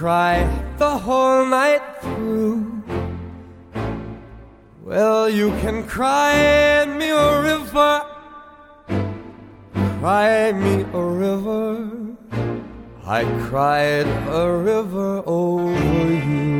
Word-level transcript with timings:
cry 0.00 0.48
the 0.78 0.96
whole 0.96 1.44
night 1.44 1.82
through. 2.00 2.82
Well, 4.82 5.28
you 5.28 5.50
can 5.60 5.86
cry 5.86 6.86
me 6.86 7.10
a 7.10 7.42
river. 7.42 8.00
Cry 10.00 10.52
me 10.52 10.86
a 10.94 11.04
river. 11.04 12.16
I 13.04 13.24
cried 13.48 14.08
a 14.42 14.50
river 14.70 15.22
over 15.26 16.14
you. 16.28 16.59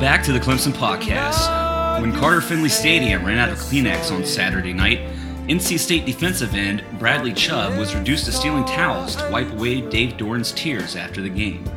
Back 0.00 0.22
to 0.24 0.32
the 0.32 0.40
Clemson 0.40 0.72
Podcast. 0.72 2.00
When 2.00 2.14
Carter 2.14 2.40
Finley 2.40 2.70
Stadium 2.70 3.22
ran 3.22 3.36
out 3.36 3.50
of 3.50 3.58
Kleenex 3.58 4.10
on 4.10 4.24
Saturday 4.24 4.72
night, 4.72 5.00
NC 5.46 5.78
State 5.78 6.06
defensive 6.06 6.54
end 6.54 6.82
Bradley 6.98 7.34
Chubb 7.34 7.76
was 7.76 7.94
reduced 7.94 8.24
to 8.24 8.32
stealing 8.32 8.64
towels 8.64 9.14
to 9.16 9.28
wipe 9.30 9.52
away 9.52 9.82
Dave 9.82 10.14
Doeren's 10.14 10.52
tears 10.52 10.96
after 10.96 11.20
the 11.20 11.28
game. 11.28 11.68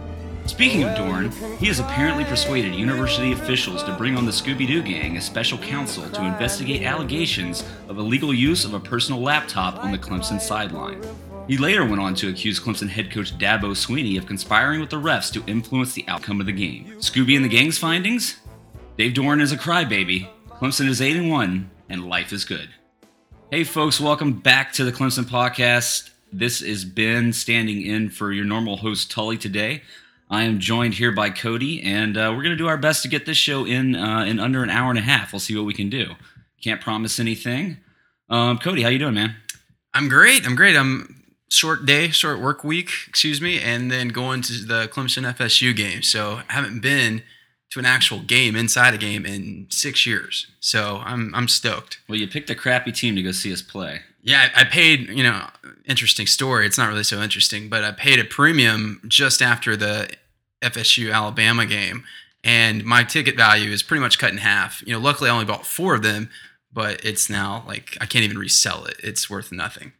Speaking 0.45 0.83
of 0.83 0.97
Doeren, 0.97 1.33
he 1.57 1.65
has 1.65 1.81
apparently 1.81 2.23
persuaded 2.23 2.73
university 2.73 3.33
officials 3.33 3.83
to 3.83 3.93
bring 3.97 4.15
on 4.15 4.25
the 4.25 4.31
Scooby 4.31 4.67
Doo 4.67 4.81
Gang 4.81 5.17
as 5.17 5.25
special 5.25 5.57
counsel 5.57 6.09
to 6.09 6.25
investigate 6.25 6.83
allegations 6.83 7.69
of 7.89 7.97
illegal 7.97 8.33
use 8.33 8.63
of 8.63 8.73
a 8.73 8.79
personal 8.79 9.21
laptop 9.21 9.83
on 9.83 9.91
the 9.91 9.97
Clemson 9.97 10.39
sideline. 10.39 11.01
He 11.45 11.57
later 11.57 11.83
went 11.83 11.99
on 11.99 12.15
to 12.15 12.29
accuse 12.29 12.57
Clemson 12.57 12.87
head 12.87 13.11
coach 13.11 13.37
Dabo 13.37 13.71
Swinney 13.71 14.17
of 14.17 14.25
conspiring 14.25 14.79
with 14.79 14.89
the 14.89 15.01
refs 15.01 15.31
to 15.33 15.43
influence 15.45 15.91
the 15.91 16.05
outcome 16.07 16.39
of 16.39 16.45
the 16.45 16.53
game. 16.53 16.85
Scooby 16.99 17.35
and 17.35 17.43
the 17.43 17.49
gang's 17.49 17.77
findings? 17.77 18.39
Dave 18.97 19.13
Doeren 19.13 19.41
is 19.41 19.51
a 19.51 19.57
crybaby. 19.57 20.29
Clemson 20.47 20.87
is 20.87 21.01
8 21.01 21.17
and 21.17 21.29
1, 21.29 21.69
and 21.89 22.07
life 22.07 22.31
is 22.31 22.45
good. 22.45 22.69
Hey, 23.51 23.65
folks, 23.65 23.99
welcome 23.99 24.39
back 24.39 24.71
to 24.73 24.85
the 24.85 24.93
Clemson 24.93 25.25
Podcast. 25.25 26.11
This 26.31 26.61
is 26.61 26.85
Ben 26.85 27.33
standing 27.33 27.81
in 27.81 28.09
for 28.09 28.31
your 28.31 28.45
normal 28.45 28.77
host, 28.77 29.11
Tully, 29.11 29.37
today. 29.37 29.81
I 30.29 30.43
am 30.43 30.59
joined 30.59 30.93
here 30.93 31.11
by 31.11 31.29
Cody, 31.29 31.81
and 31.83 32.15
uh, 32.15 32.31
we're 32.33 32.43
going 32.43 32.51
to 32.51 32.55
do 32.55 32.69
our 32.69 32.77
best 32.77 33.03
to 33.03 33.09
get 33.09 33.25
this 33.25 33.37
show 33.37 33.65
in 33.65 33.97
uh, 33.97 34.23
in 34.23 34.39
under 34.39 34.63
an 34.63 34.69
hour 34.69 34.89
and 34.89 34.97
a 34.97 35.03
half. 35.03 35.33
We'll 35.33 35.41
see 35.41 35.57
what 35.57 35.65
we 35.65 35.73
can 35.73 35.89
do. 35.89 36.13
Can't 36.63 36.79
promise 36.79 37.19
anything. 37.19 37.79
Um, 38.29 38.59
Cody, 38.59 38.81
how 38.81 38.89
you 38.89 38.97
doing, 38.97 39.15
man? 39.15 39.35
I'm 39.93 40.07
great. 40.07 40.47
I'm 40.47 40.55
great. 40.55 40.77
I'm 40.77 41.22
short 41.53 41.85
day, 41.85 42.09
short 42.09 42.39
work 42.39 42.63
week, 42.63 42.89
excuse 43.07 43.39
me, 43.39 43.59
and 43.59 43.91
then 43.91 44.09
going 44.09 44.41
to 44.43 44.53
the 44.65 44.87
Clemson 44.87 45.31
FSU 45.33 45.75
game. 45.75 46.01
So 46.01 46.41
I 46.49 46.53
haven't 46.53 46.81
been 46.81 47.23
to 47.71 47.79
an 47.79 47.85
actual 47.85 48.19
game 48.19 48.55
inside 48.55 48.93
a 48.93 48.97
game 48.97 49.25
in 49.25 49.67
six 49.69 50.05
years. 50.05 50.47
So 50.59 51.01
I'm 51.03 51.33
I'm 51.33 51.47
stoked. 51.47 51.99
Well, 52.07 52.17
you 52.17 52.27
picked 52.27 52.49
a 52.49 52.55
crappy 52.55 52.91
team 52.91 53.15
to 53.15 53.21
go 53.21 53.31
see 53.31 53.53
us 53.53 53.61
play. 53.61 54.01
Yeah, 54.21 54.49
I 54.55 54.61
I 54.61 54.63
paid. 54.63 55.09
You 55.09 55.23
know, 55.23 55.47
interesting 55.85 56.27
story. 56.27 56.65
It's 56.65 56.77
not 56.77 56.89
really 56.89 57.03
so 57.03 57.21
interesting, 57.21 57.69
but 57.69 57.83
I 57.83 57.91
paid 57.91 58.19
a 58.19 58.25
premium 58.25 59.01
just 59.07 59.41
after 59.41 59.75
the 59.75 60.09
FSU 60.61 61.13
Alabama 61.13 61.65
game, 61.65 62.03
and 62.43 62.83
my 62.85 63.03
ticket 63.03 63.35
value 63.35 63.71
is 63.71 63.83
pretty 63.83 64.01
much 64.01 64.19
cut 64.19 64.31
in 64.31 64.37
half. 64.37 64.83
You 64.85 64.93
know, 64.93 64.99
luckily 64.99 65.29
I 65.29 65.33
only 65.33 65.45
bought 65.45 65.65
four 65.65 65.95
of 65.95 66.03
them, 66.03 66.29
but 66.71 67.03
it's 67.03 67.29
now 67.29 67.63
like 67.67 67.97
I 67.99 68.05
can't 68.05 68.23
even 68.23 68.37
resell 68.37 68.85
it. 68.85 68.97
It's 69.03 69.29
worth 69.29 69.51
nothing. 69.51 69.93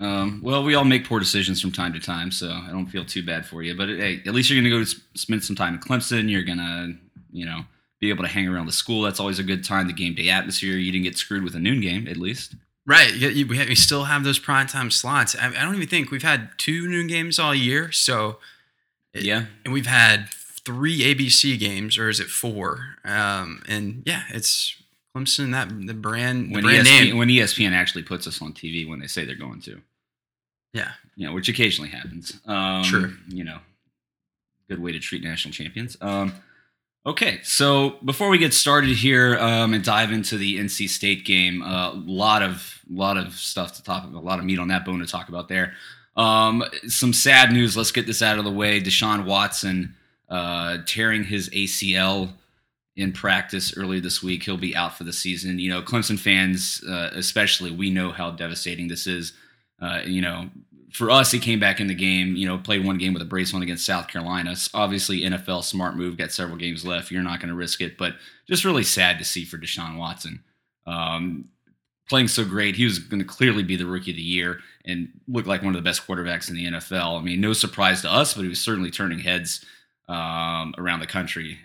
Um, 0.00 0.40
well, 0.42 0.64
we 0.64 0.74
all 0.74 0.84
make 0.84 1.04
poor 1.06 1.18
decisions 1.20 1.60
from 1.60 1.72
time 1.72 1.92
to 1.92 2.00
time, 2.00 2.30
so 2.30 2.48
I 2.50 2.68
don't 2.70 2.86
feel 2.86 3.04
too 3.04 3.22
bad 3.24 3.44
for 3.46 3.62
you. 3.62 3.76
But 3.76 3.88
hey, 3.90 4.22
at 4.26 4.32
least 4.34 4.48
you're 4.50 4.60
going 4.60 4.70
to 4.72 4.78
go 4.84 4.90
spend 5.14 5.44
some 5.44 5.54
time 5.56 5.74
in 5.74 5.80
Clemson. 5.80 6.30
You're 6.30 6.42
going 6.42 6.58
to, 6.58 6.94
you 7.32 7.44
know, 7.44 7.60
be 8.00 8.08
able 8.08 8.24
to 8.24 8.30
hang 8.30 8.48
around 8.48 8.64
the 8.66 8.72
school. 8.72 9.02
That's 9.02 9.20
always 9.20 9.38
a 9.38 9.42
good 9.42 9.62
time. 9.62 9.86
The 9.86 9.92
game 9.92 10.14
day 10.14 10.30
atmosphere. 10.30 10.76
You 10.78 10.90
didn't 10.90 11.04
get 11.04 11.18
screwed 11.18 11.44
with 11.44 11.54
a 11.54 11.58
noon 11.58 11.80
game, 11.82 12.08
at 12.08 12.16
least. 12.16 12.54
Right. 12.86 13.12
You, 13.14 13.28
you, 13.28 13.46
we, 13.46 13.58
have, 13.58 13.68
we 13.68 13.74
still 13.74 14.04
have 14.04 14.24
those 14.24 14.38
prime 14.38 14.66
time 14.66 14.90
slots. 14.90 15.36
I, 15.36 15.48
I 15.48 15.62
don't 15.62 15.74
even 15.76 15.86
think 15.86 16.10
we've 16.10 16.22
had 16.22 16.48
two 16.56 16.88
noon 16.88 17.06
games 17.06 17.38
all 17.38 17.54
year. 17.54 17.92
So, 17.92 18.38
it- 19.12 19.24
Yeah. 19.24 19.44
and 19.66 19.74
we've 19.74 19.86
had 19.86 20.30
three 20.64 21.00
ABC 21.00 21.58
games, 21.58 21.98
or 21.98 22.08
is 22.08 22.20
it 22.20 22.28
four? 22.28 22.96
Um, 23.04 23.62
and 23.68 24.02
yeah, 24.06 24.22
it's 24.30 24.76
Clemson. 25.14 25.52
That 25.52 25.68
the 25.86 25.92
brand, 25.94 26.48
the 26.48 26.54
When 26.54 26.62
brand 26.64 26.86
ESPN, 26.86 27.04
name. 27.04 27.16
when 27.18 27.28
ESPN 27.28 27.72
actually 27.72 28.02
puts 28.02 28.26
us 28.26 28.40
on 28.40 28.54
TV 28.54 28.88
when 28.88 28.98
they 29.00 29.06
say 29.06 29.26
they're 29.26 29.34
going 29.36 29.60
to, 29.62 29.80
yeah. 30.72 30.92
you 31.16 31.26
know, 31.26 31.32
which 31.32 31.48
occasionally 31.48 31.90
happens. 31.90 32.40
Um, 32.46 32.84
True. 32.84 33.14
You 33.28 33.44
know, 33.44 33.58
good 34.68 34.80
way 34.80 34.92
to 34.92 34.98
treat 34.98 35.22
national 35.22 35.52
champions. 35.52 35.96
Um, 36.00 36.32
okay, 37.04 37.40
so 37.42 37.96
before 38.04 38.28
we 38.28 38.38
get 38.38 38.54
started 38.54 38.96
here 38.96 39.36
um, 39.38 39.74
and 39.74 39.84
dive 39.84 40.12
into 40.12 40.36
the 40.36 40.58
NC 40.58 40.88
State 40.88 41.24
game, 41.24 41.62
a 41.62 41.92
lot 41.94 42.42
of 42.42 42.80
lot 42.88 43.16
of 43.16 43.34
stuff 43.34 43.74
to 43.74 43.82
talk 43.82 44.04
about, 44.04 44.22
a 44.22 44.24
lot 44.24 44.38
of 44.38 44.44
meat 44.44 44.58
on 44.58 44.68
that 44.68 44.84
bone 44.84 45.00
to 45.00 45.06
talk 45.06 45.28
about 45.28 45.48
there. 45.48 45.74
Um, 46.16 46.64
some 46.86 47.12
sad 47.12 47.52
news. 47.52 47.76
Let's 47.76 47.92
get 47.92 48.06
this 48.06 48.22
out 48.22 48.38
of 48.38 48.44
the 48.44 48.50
way. 48.50 48.80
Deshaun 48.80 49.24
Watson 49.24 49.94
uh, 50.28 50.78
tearing 50.86 51.24
his 51.24 51.48
ACL 51.50 52.32
in 52.96 53.12
practice 53.12 53.76
early 53.76 54.00
this 54.00 54.22
week. 54.22 54.42
He'll 54.42 54.56
be 54.56 54.76
out 54.76 54.96
for 54.96 55.04
the 55.04 55.12
season. 55.12 55.58
You 55.58 55.70
know, 55.70 55.82
Clemson 55.82 56.18
fans, 56.18 56.82
uh, 56.88 57.10
especially, 57.14 57.70
we 57.70 57.90
know 57.90 58.12
how 58.12 58.30
devastating 58.30 58.88
this 58.88 59.06
is. 59.06 59.32
Uh, 59.80 60.00
you 60.04 60.20
know, 60.20 60.50
for 60.92 61.10
us, 61.10 61.30
he 61.30 61.38
came 61.38 61.60
back 61.60 61.80
in 61.80 61.86
the 61.86 61.94
game. 61.94 62.36
You 62.36 62.46
know, 62.46 62.58
played 62.58 62.84
one 62.84 62.98
game 62.98 63.12
with 63.12 63.22
a 63.22 63.26
brace 63.26 63.54
on 63.54 63.62
against 63.62 63.86
South 63.86 64.08
Carolina. 64.08 64.54
Obviously, 64.74 65.20
NFL 65.20 65.64
smart 65.64 65.96
move. 65.96 66.16
Got 66.16 66.32
several 66.32 66.58
games 66.58 66.84
left. 66.84 67.10
You're 67.10 67.22
not 67.22 67.40
going 67.40 67.48
to 67.48 67.54
risk 67.54 67.80
it, 67.80 67.96
but 67.96 68.14
just 68.46 68.64
really 68.64 68.82
sad 68.84 69.18
to 69.18 69.24
see 69.24 69.44
for 69.44 69.58
Deshaun 69.58 69.96
Watson. 69.96 70.42
Um, 70.86 71.48
playing 72.08 72.28
so 72.28 72.44
great, 72.44 72.74
he 72.74 72.84
was 72.84 72.98
going 72.98 73.20
to 73.20 73.26
clearly 73.26 73.62
be 73.62 73.76
the 73.76 73.86
rookie 73.86 74.10
of 74.10 74.16
the 74.16 74.22
year 74.22 74.58
and 74.84 75.08
look 75.28 75.46
like 75.46 75.62
one 75.62 75.74
of 75.74 75.82
the 75.82 75.88
best 75.88 76.06
quarterbacks 76.06 76.48
in 76.50 76.56
the 76.56 76.66
NFL. 76.66 77.18
I 77.18 77.22
mean, 77.22 77.40
no 77.40 77.52
surprise 77.52 78.02
to 78.02 78.10
us, 78.10 78.34
but 78.34 78.42
he 78.42 78.48
was 78.48 78.60
certainly 78.60 78.90
turning 78.90 79.20
heads 79.20 79.64
um, 80.08 80.74
around 80.76 81.00
the 81.00 81.06
country, 81.06 81.58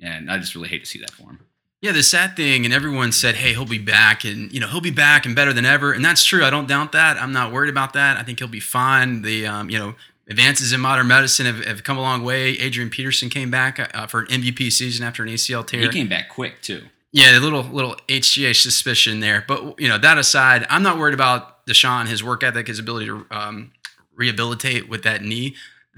and 0.00 0.30
I 0.30 0.38
just 0.38 0.54
really 0.54 0.68
hate 0.68 0.84
to 0.84 0.86
see 0.86 0.98
that 1.00 1.12
for 1.12 1.30
him. 1.30 1.40
Yeah, 1.86 1.92
the 1.92 2.02
sad 2.02 2.34
thing, 2.34 2.64
and 2.64 2.74
everyone 2.74 3.12
said, 3.12 3.36
"Hey, 3.36 3.52
he'll 3.52 3.64
be 3.64 3.78
back, 3.78 4.24
and 4.24 4.52
you 4.52 4.58
know 4.58 4.66
he'll 4.66 4.80
be 4.80 4.90
back 4.90 5.24
and 5.24 5.36
better 5.36 5.52
than 5.52 5.64
ever," 5.64 5.92
and 5.92 6.04
that's 6.04 6.24
true. 6.24 6.44
I 6.44 6.50
don't 6.50 6.66
doubt 6.66 6.90
that. 6.90 7.16
I'm 7.16 7.30
not 7.30 7.52
worried 7.52 7.70
about 7.70 7.92
that. 7.92 8.16
I 8.16 8.24
think 8.24 8.40
he'll 8.40 8.48
be 8.48 8.58
fine. 8.58 9.22
The 9.22 9.46
um, 9.46 9.70
you 9.70 9.78
know 9.78 9.94
advances 10.28 10.72
in 10.72 10.80
modern 10.80 11.06
medicine 11.06 11.46
have, 11.46 11.64
have 11.64 11.84
come 11.84 11.96
a 11.96 12.00
long 12.00 12.24
way. 12.24 12.54
Adrian 12.54 12.90
Peterson 12.90 13.30
came 13.30 13.52
back 13.52 13.78
uh, 13.94 14.08
for 14.08 14.22
an 14.22 14.26
MVP 14.26 14.72
season 14.72 15.06
after 15.06 15.22
an 15.22 15.28
ACL 15.28 15.64
tear. 15.64 15.82
He 15.82 15.88
came 15.88 16.08
back 16.08 16.28
quick 16.28 16.60
too. 16.60 16.86
Yeah, 17.12 17.38
a 17.38 17.40
little 17.40 17.62
little 17.62 17.94
HGH 18.08 18.60
suspicion 18.60 19.20
there, 19.20 19.44
but 19.46 19.78
you 19.78 19.86
know 19.86 19.96
that 19.96 20.18
aside, 20.18 20.66
I'm 20.68 20.82
not 20.82 20.98
worried 20.98 21.14
about 21.14 21.64
Deshaun, 21.68 22.08
his 22.08 22.24
work 22.24 22.42
ethic, 22.42 22.66
his 22.66 22.80
ability 22.80 23.06
to 23.06 23.26
um, 23.30 23.70
rehabilitate 24.12 24.88
with 24.88 25.04
that 25.04 25.22
knee. 25.22 25.54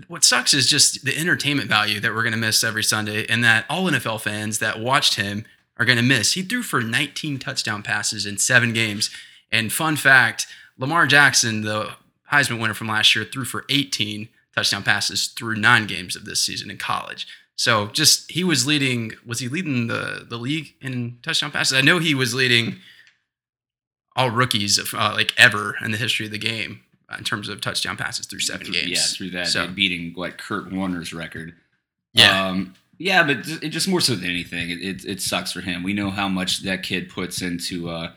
What 0.06 0.22
sucks 0.22 0.52
is 0.52 0.68
just 0.68 1.06
the 1.06 1.16
entertainment 1.16 1.70
value 1.70 1.98
that 2.00 2.14
we're 2.14 2.24
going 2.24 2.34
to 2.34 2.38
miss 2.38 2.62
every 2.62 2.84
Sunday, 2.84 3.24
and 3.26 3.42
that 3.42 3.64
all 3.70 3.84
NFL 3.84 4.20
fans 4.20 4.58
that 4.58 4.80
watched 4.80 5.14
him 5.14 5.46
are 5.78 5.84
going 5.84 5.98
to 5.98 6.02
miss. 6.04 6.32
He 6.34 6.42
threw 6.42 6.62
for 6.62 6.80
19 6.80 7.38
touchdown 7.38 7.82
passes 7.82 8.26
in 8.26 8.38
seven 8.38 8.72
games, 8.72 9.10
and 9.52 9.72
fun 9.72 9.96
fact: 9.96 10.46
Lamar 10.76 11.06
Jackson, 11.06 11.62
the 11.62 11.92
Heisman 12.32 12.60
winner 12.60 12.74
from 12.74 12.88
last 12.88 13.14
year, 13.14 13.24
threw 13.24 13.44
for 13.44 13.64
18 13.68 14.28
touchdown 14.54 14.82
passes 14.82 15.28
through 15.28 15.54
nine 15.56 15.86
games 15.86 16.16
of 16.16 16.24
this 16.24 16.42
season 16.44 16.70
in 16.70 16.76
college. 16.78 17.26
So 17.56 17.86
just 17.88 18.30
he 18.30 18.44
was 18.44 18.66
leading. 18.66 19.12
Was 19.26 19.38
he 19.40 19.48
leading 19.48 19.86
the 19.88 20.26
the 20.28 20.36
league 20.36 20.74
in 20.80 21.18
touchdown 21.22 21.50
passes? 21.50 21.76
I 21.76 21.80
know 21.80 21.98
he 21.98 22.14
was 22.14 22.34
leading 22.34 22.76
all 24.16 24.30
rookies 24.30 24.78
of 24.78 24.94
uh, 24.94 25.12
like 25.14 25.32
ever 25.36 25.76
in 25.82 25.90
the 25.92 25.96
history 25.96 26.26
of 26.26 26.32
the 26.32 26.38
game 26.38 26.80
in 27.16 27.24
terms 27.24 27.48
of 27.48 27.60
touchdown 27.60 27.96
passes 27.96 28.26
through 28.26 28.40
seven 28.40 28.70
games. 28.70 28.88
Yeah, 28.90 28.98
through 29.16 29.30
that, 29.30 29.46
So- 29.48 29.68
beating 29.68 30.12
what 30.14 30.38
Kurt 30.38 30.70
Warner's 30.72 31.12
record. 31.12 31.54
Yeah. 32.12 32.48
Um, 32.48 32.74
yeah, 32.98 33.22
but 33.22 33.48
it 33.62 33.68
just 33.68 33.88
more 33.88 34.00
so 34.00 34.14
than 34.14 34.28
anything, 34.28 34.70
it, 34.70 34.82
it, 34.82 35.04
it 35.04 35.22
sucks 35.22 35.52
for 35.52 35.60
him. 35.60 35.82
We 35.82 35.92
know 35.92 36.10
how 36.10 36.28
much 36.28 36.62
that 36.64 36.82
kid 36.82 37.08
puts 37.08 37.42
into 37.42 37.88
uh, 37.88 38.12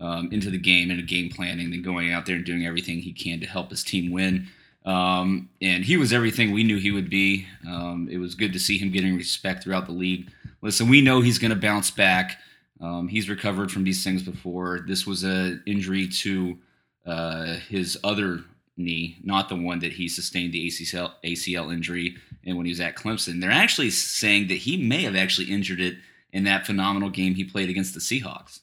um, 0.00 0.28
into 0.32 0.50
the 0.50 0.58
game 0.58 0.90
and 0.90 1.06
game 1.06 1.30
planning 1.30 1.72
and 1.72 1.84
going 1.84 2.12
out 2.12 2.26
there 2.26 2.36
and 2.36 2.44
doing 2.44 2.66
everything 2.66 2.98
he 2.98 3.12
can 3.12 3.40
to 3.40 3.46
help 3.46 3.70
his 3.70 3.84
team 3.84 4.10
win. 4.10 4.48
Um, 4.84 5.48
and 5.62 5.84
he 5.84 5.96
was 5.96 6.12
everything 6.12 6.52
we 6.52 6.64
knew 6.64 6.78
he 6.78 6.90
would 6.90 7.08
be. 7.08 7.46
Um, 7.66 8.08
it 8.10 8.18
was 8.18 8.34
good 8.34 8.52
to 8.52 8.58
see 8.58 8.76
him 8.76 8.90
getting 8.90 9.16
respect 9.16 9.62
throughout 9.62 9.86
the 9.86 9.92
league. 9.92 10.30
Listen, 10.60 10.88
we 10.88 11.00
know 11.00 11.20
he's 11.20 11.38
going 11.38 11.50
to 11.52 11.56
bounce 11.56 11.90
back. 11.90 12.38
Um, 12.80 13.08
he's 13.08 13.30
recovered 13.30 13.70
from 13.70 13.84
these 13.84 14.02
things 14.02 14.22
before. 14.22 14.84
This 14.86 15.06
was 15.06 15.24
a 15.24 15.60
injury 15.64 16.08
to 16.08 16.58
uh, 17.06 17.54
his 17.68 17.98
other 18.02 18.42
knee, 18.76 19.18
not 19.22 19.48
the 19.48 19.56
one 19.56 19.78
that 19.80 19.92
he 19.92 20.08
sustained 20.08 20.52
the 20.52 20.66
ACL 20.66 21.12
ACL 21.24 21.72
injury 21.72 22.16
and 22.44 22.56
when 22.56 22.66
he 22.66 22.72
was 22.72 22.80
at 22.80 22.96
Clemson. 22.96 23.40
They're 23.40 23.50
actually 23.50 23.90
saying 23.90 24.48
that 24.48 24.58
he 24.58 24.76
may 24.76 25.02
have 25.02 25.16
actually 25.16 25.50
injured 25.50 25.80
it 25.80 25.96
in 26.32 26.44
that 26.44 26.66
phenomenal 26.66 27.10
game 27.10 27.34
he 27.34 27.44
played 27.44 27.70
against 27.70 27.94
the 27.94 28.00
Seahawks. 28.00 28.60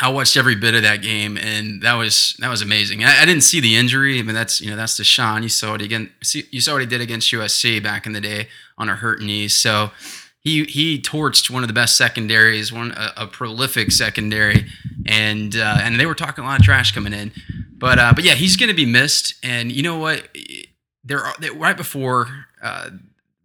I 0.00 0.10
watched 0.10 0.36
every 0.36 0.54
bit 0.54 0.74
of 0.74 0.82
that 0.82 1.02
game, 1.02 1.36
and 1.36 1.82
that 1.82 1.94
was 1.94 2.36
that 2.38 2.48
was 2.48 2.62
amazing. 2.62 3.02
I, 3.02 3.22
I 3.22 3.24
didn't 3.24 3.42
see 3.42 3.60
the 3.60 3.76
injury. 3.76 4.20
I 4.20 4.22
mean, 4.22 4.34
that's 4.34 4.60
you 4.60 4.70
know 4.70 4.76
that's 4.76 4.98
Deshaun. 4.98 5.42
You 5.42 5.48
saw 5.48 5.74
it 5.74 5.82
again. 5.82 6.12
You 6.50 6.60
saw 6.60 6.74
what 6.74 6.82
he 6.82 6.86
did 6.86 7.00
against 7.00 7.32
USC 7.32 7.82
back 7.82 8.06
in 8.06 8.12
the 8.12 8.20
day 8.20 8.48
on 8.76 8.88
a 8.88 8.94
hurt 8.94 9.20
knee. 9.20 9.48
So 9.48 9.90
he 10.40 10.64
he 10.64 11.00
torched 11.00 11.50
one 11.50 11.62
of 11.62 11.68
the 11.68 11.74
best 11.74 11.96
secondaries, 11.96 12.72
one 12.72 12.92
a, 12.92 13.12
a 13.16 13.26
prolific 13.26 13.90
secondary, 13.92 14.66
and 15.06 15.56
uh, 15.56 15.78
and 15.80 15.98
they 15.98 16.06
were 16.06 16.14
talking 16.14 16.44
a 16.44 16.46
lot 16.46 16.60
of 16.60 16.64
trash 16.64 16.92
coming 16.92 17.12
in. 17.12 17.32
But 17.76 17.98
uh, 17.98 18.12
but 18.14 18.24
yeah, 18.24 18.34
he's 18.34 18.56
going 18.56 18.70
to 18.70 18.74
be 18.76 18.86
missed. 18.86 19.34
And 19.42 19.72
you 19.72 19.82
know 19.82 19.98
what? 19.98 20.28
There 21.04 21.20
are 21.20 21.34
right 21.54 21.76
before 21.76 22.28
uh, 22.62 22.90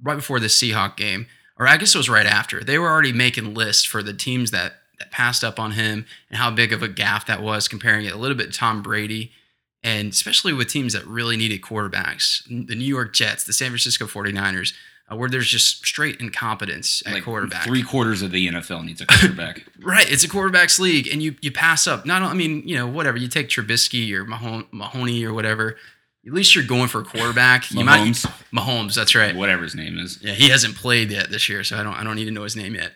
right 0.01 0.15
before 0.15 0.39
the 0.39 0.47
Seahawk 0.47 0.97
game, 0.97 1.27
or 1.57 1.67
I 1.67 1.77
guess 1.77 1.95
it 1.95 1.97
was 1.97 2.09
right 2.09 2.25
after. 2.25 2.63
They 2.63 2.77
were 2.77 2.89
already 2.89 3.13
making 3.13 3.53
lists 3.53 3.85
for 3.85 4.03
the 4.03 4.13
teams 4.13 4.51
that 4.51 4.73
that 4.99 5.11
passed 5.11 5.43
up 5.43 5.59
on 5.59 5.71
him 5.71 6.05
and 6.29 6.37
how 6.37 6.51
big 6.51 6.71
of 6.71 6.83
a 6.83 6.87
gaff 6.87 7.25
that 7.25 7.41
was, 7.41 7.67
comparing 7.67 8.05
it 8.05 8.13
a 8.13 8.17
little 8.17 8.37
bit 8.37 8.51
to 8.51 8.57
Tom 8.57 8.81
Brady. 8.81 9.31
And 9.83 10.13
especially 10.13 10.53
with 10.53 10.69
teams 10.69 10.93
that 10.93 11.05
really 11.05 11.35
needed 11.35 11.61
quarterbacks, 11.61 12.45
the 12.47 12.75
New 12.75 12.85
York 12.85 13.13
Jets, 13.13 13.43
the 13.43 13.51
San 13.51 13.69
Francisco 13.69 14.05
49ers, 14.05 14.71
uh, 14.71 14.75
Uh, 15.13 15.15
where 15.15 15.29
there's 15.29 15.47
just 15.47 15.85
straight 15.85 16.19
incompetence 16.19 17.03
at 17.05 17.13
Like 17.13 17.23
quarterback. 17.23 17.63
three 17.63 17.83
quarters 17.83 18.21
of 18.21 18.31
the 18.31 18.47
NFL 18.47 18.83
needs 18.85 19.01
a 19.01 19.05
quarterback. 19.05 19.63
Right, 19.79 20.09
it's 20.09 20.23
a 20.23 20.29
quarterbacks 20.29 20.79
league, 20.79 21.07
and 21.11 21.21
you 21.21 21.35
you 21.41 21.51
pass 21.51 21.87
up. 21.87 22.05
Not, 22.05 22.21
I 22.21 22.33
mean, 22.33 22.65
you 22.67 22.75
know, 22.77 22.87
whatever. 22.87 23.17
You 23.17 23.27
take 23.27 23.49
Trubisky 23.49 24.11
or 24.13 24.23
Mahon- 24.25 24.65
Mahoney 24.71 25.25
or 25.25 25.33
whatever. 25.33 25.77
At 26.25 26.31
least 26.31 26.55
you're 26.55 26.63
going 26.63 26.87
for 26.87 27.01
a 27.01 27.03
quarterback. 27.03 27.69
You 27.69 27.81
Mahomes. 27.83 28.25
might 28.53 28.63
Mahomes. 28.63 28.95
That's 28.95 29.13
right. 29.13 29.35
Whatever 29.35 29.63
his 29.63 29.75
name 29.75 29.97
is. 29.99 30.19
Yeah, 30.21 30.31
he 30.33 30.47
hasn't 30.49 30.75
played 30.77 31.11
yet 31.11 31.29
this 31.29 31.49
year, 31.49 31.65
so 31.65 31.77
I 31.77 31.83
don't 31.83 31.95
I 31.95 32.03
don't 32.05 32.15
need 32.15 32.25
to 32.25 32.31
know 32.31 32.43
his 32.43 32.55
name 32.55 32.75
yet. 32.75 32.93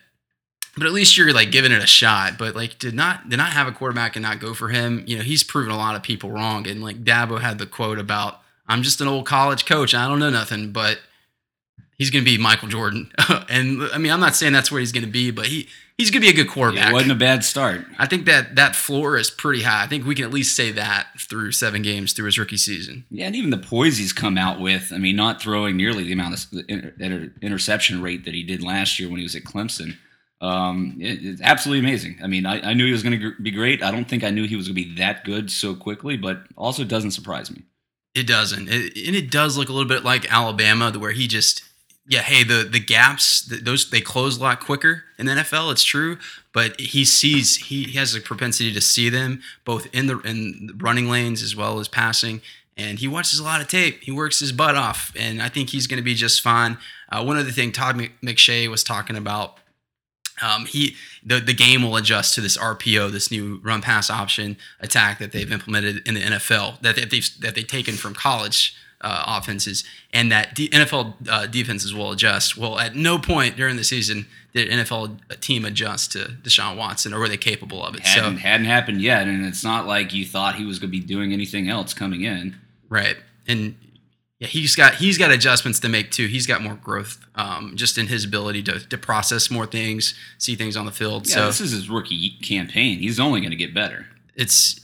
But 0.78 0.86
at 0.86 0.92
least 0.92 1.18
you're 1.18 1.34
like 1.34 1.50
giving 1.50 1.72
it 1.72 1.82
a 1.82 1.86
shot. 1.86 2.38
But 2.38 2.54
like 2.56 2.78
did 2.78 2.94
not 2.94 3.28
did 3.28 3.36
not 3.36 3.50
have 3.50 3.66
a 3.68 3.72
quarterback 3.72 4.16
and 4.16 4.22
not 4.22 4.40
go 4.40 4.54
for 4.54 4.68
him. 4.68 5.04
You 5.06 5.18
know, 5.18 5.24
he's 5.24 5.42
proven 5.42 5.70
a 5.72 5.76
lot 5.76 5.94
of 5.94 6.02
people 6.02 6.30
wrong. 6.30 6.66
And 6.66 6.82
like 6.82 7.04
Dabo 7.04 7.38
had 7.40 7.58
the 7.58 7.66
quote 7.66 7.98
about 7.98 8.40
I'm 8.66 8.82
just 8.82 9.00
an 9.02 9.08
old 9.08 9.26
college 9.26 9.66
coach. 9.66 9.94
I 9.94 10.08
don't 10.08 10.20
know 10.20 10.30
nothing, 10.30 10.72
but 10.72 10.98
he's 11.98 12.10
gonna 12.10 12.24
be 12.24 12.38
Michael 12.38 12.68
Jordan. 12.68 13.12
and 13.48 13.82
I 13.92 13.98
mean, 13.98 14.12
I'm 14.12 14.20
not 14.20 14.34
saying 14.36 14.52
that's 14.52 14.70
where 14.72 14.80
he's 14.80 14.92
gonna 14.92 15.06
be, 15.06 15.30
but 15.30 15.46
he 15.46 15.68
he's 15.96 16.10
gonna 16.10 16.20
be 16.20 16.28
a 16.28 16.32
good 16.34 16.48
quarterback. 16.48 16.90
It 16.90 16.92
wasn't 16.94 17.12
a 17.12 17.16
bad 17.16 17.44
start. 17.44 17.84
I 17.98 18.06
think 18.06 18.26
that 18.26 18.56
that 18.56 18.74
floor 18.76 19.16
is 19.18 19.30
pretty 19.30 19.62
high. 19.62 19.82
I 19.84 19.86
think 19.86 20.06
we 20.06 20.14
can 20.14 20.24
at 20.24 20.30
least 20.32 20.56
say 20.56 20.70
that 20.72 21.08
through 21.18 21.52
seven 21.52 21.82
games 21.82 22.12
through 22.12 22.26
his 22.26 22.38
rookie 22.38 22.56
season. 22.56 23.04
Yeah, 23.10 23.26
and 23.26 23.36
even 23.36 23.50
the 23.50 23.58
poise 23.58 23.98
he's 23.98 24.12
come 24.12 24.38
out 24.38 24.60
with. 24.60 24.92
I 24.92 24.98
mean, 24.98 25.16
not 25.16 25.42
throwing 25.42 25.76
nearly 25.76 26.04
the 26.04 26.12
amount 26.12 26.34
of 26.52 26.60
inter- 26.68 27.32
interception 27.42 28.00
rate 28.02 28.24
that 28.24 28.34
he 28.34 28.42
did 28.42 28.62
last 28.62 28.98
year 28.98 29.08
when 29.08 29.18
he 29.18 29.24
was 29.24 29.34
at 29.36 29.44
Clemson. 29.44 29.96
Um, 30.40 30.96
it- 31.00 31.18
it's 31.24 31.40
absolutely 31.42 31.86
amazing. 31.86 32.18
I 32.22 32.28
mean, 32.28 32.46
I, 32.46 32.60
I 32.70 32.74
knew 32.74 32.86
he 32.86 32.92
was 32.92 33.02
going 33.02 33.18
to 33.20 33.34
be 33.42 33.50
great. 33.50 33.82
I 33.82 33.90
don't 33.90 34.04
think 34.08 34.22
I 34.22 34.30
knew 34.30 34.46
he 34.46 34.54
was 34.54 34.68
going 34.68 34.76
to 34.76 34.84
be 34.84 34.94
that 34.98 35.24
good 35.24 35.50
so 35.50 35.74
quickly, 35.74 36.16
but 36.16 36.42
also 36.56 36.84
doesn't 36.84 37.10
surprise 37.10 37.50
me. 37.50 37.62
It 38.14 38.26
doesn't, 38.28 38.68
it, 38.68 38.96
and 39.06 39.16
it 39.16 39.30
does 39.32 39.56
look 39.58 39.68
a 39.68 39.72
little 39.72 39.88
bit 39.88 40.04
like 40.04 40.32
Alabama, 40.32 40.92
where 40.96 41.10
he 41.10 41.26
just, 41.26 41.62
yeah, 42.08 42.22
hey, 42.22 42.42
the 42.42 42.64
the 42.64 42.80
gaps, 42.80 43.46
th 43.46 43.62
those 43.62 43.90
they 43.90 44.00
close 44.00 44.38
a 44.38 44.40
lot 44.42 44.60
quicker 44.60 45.04
in 45.18 45.26
the 45.26 45.32
NFL. 45.32 45.70
It's 45.72 45.84
true, 45.84 46.18
but 46.52 46.80
he 46.80 47.04
sees 47.04 47.56
he, 47.56 47.84
he 47.84 47.98
has 47.98 48.14
a 48.14 48.20
propensity 48.20 48.72
to 48.72 48.80
see 48.80 49.08
them 49.10 49.42
both 49.64 49.86
in 49.92 50.06
the 50.06 50.18
in 50.20 50.72
running 50.78 51.10
lanes 51.10 51.42
as 51.42 51.54
well 51.54 51.78
as 51.78 51.86
passing, 51.88 52.40
and 52.76 52.98
he 52.98 53.06
watches 53.06 53.38
a 53.38 53.44
lot 53.44 53.60
of 53.60 53.68
tape. 53.68 54.02
He 54.02 54.10
works 54.10 54.40
his 54.40 54.52
butt 54.52 54.74
off, 54.74 55.12
and 55.16 55.42
I 55.42 55.48
think 55.50 55.70
he's 55.70 55.86
going 55.86 55.98
to 55.98 56.04
be 56.04 56.14
just 56.14 56.40
fine. 56.40 56.78
Uh, 57.10 57.22
one 57.22 57.36
other 57.36 57.50
thing, 57.50 57.72
Todd 57.72 57.96
McShay 58.22 58.68
was 58.68 58.82
talking 58.82 59.16
about 59.16 59.58
um, 60.40 60.64
he 60.66 60.94
the 61.24 61.40
the 61.40 61.54
game 61.54 61.82
will 61.82 61.96
adjust 61.96 62.34
to 62.36 62.40
this 62.40 62.56
RPO, 62.56 63.10
this 63.10 63.30
new 63.30 63.60
run 63.62 63.82
pass 63.82 64.08
option 64.08 64.56
attack 64.80 65.18
that 65.18 65.32
they've 65.32 65.50
implemented 65.52 66.06
in 66.08 66.14
the 66.14 66.20
NFL 66.22 66.80
that 66.80 66.96
they- 66.96 67.04
they've 67.04 67.40
that 67.40 67.54
they've 67.54 67.66
taken 67.66 67.96
from 67.96 68.14
college 68.14 68.74
uh, 69.00 69.38
offenses, 69.40 69.84
and 70.12 70.30
that 70.32 70.54
D- 70.54 70.68
NFL 70.70 71.14
uh, 71.28 71.46
defenses 71.46 71.94
will 71.94 72.12
adjust. 72.12 72.56
Well, 72.56 72.78
at 72.78 72.94
no 72.94 73.18
point 73.18 73.56
during 73.56 73.76
the 73.76 73.84
season 73.84 74.26
did 74.52 74.70
NFL 74.70 75.40
team 75.40 75.64
adjust 75.64 76.12
to 76.12 76.36
Deshaun 76.42 76.76
Watson, 76.76 77.12
or 77.12 77.20
were 77.20 77.28
they 77.28 77.36
capable 77.36 77.84
of 77.84 77.94
it? 77.94 78.00
Hadn't, 78.00 78.36
so 78.36 78.40
hadn't 78.40 78.66
happened 78.66 79.00
yet, 79.00 79.26
and 79.28 79.44
it's 79.44 79.62
not 79.62 79.86
like 79.86 80.12
you 80.12 80.24
thought 80.24 80.56
he 80.56 80.64
was 80.64 80.78
going 80.78 80.90
to 80.90 80.98
be 80.98 81.04
doing 81.04 81.32
anything 81.32 81.68
else 81.68 81.94
coming 81.94 82.22
in. 82.22 82.56
right, 82.88 83.16
and 83.46 83.76
yeah, 84.38 84.46
he's 84.46 84.76
got 84.76 84.94
he's 84.94 85.18
got 85.18 85.30
adjustments 85.30 85.80
to 85.80 85.88
make 85.88 86.10
too. 86.10 86.26
He's 86.26 86.46
got 86.46 86.62
more 86.62 86.74
growth, 86.76 87.18
um, 87.34 87.72
just 87.74 87.98
in 87.98 88.06
his 88.06 88.24
ability 88.24 88.62
to 88.64 88.80
to 88.88 88.96
process 88.98 89.50
more 89.50 89.66
things, 89.66 90.14
see 90.38 90.54
things 90.54 90.76
on 90.76 90.86
the 90.86 90.92
field. 90.92 91.28
Yeah, 91.28 91.34
so 91.34 91.46
this 91.46 91.60
is 91.60 91.72
his 91.72 91.90
rookie 91.90 92.30
campaign. 92.42 92.98
He's 92.98 93.18
only 93.20 93.40
going 93.40 93.50
to 93.50 93.56
get 93.56 93.74
better. 93.74 94.06
it's 94.34 94.80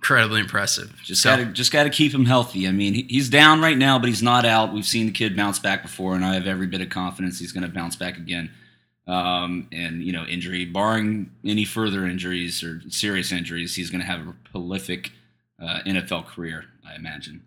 incredibly 0.00 0.40
impressive. 0.40 0.98
Just 1.04 1.20
So- 1.22 1.30
gotta 1.30 1.44
just 1.46 1.70
gotta 1.72 1.90
keep 1.90 2.12
him 2.14 2.24
healthy. 2.24 2.66
I 2.66 2.72
mean, 2.72 3.06
he's 3.08 3.28
down 3.28 3.60
right 3.60 3.76
now, 3.76 3.98
but 3.98 4.08
he's 4.08 4.22
not 4.22 4.46
out. 4.46 4.72
We've 4.72 4.86
seen 4.86 5.06
the 5.06 5.12
kid 5.12 5.36
bounce 5.36 5.58
back 5.58 5.82
before, 5.82 6.16
and 6.16 6.24
I 6.24 6.32
have 6.34 6.46
every 6.46 6.66
bit 6.66 6.80
of 6.80 6.88
confidence 6.88 7.38
he's 7.38 7.52
going 7.52 7.64
to 7.64 7.68
bounce 7.68 7.96
back 7.96 8.16
again. 8.16 8.50
Um, 9.06 9.68
and 9.72 10.02
you 10.02 10.12
know, 10.12 10.24
injury, 10.24 10.64
barring 10.64 11.30
any 11.44 11.64
further 11.66 12.06
injuries 12.06 12.62
or 12.62 12.80
serious 12.88 13.30
injuries, 13.30 13.74
he's 13.76 13.90
going 13.90 14.00
to 14.00 14.06
have 14.06 14.26
a 14.26 14.34
prolific 14.50 15.12
uh, 15.60 15.80
NFL 15.86 16.26
career, 16.26 16.64
I 16.88 16.94
imagine. 16.94 17.42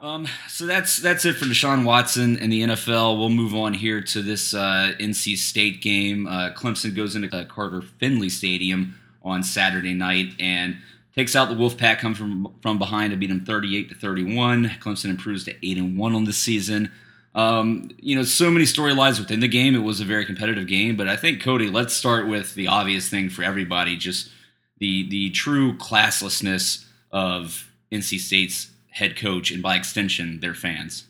Um, 0.00 0.28
so 0.48 0.66
that's 0.66 0.98
that's 0.98 1.24
it 1.24 1.34
for 1.34 1.46
Deshaun 1.46 1.84
Watson 1.84 2.38
and 2.38 2.52
the 2.52 2.62
NFL. 2.62 3.18
We'll 3.18 3.30
move 3.30 3.54
on 3.54 3.74
here 3.74 4.00
to 4.00 4.22
this 4.22 4.54
uh, 4.54 4.92
NC 5.00 5.36
State 5.36 5.82
game. 5.82 6.28
Uh, 6.28 6.50
Clemson 6.50 6.94
goes 6.94 7.16
into 7.16 7.34
uh, 7.36 7.44
Carter 7.46 7.82
Finley 7.82 8.28
Stadium 8.28 8.94
on 9.22 9.42
Saturday 9.42 9.94
night 9.94 10.34
and 10.38 10.76
takes 11.16 11.34
out 11.34 11.48
the 11.48 11.56
Wolfpack. 11.56 11.98
Comes 11.98 12.16
from 12.16 12.54
from 12.62 12.78
behind 12.78 13.10
to 13.10 13.16
beat 13.16 13.26
them 13.26 13.44
38 13.44 13.88
to 13.88 13.94
31. 13.96 14.66
Clemson 14.80 15.10
improves 15.10 15.44
to 15.44 15.54
eight 15.66 15.78
and 15.78 15.98
one 15.98 16.14
on 16.14 16.24
the 16.24 16.32
season. 16.32 16.92
Um, 17.34 17.90
you 17.98 18.14
know, 18.14 18.22
so 18.22 18.50
many 18.50 18.64
storylines 18.66 19.18
within 19.18 19.40
the 19.40 19.48
game. 19.48 19.74
It 19.74 19.80
was 19.80 20.00
a 20.00 20.04
very 20.04 20.24
competitive 20.24 20.68
game, 20.68 20.96
but 20.96 21.08
I 21.08 21.16
think 21.16 21.42
Cody. 21.42 21.68
Let's 21.68 21.94
start 21.94 22.28
with 22.28 22.54
the 22.54 22.68
obvious 22.68 23.08
thing 23.08 23.30
for 23.30 23.42
everybody: 23.42 23.96
just 23.96 24.30
the 24.78 25.08
the 25.08 25.30
true 25.30 25.72
classlessness 25.76 26.84
of 27.10 27.68
NC 27.90 28.20
State's 28.20 28.70
head 28.98 29.16
coach 29.16 29.50
and 29.50 29.62
by 29.62 29.76
extension 29.76 30.40
their 30.40 30.54
fans. 30.54 31.04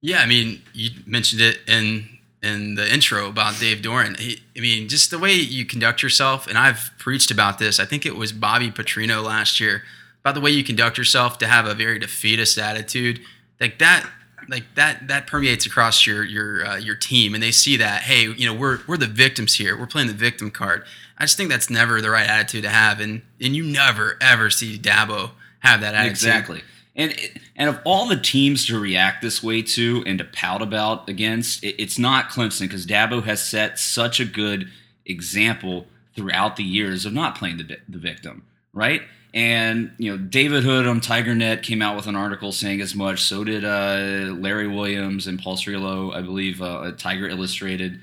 Yeah, 0.00 0.20
I 0.20 0.26
mean, 0.26 0.62
you 0.72 0.90
mentioned 1.06 1.40
it 1.40 1.60
in 1.66 2.08
in 2.42 2.76
the 2.76 2.92
intro 2.92 3.28
about 3.28 3.58
Dave 3.58 3.78
Doeren. 3.78 4.18
He, 4.18 4.40
I 4.56 4.60
mean, 4.60 4.88
just 4.88 5.10
the 5.10 5.18
way 5.18 5.32
you 5.34 5.64
conduct 5.64 6.02
yourself, 6.02 6.46
and 6.46 6.56
I've 6.56 6.90
preached 6.98 7.30
about 7.30 7.58
this. 7.58 7.80
I 7.80 7.84
think 7.84 8.06
it 8.06 8.14
was 8.14 8.32
Bobby 8.32 8.70
Petrino 8.70 9.24
last 9.24 9.58
year 9.58 9.82
about 10.20 10.34
the 10.34 10.40
way 10.40 10.50
you 10.50 10.62
conduct 10.62 10.98
yourself 10.98 11.38
to 11.38 11.46
have 11.48 11.66
a 11.66 11.74
very 11.74 11.98
defeatist 11.98 12.58
attitude, 12.58 13.20
like 13.60 13.78
that. 13.78 14.08
Like 14.50 14.64
that, 14.76 15.08
that 15.08 15.26
permeates 15.26 15.66
across 15.66 16.06
your 16.06 16.24
your 16.24 16.64
uh, 16.64 16.76
your 16.76 16.94
team, 16.94 17.34
and 17.34 17.42
they 17.42 17.50
see 17.50 17.76
that. 17.76 18.02
Hey, 18.02 18.22
you 18.22 18.46
know, 18.46 18.54
we're 18.54 18.78
we're 18.86 18.96
the 18.96 19.06
victims 19.06 19.56
here. 19.56 19.78
We're 19.78 19.86
playing 19.86 20.08
the 20.08 20.14
victim 20.14 20.50
card. 20.50 20.84
I 21.18 21.24
just 21.24 21.36
think 21.36 21.50
that's 21.50 21.68
never 21.68 22.00
the 22.00 22.08
right 22.08 22.26
attitude 22.26 22.62
to 22.62 22.70
have, 22.70 22.98
and 22.98 23.20
and 23.42 23.54
you 23.54 23.62
never 23.62 24.16
ever 24.22 24.48
see 24.48 24.78
Dabo 24.78 25.32
have 25.58 25.82
that 25.82 25.94
attitude. 25.94 26.12
Exactly. 26.12 26.62
And 26.98 27.14
and 27.54 27.70
of 27.70 27.80
all 27.84 28.08
the 28.08 28.16
teams 28.16 28.66
to 28.66 28.78
react 28.78 29.22
this 29.22 29.40
way 29.40 29.62
to 29.62 30.02
and 30.04 30.18
to 30.18 30.24
pout 30.24 30.60
about 30.60 31.08
against, 31.08 31.62
it, 31.62 31.76
it's 31.80 31.98
not 31.98 32.28
Clemson 32.28 32.62
because 32.62 32.84
Dabo 32.86 33.22
has 33.22 33.40
set 33.42 33.78
such 33.78 34.18
a 34.18 34.24
good 34.24 34.68
example 35.06 35.86
throughout 36.16 36.56
the 36.56 36.64
years 36.64 37.06
of 37.06 37.12
not 37.12 37.36
playing 37.36 37.58
the 37.58 37.78
the 37.88 37.98
victim, 37.98 38.44
right? 38.72 39.02
And 39.32 39.92
you 39.98 40.10
know, 40.10 40.18
David 40.18 40.64
Hood 40.64 40.88
on 40.88 41.00
TigerNet 41.00 41.62
came 41.62 41.82
out 41.82 41.94
with 41.94 42.08
an 42.08 42.16
article 42.16 42.50
saying 42.50 42.80
as 42.80 42.96
much. 42.96 43.22
So 43.22 43.44
did 43.44 43.64
uh, 43.64 44.34
Larry 44.34 44.66
Williams 44.66 45.28
and 45.28 45.38
Paul 45.38 45.56
Strelow, 45.56 46.12
I 46.12 46.22
believe, 46.22 46.60
uh, 46.60 46.92
Tiger 46.98 47.28
Illustrated. 47.28 48.00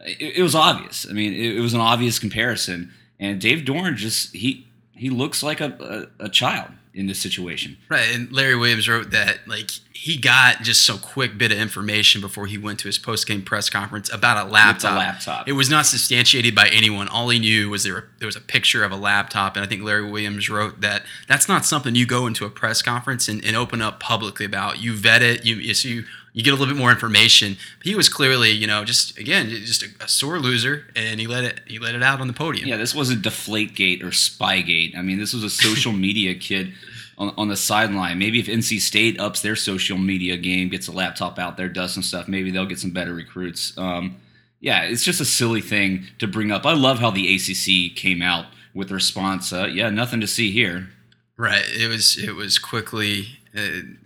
It, 0.00 0.36
it 0.36 0.42
was 0.42 0.54
obvious. 0.54 1.04
I 1.08 1.14
mean, 1.14 1.32
it, 1.32 1.56
it 1.56 1.60
was 1.60 1.74
an 1.74 1.80
obvious 1.80 2.20
comparison. 2.20 2.92
And 3.18 3.40
Dave 3.40 3.64
Doeren 3.64 3.96
just 3.96 4.36
he 4.36 4.68
he 4.94 5.10
looks 5.10 5.42
like 5.42 5.60
a, 5.60 6.08
a, 6.20 6.26
a 6.26 6.28
child 6.28 6.70
in 6.96 7.06
this 7.06 7.20
situation. 7.20 7.76
Right, 7.90 8.08
and 8.14 8.32
Larry 8.32 8.56
Williams 8.56 8.88
wrote 8.88 9.10
that 9.10 9.46
like 9.46 9.70
he 9.92 10.16
got 10.16 10.62
just 10.62 10.84
some 10.84 10.98
quick 10.98 11.36
bit 11.36 11.52
of 11.52 11.58
information 11.58 12.20
before 12.20 12.46
he 12.46 12.56
went 12.56 12.78
to 12.80 12.88
his 12.88 12.98
post 12.98 13.26
game 13.26 13.42
press 13.42 13.68
conference 13.68 14.12
about 14.12 14.46
a 14.46 14.50
laptop. 14.50 14.98
laptop. 14.98 15.46
It 15.46 15.52
was 15.52 15.68
not 15.68 15.84
substantiated 15.84 16.54
by 16.54 16.68
anyone. 16.68 17.06
All 17.08 17.28
he 17.28 17.38
knew 17.38 17.68
was 17.68 17.84
there 17.84 18.08
there 18.18 18.26
was 18.26 18.36
a 18.36 18.40
picture 18.40 18.82
of 18.82 18.92
a 18.92 18.96
laptop, 18.96 19.56
and 19.56 19.64
I 19.64 19.68
think 19.68 19.82
Larry 19.82 20.10
Williams 20.10 20.48
wrote 20.48 20.80
that 20.80 21.02
that's 21.28 21.48
not 21.48 21.66
something 21.66 21.94
you 21.94 22.06
go 22.06 22.26
into 22.26 22.46
a 22.46 22.50
press 22.50 22.80
conference 22.80 23.28
and, 23.28 23.44
and 23.44 23.54
open 23.54 23.82
up 23.82 24.00
publicly 24.00 24.46
about. 24.46 24.82
You 24.82 24.96
vet 24.96 25.22
it. 25.22 25.44
You 25.44 25.56
you, 25.56 25.74
so 25.74 26.02
you 26.36 26.42
get 26.42 26.50
a 26.50 26.56
little 26.56 26.72
bit 26.72 26.78
more 26.78 26.90
information. 26.90 27.56
He 27.82 27.94
was 27.94 28.10
clearly, 28.10 28.50
you 28.50 28.66
know, 28.66 28.84
just 28.84 29.16
again, 29.16 29.48
just 29.48 29.82
a, 29.82 29.86
a, 30.04 30.06
sore 30.06 30.38
loser, 30.38 30.84
and 30.94 31.18
he 31.18 31.26
let 31.26 31.44
it 31.44 31.62
he 31.66 31.78
let 31.78 31.94
it 31.94 32.02
out 32.02 32.20
on 32.20 32.26
the 32.26 32.34
podium. 32.34 32.68
Yeah, 32.68 32.76
this 32.76 32.94
wasn't 32.94 33.22
Deflategate 33.22 34.02
or 34.02 34.08
Spygate. 34.08 34.94
I 34.98 35.00
mean, 35.00 35.18
this 35.18 35.32
was 35.32 35.42
a 35.42 35.48
social 35.48 35.92
media 36.06 36.34
kid 36.34 36.74
on, 37.16 37.32
on 37.38 37.48
the 37.48 37.56
sideline. 37.56 38.18
Maybe 38.18 38.38
if 38.38 38.48
NC 38.48 38.80
State 38.80 39.18
ups 39.18 39.40
their 39.40 39.56
social 39.56 39.96
media 39.96 40.36
game, 40.36 40.68
gets 40.68 40.88
a 40.88 40.92
laptop 40.92 41.38
out 41.38 41.56
there, 41.56 41.70
does 41.70 41.94
some 41.94 42.02
stuff, 42.02 42.28
maybe 42.28 42.50
they'll 42.50 42.66
get 42.66 42.80
some 42.80 42.90
better 42.90 43.14
recruits. 43.14 43.72
Um, 43.78 44.16
yeah, 44.60 44.82
it's 44.82 45.04
just 45.04 45.22
a 45.22 45.24
silly 45.24 45.62
thing 45.62 46.04
to 46.18 46.26
bring 46.26 46.52
up. 46.52 46.66
I 46.66 46.74
love 46.74 46.98
how 46.98 47.10
the 47.10 47.34
ACC 47.34 47.96
came 47.96 48.20
out 48.20 48.44
with 48.74 48.90
response. 48.90 49.54
Uh, 49.54 49.70
yeah, 49.72 49.88
nothing 49.88 50.20
to 50.20 50.26
see 50.26 50.50
here. 50.50 50.90
Right. 51.38 51.64
It 51.66 51.88
was 51.88 52.18
it 52.22 52.34
was 52.34 52.58
quickly. 52.58 53.38
Uh, 53.56 53.96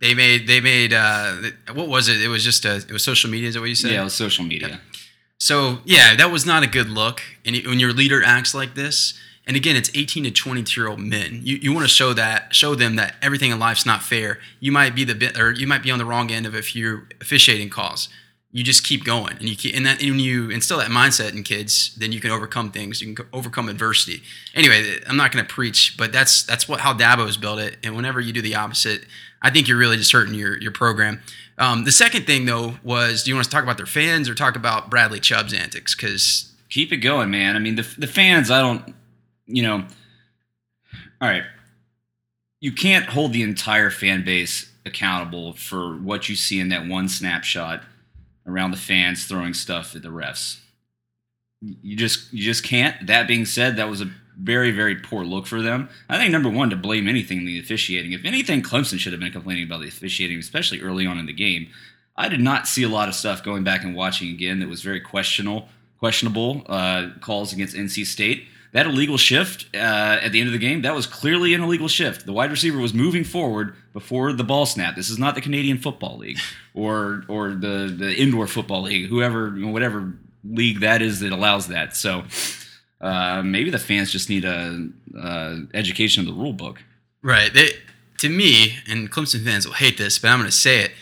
they 0.00 0.14
made 0.14 0.46
they 0.46 0.60
made 0.60 0.92
uh, 0.92 1.36
what 1.72 1.88
was 1.88 2.08
it? 2.08 2.20
It 2.22 2.28
was 2.28 2.44
just 2.44 2.64
a 2.64 2.76
it 2.76 2.92
was 2.92 3.04
social 3.04 3.30
media. 3.30 3.48
Is 3.48 3.54
that 3.54 3.60
what 3.60 3.68
you 3.68 3.74
said? 3.74 3.92
Yeah, 3.92 4.02
it 4.02 4.04
was 4.04 4.14
social 4.14 4.44
media. 4.44 4.68
Yeah. 4.68 4.76
So 5.38 5.78
yeah, 5.84 6.16
that 6.16 6.30
was 6.30 6.46
not 6.46 6.62
a 6.62 6.66
good 6.66 6.88
look. 6.88 7.22
And 7.44 7.56
when 7.66 7.78
your 7.78 7.92
leader 7.92 8.22
acts 8.22 8.54
like 8.54 8.74
this, 8.74 9.18
and 9.46 9.56
again, 9.56 9.76
it's 9.76 9.90
18 9.94 10.24
to 10.24 10.30
22 10.30 10.80
year 10.80 10.88
old 10.88 10.98
men. 10.98 11.40
You, 11.42 11.56
you 11.56 11.72
want 11.72 11.84
to 11.84 11.88
show 11.88 12.12
that 12.14 12.54
show 12.54 12.74
them 12.74 12.96
that 12.96 13.14
everything 13.22 13.52
in 13.52 13.58
life's 13.58 13.86
not 13.86 14.02
fair. 14.02 14.38
You 14.58 14.72
might 14.72 14.94
be 14.94 15.04
the 15.04 15.14
bit, 15.14 15.38
or 15.38 15.52
you 15.52 15.66
might 15.66 15.82
be 15.82 15.90
on 15.90 15.98
the 15.98 16.04
wrong 16.04 16.30
end 16.30 16.46
of 16.46 16.54
a 16.54 16.62
few 16.62 17.06
officiating 17.20 17.70
calls. 17.70 18.08
You 18.50 18.64
just 18.64 18.84
keep 18.84 19.04
going, 19.04 19.34
and 19.34 19.42
you 19.42 19.54
keep, 19.54 19.76
and 19.76 19.84
that 19.84 20.00
and 20.00 20.12
when 20.12 20.20
you 20.20 20.50
instill 20.50 20.78
that 20.78 20.88
mindset 20.88 21.34
in 21.34 21.42
kids, 21.42 21.94
then 21.96 22.10
you 22.10 22.20
can 22.20 22.30
overcome 22.30 22.70
things. 22.70 23.02
You 23.02 23.14
can 23.14 23.26
overcome 23.32 23.68
adversity. 23.68 24.22
Anyway, 24.54 24.98
I'm 25.06 25.16
not 25.16 25.30
going 25.30 25.44
to 25.44 25.52
preach, 25.52 25.94
but 25.98 26.10
that's 26.10 26.42
that's 26.42 26.66
what 26.66 26.80
how 26.80 26.94
Dabo's 26.94 27.36
built 27.36 27.58
it. 27.58 27.76
And 27.84 27.94
whenever 27.94 28.18
you 28.18 28.32
do 28.32 28.40
the 28.40 28.54
opposite, 28.54 29.04
I 29.42 29.50
think 29.50 29.68
you're 29.68 29.78
really 29.78 29.96
just 29.96 30.12
hurting 30.12 30.34
your 30.34 30.58
your 30.58 30.72
program. 30.72 31.20
Um, 31.58 31.84
the 31.84 31.92
second 31.92 32.26
thing 32.26 32.46
though 32.46 32.74
was, 32.82 33.22
do 33.22 33.30
you 33.30 33.34
want 33.34 33.44
to 33.44 33.50
talk 33.50 33.62
about 33.62 33.76
their 33.76 33.86
fans 33.86 34.28
or 34.28 34.34
talk 34.34 34.56
about 34.56 34.90
Bradley 34.90 35.20
Chubb's 35.20 35.54
antics? 35.54 35.94
Because 35.94 36.52
keep 36.68 36.92
it 36.92 36.98
going, 36.98 37.30
man. 37.30 37.56
I 37.56 37.58
mean, 37.58 37.76
the 37.76 37.86
the 37.98 38.06
fans, 38.06 38.50
I 38.50 38.60
don't, 38.60 38.94
you 39.46 39.62
know, 39.62 39.84
all 41.20 41.28
right, 41.28 41.44
you 42.60 42.72
can't 42.72 43.06
hold 43.06 43.32
the 43.32 43.42
entire 43.42 43.90
fan 43.90 44.24
base 44.24 44.70
accountable 44.84 45.52
for 45.52 45.96
what 45.96 46.28
you 46.28 46.36
see 46.36 46.60
in 46.60 46.68
that 46.68 46.86
one 46.86 47.08
snapshot 47.08 47.82
around 48.46 48.70
the 48.70 48.76
fans 48.76 49.26
throwing 49.26 49.54
stuff 49.54 49.94
at 49.96 50.02
the 50.02 50.08
refs. 50.08 50.58
You 51.60 51.96
just 51.96 52.32
you 52.32 52.44
just 52.44 52.64
can't. 52.64 53.06
That 53.06 53.26
being 53.26 53.44
said, 53.44 53.76
that 53.76 53.88
was 53.88 54.00
a 54.00 54.10
very 54.38 54.70
very 54.70 54.96
poor 54.96 55.24
look 55.24 55.46
for 55.46 55.62
them. 55.62 55.88
I 56.08 56.18
think 56.18 56.32
number 56.32 56.50
one 56.50 56.70
to 56.70 56.76
blame 56.76 57.08
anything 57.08 57.44
the 57.44 57.58
officiating. 57.58 58.12
If 58.12 58.24
anything, 58.24 58.62
Clemson 58.62 58.98
should 58.98 59.12
have 59.12 59.20
been 59.20 59.32
complaining 59.32 59.64
about 59.64 59.80
the 59.80 59.88
officiating, 59.88 60.38
especially 60.38 60.80
early 60.80 61.06
on 61.06 61.18
in 61.18 61.26
the 61.26 61.32
game. 61.32 61.68
I 62.16 62.28
did 62.28 62.40
not 62.40 62.66
see 62.66 62.82
a 62.82 62.88
lot 62.88 63.08
of 63.08 63.14
stuff 63.14 63.42
going 63.42 63.64
back 63.64 63.84
and 63.84 63.94
watching 63.94 64.30
again 64.30 64.60
that 64.60 64.68
was 64.68 64.82
very 64.82 65.00
questionable 65.00 65.68
questionable 65.98 66.62
uh, 66.66 67.08
calls 67.20 67.52
against 67.52 67.74
NC 67.74 68.06
State. 68.06 68.46
That 68.72 68.86
illegal 68.86 69.16
shift 69.16 69.74
uh, 69.74 70.18
at 70.20 70.32
the 70.32 70.40
end 70.40 70.48
of 70.48 70.52
the 70.52 70.58
game, 70.58 70.82
that 70.82 70.94
was 70.94 71.06
clearly 71.06 71.54
an 71.54 71.62
illegal 71.62 71.88
shift. 71.88 72.26
The 72.26 72.32
wide 72.32 72.50
receiver 72.50 72.78
was 72.78 72.92
moving 72.92 73.24
forward 73.24 73.74
before 73.94 74.34
the 74.34 74.44
ball 74.44 74.66
snap. 74.66 74.96
This 74.96 75.08
is 75.08 75.18
not 75.18 75.34
the 75.34 75.40
Canadian 75.40 75.78
Football 75.78 76.18
League 76.18 76.38
or 76.74 77.24
or 77.28 77.50
the, 77.50 77.94
the 77.96 78.14
indoor 78.14 78.46
football 78.46 78.82
league, 78.82 79.08
whoever 79.08 79.50
whatever 79.50 80.12
league 80.44 80.80
that 80.80 81.00
is 81.00 81.20
that 81.20 81.32
allows 81.32 81.68
that. 81.68 81.96
So 81.96 82.24
uh, 83.00 83.42
maybe 83.42 83.70
the 83.70 83.78
fans 83.78 84.10
just 84.10 84.28
need 84.28 84.44
a, 84.44 84.88
a 85.16 85.58
education 85.74 86.20
of 86.20 86.34
the 86.34 86.40
rule 86.40 86.52
book. 86.52 86.82
Right. 87.22 87.52
They, 87.52 87.70
to 88.18 88.28
me, 88.28 88.78
and 88.88 89.10
Clemson 89.10 89.44
fans 89.44 89.66
will 89.66 89.74
hate 89.74 89.98
this, 89.98 90.18
but 90.18 90.28
I'm 90.28 90.38
going 90.38 90.50
to 90.50 90.56
say 90.56 90.80
it. 90.80 90.92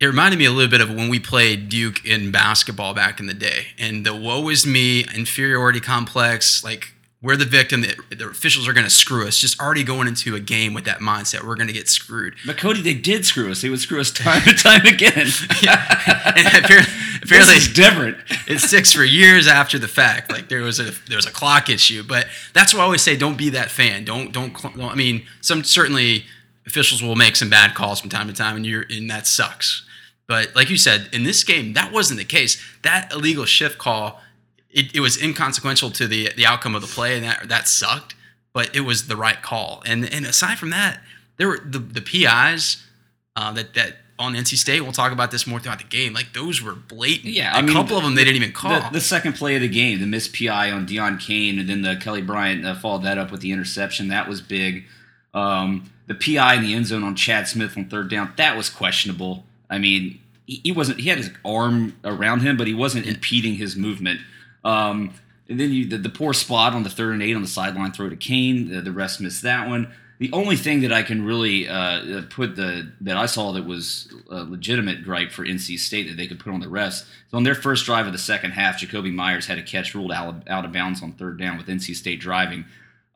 It 0.00 0.06
reminded 0.06 0.38
me 0.38 0.44
a 0.44 0.52
little 0.52 0.70
bit 0.70 0.80
of 0.80 0.90
when 0.90 1.08
we 1.08 1.18
played 1.18 1.68
Duke 1.68 2.04
in 2.04 2.30
basketball 2.30 2.94
back 2.94 3.18
in 3.18 3.26
the 3.26 3.34
day, 3.34 3.68
and 3.78 4.06
the 4.06 4.14
woe 4.14 4.48
is 4.48 4.64
me, 4.64 5.00
inferiority 5.14 5.80
complex, 5.80 6.62
like 6.62 6.94
we're 7.20 7.36
the 7.36 7.44
victim. 7.44 7.80
The, 7.80 7.96
the 8.14 8.28
officials 8.28 8.68
are 8.68 8.72
going 8.72 8.86
to 8.86 8.90
screw 8.90 9.26
us. 9.26 9.36
Just 9.36 9.60
already 9.60 9.82
going 9.82 10.06
into 10.06 10.36
a 10.36 10.40
game 10.40 10.72
with 10.72 10.84
that 10.84 10.98
mindset, 10.98 11.44
we're 11.44 11.56
going 11.56 11.66
to 11.66 11.72
get 11.72 11.88
screwed. 11.88 12.34
But 12.46 12.58
Cody, 12.58 12.80
they 12.80 12.94
did 12.94 13.26
screw 13.26 13.50
us. 13.50 13.60
They 13.60 13.70
would 13.70 13.80
screw 13.80 14.00
us 14.00 14.10
time 14.12 14.42
and 14.46 14.56
time 14.58 14.86
again. 14.86 15.26
yeah. 15.62 16.32
And 16.36 16.46
apparently, 16.64 16.94
apparently 17.22 17.56
is 17.56 17.72
different. 17.72 18.18
it 18.46 18.60
sticks 18.60 18.92
for 18.92 19.02
years 19.02 19.48
after 19.48 19.78
the 19.78 19.88
fact. 19.88 20.30
Like 20.30 20.48
there 20.48 20.62
was 20.62 20.78
a 20.78 20.92
there 21.08 21.16
was 21.16 21.26
a 21.26 21.32
clock 21.32 21.68
issue, 21.68 22.04
but 22.04 22.26
that's 22.52 22.72
why 22.72 22.80
I 22.80 22.84
always 22.84 23.02
say 23.02 23.16
don't 23.16 23.36
be 23.36 23.50
that 23.50 23.70
fan. 23.70 24.04
Don't 24.04 24.32
don't. 24.32 24.54
don't 24.60 24.80
I 24.80 24.94
mean, 24.94 25.26
some 25.40 25.64
certainly 25.64 26.24
officials 26.66 27.02
will 27.02 27.16
make 27.16 27.34
some 27.34 27.50
bad 27.50 27.74
calls 27.74 28.00
from 28.00 28.10
time 28.10 28.28
to 28.28 28.34
time, 28.34 28.54
and 28.56 28.64
you're 28.64 28.84
and 28.88 29.10
that 29.10 29.26
sucks. 29.26 29.84
But 30.28 30.54
like 30.54 30.70
you 30.70 30.76
said, 30.76 31.08
in 31.12 31.24
this 31.24 31.42
game, 31.42 31.72
that 31.72 31.90
wasn't 31.90 32.18
the 32.18 32.24
case. 32.24 32.62
That 32.82 33.10
illegal 33.12 33.46
shift 33.46 33.78
call 33.78 34.20
it, 34.70 34.94
it 34.94 35.00
was 35.00 35.20
inconsequential 35.20 35.90
to 35.92 36.06
the 36.06 36.30
the 36.36 36.46
outcome 36.46 36.74
of 36.74 36.82
the 36.82 36.88
play, 36.88 37.16
and 37.16 37.24
that 37.24 37.48
that 37.48 37.68
sucked. 37.68 38.14
But 38.52 38.74
it 38.74 38.80
was 38.80 39.06
the 39.06 39.16
right 39.16 39.40
call. 39.40 39.82
And 39.86 40.10
and 40.12 40.26
aside 40.26 40.58
from 40.58 40.70
that, 40.70 41.00
there 41.36 41.48
were 41.48 41.60
the 41.64 41.78
the 41.78 42.00
PIs 42.00 42.84
uh, 43.36 43.52
that 43.52 43.74
that 43.74 43.96
on 44.18 44.34
NC 44.34 44.56
State. 44.56 44.80
We'll 44.80 44.92
talk 44.92 45.12
about 45.12 45.30
this 45.30 45.46
more 45.46 45.60
throughout 45.60 45.78
the 45.78 45.84
game. 45.84 46.12
Like 46.12 46.32
those 46.32 46.60
were 46.60 46.74
blatant. 46.74 47.32
Yeah, 47.34 47.54
a 47.54 47.58
I 47.58 47.62
mean, 47.62 47.74
couple 47.74 47.96
of 47.96 48.02
them 48.02 48.14
they 48.14 48.24
didn't 48.24 48.36
even 48.36 48.52
call. 48.52 48.80
The, 48.80 48.90
the, 48.94 49.00
second 49.00 49.34
play 49.34 49.54
of 49.54 49.62
the 49.62 49.68
game, 49.68 50.00
the 50.00 50.06
missed 50.06 50.36
PI 50.36 50.70
on 50.70 50.86
Deon 50.86 51.20
Cain, 51.20 51.58
and 51.58 51.68
then 51.68 51.82
the 51.82 51.96
Kelly 51.96 52.22
Bryant 52.22 52.64
uh, 52.64 52.74
followed 52.74 53.04
that 53.04 53.18
up 53.18 53.30
with 53.30 53.40
the 53.40 53.52
interception. 53.52 54.08
That 54.08 54.28
was 54.28 54.40
big. 54.40 54.84
Um, 55.34 55.90
the 56.06 56.14
PI 56.14 56.54
in 56.54 56.62
the 56.62 56.74
end 56.74 56.86
zone 56.86 57.04
on 57.04 57.14
Chad 57.14 57.46
Smith 57.46 57.76
on 57.76 57.88
third 57.88 58.10
down, 58.10 58.32
that 58.36 58.56
was 58.56 58.70
questionable. 58.70 59.44
I 59.70 59.78
mean, 59.78 60.20
he, 60.46 60.60
he 60.64 60.72
wasn't. 60.72 61.00
He 61.00 61.08
had 61.08 61.18
his 61.18 61.30
arm 61.44 61.96
around 62.04 62.40
him, 62.40 62.56
but 62.56 62.66
he 62.66 62.74
wasn't 62.74 63.06
impeding 63.06 63.54
his 63.54 63.76
movement. 63.76 64.20
Um, 64.64 65.14
and 65.48 65.58
then 65.58 65.72
you 65.72 65.86
the, 65.86 65.98
the, 65.98 66.08
poor 66.08 66.34
spot 66.34 66.74
on 66.74 66.82
the 66.82 66.90
third 66.90 67.12
and 67.12 67.22
eight 67.22 67.34
on 67.34 67.42
the 67.42 67.48
sideline 67.48 67.92
throw 67.92 68.08
to 68.08 68.16
Cain. 68.16 68.70
The, 68.70 68.80
the 68.80 68.92
rest 68.92 69.20
missed 69.20 69.42
that 69.42 69.68
one. 69.68 69.92
The 70.18 70.32
only 70.32 70.56
thing 70.56 70.80
that 70.80 70.92
I 70.92 71.04
can 71.04 71.24
really 71.24 71.68
uh, 71.68 72.22
put 72.28 72.56
the 72.56 72.90
that 73.02 73.16
I 73.16 73.26
saw 73.26 73.52
that 73.52 73.64
was 73.64 74.12
a 74.28 74.42
legitimate 74.42 75.04
gripe 75.04 75.30
for 75.30 75.44
NC 75.44 75.78
State 75.78 76.08
that 76.08 76.16
they 76.16 76.26
could 76.26 76.40
put 76.40 76.52
on 76.52 76.60
the 76.60 76.66
refs 76.66 77.02
is 77.02 77.32
on 77.32 77.44
their 77.44 77.54
first 77.54 77.86
drive 77.86 78.06
of 78.06 78.12
the 78.12 78.18
second 78.18 78.50
half, 78.50 78.80
Jakobi 78.80 79.12
Myers 79.12 79.46
had 79.46 79.58
a 79.58 79.62
catch 79.62 79.94
ruled 79.94 80.10
out, 80.10 80.48
out 80.48 80.64
of 80.64 80.72
bounds 80.72 81.02
on 81.02 81.12
third 81.12 81.38
down 81.38 81.56
with 81.56 81.66
NC 81.66 81.94
State 81.94 82.20
driving. 82.20 82.64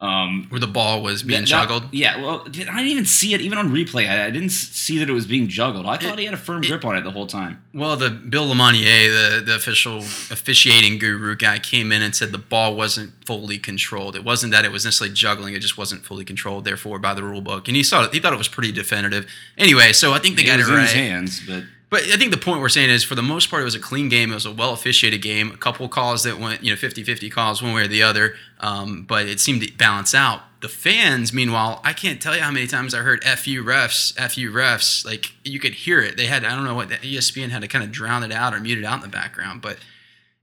Um, 0.03 0.47
Where 0.49 0.59
the 0.59 0.67
ball 0.67 1.01
was 1.01 1.23
being 1.23 1.43
that, 1.43 1.47
juggled. 1.47 1.85
yeah, 1.93 2.21
well, 2.21 2.43
I 2.45 2.49
didn't 2.51 2.89
even 2.89 3.07
see 3.07 3.35
it 3.35 3.41
even 3.41 3.57
on 3.57 3.71
replay. 3.71 4.09
I, 4.11 4.27
I 4.27 4.31
didn't 4.31 4.51
see 4.51 4.99
that 4.99 5.09
it 5.09 5.13
was 5.13 5.27
being 5.27 5.47
juggled. 5.47 5.87
I 5.87 5.97
thought 5.97 6.15
it, 6.15 6.19
he 6.19 6.25
had 6.25 6.35
a 6.35 6.39
firm 6.39 6.65
it, 6.65 6.67
grip 6.67 6.85
on 6.85 6.97
it 6.97 7.03
the 7.03 7.13
whole 7.13 7.29
time. 7.29 7.63
Well, 7.73 7.95
the 7.97 8.11
Bill 8.11 8.49
LeMonnier, 8.49 9.37
the 9.39 9.45
the 9.47 9.55
official 9.55 9.99
officiating 9.99 10.99
guru 10.99 11.37
guy, 11.37 11.61
came 11.61 11.93
in 11.93 12.03
and 12.03 12.17
said 12.17 12.33
the 12.33 12.39
ball 12.39 12.75
wasn't 12.75 13.13
fully 13.25 13.59
controlled. 13.59 14.17
It 14.17 14.25
wasn't 14.25 14.53
that 14.53 14.65
it 14.65 14.73
was 14.73 14.85
necessarily 14.85 15.15
juggling; 15.15 15.55
it 15.55 15.61
just 15.61 15.79
wasn't 15.79 16.05
fully 16.05 16.25
controlled. 16.25 16.65
Therefore, 16.65 16.99
by 16.99 17.15
the 17.15 17.23
rule 17.23 17.41
book, 17.41 17.69
and 17.69 17.77
he 17.77 17.85
saw 17.85 18.03
it, 18.05 18.13
he 18.13 18.19
thought 18.19 18.33
it 18.33 18.39
was 18.39 18.49
pretty 18.49 18.73
definitive. 18.73 19.29
Anyway, 19.57 19.93
so 19.93 20.13
I 20.13 20.19
think 20.19 20.37
they 20.37 20.43
it 20.43 20.47
got 20.47 20.59
it 20.59 20.67
right. 20.67 20.83
his 20.83 20.93
hands, 20.95 21.41
but 21.47 21.63
but 21.93 22.05
I 22.05 22.17
think 22.17 22.31
the 22.31 22.39
point 22.39 22.63
we're 22.63 22.71
saying 22.71 22.89
is 22.89 23.05
for 23.05 23.15
the 23.15 23.23
most 23.23 23.51
part, 23.51 23.61
it 23.61 23.67
was 23.67 23.75
a 23.75 23.79
clean 23.79 24.09
game. 24.09 24.31
It 24.31 24.35
was 24.35 24.47
a 24.47 24.51
well 24.51 24.73
officiated 24.73 25.21
game. 25.21 25.51
A 25.51 25.59
couple 25.59 25.87
calls 25.91 26.23
that 26.23 26.39
went, 26.39 26.65
you 26.65 26.71
know, 26.71 26.77
50 26.77 27.05
50 27.05 27.29
calls 27.29 27.63
one 27.63 27.75
way 27.75 27.83
or 27.83 27.87
the 27.87 28.03
other. 28.03 28.35
Um, 28.61 29.05
but 29.07 29.27
it 29.27 29.41
seemed 29.41 29.61
to 29.61 29.71
balance 29.75 30.15
out. 30.15 30.41
The 30.63 30.71
fans, 30.71 31.35
meanwhile, 31.35 31.83
I 31.85 31.93
can't 31.93 32.19
tell 32.19 32.35
you 32.35 32.41
how 32.41 32.51
many 32.51 32.67
times 32.67 32.95
I 32.95 33.01
heard 33.01 33.23
FU 33.25 33.63
refs, 33.63 34.15
FU 34.15 34.51
refs. 34.51 35.05
Like 35.05 35.33
you 35.45 35.61
could 35.61 35.75
hear 35.75 36.01
it. 36.01 36.17
They 36.17 36.25
had, 36.25 36.47
I 36.47 36.57
don't 36.57 36.65
know 36.65 36.75
what, 36.75 36.89
ESPN 36.89 37.51
had 37.51 37.61
to 37.61 37.69
kind 37.69 37.85
of 37.85 37.93
drown 37.93 38.23
it 38.23 38.33
out 38.33 38.55
or 38.55 38.61
mute 38.61 38.79
it 38.79 38.87
out 38.87 38.95
in 38.95 39.03
the 39.03 39.09
background. 39.09 39.61
But 39.61 39.77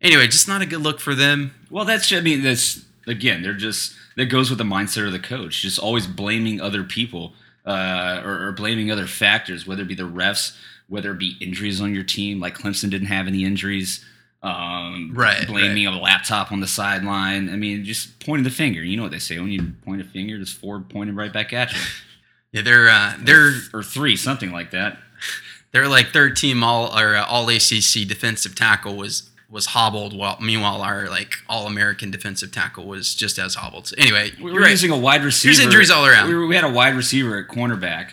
anyway, 0.03 0.27
just 0.27 0.47
not 0.47 0.61
a 0.61 0.67
good 0.67 0.81
look 0.81 0.99
for 0.99 1.15
them. 1.15 1.55
Well, 1.71 1.83
that's, 1.83 2.13
I 2.13 2.21
mean, 2.21 2.43
that's, 2.43 2.85
again, 3.07 3.41
they're 3.41 3.55
just, 3.55 3.95
that 4.17 4.25
goes 4.25 4.51
with 4.51 4.59
the 4.59 4.65
mindset 4.65 5.07
of 5.07 5.13
the 5.13 5.19
coach, 5.19 5.63
just 5.63 5.79
always 5.79 6.05
blaming 6.05 6.61
other 6.61 6.83
people 6.83 7.33
uh, 7.65 8.21
or, 8.23 8.49
or 8.49 8.51
blaming 8.51 8.91
other 8.91 9.07
factors, 9.07 9.65
whether 9.65 9.81
it 9.81 9.87
be 9.87 9.95
the 9.95 10.03
refs 10.03 10.55
whether 10.89 11.11
it 11.11 11.19
be 11.19 11.35
injuries 11.39 11.79
on 11.79 11.93
your 11.93 12.03
team, 12.03 12.39
like 12.39 12.57
Clemson 12.57 12.89
didn't 12.89 13.07
have 13.07 13.27
any 13.27 13.45
injuries. 13.45 14.03
um, 14.43 15.11
Right, 15.13 15.45
blaming 15.47 15.85
a 15.87 15.91
laptop 15.99 16.51
on 16.51 16.59
the 16.61 16.67
sideline. 16.67 17.49
I 17.49 17.55
mean, 17.55 17.83
just 17.85 18.19
pointing 18.25 18.43
the 18.43 18.49
finger. 18.49 18.81
You 18.81 18.97
know 18.97 19.03
what 19.03 19.11
they 19.11 19.19
say 19.19 19.37
when 19.39 19.49
you 19.51 19.73
point 19.85 20.01
a 20.01 20.05
finger, 20.05 20.35
there's 20.37 20.51
four 20.53 20.79
pointing 20.81 21.15
right 21.15 21.31
back 21.31 21.53
at 21.53 21.71
you, 21.73 21.79
Yeah, 22.53 22.61
they're 22.63 22.89
uh, 22.89 23.13
they're 23.19 23.51
or 23.73 23.83
three, 23.83 24.15
something 24.15 24.51
like 24.51 24.71
that. 24.71 24.97
they're 25.71 25.87
like 25.87 26.07
third 26.07 26.35
team 26.35 26.63
all 26.63 26.97
or 26.97 27.15
uh, 27.15 27.25
all 27.25 27.47
ACC 27.49 28.07
defensive 28.07 28.55
tackle 28.55 28.95
was 28.97 29.29
was 29.51 29.67
hobbled. 29.67 30.17
While 30.17 30.37
meanwhile 30.41 30.81
our 30.81 31.09
like 31.09 31.33
all 31.47 31.67
American 31.67 32.09
defensive 32.09 32.51
tackle 32.51 32.85
was 32.87 33.13
just 33.13 33.37
as 33.37 33.55
hobbled. 33.55 33.87
So 33.87 33.95
anyway, 33.99 34.31
We 34.41 34.51
were 34.51 34.61
right. 34.61 34.71
using 34.71 34.89
a 34.91 34.97
wide 34.97 35.23
receiver. 35.23 35.53
There's 35.53 35.63
injuries 35.65 35.91
all 35.91 36.05
around. 36.07 36.27
We, 36.29 36.35
were- 36.35 36.47
we 36.47 36.55
had 36.55 36.63
a 36.63 36.69
wide 36.71 36.95
receiver 36.95 37.37
at 37.37 37.47
cornerback 37.49 38.11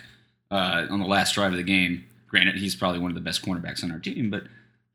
uh, 0.51 0.85
on 0.89 0.99
the 0.99 1.07
last 1.07 1.33
drive 1.35 1.51
of 1.53 1.57
the 1.57 1.63
game. 1.63 2.03
Granted, 2.27 2.55
he's 2.55 2.75
probably 2.75 2.99
one 2.99 3.11
of 3.11 3.15
the 3.15 3.21
best 3.21 3.45
cornerbacks 3.45 3.83
on 3.83 3.91
our 3.91 3.99
team, 3.99 4.29
but 4.29 4.43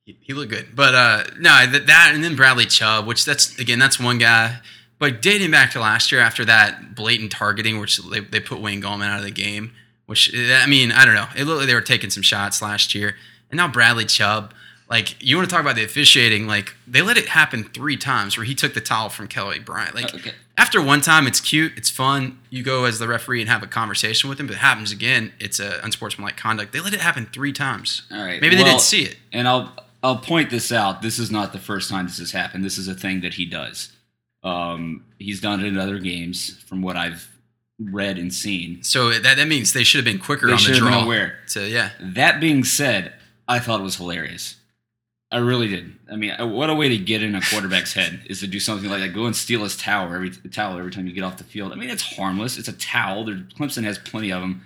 he, 0.05 0.19
he 0.21 0.33
looked 0.35 0.51
good. 0.51 0.69
But 0.75 0.95
uh, 0.95 1.25
no, 1.39 1.67
that, 1.67 1.87
that 1.87 2.11
and 2.15 2.23
then 2.23 2.37
Bradley 2.37 2.67
Chubb, 2.67 3.07
which 3.07 3.25
that's 3.25 3.59
again 3.59 3.79
that's 3.79 3.99
one 3.99 4.19
guy. 4.19 4.61
But 4.99 5.21
dating 5.23 5.51
back 5.51 5.73
to 5.73 5.81
last 5.81 6.13
year, 6.13 6.21
after 6.21 6.45
that 6.45 6.95
blatant 6.95 7.33
targeting, 7.33 7.81
which 7.81 7.99
they, 7.99 8.21
they 8.21 8.41
put 8.41 8.61
Wayne 8.61 8.83
Gallman 8.83 9.07
out 9.07 9.19
of 9.19 9.25
the 9.25 9.31
game, 9.31 9.73
which 10.07 10.33
I 10.35 10.67
mean 10.67 10.93
I 10.93 11.05
don't 11.05 11.15
know, 11.15 11.29
it 11.37 11.45
looked 11.45 11.59
like 11.59 11.67
they 11.67 11.75
were 11.75 11.81
taking 11.81 12.11
some 12.11 12.23
shots 12.23 12.61
last 12.61 12.95
year, 12.95 13.17
and 13.51 13.57
now 13.57 13.69
Bradley 13.69 14.05
Chubb. 14.05 14.55
Like 14.93 15.21
you 15.21 15.37
want 15.37 15.49
to 15.49 15.53
talk 15.53 15.63
about 15.63 15.75
the 15.75 15.85
officiating? 15.85 16.47
Like 16.47 16.75
they 16.87 17.03
let 17.03 17.17
it 17.17 17.27
happen 17.29 17.65
three 17.65 17.97
times 17.97 18.37
where 18.37 18.45
he 18.45 18.55
took 18.55 18.75
the 18.75 18.81
towel 18.81 19.09
from 19.09 19.27
Kelly 19.27 19.59
Bryant. 19.59 19.95
Like 19.95 20.15
Okay. 20.15 20.33
after 20.59 20.81
one 20.83 21.01
time, 21.01 21.27
it's 21.27 21.41
cute, 21.41 21.73
it's 21.77 21.89
fun. 21.91 22.39
You 22.51 22.63
go 22.63 22.85
as 22.85 22.99
the 22.99 23.09
referee 23.09 23.41
and 23.41 23.49
have 23.51 23.63
a 23.63 23.67
conversation 23.67 24.29
with 24.29 24.39
him. 24.39 24.47
But 24.47 24.57
it 24.57 24.59
happens 24.59 24.93
again, 24.93 25.33
it's 25.41 25.59
a 25.59 25.81
unsportsmanlike 25.83 26.37
conduct. 26.37 26.73
They 26.73 26.81
let 26.81 26.93
it 26.95 27.01
happen 27.01 27.27
three 27.33 27.53
times. 27.53 28.03
all 28.13 28.23
right. 28.23 28.41
Maybe 28.41 28.55
they 28.55 28.65
didn't 28.65 28.83
see 28.83 29.03
it. 29.03 29.17
And 29.33 29.49
I'll 29.49 29.73
I'll 30.05 30.19
point 30.19 30.51
this 30.51 30.71
out. 30.71 31.01
This 31.03 31.19
is 31.19 31.31
not 31.31 31.53
the 31.53 31.59
first 31.59 31.89
time 31.91 32.07
this 32.07 32.19
has 32.19 32.33
happened. 32.33 32.65
This 32.65 32.77
is 32.79 32.87
a 32.87 32.95
thing 32.95 33.23
that 33.23 33.35
he 33.35 33.47
does. 33.47 33.93
Um, 34.45 35.05
he's 35.19 35.41
done 35.41 35.61
it 35.61 35.67
in 35.67 35.79
other 35.79 35.99
games, 36.01 36.59
from 36.67 36.83
what 36.83 36.97
I've 36.97 37.29
read 37.79 38.19
and 38.19 38.35
seen. 38.35 38.83
So 38.83 39.11
that, 39.11 39.37
that 39.37 39.49
means 39.49 39.73
they 39.73 39.85
should 39.85 39.99
have 40.05 40.13
been 40.13 40.21
quicker 40.23 40.47
They 40.49 40.53
on 40.53 40.57
the 40.59 40.63
should 40.63 40.75
have 40.75 40.83
draw. 40.83 40.91
been 40.99 41.05
aware. 41.05 41.39
So 41.47 41.65
yeah, 41.65 41.91
That 42.01 42.41
being 42.41 42.65
said, 42.65 43.13
I 43.49 43.59
thought 43.61 43.81
it 43.81 43.85
was 43.85 43.97
hilarious. 43.97 44.57
I 45.33 45.39
really 45.39 45.67
did. 45.67 45.93
I 46.11 46.17
mean, 46.17 46.35
what 46.51 46.69
a 46.69 46.75
way 46.75 46.91
to 46.91 46.99
get 46.99 47.23
in 47.23 47.35
a 47.35 47.41
quarterback's 47.41 47.95
head 47.95 48.21
is 48.27 48.41
to 48.41 48.47
do 48.47 48.61
something 48.61 48.91
like 48.91 49.01
that. 49.01 49.15
Go 49.15 49.25
and 49.25 49.35
steal 49.35 49.63
his 49.65 49.79
towel 49.79 50.13
every 50.13 50.31
towel 50.31 50.79
every 50.79 50.91
time 50.91 51.07
you 51.07 51.15
get 51.15 51.25
off 51.25 51.39
the 51.39 51.45
field. 51.45 51.73
I 51.73 51.77
mean, 51.77 51.89
it's 51.89 52.03
harmless. 52.03 52.59
It's 52.59 52.69
a 52.69 52.75
towel. 52.75 53.25
There, 53.25 53.37
Clemson 53.59 53.85
has 53.85 53.99
plenty 53.99 54.31
of 54.31 54.43
them. 54.43 54.63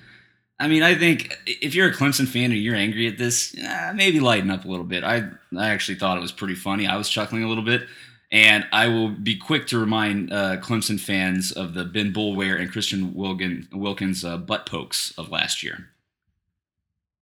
I 0.58 0.66
mean, 0.66 0.82
I 0.82 0.96
think 0.96 1.38
if 1.46 1.74
you're 1.74 1.88
a 1.88 1.94
Clemson 1.94 2.26
fan 2.26 2.50
and 2.50 2.60
you're 2.60 2.74
angry 2.74 3.06
at 3.06 3.16
this, 3.16 3.54
eh, 3.56 3.92
maybe 3.94 4.18
lighten 4.18 4.50
up 4.50 4.64
a 4.64 4.68
little 4.68 4.84
bit. 4.84 5.04
I 5.04 5.28
I 5.56 5.68
actually 5.68 5.98
thought 5.98 6.18
it 6.18 6.22
was 6.22 6.32
pretty 6.32 6.56
funny. 6.56 6.86
I 6.86 6.96
was 6.96 7.08
chuckling 7.08 7.44
a 7.44 7.48
little 7.48 7.64
bit, 7.64 7.86
and 8.32 8.66
I 8.72 8.88
will 8.88 9.10
be 9.10 9.36
quick 9.36 9.68
to 9.68 9.78
remind 9.78 10.32
uh, 10.32 10.56
Clemson 10.56 10.98
fans 10.98 11.52
of 11.52 11.74
the 11.74 11.84
Ben 11.84 12.12
Boulware 12.12 12.60
and 12.60 12.72
Christian 12.72 13.14
Wilkin, 13.14 13.68
Wilkins 13.72 14.24
uh, 14.24 14.36
butt 14.38 14.66
pokes 14.66 15.12
of 15.16 15.30
last 15.30 15.62
year. 15.62 15.90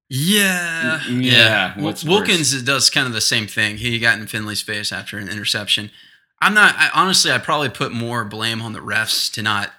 Yeah, 0.08 1.00
Mm, 1.04 1.24
yeah, 1.24 1.80
what's 1.80 2.04
Wilkins 2.04 2.62
does 2.62 2.90
kind 2.90 3.06
of 3.06 3.12
the 3.12 3.20
same 3.20 3.46
thing. 3.46 3.78
He 3.78 3.98
got 3.98 4.18
in 4.18 4.26
Finley's 4.26 4.60
face 4.60 4.92
after 4.92 5.18
an 5.18 5.28
interception. 5.28 5.90
I'm 6.40 6.54
not. 6.54 6.74
I, 6.76 6.90
honestly, 6.94 7.32
I 7.32 7.38
probably 7.38 7.70
put 7.70 7.90
more 7.92 8.24
blame 8.24 8.60
on 8.60 8.72
the 8.74 8.80
refs 8.80 9.32
to 9.32 9.42
not 9.42 9.70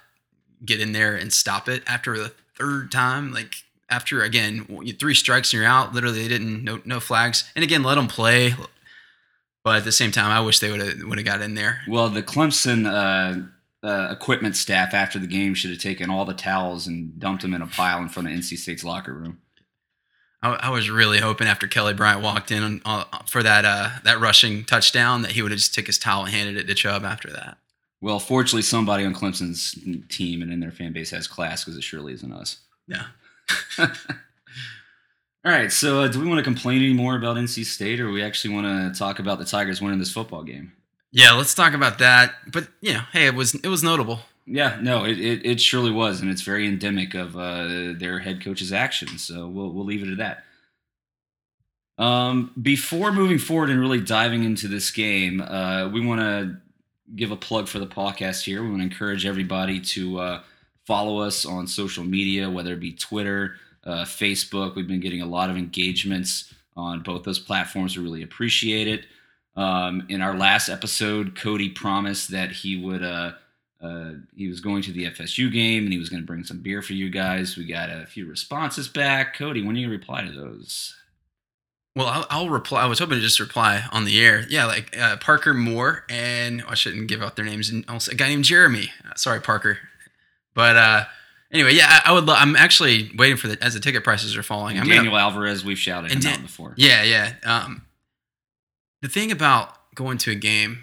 get 0.64 0.80
in 0.80 0.92
there 0.92 1.14
and 1.14 1.32
stop 1.32 1.68
it 1.68 1.82
after 1.86 2.18
the 2.18 2.32
third 2.58 2.90
time. 2.90 3.32
Like 3.32 3.54
after 3.88 4.22
again 4.22 4.66
three 4.98 5.14
strikes 5.14 5.52
and 5.52 5.60
you're 5.60 5.70
out. 5.70 5.94
Literally, 5.94 6.22
they 6.22 6.28
didn't 6.28 6.64
no 6.64 6.80
no 6.84 6.98
flags. 6.98 7.48
And 7.54 7.62
again, 7.62 7.82
let 7.82 7.94
them 7.94 8.08
play. 8.08 8.54
But 9.62 9.76
at 9.76 9.84
the 9.84 9.92
same 9.92 10.12
time, 10.12 10.30
I 10.30 10.40
wish 10.40 10.58
they 10.58 10.70
would 10.70 10.80
have 10.80 11.02
would 11.04 11.18
have 11.18 11.24
got 11.26 11.40
in 11.42 11.54
there. 11.54 11.80
Well, 11.88 12.08
the 12.08 12.22
Clemson 12.22 12.86
uh, 12.86 13.86
uh, 13.86 14.12
equipment 14.12 14.56
staff 14.56 14.92
after 14.94 15.18
the 15.18 15.26
game 15.26 15.54
should 15.54 15.70
have 15.70 15.80
taken 15.80 16.10
all 16.10 16.24
the 16.24 16.34
towels 16.34 16.86
and 16.86 17.18
dumped 17.18 17.42
them 17.42 17.54
in 17.54 17.62
a 17.62 17.66
pile 17.66 17.98
in 18.00 18.08
front 18.08 18.28
of 18.28 18.34
NC 18.34 18.58
State's 18.58 18.84
locker 18.84 19.12
room. 19.14 19.40
I, 20.42 20.52
I 20.54 20.70
was 20.70 20.90
really 20.90 21.18
hoping 21.18 21.46
after 21.46 21.66
Kelly 21.66 21.94
Bryant 21.94 22.22
walked 22.22 22.50
in 22.50 22.62
on, 22.62 22.80
uh, 22.84 23.04
for 23.26 23.42
that 23.42 23.64
uh, 23.64 23.90
that 24.04 24.20
rushing 24.20 24.64
touchdown 24.64 25.22
that 25.22 25.32
he 25.32 25.42
would 25.42 25.50
have 25.50 25.58
just 25.58 25.74
took 25.74 25.86
his 25.86 25.98
towel 25.98 26.24
and 26.24 26.32
handed 26.32 26.56
it 26.56 26.66
to 26.66 26.74
Chubb 26.74 27.04
after 27.04 27.30
that. 27.30 27.58
Well, 28.00 28.18
fortunately, 28.18 28.62
somebody 28.62 29.04
on 29.04 29.14
Clemson's 29.14 29.74
team 30.08 30.42
and 30.42 30.52
in 30.52 30.60
their 30.60 30.70
fan 30.70 30.92
base 30.92 31.10
has 31.10 31.26
class 31.26 31.64
because 31.64 31.76
it 31.78 31.82
surely 31.82 32.12
isn't 32.12 32.32
us. 32.32 32.58
Yeah. 32.86 33.06
All 33.78 35.52
right, 35.52 35.70
so 35.70 36.02
uh, 36.02 36.08
do 36.08 36.20
we 36.20 36.26
want 36.26 36.38
to 36.38 36.44
complain 36.44 36.82
anymore 36.82 37.14
about 37.14 37.36
NC 37.36 37.64
State, 37.64 38.00
or 38.00 38.10
we 38.10 38.20
actually 38.20 38.52
want 38.52 38.66
to 38.66 38.98
talk 38.98 39.20
about 39.20 39.38
the 39.38 39.44
Tigers 39.44 39.80
winning 39.80 40.00
this 40.00 40.10
football 40.10 40.42
game? 40.42 40.72
Yeah, 41.12 41.32
let's 41.32 41.54
talk 41.54 41.72
about 41.72 41.98
that. 41.98 42.34
But 42.50 42.66
you 42.80 42.94
know, 42.94 43.02
hey, 43.12 43.26
it 43.26 43.34
was 43.34 43.54
it 43.54 43.68
was 43.68 43.82
notable. 43.82 44.20
Yeah, 44.46 44.78
no, 44.80 45.04
it, 45.04 45.18
it, 45.18 45.44
it 45.44 45.60
surely 45.60 45.90
was, 45.90 46.20
and 46.20 46.30
it's 46.30 46.42
very 46.42 46.68
endemic 46.68 47.14
of 47.14 47.36
uh, 47.36 47.94
their 47.98 48.20
head 48.20 48.42
coach's 48.44 48.72
actions. 48.72 49.26
So 49.26 49.48
we'll 49.48 49.72
we'll 49.72 49.84
leave 49.84 50.04
it 50.04 50.12
at 50.12 50.18
that. 50.18 50.44
Um, 52.02 52.52
before 52.60 53.10
moving 53.10 53.38
forward 53.38 53.70
and 53.70 53.80
really 53.80 54.00
diving 54.00 54.44
into 54.44 54.68
this 54.68 54.90
game, 54.90 55.40
uh, 55.40 55.88
we 55.88 56.04
want 56.04 56.20
to 56.20 56.56
give 57.16 57.32
a 57.32 57.36
plug 57.36 57.66
for 57.66 57.80
the 57.80 57.86
podcast 57.86 58.44
here. 58.44 58.62
We 58.62 58.68
want 58.68 58.80
to 58.82 58.84
encourage 58.84 59.26
everybody 59.26 59.80
to 59.80 60.18
uh, 60.20 60.42
follow 60.86 61.18
us 61.18 61.44
on 61.44 61.66
social 61.66 62.04
media, 62.04 62.48
whether 62.48 62.74
it 62.74 62.80
be 62.80 62.92
Twitter, 62.92 63.56
uh, 63.84 64.04
Facebook. 64.04 64.76
We've 64.76 64.86
been 64.86 65.00
getting 65.00 65.22
a 65.22 65.26
lot 65.26 65.50
of 65.50 65.56
engagements 65.56 66.54
on 66.76 67.02
both 67.02 67.24
those 67.24 67.38
platforms. 67.40 67.96
We 67.96 68.04
really 68.04 68.22
appreciate 68.22 68.86
it. 68.86 69.06
Um, 69.56 70.04
in 70.08 70.20
our 70.20 70.36
last 70.36 70.68
episode, 70.68 71.34
Cody 71.34 71.68
promised 71.70 72.30
that 72.30 72.52
he 72.52 72.76
would. 72.76 73.02
Uh, 73.80 74.12
he 74.34 74.48
was 74.48 74.60
going 74.60 74.82
to 74.82 74.92
the 74.92 75.04
FSU 75.10 75.52
game 75.52 75.84
and 75.84 75.92
he 75.92 75.98
was 75.98 76.08
going 76.08 76.22
to 76.22 76.26
bring 76.26 76.44
some 76.44 76.60
beer 76.60 76.80
for 76.80 76.94
you 76.94 77.10
guys. 77.10 77.56
We 77.56 77.66
got 77.66 77.90
a 77.90 78.06
few 78.06 78.26
responses 78.26 78.88
back. 78.88 79.36
Cody, 79.36 79.62
when 79.62 79.76
are 79.76 79.78
you 79.78 79.86
going 79.86 79.98
to 79.98 80.02
reply 80.02 80.22
to 80.22 80.32
those? 80.32 80.96
Well, 81.94 82.06
I'll, 82.06 82.26
I'll 82.28 82.50
reply. 82.50 82.82
I 82.82 82.86
was 82.86 82.98
hoping 82.98 83.16
to 83.16 83.22
just 83.22 83.40
reply 83.40 83.84
on 83.90 84.04
the 84.04 84.22
air. 84.22 84.44
Yeah, 84.48 84.66
like 84.66 84.96
uh, 84.98 85.16
Parker 85.16 85.54
Moore 85.54 86.04
and 86.10 86.62
I 86.68 86.74
shouldn't 86.74 87.08
give 87.08 87.22
out 87.22 87.36
their 87.36 87.44
names. 87.44 87.70
And 87.70 87.84
also 87.88 88.12
a 88.12 88.14
guy 88.14 88.28
named 88.28 88.44
Jeremy. 88.44 88.90
Uh, 89.04 89.14
sorry, 89.14 89.40
Parker. 89.40 89.78
But 90.54 90.76
uh, 90.76 91.04
anyway, 91.52 91.72
yeah, 91.74 91.86
I, 91.88 92.10
I 92.10 92.12
would. 92.12 92.24
Lo- 92.24 92.34
I'm 92.34 92.54
actually 92.54 93.10
waiting 93.16 93.38
for 93.38 93.48
the 93.48 93.62
as 93.62 93.72
the 93.74 93.80
ticket 93.80 94.04
prices 94.04 94.36
are 94.36 94.42
falling. 94.42 94.78
I'm 94.78 94.86
Daniel 94.86 95.12
gonna, 95.12 95.22
Alvarez, 95.22 95.64
we've 95.64 95.78
shouted 95.78 96.10
him 96.10 96.18
And 96.18 96.26
out 96.26 96.42
before. 96.42 96.74
Yeah, 96.76 97.02
yeah. 97.02 97.32
Um, 97.44 97.86
the 99.00 99.08
thing 99.08 99.32
about 99.32 99.94
going 99.94 100.18
to 100.18 100.30
a 100.32 100.34
game 100.34 100.82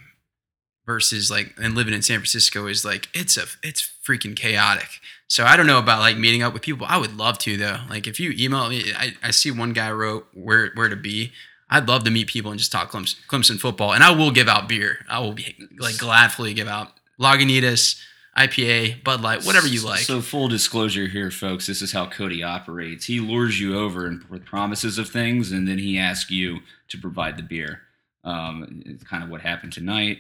versus 0.85 1.31
like 1.31 1.53
and 1.61 1.75
living 1.75 1.93
in 1.93 2.01
San 2.01 2.19
Francisco 2.19 2.67
is 2.67 2.83
like 2.83 3.09
it's 3.13 3.37
a 3.37 3.45
it's 3.61 3.91
freaking 4.05 4.35
chaotic. 4.35 4.99
So 5.27 5.45
I 5.45 5.57
don't 5.57 5.67
know 5.67 5.79
about 5.79 5.99
like 5.99 6.17
meeting 6.17 6.43
up 6.43 6.53
with 6.53 6.61
people. 6.61 6.85
I 6.89 6.97
would 6.97 7.17
love 7.17 7.37
to 7.39 7.57
though. 7.57 7.79
Like 7.89 8.07
if 8.07 8.19
you 8.19 8.33
email 8.37 8.69
me, 8.69 8.93
I, 8.95 9.13
I 9.23 9.31
see 9.31 9.51
one 9.51 9.73
guy 9.73 9.91
wrote 9.91 10.27
where 10.33 10.71
where 10.75 10.89
to 10.89 10.95
be. 10.95 11.31
I'd 11.69 11.87
love 11.87 12.03
to 12.03 12.11
meet 12.11 12.27
people 12.27 12.51
and 12.51 12.59
just 12.59 12.71
talk 12.71 12.91
Clemson, 12.91 13.15
Clemson 13.27 13.59
football. 13.59 13.93
And 13.93 14.03
I 14.03 14.11
will 14.11 14.29
give 14.29 14.47
out 14.47 14.69
beer. 14.69 15.05
I 15.09 15.19
will 15.19 15.33
be 15.33 15.55
like 15.79 15.95
gladfully 15.95 16.53
give 16.53 16.67
out 16.67 16.91
Lagunitas, 17.19 17.99
IPA, 18.37 19.03
Bud 19.03 19.21
Light, 19.21 19.43
whatever 19.43 19.67
you 19.67 19.83
like. 19.83 20.01
So 20.01 20.21
full 20.21 20.47
disclosure 20.47 21.07
here, 21.07 21.31
folks. 21.31 21.65
This 21.65 21.81
is 21.81 21.91
how 21.91 22.07
Cody 22.07 22.43
operates. 22.43 23.05
He 23.05 23.19
lures 23.19 23.59
you 23.59 23.79
over 23.79 24.05
and 24.05 24.23
with 24.25 24.45
promises 24.45 24.99
of 24.99 25.09
things, 25.09 25.51
and 25.51 25.67
then 25.67 25.79
he 25.79 25.97
asks 25.97 26.29
you 26.29 26.59
to 26.89 26.97
provide 26.99 27.37
the 27.37 27.43
beer. 27.43 27.81
Um, 28.23 28.83
it's 28.85 29.03
kind 29.03 29.23
of 29.23 29.29
what 29.29 29.41
happened 29.41 29.73
tonight. 29.73 30.19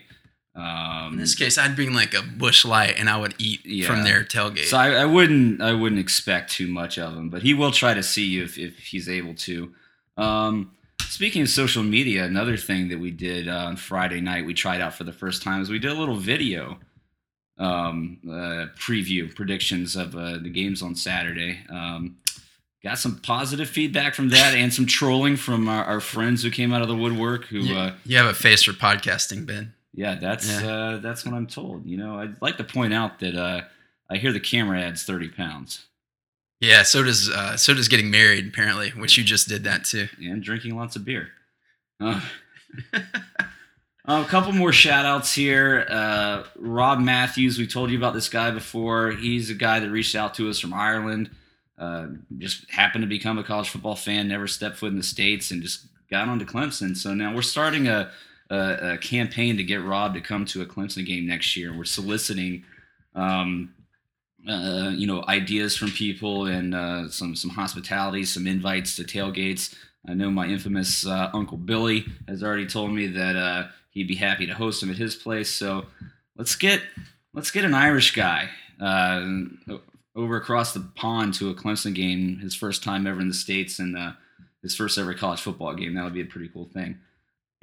Um, 0.55 1.13
in 1.13 1.19
this 1.19 1.33
case, 1.33 1.57
I'd 1.57 1.75
bring 1.75 1.93
like 1.93 2.13
a 2.13 2.21
Busch 2.21 2.63
Light 2.63 2.95
and 2.99 3.09
I 3.09 3.17
would 3.17 3.33
eat 3.39 3.65
Yeah. 3.65 3.87
from 3.87 4.03
their 4.03 4.23
tailgate. 4.23 4.65
So 4.65 4.77
I, 4.77 4.89
I 4.91 5.05
wouldn't 5.05 5.61
I 5.61 5.73
wouldn't 5.73 5.99
expect 5.99 6.51
too 6.51 6.67
much 6.67 6.99
of 6.99 7.15
him, 7.15 7.29
but 7.29 7.41
he 7.41 7.53
will 7.55 7.71
try 7.71 7.93
to 7.95 8.03
see 8.03 8.25
you 8.25 8.43
if, 8.43 8.57
if 8.59 8.77
he's 8.77 9.09
able 9.09 9.33
to. 9.35 9.73
Um, 10.15 10.71
speaking 11.01 11.41
of 11.41 11.49
social 11.49 11.81
media, 11.81 12.23
another 12.25 12.55
thing 12.55 12.89
that 12.89 12.99
we 12.99 13.09
did 13.09 13.47
uh, 13.47 13.65
on 13.65 13.77
Friday 13.77 14.21
night, 14.21 14.45
we 14.45 14.53
tried 14.53 14.79
out 14.79 14.93
for 14.93 15.03
the 15.05 15.11
first 15.13 15.41
time, 15.41 15.59
is 15.61 15.69
we 15.71 15.79
did 15.79 15.91
a 15.91 15.95
little 15.95 16.17
video 16.17 16.77
um, 17.57 18.19
uh, 18.27 18.67
preview 18.77 19.33
predictions 19.33 19.95
of 19.95 20.15
uh, 20.15 20.37
the 20.37 20.49
games 20.49 20.81
on 20.83 20.95
Saturday. 20.95 21.59
Um, 21.69 22.17
got 22.83 22.99
some 22.99 23.17
positive 23.21 23.69
feedback 23.69 24.13
from 24.13 24.29
that 24.29 24.53
and 24.55 24.73
some 24.73 24.85
trolling 24.85 25.35
from 25.35 25.67
our, 25.67 25.83
our 25.85 25.99
friends 25.99 26.43
who 26.43 26.51
came 26.51 26.73
out 26.73 26.81
of 26.83 26.87
the 26.87 26.95
woodwork. 26.95 27.45
Who, 27.45 27.59
you, 27.59 27.75
uh, 27.75 27.93
you 28.05 28.17
have 28.17 28.27
a 28.27 28.33
face 28.33 28.63
for 28.63 28.73
podcasting, 28.73 29.45
Ben. 29.47 29.73
Yeah, 29.93 30.15
that's 30.15 30.49
Yeah. 30.49 30.67
Uh, 30.67 30.97
that's 30.97 31.25
what 31.25 31.33
I'm 31.35 31.47
told. 31.47 31.85
You 31.85 31.97
know, 31.97 32.19
I'd 32.19 32.41
like 32.41 32.57
to 32.57 32.63
point 32.63 32.93
out 32.93 33.19
that 33.19 33.35
uh, 33.35 33.61
I 34.09 34.17
hear 34.17 34.31
the 34.31 34.39
camera 34.39 34.81
adds 34.81 35.03
30 35.03 35.29
pounds. 35.29 35.85
Yeah, 36.59 36.83
so 36.83 37.03
does 37.03 37.29
uh, 37.29 37.57
so 37.57 37.73
does 37.73 37.87
getting 37.89 38.09
married 38.09 38.47
apparently, 38.47 38.89
which 38.91 39.17
you 39.17 39.23
just 39.23 39.49
did 39.49 39.65
that 39.65 39.83
too. 39.83 40.07
and 40.19 40.41
drinking 40.41 40.77
lots 40.77 40.95
of 40.95 41.03
beer. 41.03 41.29
Uh, 41.99 42.21
a 44.05 44.23
couple 44.25 44.53
more 44.53 44.71
shout 44.71 45.05
outs 45.05 45.33
here. 45.33 45.85
Uh, 45.89 46.43
Rob 46.55 46.99
Matthews, 46.99 47.57
we 47.57 47.67
told 47.67 47.91
you 47.91 47.97
about 47.97 48.13
this 48.13 48.29
guy 48.29 48.49
before. 48.51 49.11
He's 49.11 49.49
a 49.49 49.55
guy 49.55 49.79
that 49.79 49.89
reached 49.89 50.15
out 50.15 50.35
to 50.35 50.49
us 50.49 50.59
from 50.59 50.73
Ireland. 50.73 51.29
Uh, 51.77 52.07
just 52.37 52.69
happened 52.71 53.01
to 53.01 53.07
become 53.07 53.37
a 53.37 53.43
college 53.43 53.69
football 53.69 53.95
fan, 53.95 54.27
never 54.27 54.47
stepped 54.47 54.77
foot 54.77 54.91
in 54.91 54.97
the 54.97 55.03
States, 55.03 55.51
and 55.51 55.61
just 55.61 55.87
got 56.09 56.29
onto 56.29 56.45
Clemson. 56.45 56.95
So 56.95 57.13
now 57.13 57.35
we're 57.35 57.41
starting 57.41 57.87
a, 57.87 58.11
a, 58.53 58.93
a 58.93 58.97
campaign 58.97 59.57
to 59.57 59.63
get 59.63 59.83
Rob 59.83 60.13
to 60.13 60.21
come 60.21 60.45
to 60.45 60.61
a 60.61 60.65
Clemson 60.65 61.05
game 61.05 61.25
next 61.25 61.55
year. 61.57 61.75
We're 61.75 61.85
soliciting, 61.85 62.63
um, 63.15 63.73
uh, 64.47 64.91
you 64.93 65.07
know, 65.07 65.23
ideas 65.27 65.75
from 65.75 65.91
people 65.91 66.45
and 66.45 66.75
uh, 66.75 67.09
some 67.09 67.35
some 67.35 67.51
hospitality, 67.51 68.25
some 68.25 68.45
invites 68.47 68.95
to 68.97 69.03
tailgates. 69.03 69.75
I 70.07 70.13
know 70.13 70.29
my 70.29 70.45
infamous 70.45 71.05
uh, 71.07 71.29
Uncle 71.33 71.57
Billy 71.57 72.05
has 72.27 72.43
already 72.43 72.67
told 72.67 72.91
me 72.91 73.07
that 73.07 73.35
uh, 73.35 73.67
he'd 73.91 74.07
be 74.07 74.15
happy 74.15 74.45
to 74.45 74.53
host 74.53 74.83
him 74.83 74.91
at 74.91 74.97
his 74.97 75.15
place. 75.15 75.49
So 75.49 75.85
let's 76.37 76.55
get 76.55 76.81
let's 77.33 77.51
get 77.51 77.65
an 77.65 77.73
Irish 77.73 78.13
guy 78.13 78.49
uh, 78.79 79.25
over 80.15 80.35
across 80.35 80.73
the 80.73 80.87
pond 80.95 81.33
to 81.35 81.49
a 81.49 81.55
Clemson 81.55 81.95
game, 81.95 82.37
his 82.39 82.53
first 82.53 82.83
time 82.83 83.07
ever 83.07 83.19
in 83.19 83.29
the 83.29 83.33
states, 83.33 83.79
and 83.79 83.97
uh, 83.97 84.11
his 84.61 84.75
first 84.75 84.97
ever 84.97 85.13
college 85.13 85.41
football 85.41 85.73
game. 85.73 85.95
That 85.95 86.03
would 86.03 86.13
be 86.13 86.21
a 86.21 86.25
pretty 86.25 86.49
cool 86.49 86.69
thing. 86.71 86.99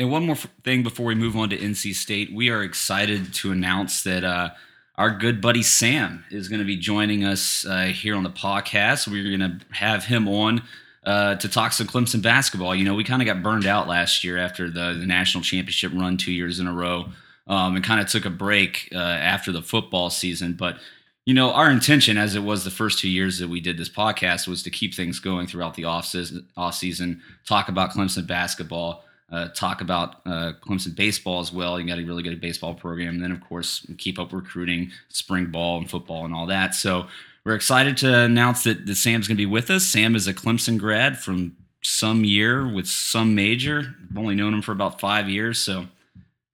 And 0.00 0.10
one 0.10 0.24
more 0.24 0.36
thing 0.64 0.82
before 0.82 1.04
we 1.04 1.14
move 1.14 1.36
on 1.36 1.50
to 1.50 1.58
NC 1.58 1.94
State, 1.94 2.32
we 2.32 2.48
are 2.48 2.62
excited 2.62 3.34
to 3.34 3.52
announce 3.52 4.02
that 4.04 4.24
uh, 4.24 4.48
our 4.94 5.10
good 5.10 5.42
buddy 5.42 5.62
Sam 5.62 6.24
is 6.30 6.48
going 6.48 6.60
to 6.60 6.64
be 6.64 6.78
joining 6.78 7.22
us 7.22 7.66
uh, 7.66 7.82
here 7.82 8.16
on 8.16 8.22
the 8.22 8.30
podcast. 8.30 9.06
We're 9.06 9.36
going 9.36 9.58
to 9.58 9.60
have 9.74 10.04
him 10.04 10.26
on 10.26 10.62
uh, 11.04 11.34
to 11.34 11.50
talk 11.50 11.72
some 11.72 11.86
Clemson 11.86 12.22
basketball. 12.22 12.74
You 12.74 12.86
know, 12.86 12.94
we 12.94 13.04
kind 13.04 13.20
of 13.20 13.26
got 13.26 13.42
burned 13.42 13.66
out 13.66 13.88
last 13.88 14.24
year 14.24 14.38
after 14.38 14.70
the, 14.70 14.96
the 14.98 15.04
national 15.04 15.44
championship 15.44 15.92
run 15.92 16.16
two 16.16 16.32
years 16.32 16.60
in 16.60 16.66
a 16.66 16.72
row 16.72 17.10
um, 17.46 17.76
and 17.76 17.84
kind 17.84 18.00
of 18.00 18.06
took 18.06 18.24
a 18.24 18.30
break 18.30 18.88
uh, 18.94 18.96
after 18.96 19.52
the 19.52 19.60
football 19.60 20.08
season. 20.08 20.54
But 20.54 20.78
you 21.26 21.34
know, 21.34 21.52
our 21.52 21.70
intention, 21.70 22.16
as 22.16 22.34
it 22.34 22.42
was 22.42 22.64
the 22.64 22.70
first 22.70 23.00
two 23.00 23.10
years 23.10 23.38
that 23.38 23.50
we 23.50 23.60
did 23.60 23.76
this 23.76 23.90
podcast, 23.90 24.48
was 24.48 24.62
to 24.62 24.70
keep 24.70 24.94
things 24.94 25.20
going 25.20 25.46
throughout 25.46 25.74
the 25.74 25.84
off 25.84 26.06
season, 26.06 26.48
off 26.56 26.74
season 26.74 27.20
talk 27.46 27.68
about 27.68 27.90
Clemson 27.90 28.26
basketball, 28.26 29.04
uh, 29.30 29.48
talk 29.48 29.80
about 29.80 30.16
uh, 30.26 30.52
Clemson 30.60 30.94
baseball 30.94 31.40
as 31.40 31.52
well. 31.52 31.78
You 31.78 31.86
got 31.86 31.98
a 31.98 32.04
really 32.04 32.22
good 32.22 32.40
baseball 32.40 32.74
program, 32.74 33.14
and 33.14 33.22
then 33.22 33.32
of 33.32 33.40
course 33.40 33.86
keep 33.98 34.18
up 34.18 34.32
recruiting, 34.32 34.90
spring 35.08 35.46
ball 35.46 35.78
and 35.78 35.90
football 35.90 36.24
and 36.24 36.34
all 36.34 36.46
that. 36.46 36.74
So 36.74 37.06
we're 37.44 37.54
excited 37.54 37.96
to 37.98 38.24
announce 38.24 38.64
that, 38.64 38.86
that 38.86 38.96
Sam's 38.96 39.28
going 39.28 39.36
to 39.36 39.40
be 39.40 39.46
with 39.46 39.70
us. 39.70 39.86
Sam 39.86 40.14
is 40.14 40.26
a 40.26 40.34
Clemson 40.34 40.78
grad 40.78 41.18
from 41.18 41.56
some 41.82 42.24
year 42.24 42.66
with 42.66 42.86
some 42.86 43.34
major. 43.34 43.94
I've 44.10 44.18
only 44.18 44.34
known 44.34 44.54
him 44.54 44.62
for 44.62 44.72
about 44.72 45.00
five 45.00 45.28
years, 45.28 45.58
so 45.58 45.86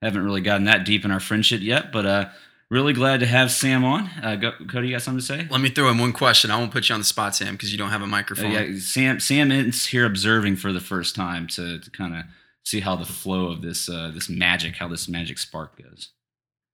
haven't 0.03 0.25
really 0.25 0.43
gotten 0.43 0.65
that 0.65 0.85
deep 0.85 1.05
in 1.05 1.11
our 1.11 1.21
friendship 1.21 1.61
yet, 1.61 1.93
but. 1.93 2.07
uh 2.07 2.29
Really 2.69 2.95
glad 2.95 3.21
to 3.21 3.27
have 3.27 3.53
Sam 3.53 3.85
on. 3.85 4.11
Uh, 4.21 4.35
go, 4.35 4.51
Cody, 4.69 4.89
you 4.89 4.95
got 4.95 5.03
something 5.03 5.21
to 5.21 5.25
say? 5.25 5.47
Let 5.49 5.61
me 5.61 5.69
throw 5.69 5.89
in 5.89 5.99
one 5.99 6.13
question. 6.13 6.51
I 6.51 6.59
won't 6.59 6.73
put 6.73 6.89
you 6.89 6.95
on 6.95 7.01
the 7.01 7.05
spot, 7.05 7.37
Sam, 7.37 7.55
because 7.55 7.71
you 7.71 7.79
don't 7.79 7.91
have 7.91 8.03
a 8.03 8.09
microphone. 8.09 8.47
Uh, 8.57 8.61
yeah, 8.61 8.79
Sam. 8.81 9.21
Sam 9.21 9.53
is 9.53 9.87
here 9.87 10.05
observing 10.05 10.57
for 10.57 10.73
the 10.73 10.81
first 10.81 11.15
time 11.15 11.47
to, 11.47 11.79
to 11.79 11.91
kind 11.93 12.17
of 12.17 12.25
see 12.67 12.81
how 12.81 12.97
the 12.97 13.07
flow 13.07 13.47
of 13.47 13.63
this 13.63 13.89
uh, 13.89 14.11
this 14.13 14.29
magic, 14.29 14.77
how 14.77 14.89
this 14.89 15.09
magic 15.09 15.39
spark 15.39 15.81
goes. 15.83 16.11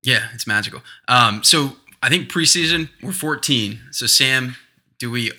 Yeah, 0.02 0.28
it's 0.35 0.46
magical. 0.46 0.83
Um, 1.07 1.44
so 1.44 1.76
I 2.02 2.09
think 2.09 2.28
preseason 2.28 2.88
we're 3.02 3.12
14. 3.12 3.78
So 3.92 4.07
Sam, 4.07 4.57
do 4.98 5.11
we? 5.11 5.31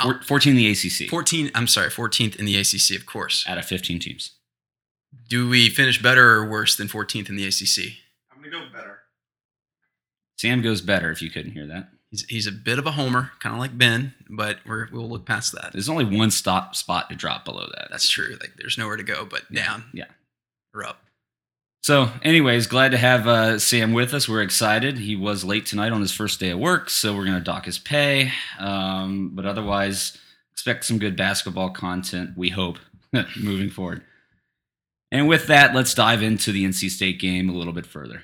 Four, 0.00 0.20
14 0.22 0.50
in 0.50 0.56
the 0.56 0.70
ACC. 0.70 1.08
14. 1.08 1.50
I'm 1.54 1.66
sorry, 1.66 1.88
14th 1.88 2.36
in 2.36 2.44
the 2.44 2.56
ACC, 2.56 2.96
of 3.00 3.06
course. 3.06 3.44
Out 3.48 3.58
of 3.58 3.64
15 3.64 3.98
teams. 4.00 4.32
Do 5.28 5.48
we 5.48 5.70
finish 5.70 6.02
better 6.02 6.32
or 6.34 6.48
worse 6.48 6.76
than 6.76 6.88
14th 6.88 7.30
in 7.30 7.36
the 7.36 7.46
ACC? 7.46 7.94
I'm 8.30 8.42
gonna 8.42 8.50
go 8.50 8.72
better. 8.72 8.98
Sam 10.36 10.60
goes 10.60 10.82
better 10.82 11.10
if 11.10 11.22
you 11.22 11.30
couldn't 11.30 11.52
hear 11.52 11.66
that. 11.68 11.88
He's, 12.14 12.24
he's 12.28 12.46
a 12.46 12.52
bit 12.52 12.78
of 12.78 12.86
a 12.86 12.92
homer, 12.92 13.32
kind 13.40 13.56
of 13.56 13.58
like 13.58 13.76
Ben, 13.76 14.14
but 14.30 14.58
we're, 14.64 14.86
we'll 14.92 15.08
look 15.08 15.24
past 15.26 15.50
that. 15.50 15.70
There's 15.72 15.88
only 15.88 16.04
one 16.04 16.30
stop 16.30 16.76
spot 16.76 17.10
to 17.10 17.16
drop 17.16 17.44
below 17.44 17.66
that. 17.74 17.88
That's 17.90 18.08
true. 18.08 18.36
Like 18.40 18.52
there's 18.56 18.78
nowhere 18.78 18.96
to 18.96 19.02
go 19.02 19.24
but 19.24 19.52
down. 19.52 19.86
Yeah. 19.92 20.04
Or 20.72 20.86
up. 20.86 21.00
So, 21.82 22.10
anyways, 22.22 22.68
glad 22.68 22.92
to 22.92 22.98
have 22.98 23.26
uh, 23.26 23.58
Sam 23.58 23.92
with 23.92 24.14
us. 24.14 24.28
We're 24.28 24.42
excited. 24.42 24.96
He 24.98 25.16
was 25.16 25.44
late 25.44 25.66
tonight 25.66 25.90
on 25.90 26.00
his 26.00 26.12
first 26.12 26.38
day 26.38 26.50
of 26.50 26.60
work, 26.60 26.88
so 26.88 27.16
we're 27.16 27.24
going 27.24 27.36
to 27.36 27.42
dock 27.42 27.64
his 27.64 27.80
pay. 27.80 28.30
Um, 28.60 29.32
but 29.34 29.44
otherwise, 29.44 30.16
expect 30.52 30.84
some 30.84 31.00
good 31.00 31.16
basketball 31.16 31.70
content, 31.70 32.30
we 32.36 32.50
hope, 32.50 32.78
moving 33.36 33.70
forward. 33.70 34.04
And 35.10 35.26
with 35.26 35.48
that, 35.48 35.74
let's 35.74 35.94
dive 35.94 36.22
into 36.22 36.52
the 36.52 36.64
NC 36.64 36.90
State 36.90 37.18
game 37.18 37.48
a 37.50 37.54
little 37.54 37.72
bit 37.72 37.86
further. 37.86 38.22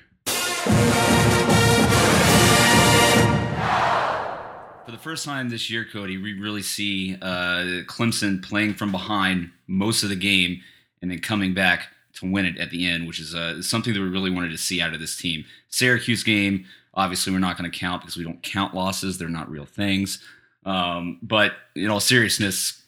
For 4.91 4.97
the 4.97 5.03
first 5.03 5.23
time 5.23 5.47
this 5.47 5.69
year, 5.69 5.87
Cody, 5.89 6.17
we 6.17 6.33
really 6.33 6.61
see 6.61 7.15
uh, 7.21 7.87
Clemson 7.87 8.43
playing 8.43 8.73
from 8.73 8.91
behind 8.91 9.49
most 9.65 10.03
of 10.03 10.09
the 10.09 10.17
game 10.17 10.59
and 11.01 11.09
then 11.09 11.19
coming 11.19 11.53
back 11.53 11.87
to 12.15 12.29
win 12.29 12.45
it 12.45 12.57
at 12.57 12.71
the 12.71 12.85
end, 12.85 13.07
which 13.07 13.17
is 13.17 13.33
uh, 13.33 13.61
something 13.61 13.93
that 13.93 14.01
we 14.01 14.09
really 14.09 14.29
wanted 14.29 14.51
to 14.51 14.57
see 14.57 14.81
out 14.81 14.93
of 14.93 14.99
this 14.99 15.15
team. 15.15 15.45
Syracuse 15.69 16.25
game, 16.25 16.65
obviously, 16.93 17.31
we're 17.31 17.39
not 17.39 17.57
going 17.57 17.71
to 17.71 17.79
count 17.79 18.01
because 18.01 18.17
we 18.17 18.25
don't 18.25 18.43
count 18.43 18.75
losses; 18.75 19.17
they're 19.17 19.29
not 19.29 19.49
real 19.49 19.63
things. 19.63 20.21
Um, 20.65 21.19
but 21.21 21.53
in 21.73 21.89
all 21.89 22.01
seriousness, 22.01 22.83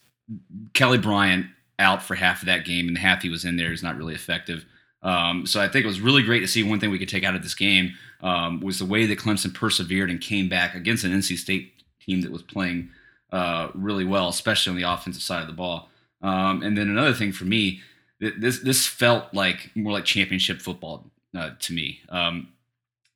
Kelly 0.73 0.97
Bryant 0.97 1.45
out 1.79 2.03
for 2.03 2.15
half 2.15 2.41
of 2.41 2.47
that 2.47 2.65
game, 2.65 2.89
and 2.89 2.97
the 2.97 3.01
half 3.01 3.21
he 3.21 3.29
was 3.29 3.45
in 3.45 3.55
there 3.55 3.71
is 3.71 3.81
not 3.81 3.95
really 3.95 4.13
effective. 4.13 4.65
Um, 5.03 5.45
so 5.45 5.61
I 5.61 5.69
think 5.69 5.85
it 5.85 5.87
was 5.87 6.01
really 6.01 6.23
great 6.23 6.41
to 6.41 6.47
see. 6.49 6.63
One 6.63 6.81
thing 6.81 6.91
we 6.91 6.99
could 6.99 7.07
take 7.07 7.23
out 7.23 7.35
of 7.35 7.43
this 7.43 7.55
game 7.55 7.93
um, 8.19 8.59
was 8.59 8.79
the 8.79 8.85
way 8.85 9.05
that 9.05 9.19
Clemson 9.19 9.53
persevered 9.53 10.09
and 10.09 10.19
came 10.19 10.49
back 10.49 10.75
against 10.75 11.05
an 11.05 11.13
NC 11.13 11.37
State 11.37 11.69
team 12.05 12.21
that 12.21 12.31
was 12.31 12.41
playing 12.41 12.89
uh, 13.31 13.69
really 13.73 14.05
well, 14.05 14.29
especially 14.29 14.71
on 14.71 14.77
the 14.77 14.91
offensive 14.91 15.23
side 15.23 15.41
of 15.41 15.47
the 15.47 15.53
ball. 15.53 15.89
Um, 16.21 16.63
and 16.63 16.77
then 16.77 16.89
another 16.89 17.13
thing 17.13 17.31
for 17.31 17.45
me, 17.45 17.81
this 18.19 18.59
this 18.59 18.87
felt 18.87 19.33
like 19.33 19.71
more 19.75 19.91
like 19.91 20.05
championship 20.05 20.61
football 20.61 21.05
uh, 21.37 21.51
to 21.59 21.73
me. 21.73 21.99
Um, 22.09 22.49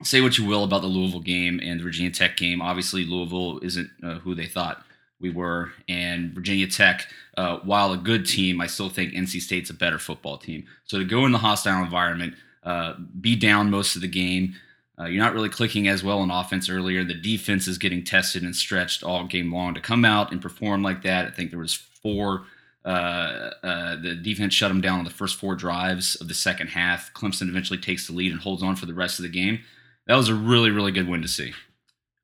say 0.03 0.21
what 0.21 0.37
you 0.37 0.45
will 0.45 0.63
about 0.63 0.81
the 0.81 0.87
Louisville 0.87 1.21
game 1.21 1.59
and 1.63 1.79
the 1.79 1.83
Virginia 1.83 2.11
Tech 2.11 2.35
game. 2.37 2.61
Obviously, 2.61 3.05
Louisville 3.05 3.59
isn't 3.59 3.89
uh, 4.03 4.15
who 4.15 4.35
they 4.35 4.47
thought 4.47 4.83
we 5.19 5.29
were, 5.29 5.71
and 5.87 6.31
Virginia 6.31 6.67
Tech, 6.67 7.07
uh, 7.37 7.57
while 7.59 7.91
a 7.91 7.97
good 7.97 8.25
team, 8.25 8.61
I 8.61 8.67
still 8.67 8.89
think 8.89 9.13
NC 9.13 9.41
State's 9.41 9.69
a 9.69 9.73
better 9.73 9.97
football 9.97 10.37
team. 10.37 10.65
So 10.85 10.99
to 10.99 11.05
go 11.05 11.25
in 11.25 11.31
the 11.31 11.39
hostile 11.39 11.81
environment, 11.81 12.35
uh, 12.63 12.95
be 13.19 13.35
down 13.35 13.71
most 13.71 13.95
of 13.95 14.01
the 14.01 14.07
game. 14.07 14.55
Uh, 14.99 15.05
you're 15.05 15.23
not 15.23 15.33
really 15.33 15.49
clicking 15.49 15.87
as 15.87 16.03
well 16.03 16.19
on 16.19 16.31
offense 16.31 16.69
earlier. 16.69 17.03
The 17.03 17.13
defense 17.13 17.67
is 17.67 17.77
getting 17.77 18.03
tested 18.03 18.43
and 18.43 18.55
stretched 18.55 19.03
all 19.03 19.25
game 19.25 19.53
long 19.53 19.75
to 19.75 19.81
come 19.81 20.03
out 20.03 20.31
and 20.31 20.41
perform 20.41 20.81
like 20.81 21.03
that. 21.03 21.25
I 21.25 21.31
think 21.31 21.51
there 21.51 21.59
was 21.59 21.75
four. 21.75 22.45
Uh, 22.83 23.51
uh, 23.63 23.95
the 24.01 24.15
defense 24.15 24.53
shut 24.53 24.69
them 24.69 24.81
down 24.81 24.99
on 24.99 25.05
the 25.05 25.11
first 25.11 25.37
four 25.37 25.55
drives 25.55 26.15
of 26.15 26.27
the 26.27 26.33
second 26.33 26.67
half. 26.67 27.13
Clemson 27.13 27.49
eventually 27.49 27.79
takes 27.79 28.07
the 28.07 28.13
lead 28.13 28.31
and 28.31 28.41
holds 28.41 28.63
on 28.63 28.75
for 28.75 28.85
the 28.85 28.93
rest 28.93 29.19
of 29.19 29.23
the 29.23 29.29
game. 29.29 29.59
That 30.07 30.15
was 30.15 30.29
a 30.29 30.35
really, 30.35 30.71
really 30.71 30.91
good 30.91 31.07
win 31.07 31.21
to 31.21 31.27
see. 31.27 31.53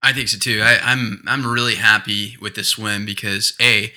I 0.02 0.12
think 0.14 0.30
so 0.30 0.38
too. 0.38 0.62
I, 0.64 0.80
I'm 0.82 1.24
I'm 1.28 1.46
really 1.46 1.76
happy 1.76 2.36
with 2.42 2.56
this 2.56 2.78
win 2.78 3.06
because 3.06 3.54
a 3.62 3.94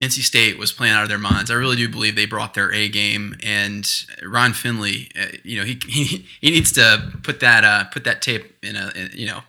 NC 0.00 0.22
State 0.22 0.58
was 0.58 0.72
playing 0.72 0.94
out 0.94 1.02
of 1.02 1.08
their 1.08 1.18
minds. 1.18 1.50
I 1.50 1.54
really 1.54 1.76
do 1.76 1.88
believe 1.88 2.16
they 2.16 2.26
brought 2.26 2.54
their 2.54 2.72
A 2.72 2.88
game, 2.88 3.36
and 3.42 3.86
Ryan 4.24 4.54
Finley, 4.54 5.10
uh, 5.20 5.26
you 5.44 5.58
know, 5.58 5.64
he, 5.64 5.78
he 5.86 6.26
he 6.40 6.50
needs 6.50 6.72
to 6.72 7.12
put 7.22 7.40
that 7.40 7.64
uh, 7.64 7.84
put 7.84 8.04
that 8.04 8.22
tape 8.22 8.56
in 8.62 8.76
a 8.76 8.92
in, 8.94 9.10
you 9.14 9.26
know 9.26 9.42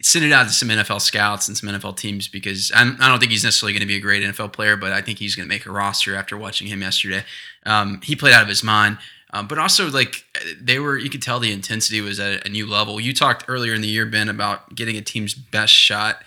send 0.00 0.24
it 0.24 0.32
out 0.32 0.46
to 0.48 0.52
some 0.52 0.68
NFL 0.68 1.00
scouts 1.00 1.48
and 1.48 1.56
some 1.56 1.68
NFL 1.68 1.96
teams 1.96 2.26
because 2.28 2.72
I'm, 2.74 2.96
I 3.00 3.06
do 3.06 3.12
not 3.12 3.20
think 3.20 3.30
he's 3.30 3.44
necessarily 3.44 3.72
going 3.72 3.82
to 3.82 3.86
be 3.86 3.96
a 3.96 4.00
great 4.00 4.22
NFL 4.22 4.52
player, 4.52 4.76
but 4.76 4.92
I 4.92 5.00
think 5.00 5.18
he's 5.18 5.36
going 5.36 5.48
to 5.48 5.48
make 5.48 5.64
a 5.64 5.72
roster 5.72 6.16
after 6.16 6.36
watching 6.36 6.66
him 6.66 6.82
yesterday. 6.82 7.24
Um, 7.64 8.00
he 8.02 8.16
played 8.16 8.34
out 8.34 8.42
of 8.42 8.48
his 8.48 8.64
mind. 8.64 8.98
Um, 9.34 9.46
but 9.46 9.58
also, 9.58 9.88
like 9.90 10.24
they 10.60 10.78
were, 10.78 10.98
you 10.98 11.08
could 11.08 11.22
tell 11.22 11.40
the 11.40 11.52
intensity 11.52 12.00
was 12.00 12.20
at 12.20 12.46
a 12.46 12.50
new 12.50 12.66
level. 12.66 13.00
You 13.00 13.14
talked 13.14 13.44
earlier 13.48 13.72
in 13.74 13.80
the 13.80 13.88
year, 13.88 14.04
Ben, 14.04 14.28
about 14.28 14.74
getting 14.74 14.96
a 14.96 15.00
team's 15.00 15.34
best 15.34 15.72
shot, 15.72 16.22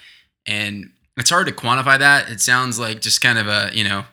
and 0.48 0.92
it's 1.18 1.30
hard 1.30 1.48
to 1.48 1.54
quantify 1.54 1.98
that. 2.00 2.30
It 2.30 2.42
sounds 2.42 2.78
like 2.80 3.02
just 3.02 3.22
kind 3.22 3.38
of 3.38 3.48
a, 3.48 3.70
you 3.74 3.84
know, 3.84 4.06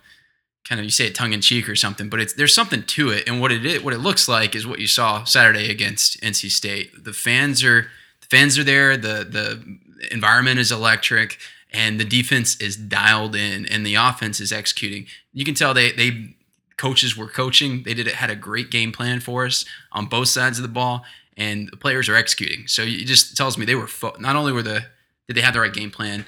kind 0.64 0.78
of 0.78 0.84
you 0.84 0.90
say 0.90 1.06
it 1.06 1.14
tongue 1.14 1.32
in 1.32 1.40
cheek 1.40 1.68
or 1.68 1.76
something, 1.76 2.08
but 2.08 2.20
it's 2.20 2.34
there's 2.34 2.54
something 2.54 2.82
to 2.84 3.10
it. 3.10 3.26
And 3.26 3.40
what 3.40 3.50
it 3.52 3.66
is, 3.66 3.82
what 3.82 3.94
it 3.94 3.98
looks 3.98 4.28
like 4.28 4.54
is 4.54 4.66
what 4.66 4.78
you 4.78 4.86
saw 4.86 5.24
Saturday 5.24 5.70
against 5.70 6.20
NC 6.20 6.50
State. 6.50 7.04
The 7.04 7.12
fans 7.12 7.64
are 7.64 7.88
the 8.20 8.26
fans 8.30 8.58
are 8.58 8.64
there. 8.64 8.96
The 8.96 9.26
the 9.28 9.78
environment 10.10 10.60
is 10.60 10.70
electric, 10.70 11.38
and 11.72 11.98
the 11.98 12.04
defense 12.04 12.60
is 12.60 12.76
dialed 12.76 13.34
in, 13.34 13.66
and 13.66 13.84
the 13.84 13.96
offense 13.96 14.40
is 14.40 14.52
executing. 14.52 15.06
You 15.32 15.44
can 15.44 15.54
tell 15.54 15.74
they 15.74 15.92
they 15.92 16.36
coaches 16.76 17.16
were 17.16 17.28
coaching. 17.28 17.82
They 17.82 17.94
did 17.94 18.06
it 18.06 18.14
had 18.14 18.30
a 18.30 18.36
great 18.36 18.70
game 18.70 18.92
plan 18.92 19.20
for 19.20 19.46
us 19.46 19.64
on 19.90 20.06
both 20.06 20.28
sides 20.28 20.58
of 20.58 20.62
the 20.62 20.68
ball, 20.68 21.04
and 21.36 21.68
the 21.70 21.76
players 21.76 22.08
are 22.08 22.14
executing. 22.14 22.68
So 22.68 22.82
it 22.82 23.06
just 23.06 23.36
tells 23.36 23.58
me 23.58 23.64
they 23.64 23.74
were 23.74 23.88
fo- 23.88 24.16
not 24.20 24.36
only 24.36 24.52
were 24.52 24.62
the 24.62 24.86
did 25.26 25.36
they 25.36 25.40
have 25.40 25.54
the 25.54 25.60
right 25.60 25.72
game 25.72 25.90
plan 25.90 26.24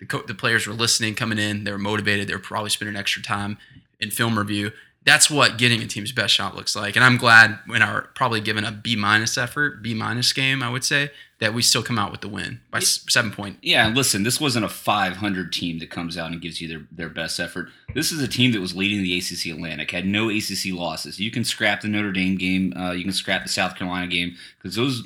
the, 0.00 0.06
co- 0.06 0.22
the 0.26 0.34
players 0.34 0.66
were 0.66 0.74
listening, 0.74 1.14
coming 1.14 1.38
in. 1.38 1.64
They 1.64 1.72
were 1.72 1.78
motivated. 1.78 2.28
They 2.28 2.34
were 2.34 2.38
probably 2.40 2.70
spending 2.70 2.96
extra 2.96 3.22
time 3.22 3.58
in 4.00 4.10
film 4.10 4.38
review. 4.38 4.72
That's 5.04 5.30
what 5.30 5.56
getting 5.56 5.80
a 5.80 5.86
team's 5.86 6.12
best 6.12 6.34
shot 6.34 6.54
looks 6.54 6.76
like. 6.76 6.94
And 6.94 7.04
I'm 7.04 7.16
glad 7.16 7.58
when 7.66 7.80
our 7.82 8.02
probably 8.14 8.40
given 8.40 8.64
a 8.64 8.72
B 8.72 8.94
minus 8.94 9.38
effort, 9.38 9.82
B 9.82 9.94
minus 9.94 10.32
game, 10.32 10.62
I 10.62 10.68
would 10.70 10.84
say. 10.84 11.10
that 11.40 11.54
we 11.54 11.62
still 11.62 11.84
come 11.84 11.98
out 12.00 12.10
with 12.10 12.20
the 12.20 12.28
win 12.28 12.60
by 12.70 12.78
s- 12.78 13.04
seven 13.08 13.30
point. 13.30 13.58
Yeah, 13.62 13.86
and 13.86 13.96
listen, 13.96 14.24
this 14.24 14.40
wasn't 14.40 14.64
a 14.64 14.68
500 14.68 15.52
team 15.52 15.78
that 15.78 15.88
comes 15.88 16.18
out 16.18 16.32
and 16.32 16.42
gives 16.42 16.60
you 16.60 16.66
their, 16.68 16.82
their 16.90 17.08
best 17.08 17.38
effort. 17.38 17.68
This 17.94 18.10
is 18.10 18.20
a 18.20 18.26
team 18.28 18.50
that 18.52 18.60
was 18.60 18.74
leading 18.74 19.02
the 19.04 19.16
ACC 19.16 19.46
Atlantic, 19.54 19.92
had 19.92 20.04
no 20.04 20.28
ACC 20.30 20.72
losses. 20.72 21.20
You 21.20 21.30
can 21.30 21.44
scrap 21.44 21.80
the 21.80 21.88
Notre 21.88 22.10
Dame 22.12 22.36
game, 22.36 22.74
uh, 22.76 22.90
you 22.90 23.04
can 23.04 23.12
scrap 23.12 23.44
the 23.44 23.48
South 23.48 23.76
Carolina 23.76 24.08
game, 24.08 24.34
because 24.60 24.74
those 24.74 25.02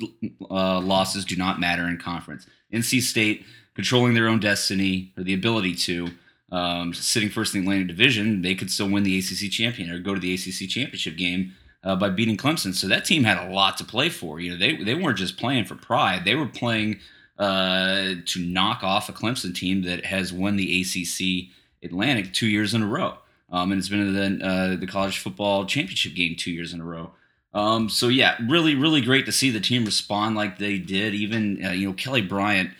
uh, 0.49 0.79
losses 0.81 1.23
do 1.23 1.35
not 1.35 1.59
matter 1.59 1.87
in 1.87 1.97
conference. 1.99 2.47
NC 2.73 3.01
State 3.03 3.45
controlling 3.75 4.13
their 4.13 4.27
own 4.27 4.39
destiny, 4.39 5.11
or 5.17 5.23
the 5.23 5.33
ability 5.33 5.75
to, 5.75 6.09
um, 6.51 6.93
sitting 6.93 7.29
first 7.29 7.55
in 7.55 7.61
the 7.61 7.65
Atlantic 7.65 7.87
Division, 7.87 8.41
they 8.41 8.55
could 8.55 8.69
still 8.69 8.89
win 8.89 9.03
the 9.03 9.17
ACC 9.17 9.51
champion 9.51 9.89
or 9.89 9.99
go 9.99 10.13
to 10.13 10.19
the 10.19 10.33
ACC 10.33 10.69
championship 10.69 11.17
game 11.17 11.53
uh, 11.83 11.95
by 11.95 12.09
beating 12.09 12.37
Clemson. 12.37 12.73
So 12.73 12.87
that 12.87 13.05
team 13.05 13.23
had 13.23 13.37
a 13.37 13.51
lot 13.51 13.77
to 13.77 13.83
play 13.83 14.09
for. 14.09 14.39
You 14.39 14.51
know, 14.51 14.57
they 14.57 14.75
they 14.83 14.95
weren't 14.95 15.17
just 15.17 15.37
playing 15.37 15.65
for 15.65 15.75
pride; 15.75 16.25
they 16.25 16.35
were 16.35 16.45
playing 16.45 16.99
uh, 17.37 18.15
to 18.25 18.39
knock 18.39 18.83
off 18.83 19.09
a 19.09 19.13
Clemson 19.13 19.53
team 19.55 19.83
that 19.83 20.05
has 20.05 20.31
won 20.31 20.55
the 20.55 20.81
ACC 20.81 21.49
Atlantic 21.83 22.33
two 22.33 22.47
years 22.47 22.73
in 22.73 22.81
a 22.81 22.87
row, 22.87 23.17
um, 23.51 23.71
and 23.71 23.79
it's 23.79 23.89
been 23.89 24.15
in 24.15 24.39
the 24.39 24.45
uh, 24.45 24.75
the 24.75 24.87
college 24.87 25.19
football 25.19 25.65
championship 25.65 26.13
game 26.13 26.35
two 26.35 26.51
years 26.51 26.73
in 26.73 26.79
a 26.81 26.85
row. 26.85 27.11
Um, 27.53 27.87
so 27.89 28.07
yeah, 28.07 28.35
really, 28.47 28.73
really 28.73 29.01
great 29.01 29.25
to 29.27 29.31
see 29.31 29.51
the 29.51 29.59
team 29.59 29.85
respond 29.85 30.35
like 30.35 30.57
they 30.57 30.77
did. 30.77 31.13
Even 31.13 31.63
uh, 31.63 31.71
you 31.71 31.87
know 31.87 31.93
Kelly 31.93 32.21
Bryant, 32.21 32.71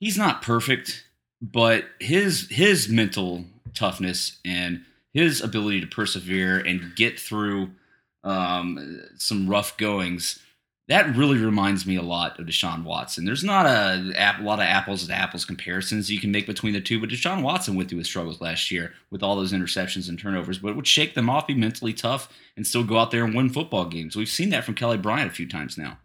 he's 0.00 0.18
not 0.18 0.42
perfect, 0.42 1.04
but 1.40 1.84
his 2.00 2.48
his 2.50 2.88
mental 2.88 3.44
toughness 3.74 4.38
and 4.44 4.84
his 5.12 5.40
ability 5.40 5.80
to 5.80 5.86
persevere 5.86 6.58
and 6.58 6.94
get 6.94 7.18
through 7.18 7.70
um, 8.24 9.02
some 9.16 9.48
rough 9.48 9.76
goings. 9.76 10.40
That 10.88 11.14
really 11.16 11.36
reminds 11.36 11.84
me 11.84 11.96
a 11.96 12.02
lot 12.02 12.38
of 12.38 12.46
Deshaun 12.46 12.82
Watson. 12.82 13.26
There's 13.26 13.44
not 13.44 13.66
a, 13.66 14.14
a 14.16 14.42
lot 14.42 14.58
of 14.58 14.64
apples 14.64 15.06
to 15.06 15.12
apples 15.12 15.44
comparisons 15.44 16.10
you 16.10 16.18
can 16.18 16.32
make 16.32 16.46
between 16.46 16.72
the 16.72 16.80
two, 16.80 16.98
but 16.98 17.10
Deshaun 17.10 17.42
Watson 17.42 17.76
went 17.76 17.90
through 17.90 17.98
his 17.98 18.06
struggles 18.06 18.40
last 18.40 18.70
year 18.70 18.94
with 19.10 19.22
all 19.22 19.36
those 19.36 19.52
interceptions 19.52 20.08
and 20.08 20.18
turnovers, 20.18 20.58
but 20.58 20.76
would 20.76 20.86
shake 20.86 21.14
them 21.14 21.28
off, 21.28 21.46
be 21.46 21.54
mentally 21.54 21.92
tough, 21.92 22.32
and 22.56 22.66
still 22.66 22.84
go 22.84 22.96
out 22.96 23.10
there 23.10 23.22
and 23.24 23.34
win 23.34 23.50
football 23.50 23.84
games. 23.84 24.16
We've 24.16 24.30
seen 24.30 24.48
that 24.50 24.64
from 24.64 24.74
Kelly 24.74 24.96
Bryant 24.96 25.30
a 25.30 25.34
few 25.34 25.46
times 25.46 25.76
now. 25.76 25.98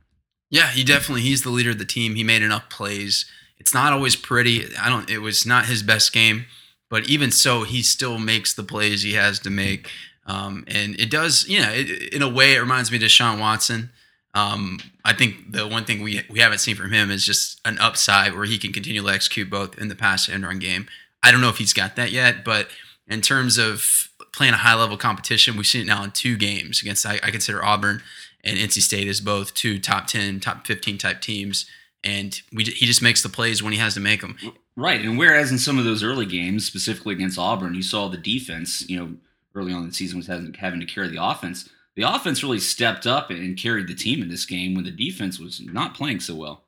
Yeah, 0.49 0.67
he 0.67 0.83
definitely 0.83 1.21
he's 1.21 1.43
the 1.43 1.49
leader 1.49 1.71
of 1.71 1.79
the 1.79 1.85
team. 1.85 2.15
He 2.15 2.23
made 2.23 2.41
enough 2.41 2.69
plays. 2.69 3.25
It's 3.57 3.73
not 3.73 3.93
always 3.93 4.15
pretty. 4.15 4.75
I 4.77 4.89
don't. 4.89 5.09
It 5.09 5.19
was 5.19 5.45
not 5.45 5.65
his 5.65 5.83
best 5.83 6.11
game, 6.13 6.45
but 6.89 7.07
even 7.07 7.31
so, 7.31 7.63
he 7.63 7.81
still 7.81 8.19
makes 8.19 8.53
the 8.53 8.63
plays 8.63 9.03
he 9.03 9.13
has 9.13 9.39
to 9.39 9.49
make. 9.49 9.89
Um, 10.25 10.63
and 10.67 10.99
it 10.99 11.09
does, 11.09 11.47
you 11.47 11.61
know, 11.61 11.69
it, 11.71 12.13
in 12.13 12.21
a 12.21 12.29
way, 12.29 12.55
it 12.55 12.59
reminds 12.59 12.91
me 12.91 12.97
of 12.97 13.03
Deshaun 13.03 13.39
Watson. 13.39 13.89
Um, 14.33 14.79
I 15.05 15.13
think 15.13 15.51
the 15.51 15.67
one 15.67 15.85
thing 15.85 16.01
we 16.01 16.23
we 16.29 16.39
haven't 16.39 16.59
seen 16.59 16.75
from 16.75 16.91
him 16.91 17.11
is 17.11 17.25
just 17.25 17.59
an 17.65 17.77
upside 17.79 18.33
where 18.33 18.45
he 18.45 18.57
can 18.57 18.73
continue 18.73 19.01
to 19.01 19.09
execute 19.09 19.49
both 19.49 19.77
in 19.77 19.89
the 19.89 19.95
pass 19.95 20.27
and 20.27 20.43
run 20.43 20.59
game. 20.59 20.87
I 21.21 21.31
don't 21.31 21.41
know 21.41 21.49
if 21.49 21.57
he's 21.57 21.73
got 21.73 21.95
that 21.95 22.11
yet, 22.11 22.43
but 22.43 22.67
in 23.07 23.21
terms 23.21 23.57
of 23.57 24.09
playing 24.33 24.53
a 24.53 24.57
high 24.57 24.73
level 24.73 24.97
competition, 24.97 25.55
we've 25.55 25.67
seen 25.67 25.83
it 25.83 25.87
now 25.87 26.03
in 26.03 26.11
two 26.11 26.35
games 26.35 26.81
against 26.81 27.05
I, 27.05 27.19
I 27.23 27.31
consider 27.31 27.63
Auburn 27.63 28.01
and 28.43 28.57
NC 28.57 28.81
State 28.81 29.07
as 29.07 29.21
both 29.21 29.53
two 29.53 29.79
top 29.79 30.07
ten, 30.07 30.39
top 30.39 30.65
fifteen 30.65 30.97
type 30.97 31.21
teams, 31.21 31.69
and 32.03 32.41
we 32.51 32.63
he 32.63 32.85
just 32.85 33.01
makes 33.01 33.21
the 33.21 33.29
plays 33.29 33.63
when 33.63 33.73
he 33.73 33.79
has 33.79 33.93
to 33.93 33.99
make 33.99 34.21
them. 34.21 34.37
Right, 34.75 35.01
and 35.01 35.17
whereas 35.17 35.51
in 35.51 35.59
some 35.59 35.77
of 35.77 35.85
those 35.85 36.03
early 36.03 36.25
games, 36.25 36.65
specifically 36.65 37.13
against 37.13 37.37
Auburn, 37.37 37.75
you 37.75 37.83
saw 37.83 38.07
the 38.07 38.17
defense, 38.17 38.87
you 38.89 38.97
know, 38.97 39.13
early 39.55 39.71
on 39.71 39.83
in 39.83 39.89
the 39.89 39.93
season 39.93 40.17
was 40.17 40.27
having, 40.27 40.53
having 40.53 40.79
to 40.79 40.85
carry 40.85 41.09
the 41.09 41.23
offense. 41.23 41.69
The 41.95 42.03
offense 42.03 42.41
really 42.41 42.59
stepped 42.59 43.05
up 43.05 43.29
and 43.29 43.55
carried 43.55 43.87
the 43.87 43.93
team 43.93 44.21
in 44.21 44.29
this 44.29 44.45
game 44.45 44.73
when 44.73 44.83
the 44.83 44.91
defense 44.91 45.39
was 45.39 45.61
not 45.61 45.93
playing 45.93 46.21
so 46.21 46.33
well. 46.33 46.63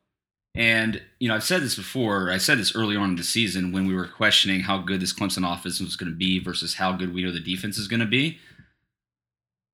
And, 0.53 1.01
you 1.19 1.27
know, 1.27 1.35
I've 1.35 1.43
said 1.43 1.63
this 1.63 1.75
before. 1.75 2.31
I 2.31 2.37
said 2.37 2.59
this 2.59 2.75
early 2.75 2.95
on 2.95 3.09
in 3.09 3.15
the 3.15 3.23
season 3.23 3.71
when 3.71 3.87
we 3.87 3.95
were 3.95 4.07
questioning 4.07 4.61
how 4.61 4.77
good 4.77 5.01
this 5.01 5.13
Clemson 5.13 5.51
offense 5.51 5.81
was 5.81 5.97
going 5.97 6.11
to 6.11 6.17
be 6.17 6.39
versus 6.39 6.75
how 6.75 6.93
good 6.93 7.13
we 7.13 7.23
know 7.23 7.31
the 7.31 7.41
defense 7.41 7.77
is 7.77 7.87
going 7.87 7.99
to 7.99 8.05
be. 8.05 8.37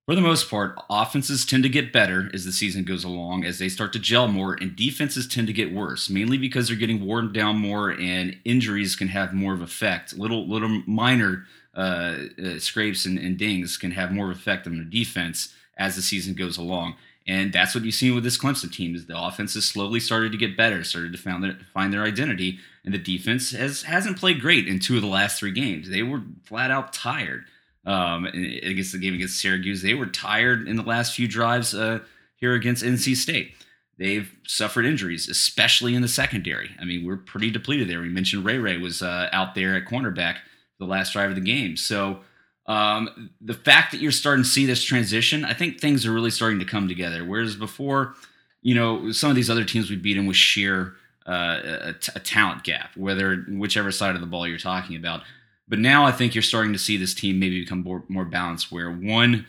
For 0.05 0.15
the 0.15 0.21
most 0.21 0.49
part, 0.49 0.75
offenses 0.89 1.45
tend 1.45 1.61
to 1.63 1.69
get 1.69 1.93
better 1.93 2.31
as 2.33 2.43
the 2.43 2.51
season 2.51 2.83
goes 2.83 3.03
along, 3.03 3.45
as 3.45 3.59
they 3.59 3.69
start 3.69 3.93
to 3.93 3.99
gel 3.99 4.27
more, 4.27 4.57
and 4.59 4.75
defenses 4.75 5.27
tend 5.27 5.45
to 5.47 5.53
get 5.53 5.71
worse, 5.71 6.09
mainly 6.09 6.39
because 6.39 6.67
they're 6.67 6.75
getting 6.75 7.05
worn 7.05 7.31
down 7.31 7.57
more, 7.57 7.91
and 7.91 8.35
injuries 8.43 8.95
can 8.95 9.09
have 9.09 9.31
more 9.31 9.53
of 9.53 9.61
effect. 9.61 10.17
Little, 10.17 10.47
little 10.47 10.81
minor 10.87 11.45
uh, 11.75 12.17
uh, 12.43 12.59
scrapes 12.59 13.05
and, 13.05 13.19
and, 13.19 13.37
dings 13.37 13.77
can 13.77 13.91
have 13.91 14.11
more 14.11 14.29
of 14.29 14.37
effect 14.37 14.67
on 14.67 14.77
the 14.77 14.83
defense 14.83 15.53
as 15.77 15.95
the 15.95 16.01
season 16.01 16.33
goes 16.33 16.57
along. 16.57 16.95
And 17.25 17.53
that's 17.53 17.73
what 17.73 17.85
you've 17.85 17.93
seen 17.93 18.13
with 18.13 18.25
this 18.25 18.37
Clemson 18.37 18.73
team 18.73 18.93
is 18.93 19.05
the 19.05 19.17
offense 19.17 19.53
has 19.53 19.65
slowly 19.65 20.01
started 20.01 20.33
to 20.33 20.37
get 20.37 20.57
better, 20.57 20.83
started 20.83 21.13
to 21.13 21.17
find 21.17 21.41
their, 21.41 21.57
find 21.73 21.93
their 21.93 22.03
identity, 22.03 22.59
and 22.83 22.93
the 22.93 22.97
defense 22.97 23.51
has 23.51 23.83
hasn't 23.83 24.17
played 24.17 24.41
great 24.41 24.67
in 24.67 24.79
two 24.79 24.97
of 24.97 25.01
the 25.01 25.07
last 25.07 25.39
three 25.39 25.51
games. 25.51 25.87
They 25.87 26.03
were 26.03 26.23
flat 26.43 26.71
out 26.71 26.91
tired 26.91 27.45
um, 27.85 28.25
against 28.25 28.91
the 28.91 28.99
game 28.99 29.13
against 29.13 29.39
Syracuse. 29.39 29.81
They 29.81 29.93
were 29.93 30.05
tired 30.05 30.67
in 30.67 30.75
the 30.75 30.83
last 30.83 31.15
few 31.15 31.27
drives 31.27 31.73
uh, 31.73 31.99
here 32.35 32.53
against 32.53 32.83
NC 32.83 33.15
State. 33.15 33.53
They've 33.97 34.33
suffered 34.47 34.85
injuries, 34.85 35.29
especially 35.29 35.93
in 35.93 36.01
the 36.01 36.07
secondary. 36.07 36.71
I 36.79 36.85
mean, 36.85 37.05
we're 37.05 37.17
pretty 37.17 37.51
depleted 37.51 37.87
there. 37.87 38.01
We 38.01 38.09
mentioned 38.09 38.45
Ray 38.45 38.57
Ray 38.57 38.77
was 38.77 39.01
uh, 39.01 39.29
out 39.31 39.53
there 39.53 39.75
at 39.75 39.85
cornerback 39.85 40.37
the 40.79 40.85
last 40.85 41.13
drive 41.13 41.29
of 41.29 41.35
the 41.35 41.41
game. 41.41 41.77
So 41.77 42.21
um, 42.65 43.29
the 43.39 43.53
fact 43.53 43.91
that 43.91 44.01
you're 44.01 44.11
starting 44.11 44.43
to 44.43 44.49
see 44.49 44.65
this 44.65 44.83
transition, 44.83 45.45
I 45.45 45.53
think 45.53 45.79
things 45.79 46.05
are 46.05 46.11
really 46.11 46.31
starting 46.31 46.59
to 46.59 46.65
come 46.65 46.87
together. 46.87 47.23
Whereas 47.23 47.55
before, 47.55 48.15
you 48.61 48.73
know, 48.73 49.11
some 49.11 49.29
of 49.29 49.35
these 49.35 49.49
other 49.49 49.65
teams 49.65 49.89
we 49.89 49.95
beat 49.95 50.15
them 50.15 50.25
with 50.25 50.35
sheer 50.35 50.95
uh, 51.27 51.59
a, 51.63 51.95
a 52.15 52.19
talent 52.19 52.63
gap, 52.63 52.95
whether 52.95 53.45
whichever 53.49 53.91
side 53.91 54.15
of 54.15 54.21
the 54.21 54.27
ball 54.27 54.47
you're 54.47 54.57
talking 54.57 54.95
about. 54.95 55.21
But 55.71 55.79
now 55.79 56.05
I 56.05 56.11
think 56.11 56.35
you're 56.35 56.41
starting 56.41 56.73
to 56.73 56.77
see 56.77 56.97
this 56.97 57.13
team 57.13 57.39
maybe 57.39 57.61
become 57.61 57.81
more, 57.81 58.03
more 58.09 58.25
balanced, 58.25 58.73
where 58.73 58.91
one, 58.91 59.45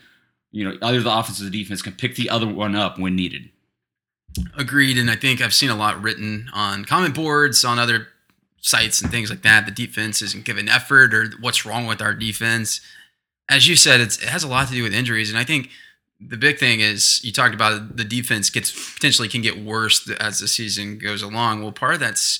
you 0.51 0.63
know, 0.63 0.77
either 0.81 1.01
the 1.01 1.13
offense 1.13 1.41
or 1.41 1.43
the 1.43 1.49
defense 1.49 1.81
can 1.81 1.91
pick 1.91 2.15
the 2.15 2.29
other 2.29 2.47
one 2.47 2.77
up 2.77 2.97
when 2.97 3.13
needed. 3.13 3.49
Agreed, 4.57 4.97
and 4.97 5.11
I 5.11 5.17
think 5.17 5.41
I've 5.41 5.53
seen 5.53 5.69
a 5.69 5.75
lot 5.75 6.01
written 6.01 6.49
on 6.53 6.85
comment 6.85 7.13
boards, 7.13 7.65
on 7.65 7.77
other 7.77 8.07
sites 8.61 9.01
and 9.01 9.11
things 9.11 9.29
like 9.29 9.41
that. 9.41 9.65
The 9.65 9.71
defense 9.73 10.21
isn't 10.21 10.45
giving 10.45 10.69
effort, 10.69 11.13
or 11.13 11.31
what's 11.41 11.65
wrong 11.65 11.87
with 11.87 12.01
our 12.01 12.13
defense. 12.13 12.79
As 13.49 13.67
you 13.67 13.75
said, 13.75 13.99
it 13.99 14.15
has 14.21 14.45
a 14.45 14.47
lot 14.47 14.69
to 14.69 14.73
do 14.73 14.83
with 14.83 14.93
injuries, 14.93 15.29
and 15.29 15.37
I 15.37 15.43
think 15.43 15.71
the 16.21 16.37
big 16.37 16.57
thing 16.57 16.79
is 16.79 17.19
you 17.25 17.33
talked 17.33 17.53
about 17.53 17.97
the 17.97 18.05
defense 18.05 18.49
gets 18.49 18.71
potentially 18.93 19.27
can 19.27 19.41
get 19.41 19.61
worse 19.61 20.09
as 20.21 20.39
the 20.39 20.47
season 20.47 20.99
goes 20.99 21.21
along. 21.21 21.61
Well, 21.61 21.73
part 21.73 21.95
of 21.95 21.99
that's 21.99 22.39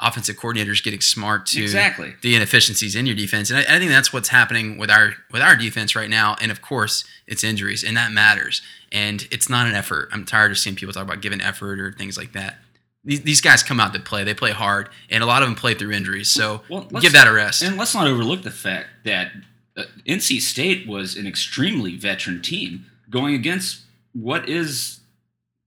offensive 0.00 0.36
coordinators 0.36 0.82
getting 0.82 1.00
smart 1.00 1.46
to 1.46 1.62
exactly 1.62 2.14
the 2.22 2.34
inefficiencies 2.36 2.94
in 2.94 3.06
your 3.06 3.16
defense, 3.16 3.50
and 3.50 3.58
I, 3.58 3.76
I, 3.76 3.78
think 3.78 3.90
that's 3.90 4.12
what's 4.12 4.28
happening 4.28 4.78
with 4.78 4.90
our 4.90 5.14
with 5.30 5.42
our 5.42 5.56
defense 5.56 5.96
right 5.96 6.10
now. 6.10 6.36
And 6.40 6.50
of 6.50 6.62
course, 6.62 7.04
it's 7.26 7.42
injuries, 7.42 7.82
and 7.82 7.96
that 7.96 8.12
matters. 8.12 8.62
And 8.92 9.26
it's 9.30 9.48
not 9.48 9.66
an 9.66 9.74
effort. 9.74 10.08
I'm 10.12 10.24
tired 10.24 10.52
of 10.52 10.58
seeing 10.58 10.76
people 10.76 10.92
talk 10.92 11.02
about 11.02 11.20
giving 11.20 11.40
effort 11.40 11.80
or 11.80 11.92
things 11.92 12.16
like 12.16 12.32
that 12.32 12.58
these, 13.06 13.22
these 13.22 13.40
guys 13.40 13.62
come 13.62 13.80
out 13.80 13.94
to 13.94 14.00
play. 14.00 14.24
They 14.24 14.34
play 14.34 14.50
hard, 14.50 14.90
and 15.08 15.22
a 15.22 15.26
lot 15.26 15.42
of 15.42 15.48
them 15.48 15.54
play 15.54 15.74
through 15.74 15.92
injuries. 15.92 16.28
So 16.28 16.62
well, 16.68 16.82
give 16.82 17.12
that 17.12 17.26
a 17.26 17.32
rest. 17.32 17.62
And 17.62 17.78
let's 17.78 17.94
not 17.94 18.06
overlook 18.06 18.42
the 18.42 18.50
fact 18.50 18.88
that 19.04 19.32
uh, 19.76 19.84
NC 20.06 20.40
State 20.40 20.86
was 20.86 21.16
an 21.16 21.26
extremely 21.26 21.96
veteran 21.96 22.42
team 22.42 22.86
going 23.08 23.34
against 23.34 23.82
what 24.12 24.48
is 24.48 25.00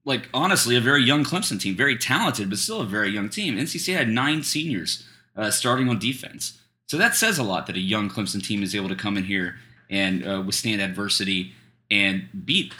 like 0.09 0.27
honestly 0.33 0.75
a 0.75 0.81
very 0.81 1.03
young 1.03 1.23
Clemson 1.23 1.61
team, 1.61 1.75
very 1.77 1.97
talented, 1.97 2.49
but 2.49 2.59
still 2.59 2.81
a 2.81 2.85
very 2.85 3.09
young 3.09 3.29
team. 3.29 3.55
NC 3.55 3.79
State 3.79 3.93
had 3.93 4.09
nine 4.09 4.43
seniors 4.43 5.07
uh, 5.37 5.51
starting 5.51 5.87
on 5.87 5.99
defense, 5.99 6.59
so 6.87 6.97
that 6.97 7.15
says 7.15 7.37
a 7.37 7.43
lot 7.43 7.67
that 7.67 7.77
a 7.77 7.79
young 7.79 8.09
Clemson 8.09 8.43
team 8.43 8.63
is 8.63 8.75
able 8.75 8.89
to 8.89 8.95
come 8.95 9.15
in 9.15 9.25
here 9.25 9.55
and 9.89 10.27
uh, 10.27 10.41
withstand 10.45 10.81
adversity 10.81 11.53
and 11.89 12.27
beat 12.45 12.73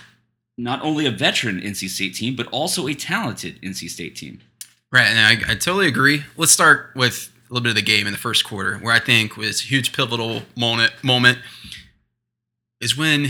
not 0.57 0.81
only 0.81 1.05
a 1.05 1.11
veteran 1.11 1.61
NC 1.61 1.87
State 1.87 2.15
team, 2.15 2.35
but 2.35 2.47
also 2.47 2.87
a 2.87 2.93
talented 2.93 3.61
NC 3.61 3.89
State 3.89 4.15
team. 4.15 4.41
Right, 4.91 5.05
and 5.05 5.19
I, 5.19 5.51
I 5.51 5.55
totally 5.55 5.87
agree. 5.87 6.23
Let's 6.35 6.51
start 6.51 6.91
with 6.95 7.31
a 7.49 7.53
little 7.53 7.63
bit 7.63 7.69
of 7.69 7.75
the 7.75 7.81
game 7.81 8.07
in 8.07 8.11
the 8.11 8.19
first 8.19 8.43
quarter, 8.43 8.77
where 8.79 8.93
I 8.93 8.99
think 8.99 9.37
was 9.37 9.61
a 9.61 9.65
huge 9.65 9.93
pivotal 9.93 10.41
moment. 10.57 10.91
Moment 11.03 11.39
is 12.81 12.97
when, 12.97 13.29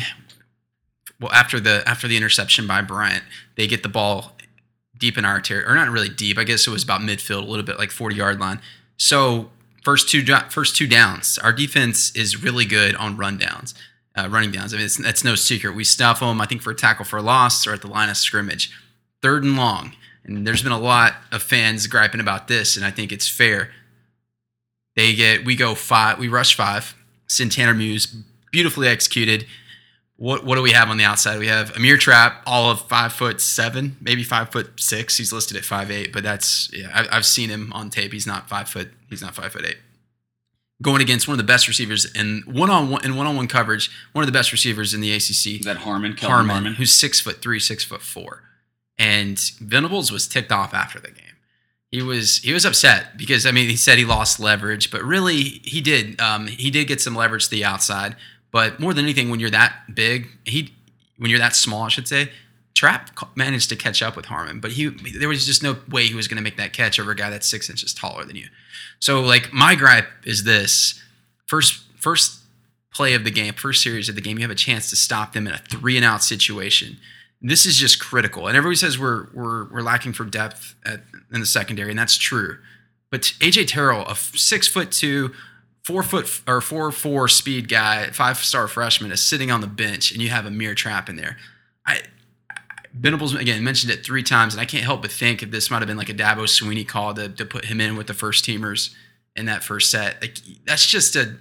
well, 1.19 1.31
after 1.31 1.59
the 1.59 1.83
after 1.87 2.07
the 2.07 2.17
interception 2.17 2.67
by 2.67 2.81
Bryant, 2.81 3.23
they 3.55 3.67
get 3.67 3.83
the 3.83 3.89
ball 3.89 4.35
deep 4.97 5.17
in 5.17 5.25
our 5.25 5.39
territory, 5.39 5.71
or 5.71 5.75
not 5.75 5.89
really 5.89 6.09
deep. 6.09 6.37
I 6.37 6.43
guess 6.43 6.67
it 6.67 6.71
was 6.71 6.83
about 6.83 7.01
midfield, 7.01 7.43
a 7.43 7.49
little 7.49 7.65
bit 7.65 7.77
like 7.77 7.91
forty 7.91 8.15
yard 8.15 8.39
line. 8.39 8.59
So 8.97 9.49
first 9.83 10.09
two 10.09 10.25
first 10.49 10.75
two 10.75 10.87
downs, 10.87 11.37
our 11.37 11.53
defense 11.53 12.15
is 12.15 12.41
really 12.41 12.65
good 12.65 12.95
on 12.95 13.17
rundowns, 13.17 13.73
uh, 14.15 14.27
running 14.29 14.51
downs. 14.51 14.73
I 14.73 14.77
mean, 14.77 14.85
it's 14.85 15.23
no 15.23 15.35
secret. 15.35 15.75
We 15.75 15.83
stuff 15.83 16.19
them. 16.19 16.41
I 16.41 16.45
think 16.45 16.61
for 16.61 16.71
a 16.71 16.75
tackle 16.75 17.05
for 17.05 17.17
a 17.17 17.21
loss 17.21 17.65
or 17.67 17.73
at 17.73 17.81
the 17.81 17.87
line 17.87 18.09
of 18.09 18.17
scrimmage. 18.17 18.71
Third 19.21 19.43
and 19.43 19.57
long 19.57 19.93
and 20.25 20.45
there's 20.45 20.61
been 20.61 20.71
a 20.71 20.79
lot 20.79 21.15
of 21.31 21.41
fans 21.41 21.87
griping 21.87 22.21
about 22.21 22.47
this, 22.47 22.75
and 22.75 22.85
I 22.85 22.91
think 22.91 23.11
it's 23.11 23.27
fair. 23.27 23.71
They 24.95 25.15
get 25.15 25.45
we 25.45 25.55
go 25.55 25.75
five, 25.75 26.19
we 26.19 26.27
rush 26.27 26.55
five. 26.55 26.95
Send 27.27 27.51
Tanner 27.51 27.73
Muse, 27.73 28.05
beautifully 28.51 28.87
executed. 28.87 29.45
What 30.19 30.43
what 30.43 30.55
do 30.55 30.61
we 30.61 30.71
have 30.71 30.89
on 30.89 30.97
the 30.97 31.05
outside? 31.05 31.39
We 31.39 31.47
have 31.47 31.73
Amir 31.77 31.95
Trapp, 31.95 32.43
all 32.45 32.69
of 32.69 32.81
five 32.81 33.13
foot 33.13 33.39
seven, 33.39 33.95
maybe 34.01 34.21
five 34.21 34.51
foot 34.51 34.77
six. 34.77 35.15
He's 35.15 35.31
listed 35.31 35.55
at 35.55 35.63
five 35.63 35.89
eight, 35.89 36.11
but 36.11 36.23
that's 36.23 36.69
yeah. 36.73 36.89
I, 36.93 37.15
I've 37.15 37.25
seen 37.25 37.49
him 37.49 37.71
on 37.71 37.89
tape. 37.89 38.11
He's 38.11 38.27
not 38.27 38.49
five 38.49 38.67
foot. 38.67 38.89
He's 39.09 39.21
not 39.21 39.33
five 39.33 39.53
foot 39.53 39.63
eight. 39.63 39.77
Going 40.81 41.01
against 41.01 41.29
one 41.29 41.35
of 41.35 41.37
the 41.37 41.45
best 41.45 41.69
receivers 41.69 42.03
in 42.03 42.43
one 42.45 42.69
on 42.69 42.89
one 42.89 43.05
in 43.05 43.15
one 43.15 43.27
on 43.27 43.37
one 43.37 43.47
coverage, 43.47 43.89
one 44.11 44.21
of 44.21 44.27
the 44.27 44.37
best 44.37 44.51
receivers 44.51 44.93
in 44.93 44.99
the 44.99 45.13
ACC. 45.13 45.61
Is 45.61 45.65
that 45.65 45.77
Harmon? 45.77 46.15
Kelvin 46.15 46.35
Harmon, 46.35 46.49
Harmon? 46.49 46.73
who's 46.73 46.93
six 46.93 47.21
foot 47.21 47.41
three, 47.41 47.59
six 47.61 47.85
foot 47.85 48.01
four, 48.01 48.43
and 48.97 49.39
Venables 49.61 50.11
was 50.11 50.27
ticked 50.27 50.51
off 50.51 50.73
after 50.73 50.99
the 50.99 51.11
game. 51.11 51.37
He 51.91 52.01
was 52.01 52.39
he 52.39 52.51
was 52.51 52.65
upset 52.65 53.17
because 53.17 53.45
I 53.45 53.51
mean 53.51 53.69
he 53.69 53.77
said 53.77 53.97
he 53.97 54.03
lost 54.03 54.37
leverage, 54.37 54.91
but 54.91 55.01
really 55.01 55.61
he 55.63 55.79
did. 55.79 56.19
Um, 56.19 56.47
he 56.47 56.69
did 56.71 56.89
get 56.89 56.99
some 56.99 57.15
leverage 57.15 57.45
to 57.45 57.51
the 57.51 57.63
outside, 57.63 58.17
but 58.51 58.79
more 58.79 58.93
than 58.93 59.05
anything, 59.05 59.29
when 59.29 59.39
you're 59.39 59.49
that 59.49 59.73
big, 59.93 60.27
he 60.45 60.73
when 61.17 61.29
you're 61.29 61.39
that 61.39 61.55
small, 61.55 61.83
I 61.83 61.89
should 61.89 62.07
say, 62.07 62.29
Trapp 62.73 63.09
managed 63.35 63.69
to 63.69 63.75
catch 63.75 64.01
up 64.01 64.15
with 64.15 64.25
Harmon, 64.25 64.59
but 64.59 64.71
he 64.71 64.87
there 64.87 65.27
was 65.27 65.45
just 65.45 65.61
no 65.61 65.77
way 65.89 66.07
he 66.07 66.15
was 66.15 66.27
going 66.27 66.37
to 66.37 66.43
make 66.43 66.57
that 66.57 66.71
catch 66.71 66.99
over 66.99 67.11
a 67.11 67.15
guy 67.15 67.29
that's 67.29 67.47
six 67.47 67.69
inches 67.69 67.93
taller 67.93 68.23
than 68.23 68.35
you. 68.35 68.47
So 68.99 69.21
like 69.21 69.51
my 69.51 69.75
gripe 69.75 70.07
is 70.23 70.45
this: 70.45 71.01
first 71.45 71.83
first 71.97 72.39
play 72.93 73.13
of 73.13 73.23
the 73.23 73.31
game, 73.31 73.53
first 73.53 73.83
series 73.83 74.09
of 74.09 74.15
the 74.15 74.21
game, 74.21 74.37
you 74.37 74.43
have 74.43 74.51
a 74.51 74.55
chance 74.55 74.89
to 74.89 74.95
stop 74.95 75.33
them 75.33 75.45
in 75.45 75.53
a 75.53 75.57
three 75.57 75.95
and 75.97 76.05
out 76.05 76.23
situation. 76.23 76.97
This 77.41 77.65
is 77.65 77.75
just 77.75 77.99
critical. 77.99 78.47
And 78.47 78.55
everybody 78.55 78.77
says 78.77 78.97
we're 78.97 79.27
we're 79.33 79.69
we're 79.71 79.81
lacking 79.81 80.13
for 80.13 80.23
depth 80.23 80.75
at, 80.85 81.01
in 81.33 81.41
the 81.41 81.45
secondary, 81.45 81.89
and 81.89 81.99
that's 81.99 82.17
true. 82.17 82.59
But 83.11 83.21
AJ 83.39 83.67
Terrell, 83.67 84.05
a 84.07 84.15
six 84.15 84.67
foot 84.67 84.91
two, 84.91 85.33
four 85.89 86.03
foot 86.03 86.41
or 86.47 86.61
four 86.61 86.91
four 86.91 87.27
speed 87.27 87.67
guy, 87.67 88.11
five 88.11 88.37
star 88.37 88.67
freshman, 88.67 89.11
is 89.11 89.23
sitting 89.23 89.49
on 89.49 89.59
the 89.59 89.67
bench, 89.67 90.11
and 90.11 90.21
you 90.21 90.29
have 90.29 90.45
Amir 90.45 90.75
Trapp 90.75 91.09
in 91.09 91.15
there. 91.15 91.37
I 91.83 92.01
Venables 92.93 93.33
again 93.33 93.63
mentioned 93.63 93.91
it 93.91 94.05
three 94.05 94.21
times, 94.21 94.53
and 94.53 94.61
I 94.61 94.65
can't 94.65 94.83
help 94.83 95.01
but 95.01 95.11
think 95.11 95.41
if 95.41 95.49
this 95.49 95.71
might 95.71 95.79
have 95.79 95.87
been 95.87 95.97
like 95.97 96.09
a 96.09 96.13
Dabo 96.13 96.43
Swinney 96.43 96.87
call 96.87 97.15
to, 97.15 97.27
to 97.27 97.43
put 97.43 97.65
him 97.65 97.81
in 97.81 97.97
with 97.97 98.05
the 98.05 98.13
first 98.13 98.45
teamers 98.45 98.93
in 99.35 99.47
that 99.47 99.63
first 99.63 99.89
set. 99.89 100.21
Like 100.21 100.37
that's 100.63 100.85
just 100.85 101.15
a 101.15 101.37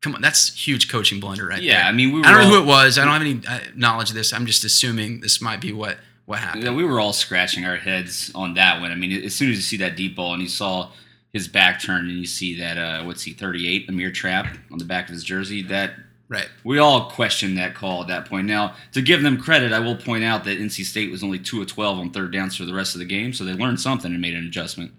come 0.00 0.14
on, 0.14 0.22
that's 0.22 0.54
huge 0.54 0.90
coaching 0.90 1.20
blunder 1.20 1.46
right 1.46 1.60
Yeah, 1.60 1.82
there. 1.82 1.84
I 1.84 1.92
mean, 1.92 2.14
we 2.14 2.20
I 2.20 2.30
don't 2.30 2.32
were 2.32 2.42
know 2.44 2.48
who 2.48 2.62
it 2.62 2.66
was. 2.66 2.96
I 2.96 3.04
don't 3.04 3.12
have 3.12 3.20
any 3.20 3.46
uh, 3.46 3.60
knowledge 3.76 4.08
of 4.08 4.16
this. 4.16 4.32
I'm 4.32 4.46
just 4.46 4.64
assuming 4.64 5.20
this 5.20 5.42
might 5.42 5.60
be 5.60 5.70
what 5.74 5.98
what 6.24 6.38
happened. 6.38 6.64
Yeah, 6.64 6.72
we 6.72 6.84
were 6.84 6.98
all 6.98 7.12
scratching 7.12 7.66
our 7.66 7.76
heads 7.76 8.32
on 8.34 8.54
that 8.54 8.80
one. 8.80 8.90
I 8.90 8.94
mean, 8.94 9.12
as 9.22 9.34
soon 9.34 9.50
as 9.50 9.56
you 9.56 9.62
see 9.62 9.76
that 9.78 9.96
deep 9.96 10.16
ball 10.16 10.32
and 10.32 10.42
you 10.42 10.48
saw 10.48 10.92
his 11.32 11.48
back 11.48 11.80
turned 11.82 12.08
and 12.10 12.18
you 12.18 12.26
see 12.26 12.58
that 12.58 12.76
uh, 12.78 13.04
what's 13.04 13.22
he 13.22 13.32
38 13.32 13.88
Amir 13.88 14.10
Trapp 14.12 14.46
on 14.70 14.78
the 14.78 14.84
back 14.84 15.08
of 15.08 15.14
his 15.14 15.24
jersey, 15.24 15.62
that 15.62 15.92
Right. 16.28 16.48
we 16.64 16.78
all 16.78 17.10
questioned 17.10 17.58
that 17.58 17.74
call 17.74 18.00
at 18.00 18.08
that 18.08 18.24
point. 18.26 18.46
Now, 18.46 18.74
to 18.92 19.02
give 19.02 19.20
them 19.22 19.36
credit, 19.38 19.70
I 19.70 19.80
will 19.80 19.96
point 19.96 20.24
out 20.24 20.44
that 20.44 20.58
NC 20.58 20.84
State 20.84 21.10
was 21.10 21.22
only 21.22 21.38
two 21.38 21.60
of 21.60 21.66
12 21.66 21.98
on 21.98 22.10
third 22.10 22.32
downs 22.32 22.56
for 22.56 22.64
the 22.64 22.72
rest 22.72 22.94
of 22.94 23.00
the 23.00 23.04
game, 23.04 23.34
so 23.34 23.44
they 23.44 23.52
learned 23.52 23.80
something 23.80 24.10
and 24.10 24.20
made 24.20 24.34
an 24.34 24.46
adjustment. 24.46 24.92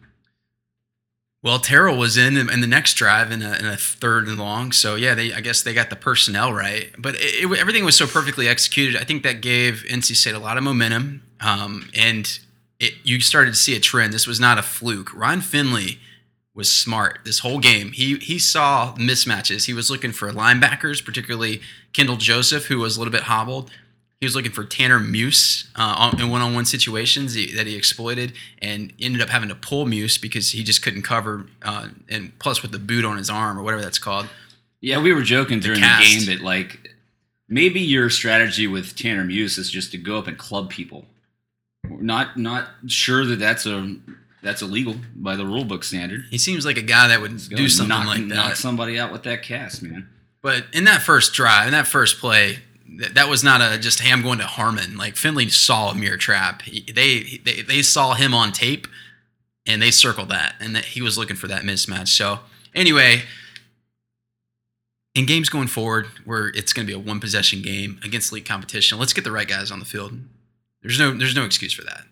Well, 1.42 1.60
Terrell 1.60 1.98
was 1.98 2.18
in 2.18 2.38
in 2.38 2.62
the 2.62 2.68
next 2.68 2.94
drive 2.94 3.32
in 3.32 3.42
a, 3.42 3.54
in 3.58 3.66
a 3.66 3.76
third 3.76 4.28
and 4.28 4.38
long. 4.38 4.72
So 4.72 4.96
yeah, 4.96 5.14
they 5.14 5.34
I 5.34 5.42
guess 5.42 5.62
they 5.62 5.74
got 5.74 5.90
the 5.90 5.96
personnel 5.98 6.54
right, 6.54 6.90
but 6.98 7.16
it, 7.16 7.52
it- 7.52 7.60
everything 7.60 7.84
was 7.84 7.98
so 7.98 8.08
perfectly 8.08 8.48
executed. 8.48 9.00
I 9.00 9.04
think 9.04 9.24
that 9.24 9.42
gave 9.42 9.84
NC 9.90 10.16
State 10.16 10.36
a 10.36 10.40
lot 10.40 10.58
of 10.58 10.64
momentum, 10.64 11.24
um, 11.42 11.90
and 11.96 12.40
it, 12.80 12.94
you 13.04 13.20
started 13.20 13.52
to 13.56 13.60
see 13.60 13.76
a 13.76 13.80
trend. 13.80 14.14
This 14.14 14.26
was 14.28 14.40
not 14.40 14.58
a 14.58 14.62
fluke. 14.62 15.14
Ryan 15.14 15.42
Finley 15.42 16.00
was 16.56 16.72
smart 16.72 17.20
this 17.26 17.40
whole 17.40 17.60
game. 17.60 17.92
He 17.94 18.18
he 18.18 18.38
saw 18.40 18.94
mismatches. 18.96 19.66
He 19.66 19.74
was 19.74 19.90
looking 19.90 20.12
for 20.12 20.32
linebackers, 20.32 21.04
particularly 21.04 21.62
Kendall 21.94 22.18
Joseph, 22.18 22.66
who 22.66 22.80
was 22.80 22.96
a 22.96 23.00
little 23.00 23.12
bit 23.12 23.24
hobbled. 23.24 23.72
He 24.20 24.26
was 24.26 24.36
looking 24.36 24.52
for 24.54 24.64
Tanner 24.64 25.02
Muse 25.02 25.70
uh, 25.76 26.16
in 26.18 26.30
one-on-one 26.30 26.64
situations 26.64 27.34
that 27.34 27.68
he 27.68 27.76
exploited, 27.76 28.32
and 28.62 28.94
ended 29.02 29.22
up 29.22 29.28
having 29.28 29.50
to 29.50 29.56
pull 29.56 29.86
Muse 29.86 30.18
because 30.18 30.52
he 30.52 30.64
just 30.64 30.82
couldn't 30.82 31.02
cover. 31.02 31.48
Uh, 31.62 31.90
and 32.08 32.38
plus, 32.40 32.62
with 32.62 32.72
the 32.72 32.80
boot 32.80 33.04
on 33.04 33.18
his 33.18 33.30
arm 33.30 33.60
or 33.60 33.64
whatever 33.64 33.82
that's 33.82 34.00
called, 34.00 34.28
Yeah, 34.80 35.02
we 35.02 35.12
were 35.12 35.24
joking 35.24 35.60
during 35.60 35.82
the, 35.82 35.88
cast. 35.88 36.04
game 36.10 36.26
that 36.28 36.42
like 36.42 36.92
maybe 37.50 37.82
your 37.82 38.10
strategy 38.10 38.66
with 38.66 38.96
Tanner 38.96 39.26
Muse 39.26 39.58
is 39.58 39.70
just 39.70 39.92
to 39.92 39.98
go 39.98 40.18
up 40.20 40.28
and 40.28 40.38
club 40.38 40.70
people. 40.70 41.06
Not 41.90 42.38
not 42.38 42.70
sure 42.88 43.26
that 43.26 43.40
that's 43.40 43.66
a 43.66 43.98
that's 44.44 44.62
illegal 44.62 44.96
by 45.16 45.36
the 45.36 45.46
rule 45.46 45.66
book 45.66 45.84
standard. 45.84 46.26
he 46.30 46.38
seems 46.38 46.66
like 46.66 46.78
a 46.78 46.82
guy 46.82 47.08
that 47.08 47.22
would 47.22 47.38
do 47.50 47.70
something 47.70 47.90
knock, 47.90 48.06
like 48.06 48.28
that. 48.28 48.36
knock 48.36 48.56
somebody 48.56 49.00
out 49.00 49.12
with 49.12 49.24
that 49.24 49.42
cast, 49.42 49.82
man. 49.82 50.10
But 50.42 50.66
in 50.74 50.84
that 50.84 51.02
first 51.02 51.34
drive, 51.34 51.68
in 51.68 51.72
that 51.72 51.88
first 51.88 52.20
play, 52.20 52.60
that, 52.98 53.16
that 53.16 53.30
was 53.30 53.44
not 53.44 53.62
a 53.62 53.80
just 53.80 54.02
hey, 54.02 54.12
I'm 54.12 54.22
going 54.22 54.40
to 54.40 54.46
Harmon. 54.46 54.98
Like 54.98 55.16
Finley 55.16 55.50
saw 55.50 55.92
Amir 55.92 56.18
Trapp. 56.18 56.64
He, 56.64 56.92
they, 56.92 57.42
they 57.44 57.62
they 57.62 57.82
saw 57.82 58.14
him 58.14 58.34
on 58.34 58.52
tape, 58.52 58.88
and 59.66 59.82
they 59.82 59.90
circled 59.90 60.30
that, 60.30 60.56
and 60.60 60.76
that 60.76 60.86
he 60.86 61.02
was 61.02 61.18
looking 61.18 61.38
for 61.38 61.48
that 61.48 61.64
mismatch. 61.64 62.10
So 62.10 62.40
anyway, 62.76 63.24
in 65.16 65.26
games 65.26 65.50
going 65.50 65.68
forward, 65.68 66.08
where 66.26 66.50
it's 66.50 66.74
going 66.74 66.86
to 66.86 66.94
be 66.94 67.00
a 67.00 67.04
one 67.04 67.20
possession 67.20 67.62
game 67.62 68.00
against 68.04 68.32
league 68.34 68.46
competition, 68.46 69.00
let's 69.00 69.14
get 69.14 69.24
the 69.24 69.32
right 69.32 69.48
guys 69.48 69.72
on 69.72 69.80
the 69.80 69.86
field. 69.86 70.20
There's 70.82 71.00
no 71.00 71.14
there's 71.14 71.36
no 71.36 71.46
excuse 71.46 71.74
for 71.74 71.84
that. 71.86 72.04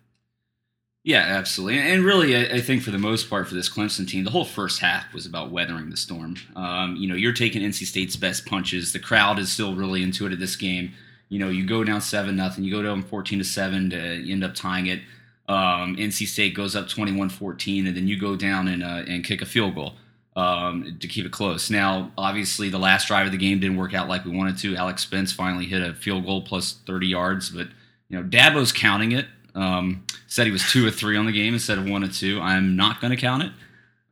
Yeah, 1.04 1.22
absolutely. 1.22 1.80
And 1.80 2.06
really, 2.06 2.38
I, 2.38 2.62
think 2.62 2.84
for 2.84 2.92
the 2.92 3.00
most 3.00 3.28
part 3.28 3.48
for 3.48 3.56
this 3.56 3.68
Clemson 3.68 4.08
team, 4.08 4.24
the 4.24 4.30
whole 4.30 4.46
first 4.46 4.80
half 4.80 5.12
was 5.16 5.26
about 5.26 5.50
weathering 5.50 5.90
the 5.90 5.98
storm. 5.98 6.36
Um, 6.56 6.96
you 6.96 7.08
know, 7.08 7.16
you're 7.16 7.34
taking 7.34 7.64
NC 7.64 7.88
State's 7.88 8.16
best 8.16 8.46
punches. 8.46 8.94
The 8.94 9.00
crowd 9.00 9.40
is 9.40 9.52
still 9.52 9.74
really 9.74 10.04
into 10.04 10.28
it 10.28 10.32
at 10.32 10.40
this 10.40 10.56
game. 10.56 10.94
You 11.30 11.40
know, 11.40 11.50
you 11.50 11.66
go 11.66 11.84
down 11.84 12.02
seven 12.02 12.36
nothing, 12.36 12.64
you 12.64 12.72
go 12.72 12.84
down 12.84 13.02
fourteen 13.02 13.40
to 13.40 13.46
seven 13.46 13.90
to 13.90 14.32
end 14.32 14.44
up 14.44 14.54
tying 14.54 14.88
it. 14.88 15.00
Um, 15.48 15.96
NC 15.96 16.28
State 16.28 16.56
goes 16.56 16.76
up 16.76 16.88
21-14, 16.88 17.88
and 17.88 17.98
then 17.98 18.08
you 18.08 18.18
go 18.20 18.36
down 18.36 18.68
and 18.68 18.84
uh, 18.84 19.04
and 19.08 19.24
kick 19.24 19.42
a 19.42 19.46
field 19.46 19.74
goal 19.74 19.96
um, 20.36 20.98
to 21.00 21.08
keep 21.08 21.26
it 21.26 21.32
close. 21.32 21.70
Now, 21.72 22.12
obviously, 22.18 22.70
the 22.70 22.78
last 22.78 23.08
drive 23.08 23.26
of 23.26 23.32
the 23.32 23.38
game 23.38 23.60
didn't 23.60 23.78
work 23.78 23.94
out 23.94 24.08
like 24.08 24.24
we 24.24 24.36
wanted 24.36 24.58
to. 24.60 24.76
Alex 24.76 25.04
Spence 25.04 25.32
finally 25.34 25.66
hit 25.66 25.82
a 25.82 25.94
field 25.94 26.26
goal 26.26 26.44
plus 26.44 26.74
30 26.86 27.08
yards, 27.08 27.50
but 27.50 27.68
you 28.08 28.18
know, 28.18 28.24
Dabo's 28.24 28.72
counting 28.72 29.14
it. 29.14 29.26
Um, 29.56 30.06
said 30.32 30.46
he 30.46 30.52
was 30.52 30.64
two 30.72 30.88
or 30.88 30.92
three 30.92 31.18
on 31.18 31.26
the 31.26 31.32
game 31.34 31.54
instead 31.54 31.78
of 31.78 31.86
one 31.86 32.06
or 32.06 32.08
two. 32.08 32.40
I'm 32.40 32.78
not 32.78 33.02
going 33.02 33.12
to 33.12 33.18
count 33.18 33.44
it. 33.44 33.52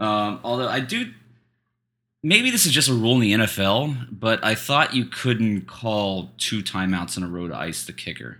Um, 0.02 0.42
although 0.44 0.68
I 0.68 0.82
do, 0.82 1.14
maybe 2.22 2.52
this 2.52 2.66
is 2.66 2.74
just 2.74 2.90
a 2.90 2.94
rule 2.94 3.14
in 3.14 3.22
the 3.22 3.32
NFL, 3.32 4.08
but 4.12 4.44
I 4.44 4.54
thought 4.54 4.94
you 4.94 5.06
couldn't 5.06 5.62
call 5.62 6.32
two 6.38 6.62
timeouts 6.62 7.16
in 7.16 7.24
a 7.24 7.28
row 7.30 7.48
to 7.48 7.56
ice 7.56 7.86
the 7.86 7.94
kicker, 7.94 8.38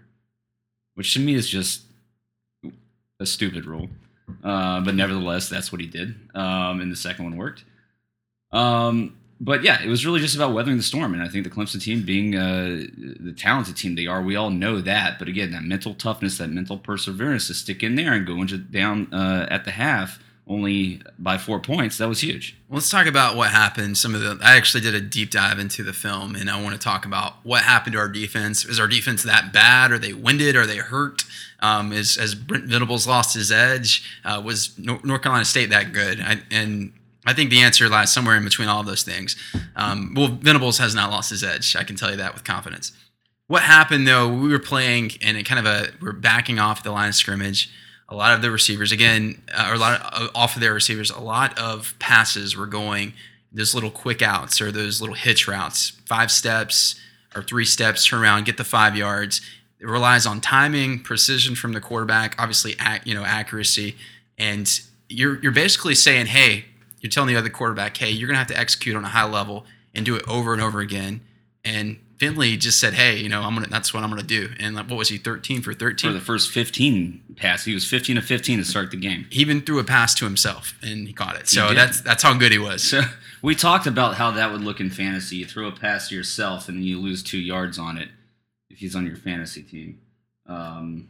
which 0.96 1.14
to 1.14 1.22
me 1.22 1.36
is 1.36 1.48
just 1.48 1.84
a 3.18 3.26
stupid 3.26 3.66
rule. 3.66 3.88
Uh, 4.44 4.82
but 4.82 4.94
nevertheless, 4.94 5.48
that's 5.48 5.72
what 5.72 5.80
he 5.80 5.88
did, 5.88 6.16
um, 6.36 6.82
and 6.82 6.92
the 6.92 6.98
second 6.98 7.24
one 7.24 7.38
worked. 7.38 7.64
Um, 8.52 9.16
but 9.42 9.64
yeah, 9.64 9.82
it 9.82 9.88
was 9.88 10.06
really 10.06 10.20
just 10.20 10.36
about 10.36 10.54
weathering 10.54 10.78
the 10.78 10.84
storm, 10.84 11.14
and 11.14 11.24
I 11.24 11.30
think 11.30 11.46
the 11.46 11.50
Clemson 11.50 11.82
team, 11.82 12.04
being 12.04 12.36
uh, 12.36 12.84
the 12.98 13.34
talented 13.36 13.78
team 13.78 13.96
they 13.96 14.06
are, 14.06 14.22
we 14.22 14.36
all 14.36 14.50
know 14.50 14.82
that. 14.82 15.18
But 15.18 15.30
again, 15.30 15.52
that 15.52 15.64
mental 15.64 15.94
toughness, 15.94 16.38
that 16.40 16.50
mental 16.50 16.78
perseverance 16.78 17.48
to 17.48 17.54
stick 17.54 17.82
in 17.82 17.96
there 17.96 18.14
and 18.14 18.28
go 18.28 18.42
into 18.42 18.58
down 18.58 19.14
uh, 19.14 19.48
at 19.50 19.64
the 19.64 19.72
half 19.72 20.20
only 20.46 21.00
by 21.20 21.38
four 21.38 21.60
points, 21.60 22.00
that 22.00 22.10
was 22.10 22.22
huge. 22.22 22.58
Let's 22.70 22.90
talk 22.90 23.06
about 23.06 23.36
what 23.36 23.52
happened. 23.52 23.98
Some 23.98 24.16
of 24.16 24.22
the 24.22 24.40
I 24.44 24.58
actually 24.58 24.82
did 24.82 24.96
a 24.96 25.02
deep 25.02 25.32
dive 25.32 25.60
into 25.60 25.84
the 25.84 25.94
film, 25.94 26.36
and 26.36 26.50
I 26.50 26.62
want 26.62 26.74
to 26.74 26.80
talk 26.80 27.06
about 27.06 27.36
what 27.44 27.64
happened 27.64 27.94
to 27.94 28.00
our 28.00 28.10
defense. 28.10 28.66
Is 28.66 28.80
our 28.80 28.88
defense 28.88 29.24
that 29.24 29.54
bad? 29.54 29.92
Are 29.92 30.00
they 30.00 30.12
winded? 30.12 30.58
Are 30.58 30.66
they 30.66 30.78
hurt? 30.78 31.24
Um, 31.62 31.94
is 31.94 32.18
as 32.18 32.36
Brent 32.36 32.66
Venables 32.66 33.08
lost 33.08 33.36
his 33.36 33.52
edge? 33.52 34.04
Uh, 34.26 34.42
was 34.44 34.78
North 34.78 35.22
Carolina 35.22 35.46
State 35.46 35.70
that 35.70 35.94
good? 35.94 36.20
I, 36.20 36.42
and 36.52 36.94
I 37.30 37.34
think 37.34 37.52
the 37.52 37.60
answer 37.60 37.88
lies 37.88 38.12
somewhere 38.12 38.36
in 38.36 38.44
between 38.44 38.68
all 38.68 38.80
of 38.80 38.88
those 38.88 39.04
things. 39.04 39.36
Um, 39.76 40.16
well, 40.16 40.30
Venables 40.30 40.80
has 40.80 40.96
not 40.96 41.12
lost 41.12 41.30
his 41.30 41.44
edge. 41.44 41.76
I 41.76 41.84
can 41.84 41.96
tell 41.96 42.10
you 42.10 42.18
that 42.18 42.34
with 42.34 42.44
confidence. 42.44 42.92
What 43.46 43.62
happened 43.62 44.08
though? 44.08 44.28
We 44.28 44.50
were 44.50 44.58
playing 44.58 45.12
and 45.22 45.38
it 45.38 45.44
kind 45.44 45.60
of 45.60 45.66
a 45.68 45.92
we're 46.02 46.12
backing 46.12 46.58
off 46.58 46.82
the 46.82 46.92
line 46.92 47.10
of 47.10 47.16
scrimmage. 47.16 47.70
A 48.08 48.16
lot 48.16 48.34
of 48.34 48.42
the 48.42 48.50
receivers, 48.50 48.92
again, 48.92 49.44
uh, 49.56 49.68
or 49.70 49.76
a 49.76 49.78
lot 49.78 50.02
of, 50.02 50.24
uh, 50.24 50.28
off 50.34 50.56
of 50.56 50.62
their 50.62 50.74
receivers, 50.74 51.12
a 51.12 51.20
lot 51.20 51.56
of 51.60 51.94
passes 52.00 52.58
were 52.58 52.66
going 52.66 53.14
those 53.52 53.76
little 53.76 53.92
quick 53.92 54.24
outs 54.24 54.60
or 54.60 54.72
those 54.72 55.00
little 55.00 55.16
hitch 55.16 55.48
routes, 55.48 55.92
five 56.08 56.32
steps 56.32 57.00
or 57.36 57.44
three 57.44 57.66
steps, 57.66 58.06
turn 58.08 58.22
around, 58.24 58.46
get 58.46 58.58
the 58.58 58.64
five 58.64 58.96
yards. 58.96 59.42
It 59.80 59.88
relies 59.88 60.26
on 60.26 60.42
timing, 60.42 61.02
precision 61.02 61.54
from 61.54 61.74
the 61.74 61.82
quarterback, 61.82 62.36
obviously, 62.40 62.76
you 63.04 63.14
know, 63.14 63.24
accuracy, 63.24 63.96
and 64.40 64.68
you're 65.08 65.40
you're 65.42 65.52
basically 65.52 65.96
saying, 65.96 66.26
hey, 66.28 66.66
you're 67.02 67.10
telling 67.10 67.28
the 67.34 67.38
other 67.40 67.50
quarterback, 67.50 67.98
hey, 67.98 68.10
you're 68.10 68.28
gonna 68.28 68.38
have 68.40 68.48
to 68.48 68.58
execute 68.60 68.96
on 68.96 69.04
a 69.06 69.10
high 69.10 69.26
level 69.26 69.66
and 69.94 70.06
do 70.06 70.16
it 70.16 70.24
over 70.28 70.54
and 70.54 70.62
over 70.62 70.80
again. 70.80 71.22
And 71.66 72.00
Finley 72.18 72.58
just 72.58 72.80
said, 72.80 72.94
hey, 72.94 73.18
you 73.18 73.30
know, 73.30 73.42
I'm 73.44 73.54
gonna 73.54 73.68
that's 73.68 73.94
what 73.94 74.04
I'm 74.04 74.10
gonna 74.10 74.24
do. 74.24 74.50
And 74.60 74.76
like, 74.76 74.90
what 74.90 74.98
was 74.98 75.10
he, 75.10 75.18
13 75.18 75.62
for 75.62 75.74
13? 75.74 76.10
For 76.12 76.14
the 76.18 76.24
first 76.24 76.52
15 76.52 77.36
pass, 77.38 77.64
he 77.66 77.74
was 77.74 77.86
15 77.90 78.18
to 78.18 78.22
15 78.22 78.58
to 78.60 78.66
start 78.66 78.92
the 78.92 78.98
game. 78.98 79.26
he 79.30 79.40
even 79.42 79.62
threw 79.62 79.80
a 79.80 79.84
pass 79.84 80.14
to 80.16 80.26
himself 80.26 80.74
and 80.82 81.08
he 81.08 81.14
caught 81.14 81.36
it. 81.38 81.48
So 81.48 81.74
that's 81.74 82.02
that's 82.02 82.24
how 82.24 82.34
good 82.34 82.52
he 82.52 82.58
was. 82.60 82.84
So 82.84 83.02
we 83.42 83.56
talked 83.56 83.88
about 83.88 84.16
how 84.16 84.32
that 84.32 84.52
would 84.52 84.62
look 84.62 84.80
in 84.82 84.90
fantasy. 84.90 85.38
You 85.38 85.46
throw 85.46 85.68
a 85.68 85.72
pass 85.72 86.10
to 86.10 86.16
yourself 86.16 86.68
and 86.68 86.84
you 86.84 87.00
lose 87.00 87.24
two 87.24 87.40
yards 87.40 87.80
on 87.80 87.98
it. 87.98 88.10
If 88.70 88.78
he's 88.80 88.96
on 88.96 89.06
your 89.06 89.16
fantasy 89.16 89.64
team. 89.64 90.00
Um, 90.46 91.10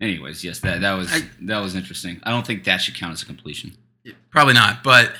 anyways, 0.00 0.44
yes, 0.44 0.60
that 0.60 0.80
that 0.82 0.92
was 0.94 1.12
I- 1.12 1.28
that 1.42 1.58
was 1.60 1.74
interesting. 1.74 2.20
I 2.22 2.30
don't 2.30 2.46
think 2.46 2.64
that 2.64 2.78
should 2.78 2.94
count 2.94 3.12
as 3.14 3.22
a 3.22 3.26
completion. 3.26 3.76
Probably 4.30 4.54
not, 4.54 4.82
but 4.82 5.12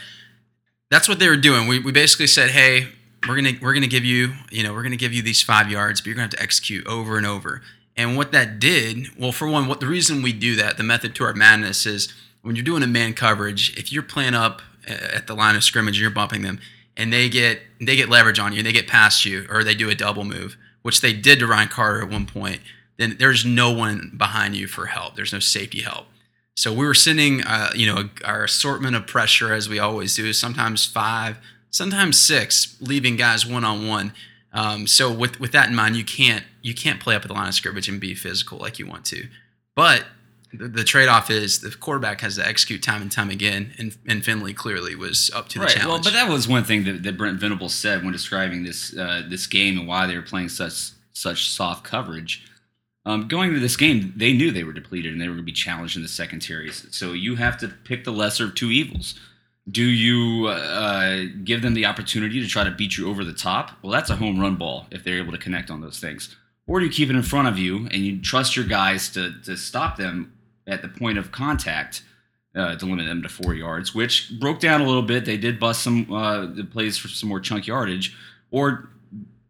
that's 0.90 1.08
what 1.08 1.18
they 1.18 1.28
were 1.28 1.36
doing. 1.36 1.66
We, 1.66 1.78
we 1.78 1.92
basically 1.92 2.26
said, 2.26 2.50
hey, 2.50 2.88
we're 3.26 3.36
gonna 3.36 3.52
we're 3.62 3.74
gonna 3.74 3.86
give 3.86 4.04
you 4.04 4.34
you 4.50 4.62
know 4.62 4.72
we're 4.72 4.82
gonna 4.82 4.96
give 4.96 5.12
you 5.12 5.22
these 5.22 5.42
five 5.42 5.70
yards, 5.70 6.00
but 6.00 6.06
you're 6.06 6.14
gonna 6.14 6.24
have 6.24 6.32
to 6.32 6.42
execute 6.42 6.86
over 6.86 7.16
and 7.16 7.26
over. 7.26 7.62
And 7.96 8.16
what 8.16 8.32
that 8.32 8.58
did, 8.58 9.08
well, 9.18 9.32
for 9.32 9.48
one, 9.48 9.66
what 9.68 9.80
the 9.80 9.86
reason 9.86 10.20
we 10.20 10.32
do 10.32 10.56
that, 10.56 10.76
the 10.76 10.82
method 10.82 11.14
to 11.16 11.24
our 11.24 11.32
madness 11.32 11.86
is 11.86 12.12
when 12.42 12.56
you're 12.56 12.64
doing 12.64 12.82
a 12.82 12.88
man 12.88 13.14
coverage, 13.14 13.76
if 13.78 13.92
you're 13.92 14.02
playing 14.02 14.34
up 14.34 14.62
uh, 14.88 14.92
at 14.92 15.26
the 15.26 15.34
line 15.34 15.56
of 15.56 15.64
scrimmage 15.64 15.96
and 15.96 16.02
you're 16.02 16.10
bumping 16.10 16.42
them, 16.42 16.60
and 16.96 17.12
they 17.12 17.28
get 17.28 17.60
they 17.80 17.96
get 17.96 18.08
leverage 18.08 18.38
on 18.38 18.52
you, 18.52 18.62
they 18.62 18.72
get 18.72 18.86
past 18.86 19.24
you, 19.24 19.46
or 19.48 19.64
they 19.64 19.74
do 19.74 19.88
a 19.88 19.94
double 19.94 20.24
move, 20.24 20.56
which 20.82 21.00
they 21.00 21.12
did 21.12 21.38
to 21.38 21.46
Ryan 21.46 21.68
Carter 21.68 22.02
at 22.02 22.10
one 22.10 22.26
point, 22.26 22.60
then 22.98 23.16
there's 23.18 23.44
no 23.44 23.70
one 23.72 24.12
behind 24.16 24.56
you 24.56 24.66
for 24.66 24.86
help. 24.86 25.16
There's 25.16 25.32
no 25.32 25.38
safety 25.38 25.80
help. 25.80 26.06
So 26.56 26.72
we 26.72 26.86
were 26.86 26.94
sending, 26.94 27.42
uh, 27.42 27.70
you 27.74 27.86
know, 27.92 28.10
our 28.24 28.44
assortment 28.44 28.94
of 28.96 29.06
pressure 29.06 29.52
as 29.52 29.68
we 29.68 29.78
always 29.78 30.14
do. 30.14 30.32
Sometimes 30.32 30.84
five, 30.84 31.38
sometimes 31.70 32.20
six, 32.20 32.76
leaving 32.80 33.16
guys 33.16 33.44
one 33.44 33.64
on 33.64 33.88
one. 33.88 34.12
Um, 34.52 34.86
so 34.86 35.12
with 35.12 35.40
with 35.40 35.50
that 35.52 35.68
in 35.68 35.74
mind, 35.74 35.96
you 35.96 36.04
can't 36.04 36.44
you 36.62 36.74
can't 36.74 37.00
play 37.00 37.16
up 37.16 37.22
at 37.22 37.28
the 37.28 37.34
line 37.34 37.48
of 37.48 37.54
scrimmage 37.54 37.88
and 37.88 38.00
be 38.00 38.14
physical 38.14 38.58
like 38.58 38.78
you 38.78 38.86
want 38.86 39.04
to. 39.06 39.26
But 39.74 40.04
the, 40.52 40.68
the 40.68 40.84
trade 40.84 41.08
off 41.08 41.28
is 41.28 41.60
the 41.60 41.70
quarterback 41.72 42.20
has 42.20 42.36
to 42.36 42.46
execute 42.46 42.80
time 42.80 43.02
and 43.02 43.10
time 43.10 43.30
again, 43.30 43.72
and, 43.76 43.96
and 44.06 44.24
Finley 44.24 44.54
clearly 44.54 44.94
was 44.94 45.30
up 45.34 45.48
to 45.48 45.58
the 45.58 45.64
Right. 45.64 45.74
Well, 45.78 45.84
challenge. 45.86 46.04
but 46.04 46.12
that 46.12 46.28
was 46.28 46.46
one 46.46 46.62
thing 46.62 46.84
that, 46.84 47.02
that 47.02 47.18
Brent 47.18 47.40
Venables 47.40 47.74
said 47.74 48.04
when 48.04 48.12
describing 48.12 48.62
this 48.62 48.96
uh, 48.96 49.22
this 49.28 49.48
game 49.48 49.76
and 49.76 49.88
why 49.88 50.06
they 50.06 50.14
were 50.14 50.22
playing 50.22 50.50
such 50.50 50.90
such 51.12 51.48
soft 51.50 51.82
coverage. 51.82 52.44
Um, 53.06 53.28
going 53.28 53.50
into 53.50 53.60
this 53.60 53.76
game, 53.76 54.14
they 54.16 54.32
knew 54.32 54.50
they 54.50 54.64
were 54.64 54.72
depleted 54.72 55.12
and 55.12 55.20
they 55.20 55.28
were 55.28 55.34
going 55.34 55.44
to 55.44 55.46
be 55.46 55.52
challenged 55.52 55.96
in 55.96 56.02
the 56.02 56.08
secondaries. 56.08 56.86
So 56.90 57.12
you 57.12 57.36
have 57.36 57.58
to 57.58 57.68
pick 57.68 58.04
the 58.04 58.12
lesser 58.12 58.46
of 58.46 58.54
two 58.54 58.70
evils. 58.70 59.14
Do 59.70 59.82
you 59.82 60.46
uh, 60.46 61.24
give 61.42 61.62
them 61.62 61.74
the 61.74 61.86
opportunity 61.86 62.40
to 62.40 62.46
try 62.46 62.64
to 62.64 62.70
beat 62.70 62.96
you 62.96 63.08
over 63.08 63.24
the 63.24 63.32
top? 63.32 63.72
Well, 63.82 63.92
that's 63.92 64.10
a 64.10 64.16
home 64.16 64.40
run 64.40 64.56
ball 64.56 64.86
if 64.90 65.04
they're 65.04 65.18
able 65.18 65.32
to 65.32 65.38
connect 65.38 65.70
on 65.70 65.80
those 65.80 65.98
things. 65.98 66.34
Or 66.66 66.80
do 66.80 66.86
you 66.86 66.92
keep 66.92 67.10
it 67.10 67.16
in 67.16 67.22
front 67.22 67.48
of 67.48 67.58
you 67.58 67.88
and 67.90 67.96
you 67.96 68.20
trust 68.20 68.56
your 68.56 68.64
guys 68.64 69.10
to, 69.10 69.34
to 69.42 69.56
stop 69.56 69.96
them 69.96 70.32
at 70.66 70.80
the 70.80 70.88
point 70.88 71.18
of 71.18 71.30
contact 71.30 72.02
uh, 72.54 72.76
to 72.76 72.86
limit 72.86 73.06
them 73.06 73.22
to 73.22 73.28
four 73.28 73.54
yards, 73.54 73.94
which 73.94 74.32
broke 74.38 74.60
down 74.60 74.80
a 74.80 74.86
little 74.86 75.02
bit. 75.02 75.24
They 75.24 75.36
did 75.36 75.58
bust 75.58 75.82
some 75.82 76.12
uh, 76.12 76.46
plays 76.70 76.96
for 76.96 77.08
some 77.08 77.28
more 77.28 77.40
chunk 77.40 77.66
yardage. 77.66 78.16
Or, 78.50 78.88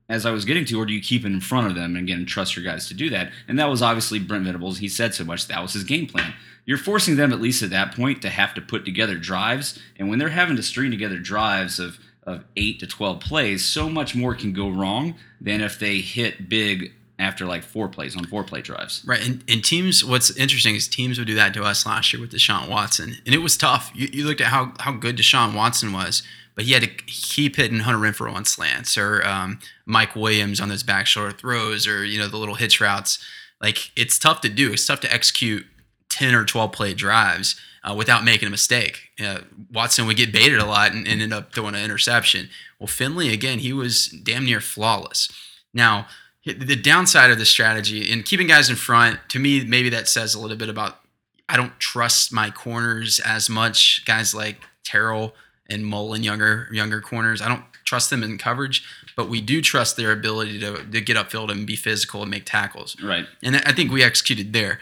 as 0.08 0.26
I 0.26 0.30
was 0.30 0.44
getting 0.44 0.64
to, 0.66 0.80
or 0.80 0.86
do 0.86 0.92
you 0.92 1.00
keep 1.00 1.24
it 1.24 1.32
in 1.32 1.40
front 1.40 1.66
of 1.66 1.74
them 1.74 1.96
and 1.96 2.04
again 2.04 2.26
trust 2.26 2.56
your 2.56 2.64
guys 2.64 2.88
to 2.88 2.94
do 2.94 3.08
that? 3.10 3.32
And 3.48 3.58
that 3.58 3.70
was 3.70 3.82
obviously 3.82 4.18
Brent 4.18 4.44
Venables. 4.44 4.78
He 4.78 4.88
said 4.88 5.14
so 5.14 5.24
much. 5.24 5.48
That 5.48 5.62
was 5.62 5.72
his 5.72 5.84
game 5.84 6.06
plan. 6.06 6.34
You're 6.66 6.78
forcing 6.78 7.16
them, 7.16 7.32
at 7.32 7.40
least 7.40 7.62
at 7.62 7.70
that 7.70 7.94
point, 7.94 8.22
to 8.22 8.30
have 8.30 8.54
to 8.54 8.60
put 8.60 8.84
together 8.84 9.16
drives. 9.16 9.78
And 9.98 10.08
when 10.08 10.18
they're 10.18 10.30
having 10.30 10.56
to 10.56 10.62
string 10.62 10.90
together 10.90 11.18
drives 11.18 11.78
of 11.78 11.98
of 12.26 12.42
eight 12.56 12.80
to 12.80 12.86
twelve 12.86 13.20
plays, 13.20 13.64
so 13.64 13.90
much 13.90 14.14
more 14.14 14.34
can 14.34 14.52
go 14.52 14.70
wrong 14.70 15.14
than 15.40 15.60
if 15.60 15.78
they 15.78 15.98
hit 15.98 16.48
big 16.48 16.92
after 17.18 17.44
like 17.44 17.62
four 17.62 17.88
plays 17.88 18.16
on 18.16 18.24
four 18.24 18.42
play 18.42 18.62
drives. 18.62 19.04
Right, 19.06 19.24
and, 19.24 19.44
and 19.46 19.62
teams. 19.62 20.04
What's 20.04 20.34
interesting 20.36 20.74
is 20.74 20.88
teams 20.88 21.18
would 21.18 21.26
do 21.26 21.34
that 21.34 21.54
to 21.54 21.62
us 21.62 21.84
last 21.86 22.12
year 22.12 22.20
with 22.20 22.32
Deshaun 22.32 22.68
Watson, 22.68 23.16
and 23.26 23.34
it 23.34 23.38
was 23.38 23.56
tough. 23.56 23.90
You, 23.94 24.08
you 24.10 24.24
looked 24.24 24.40
at 24.40 24.48
how 24.48 24.72
how 24.80 24.92
good 24.92 25.18
Deshaun 25.18 25.54
Watson 25.54 25.92
was, 25.92 26.22
but 26.54 26.64
he 26.64 26.72
had 26.72 26.82
to 26.82 26.88
keep 26.88 27.56
hitting 27.56 27.80
Hunter 27.80 27.98
Renfrow 27.98 28.32
on 28.32 28.44
slants 28.44 28.96
or 28.96 29.26
um, 29.26 29.58
Mike 29.86 30.14
Williams 30.14 30.60
on 30.60 30.68
those 30.68 30.82
back 30.82 31.06
shoulder 31.06 31.32
throws 31.32 31.86
or 31.86 32.04
you 32.04 32.18
know 32.18 32.28
the 32.28 32.36
little 32.36 32.54
hitch 32.54 32.80
routes. 32.80 33.24
Like 33.60 33.90
it's 33.96 34.18
tough 34.18 34.40
to 34.42 34.48
do. 34.48 34.72
It's 34.72 34.86
tough 34.86 35.00
to 35.00 35.12
execute 35.12 35.66
ten 36.08 36.34
or 36.34 36.44
twelve 36.44 36.72
play 36.72 36.94
drives 36.94 37.60
uh, 37.82 37.94
without 37.94 38.24
making 38.24 38.48
a 38.48 38.50
mistake. 38.50 39.10
Uh, 39.22 39.40
Watson 39.72 40.06
would 40.06 40.16
get 40.16 40.32
baited 40.32 40.58
a 40.58 40.66
lot 40.66 40.92
and 40.92 41.06
end 41.06 41.32
up 41.32 41.54
throwing 41.54 41.74
an 41.74 41.84
interception. 41.84 42.48
Well, 42.78 42.86
Finley 42.86 43.32
again, 43.32 43.60
he 43.60 43.72
was 43.72 44.08
damn 44.08 44.44
near 44.44 44.60
flawless. 44.60 45.30
Now 45.72 46.06
the 46.44 46.76
downside 46.76 47.30
of 47.30 47.38
the 47.38 47.46
strategy 47.46 48.12
and 48.12 48.24
keeping 48.24 48.46
guys 48.46 48.68
in 48.68 48.76
front 48.76 49.18
to 49.28 49.38
me 49.38 49.64
maybe 49.64 49.88
that 49.88 50.08
says 50.08 50.34
a 50.34 50.40
little 50.40 50.56
bit 50.56 50.68
about 50.68 51.00
i 51.48 51.56
don't 51.56 51.78
trust 51.80 52.32
my 52.32 52.50
corners 52.50 53.18
as 53.20 53.48
much 53.48 54.04
guys 54.04 54.34
like 54.34 54.60
terrell 54.84 55.34
and 55.68 55.84
mullen 55.86 56.22
younger 56.22 56.68
younger 56.72 57.00
corners 57.00 57.40
i 57.42 57.48
don't 57.48 57.64
trust 57.84 58.10
them 58.10 58.22
in 58.22 58.38
coverage 58.38 58.82
but 59.16 59.28
we 59.28 59.40
do 59.40 59.60
trust 59.62 59.96
their 59.96 60.10
ability 60.10 60.58
to, 60.58 60.84
to 60.84 61.00
get 61.00 61.16
upfield 61.16 61.50
and 61.50 61.66
be 61.66 61.76
physical 61.76 62.22
and 62.22 62.30
make 62.30 62.44
tackles 62.44 62.96
Right. 63.02 63.26
and 63.42 63.56
i 63.56 63.72
think 63.72 63.90
we 63.92 64.02
executed 64.02 64.52
there 64.52 64.78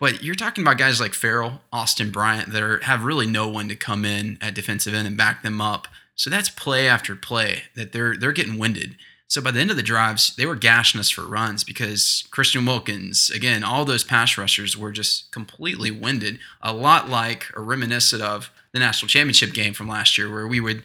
but 0.00 0.22
you're 0.22 0.34
talking 0.34 0.62
about 0.64 0.76
guys 0.76 1.00
like 1.00 1.14
Ferrell, 1.14 1.62
Austin 1.72 2.10
Bryant 2.10 2.50
that 2.52 2.62
are, 2.62 2.80
have 2.82 3.04
really 3.04 3.26
no 3.26 3.48
one 3.48 3.68
to 3.68 3.76
come 3.76 4.04
in 4.04 4.36
at 4.40 4.52
defensive 4.54 4.92
end 4.92 5.06
and 5.06 5.16
back 5.16 5.42
them 5.42 5.60
up. 5.60 5.86
So 6.16 6.28
that's 6.28 6.50
play 6.50 6.88
after 6.88 7.14
play 7.16 7.62
that 7.76 7.92
they're 7.92 8.14
they're 8.16 8.32
getting 8.32 8.58
winded. 8.58 8.96
So 9.28 9.40
by 9.40 9.52
the 9.52 9.60
end 9.60 9.70
of 9.70 9.76
the 9.76 9.82
drives, 9.84 10.34
they 10.36 10.46
were 10.46 10.56
gashing 10.56 11.00
us 11.00 11.08
for 11.10 11.22
runs 11.22 11.64
because 11.64 12.24
Christian 12.32 12.66
Wilkins, 12.66 13.30
again, 13.30 13.62
all 13.64 13.84
those 13.84 14.04
pass 14.04 14.36
rushers 14.36 14.76
were 14.76 14.92
just 14.92 15.30
completely 15.30 15.92
winded. 15.92 16.38
A 16.60 16.74
lot 16.74 17.08
like 17.08 17.46
or 17.56 17.62
reminiscent 17.62 18.20
of 18.20 18.50
the 18.74 18.80
national 18.80 19.08
championship 19.08 19.54
game 19.54 19.72
from 19.72 19.88
last 19.88 20.18
year, 20.18 20.30
where 20.30 20.46
we 20.46 20.60
would, 20.60 20.82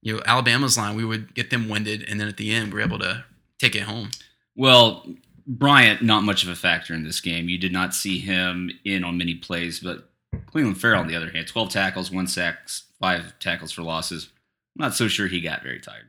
you 0.00 0.14
know, 0.14 0.22
Alabama's 0.24 0.78
line, 0.78 0.96
we 0.96 1.04
would 1.04 1.34
get 1.34 1.50
them 1.50 1.68
winded, 1.68 2.04
and 2.08 2.18
then 2.18 2.28
at 2.28 2.38
the 2.38 2.54
end, 2.54 2.72
we 2.72 2.80
are 2.80 2.84
able 2.84 3.00
to 3.00 3.24
take 3.58 3.74
it 3.74 3.82
home. 3.82 4.10
Well, 4.56 5.04
Bryant, 5.46 6.00
not 6.00 6.22
much 6.22 6.44
of 6.44 6.48
a 6.48 6.54
factor 6.54 6.94
in 6.94 7.02
this 7.02 7.20
game. 7.20 7.48
You 7.48 7.58
did 7.58 7.72
not 7.72 7.92
see 7.92 8.18
him 8.18 8.70
in 8.84 9.04
on 9.04 9.18
many 9.18 9.34
plays, 9.34 9.80
but 9.80 10.08
Clelin 10.46 10.76
Ferrell, 10.76 11.00
on 11.00 11.08
the 11.08 11.16
other 11.16 11.30
hand, 11.30 11.48
12 11.48 11.70
tackles, 11.70 12.10
one 12.10 12.28
sack, 12.28 12.68
five 13.00 13.38
tackles 13.40 13.72
for 13.72 13.82
losses. 13.82 14.30
I'm 14.78 14.84
not 14.84 14.94
so 14.94 15.08
sure 15.08 15.26
he 15.26 15.40
got 15.40 15.62
very 15.62 15.80
tired. 15.80 16.06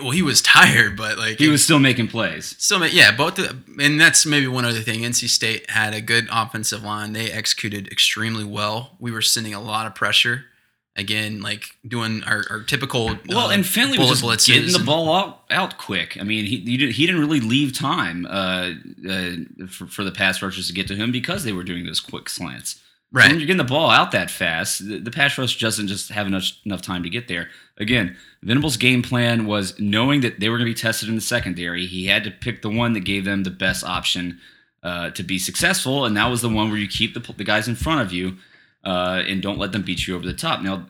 Well, 0.00 0.10
he 0.10 0.22
was 0.22 0.42
tired, 0.42 0.96
but 0.96 1.16
like 1.18 1.38
He 1.38 1.48
was 1.48 1.62
still 1.62 1.78
making 1.78 2.08
plays. 2.08 2.56
So 2.58 2.82
yeah, 2.84 3.14
both 3.14 3.36
the, 3.36 3.56
and 3.80 4.00
that's 4.00 4.26
maybe 4.26 4.46
one 4.48 4.64
other 4.64 4.80
thing. 4.80 5.00
NC 5.00 5.28
State 5.28 5.70
had 5.70 5.94
a 5.94 6.00
good 6.00 6.28
offensive 6.30 6.82
line. 6.82 7.12
They 7.12 7.30
executed 7.30 7.88
extremely 7.88 8.44
well. 8.44 8.96
We 8.98 9.12
were 9.12 9.22
sending 9.22 9.54
a 9.54 9.60
lot 9.60 9.86
of 9.86 9.94
pressure. 9.94 10.46
Again, 10.98 11.42
like 11.42 11.76
doing 11.86 12.24
our, 12.24 12.44
our 12.48 12.62
typical 12.62 13.18
Well, 13.28 13.48
uh, 13.48 13.50
and 13.50 13.66
Finley 13.66 13.98
was 13.98 14.22
just 14.22 14.46
getting 14.46 14.72
the 14.72 14.78
ball 14.78 15.14
out, 15.14 15.42
out 15.50 15.76
quick. 15.76 16.16
I 16.18 16.24
mean, 16.24 16.46
he 16.46 16.60
he, 16.60 16.76
did, 16.78 16.92
he 16.92 17.04
didn't 17.04 17.20
really 17.20 17.40
leave 17.40 17.74
time 17.78 18.24
uh, 18.24 18.70
uh, 19.06 19.32
for, 19.68 19.86
for 19.88 20.04
the 20.04 20.10
pass 20.10 20.40
rushers 20.40 20.68
to 20.68 20.72
get 20.72 20.88
to 20.88 20.96
him 20.96 21.12
because 21.12 21.44
they 21.44 21.52
were 21.52 21.64
doing 21.64 21.84
those 21.84 22.00
quick 22.00 22.30
slants. 22.30 22.76
So 22.76 22.80
Right. 23.12 23.28
when 23.28 23.38
you're 23.38 23.46
getting 23.46 23.58
the 23.58 23.64
ball 23.64 23.90
out 23.90 24.10
that 24.12 24.30
fast, 24.30 24.88
the, 24.88 24.98
the 24.98 25.10
pass 25.10 25.36
rush 25.38 25.58
doesn't 25.58 25.86
just 25.88 26.08
have 26.10 26.26
enough, 26.26 26.44
enough 26.64 26.82
time 26.82 27.02
to 27.02 27.10
get 27.10 27.28
there. 27.28 27.50
Again, 27.78 28.16
Venable's 28.42 28.76
game 28.76 29.02
plan 29.02 29.46
was 29.46 29.78
knowing 29.78 30.22
that 30.22 30.40
they 30.40 30.48
were 30.48 30.56
going 30.56 30.66
to 30.66 30.74
be 30.74 30.80
tested 30.80 31.08
in 31.08 31.14
the 31.14 31.20
secondary. 31.20 31.86
He 31.86 32.06
had 32.06 32.24
to 32.24 32.30
pick 32.30 32.62
the 32.62 32.70
one 32.70 32.94
that 32.94 33.00
gave 33.00 33.24
them 33.24 33.42
the 33.42 33.50
best 33.50 33.84
option 33.84 34.40
uh, 34.82 35.10
to 35.10 35.22
be 35.22 35.38
successful, 35.38 36.04
and 36.04 36.16
that 36.16 36.30
was 36.30 36.42
the 36.42 36.48
one 36.48 36.70
where 36.70 36.78
you 36.78 36.88
keep 36.88 37.12
the, 37.12 37.20
the 37.34 37.44
guys 37.44 37.68
in 37.68 37.74
front 37.74 38.00
of 38.00 38.12
you 38.12 38.36
uh, 38.84 39.22
and 39.26 39.42
don't 39.42 39.58
let 39.58 39.72
them 39.72 39.82
beat 39.82 40.06
you 40.06 40.14
over 40.14 40.24
the 40.24 40.32
top. 40.32 40.62
Now, 40.62 40.86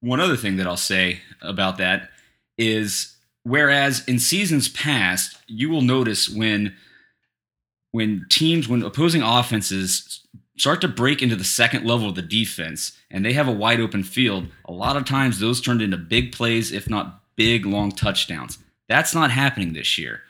one 0.00 0.20
other 0.20 0.36
thing 0.36 0.56
that 0.56 0.66
I'll 0.66 0.76
say 0.76 1.20
about 1.42 1.78
that 1.78 2.10
is 2.56 3.16
whereas 3.42 4.04
in 4.06 4.18
seasons 4.18 4.68
past, 4.68 5.36
you 5.46 5.68
will 5.68 5.82
notice 5.82 6.28
when 6.28 6.74
when 7.90 8.26
teams, 8.28 8.68
when 8.68 8.82
opposing 8.82 9.22
offenses 9.22 10.20
start 10.58 10.80
to 10.80 10.88
break 10.88 11.22
into 11.22 11.36
the 11.36 11.44
second 11.44 11.86
level 11.86 12.08
of 12.08 12.14
the 12.14 12.22
defense 12.22 12.98
and 13.10 13.24
they 13.24 13.32
have 13.32 13.48
a 13.48 13.52
wide 13.52 13.80
open 13.80 14.02
field, 14.02 14.48
a 14.64 14.72
lot 14.72 14.96
of 14.96 15.04
times 15.04 15.38
those 15.38 15.60
turned 15.60 15.80
into 15.80 15.96
big 15.96 16.32
plays, 16.32 16.72
if 16.72 16.88
not 16.90 17.22
big, 17.36 17.64
long 17.64 17.90
touchdowns. 17.90 18.58
That's 18.88 19.14
not 19.14 19.30
happening 19.30 19.72
this 19.72 19.98
year. 19.98 20.22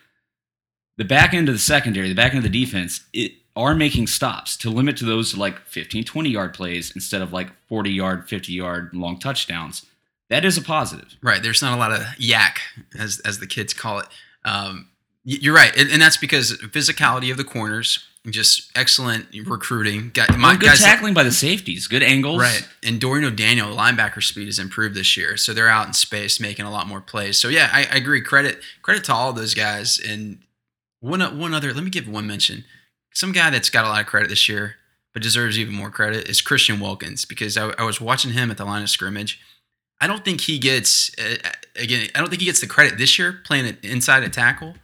The 0.97 1.05
back 1.05 1.33
end 1.33 1.49
of 1.49 1.55
the 1.55 1.61
secondary, 1.61 2.09
the 2.09 2.15
back 2.15 2.35
end 2.35 2.45
of 2.45 2.51
the 2.51 2.65
defense, 2.65 3.05
it, 3.13 3.33
are 3.57 3.75
making 3.75 4.07
stops 4.07 4.57
to 4.59 4.71
limit 4.71 4.97
to 4.99 5.05
those 5.05 5.37
like 5.37 5.59
15, 5.67 6.05
20 6.05 6.31
yard 6.31 6.55
plays 6.55 6.93
instead 6.95 7.23
of 7.23 7.33
like 7.33 7.51
40 7.69 7.91
yard, 7.91 8.29
50 8.29 8.53
yard 8.53 8.91
long 8.95 9.19
touchdowns. 9.19 9.87
That 10.31 10.45
is 10.45 10.59
a 10.59 10.63
positive. 10.63 11.17
Right. 11.23 11.43
There's 11.43 11.63
not 11.63 11.75
a 11.75 11.81
lot 11.81 11.93
of 11.93 12.03
yak, 12.19 12.61
as 12.99 13.19
as 13.21 13.39
the 13.39 13.47
kids 13.47 13.73
call 13.73 14.01
it. 14.01 14.07
Um, 14.45 14.89
you're 15.25 15.55
right, 15.55 15.77
and, 15.77 15.91
and 15.91 16.01
that's 16.01 16.17
because 16.17 16.53
physicality 16.59 17.31
of 17.31 17.37
the 17.37 17.45
corners, 17.45 18.07
just 18.33 18.71
excellent 18.77 19.27
recruiting. 19.47 20.11
Got 20.13 20.37
my 20.39 20.57
good 20.57 20.67
guys, 20.67 20.81
tackling 20.81 21.15
by 21.15 21.23
the 21.23 21.33
safeties, 21.33 21.87
good 21.87 22.03
angles. 22.03 22.41
Right. 22.41 22.67
And 22.83 23.01
Dorian 23.01 23.25
O'Daniel, 23.25 23.75
linebacker 23.75 24.23
speed 24.23 24.47
has 24.47 24.59
improved 24.59 24.95
this 24.95 25.17
year. 25.17 25.37
So 25.37 25.53
they're 25.53 25.69
out 25.69 25.87
in 25.87 25.93
space 25.93 26.41
making 26.41 26.67
a 26.67 26.71
lot 26.71 26.87
more 26.87 27.01
plays. 27.01 27.39
So 27.39 27.49
yeah, 27.49 27.71
I, 27.73 27.81
I 27.81 27.97
agree. 27.97 28.21
Credit 28.21 28.61
credit 28.83 29.05
to 29.05 29.15
all 29.15 29.33
those 29.33 29.55
guys. 29.55 29.99
And 29.99 30.39
one 31.01 31.21
one 31.39 31.55
other, 31.55 31.73
let 31.73 31.85
me 31.85 31.91
give 31.91 32.09
one 32.09 32.27
mention. 32.27 32.65
Some 33.13 33.33
guy 33.33 33.51
that's 33.51 33.71
got 33.71 33.85
a 33.85 33.89
lot 33.89 34.01
of 34.01 34.07
credit 34.07 34.29
this 34.29 34.49
year, 34.49 34.77
but 35.13 35.23
deserves 35.23 35.59
even 35.59 35.75
more 35.75 35.91
credit 35.91 36.29
is 36.29 36.41
Christian 36.41 36.81
Wilkins 36.81 37.25
because 37.25 37.57
I, 37.57 37.73
I 37.79 37.85
was 37.85 38.01
watching 38.01 38.33
him 38.33 38.51
at 38.51 38.59
the 38.59 38.65
line 38.65 38.83
of 38.83 38.91
scrimmage. 38.91 39.41
I 40.01 40.07
don't 40.07 40.25
think 40.25 40.43
he 40.43 40.59
gets 40.59 41.11
uh, 41.19 41.37
again. 41.77 42.09
I 42.15 42.21
don't 42.21 42.29
think 42.29 42.41
he 42.41 42.47
gets 42.47 42.61
the 42.61 42.67
credit 42.67 42.99
this 42.99 43.19
year 43.19 43.41
playing 43.45 43.77
inside 43.83 44.23
a 44.23 44.29
tackle. 44.29 44.75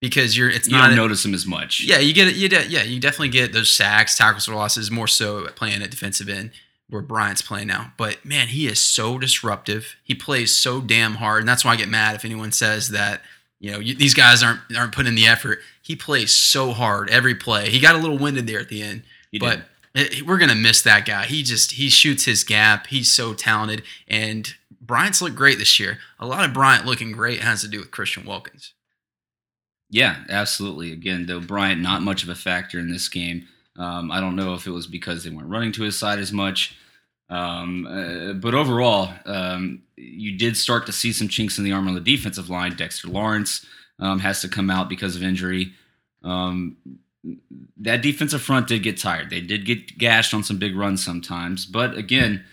Because 0.00 0.36
you're 0.36 0.50
it's 0.50 0.66
You 0.68 0.76
not 0.76 0.88
don't 0.88 0.96
notice 0.96 1.24
him 1.24 1.34
as 1.34 1.46
much. 1.46 1.82
Yeah, 1.82 1.98
you 1.98 2.12
get 2.14 2.28
it. 2.28 2.36
You 2.36 2.48
de- 2.48 2.68
yeah, 2.68 2.82
you 2.82 3.00
definitely 3.00 3.28
get 3.28 3.52
those 3.52 3.70
sacks, 3.72 4.16
tackles 4.16 4.46
for 4.46 4.54
losses, 4.54 4.90
more 4.90 5.06
so 5.08 5.46
playing 5.48 5.82
at 5.82 5.90
defensive 5.90 6.28
end 6.28 6.50
where 6.88 7.02
Bryant's 7.02 7.42
playing 7.42 7.68
now. 7.68 7.92
But 7.96 8.24
man, 8.24 8.48
he 8.48 8.66
is 8.66 8.80
so 8.82 9.18
disruptive. 9.18 9.94
He 10.02 10.14
plays 10.14 10.54
so 10.56 10.80
damn 10.80 11.14
hard, 11.16 11.40
and 11.40 11.48
that's 11.48 11.64
why 11.64 11.72
I 11.72 11.76
get 11.76 11.88
mad 11.88 12.16
if 12.16 12.24
anyone 12.24 12.50
says 12.52 12.88
that 12.90 13.22
you 13.60 13.70
know 13.72 13.78
you, 13.78 13.94
these 13.94 14.14
guys 14.14 14.42
aren't 14.42 14.60
aren't 14.76 14.92
putting 14.94 15.10
in 15.10 15.14
the 15.14 15.26
effort. 15.26 15.60
He 15.82 15.94
plays 15.96 16.34
so 16.34 16.72
hard 16.72 17.10
every 17.10 17.34
play. 17.34 17.70
He 17.70 17.80
got 17.80 17.94
a 17.94 17.98
little 17.98 18.18
winded 18.18 18.46
there 18.46 18.60
at 18.60 18.68
the 18.68 18.82
end, 18.82 19.02
He 19.30 19.38
but. 19.38 19.60
it- 19.94 20.24
we're 20.26 20.38
gonna 20.38 20.54
miss 20.54 20.82
that 20.82 21.04
guy. 21.04 21.24
He 21.26 21.42
just 21.42 21.72
he 21.72 21.90
shoots 21.90 22.24
his 22.24 22.44
gap. 22.44 22.86
He's 22.86 23.10
so 23.10 23.34
talented, 23.34 23.82
and 24.06 24.54
Bryant's 24.80 25.20
looked 25.20 25.34
great 25.36 25.58
this 25.58 25.80
year. 25.80 25.98
A 26.20 26.26
lot 26.26 26.44
of 26.44 26.52
Bryant 26.54 26.86
looking 26.86 27.10
great 27.12 27.40
has 27.40 27.60
to 27.62 27.68
do 27.68 27.80
with 27.80 27.90
Christian 27.90 28.24
Wilkins. 28.24 28.72
Yeah, 29.90 30.16
absolutely. 30.28 30.92
Again, 30.92 31.26
though 31.26 31.40
Bryant 31.40 31.80
not 31.80 32.02
much 32.02 32.22
of 32.22 32.28
a 32.28 32.34
factor 32.34 32.78
in 32.78 32.90
this 32.90 33.08
game. 33.08 33.48
Um, 33.76 34.10
I 34.10 34.20
don't 34.20 34.36
know 34.36 34.54
if 34.54 34.66
it 34.66 34.70
was 34.70 34.86
because 34.86 35.24
they 35.24 35.30
weren't 35.30 35.48
running 35.48 35.72
to 35.72 35.82
his 35.82 35.98
side 35.98 36.18
as 36.18 36.32
much, 36.32 36.76
um, 37.28 37.86
uh, 37.86 38.32
but 38.34 38.54
overall, 38.54 39.08
um, 39.24 39.82
you 39.96 40.36
did 40.36 40.56
start 40.56 40.86
to 40.86 40.92
see 40.92 41.12
some 41.12 41.28
chinks 41.28 41.58
in 41.58 41.64
the 41.64 41.72
armor 41.72 41.88
on 41.88 41.94
the 41.94 42.00
defensive 42.00 42.50
line. 42.50 42.74
Dexter 42.74 43.08
Lawrence 43.08 43.64
um, 44.00 44.18
has 44.18 44.40
to 44.42 44.48
come 44.48 44.70
out 44.70 44.88
because 44.88 45.14
of 45.16 45.22
injury. 45.22 45.72
Um, 46.24 46.76
that 47.78 48.02
defensive 48.02 48.42
front 48.42 48.66
did 48.66 48.82
get 48.82 48.98
tired. 48.98 49.30
They 49.30 49.40
did 49.40 49.64
get 49.64 49.96
gashed 49.96 50.34
on 50.34 50.42
some 50.42 50.58
big 50.58 50.76
runs 50.76 51.04
sometimes, 51.04 51.66
but 51.66 51.96
again, 51.96 52.44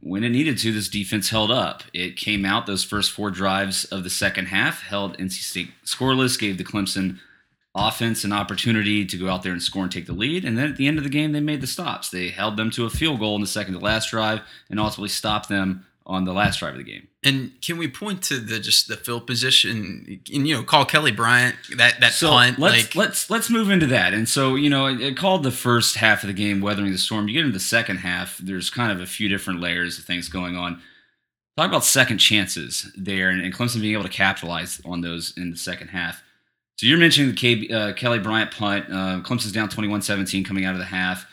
when 0.00 0.24
it 0.24 0.30
needed 0.30 0.58
to, 0.58 0.72
this 0.72 0.88
defense 0.88 1.30
held 1.30 1.50
up. 1.50 1.82
It 1.92 2.16
came 2.16 2.44
out 2.44 2.66
those 2.66 2.84
first 2.84 3.12
four 3.12 3.30
drives 3.30 3.84
of 3.86 4.04
the 4.04 4.10
second 4.10 4.46
half, 4.46 4.82
held 4.82 5.16
NC 5.18 5.32
State 5.32 5.70
scoreless, 5.84 6.38
gave 6.38 6.58
the 6.58 6.64
Clemson 6.64 7.18
offense 7.74 8.24
an 8.24 8.32
opportunity 8.32 9.06
to 9.06 9.16
go 9.16 9.28
out 9.28 9.42
there 9.42 9.52
and 9.52 9.62
score 9.62 9.84
and 9.84 9.92
take 9.92 10.06
the 10.06 10.12
lead. 10.12 10.44
And 10.44 10.58
then 10.58 10.70
at 10.70 10.76
the 10.76 10.88
end 10.88 10.98
of 10.98 11.04
the 11.04 11.10
game, 11.10 11.32
they 11.32 11.40
made 11.40 11.60
the 11.60 11.66
stops. 11.66 12.10
They 12.10 12.30
held 12.30 12.56
them 12.56 12.70
to 12.72 12.84
a 12.84 12.90
field 12.90 13.20
goal 13.20 13.36
in 13.36 13.40
the 13.40 13.46
second 13.46 13.74
to 13.74 13.80
last 13.80 14.10
drive 14.10 14.40
and 14.68 14.80
ultimately 14.80 15.08
stopped 15.08 15.48
them 15.48 15.86
on 16.10 16.24
the 16.24 16.32
last 16.32 16.58
drive 16.58 16.72
of 16.72 16.78
the 16.78 16.84
game. 16.84 17.06
And 17.22 17.52
can 17.62 17.78
we 17.78 17.86
point 17.86 18.22
to 18.24 18.38
the 18.38 18.58
just 18.58 18.88
the 18.88 18.96
field 18.96 19.26
position 19.26 20.20
and 20.28 20.46
you 20.46 20.56
know 20.56 20.64
call 20.64 20.84
Kelly 20.84 21.12
Bryant 21.12 21.54
that 21.76 22.00
that 22.00 22.12
So 22.12 22.30
punt 22.30 22.58
let's 22.58 22.82
like 22.82 22.96
let's 22.96 23.30
let's 23.30 23.48
move 23.48 23.70
into 23.70 23.86
that. 23.86 24.12
And 24.12 24.28
so 24.28 24.56
you 24.56 24.68
know, 24.68 24.86
it, 24.86 25.00
it 25.00 25.16
called 25.16 25.44
the 25.44 25.52
first 25.52 25.96
half 25.96 26.24
of 26.24 26.26
the 26.26 26.34
game 26.34 26.60
weathering 26.60 26.90
the 26.90 26.98
storm. 26.98 27.28
You 27.28 27.34
get 27.34 27.46
into 27.46 27.52
the 27.52 27.60
second 27.60 27.98
half. 27.98 28.38
There's 28.38 28.70
kind 28.70 28.90
of 28.90 29.00
a 29.00 29.06
few 29.06 29.28
different 29.28 29.60
layers 29.60 29.98
of 29.98 30.04
things 30.04 30.28
going 30.28 30.56
on. 30.56 30.82
Talk 31.56 31.68
about 31.68 31.84
second 31.84 32.18
chances 32.18 32.90
there, 32.96 33.28
and, 33.28 33.40
and 33.40 33.54
Clemson 33.54 33.80
being 33.80 33.92
able 33.92 34.04
to 34.04 34.08
capitalize 34.08 34.80
on 34.84 35.00
those 35.00 35.32
in 35.36 35.50
the 35.50 35.56
second 35.56 35.88
half. 35.88 36.22
So 36.76 36.86
you're 36.86 36.98
mentioning 36.98 37.30
the 37.30 37.36
K, 37.36 37.68
uh, 37.68 37.92
Kelly 37.92 38.18
Bryant 38.18 38.50
punt. 38.50 38.86
Uh, 38.88 39.20
Clemson's 39.20 39.52
down 39.52 39.68
21-17 39.68 40.44
coming 40.44 40.64
out 40.64 40.72
of 40.72 40.78
the 40.78 40.86
half. 40.86 41.26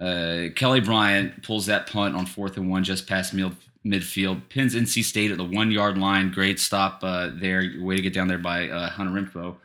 Uh, 0.00 0.48
Kelly 0.56 0.80
Bryant 0.80 1.42
pulls 1.42 1.66
that 1.66 1.86
punt 1.86 2.16
on 2.16 2.26
fourth 2.26 2.56
and 2.56 2.70
one 2.70 2.82
just 2.82 3.06
past 3.06 3.34
mid, 3.34 3.54
midfield, 3.84 4.48
pins 4.48 4.74
NC 4.74 5.04
State 5.04 5.30
at 5.30 5.36
the 5.36 5.44
one 5.44 5.70
yard 5.70 5.98
line. 5.98 6.30
Great 6.30 6.58
stop 6.58 7.00
uh, 7.02 7.30
there. 7.34 7.62
Way 7.78 7.96
to 7.96 8.02
get 8.02 8.14
down 8.14 8.28
there 8.28 8.38
by 8.38 8.68
uh, 8.68 8.90
Hunter 8.90 9.12
Renfrow. 9.12 9.56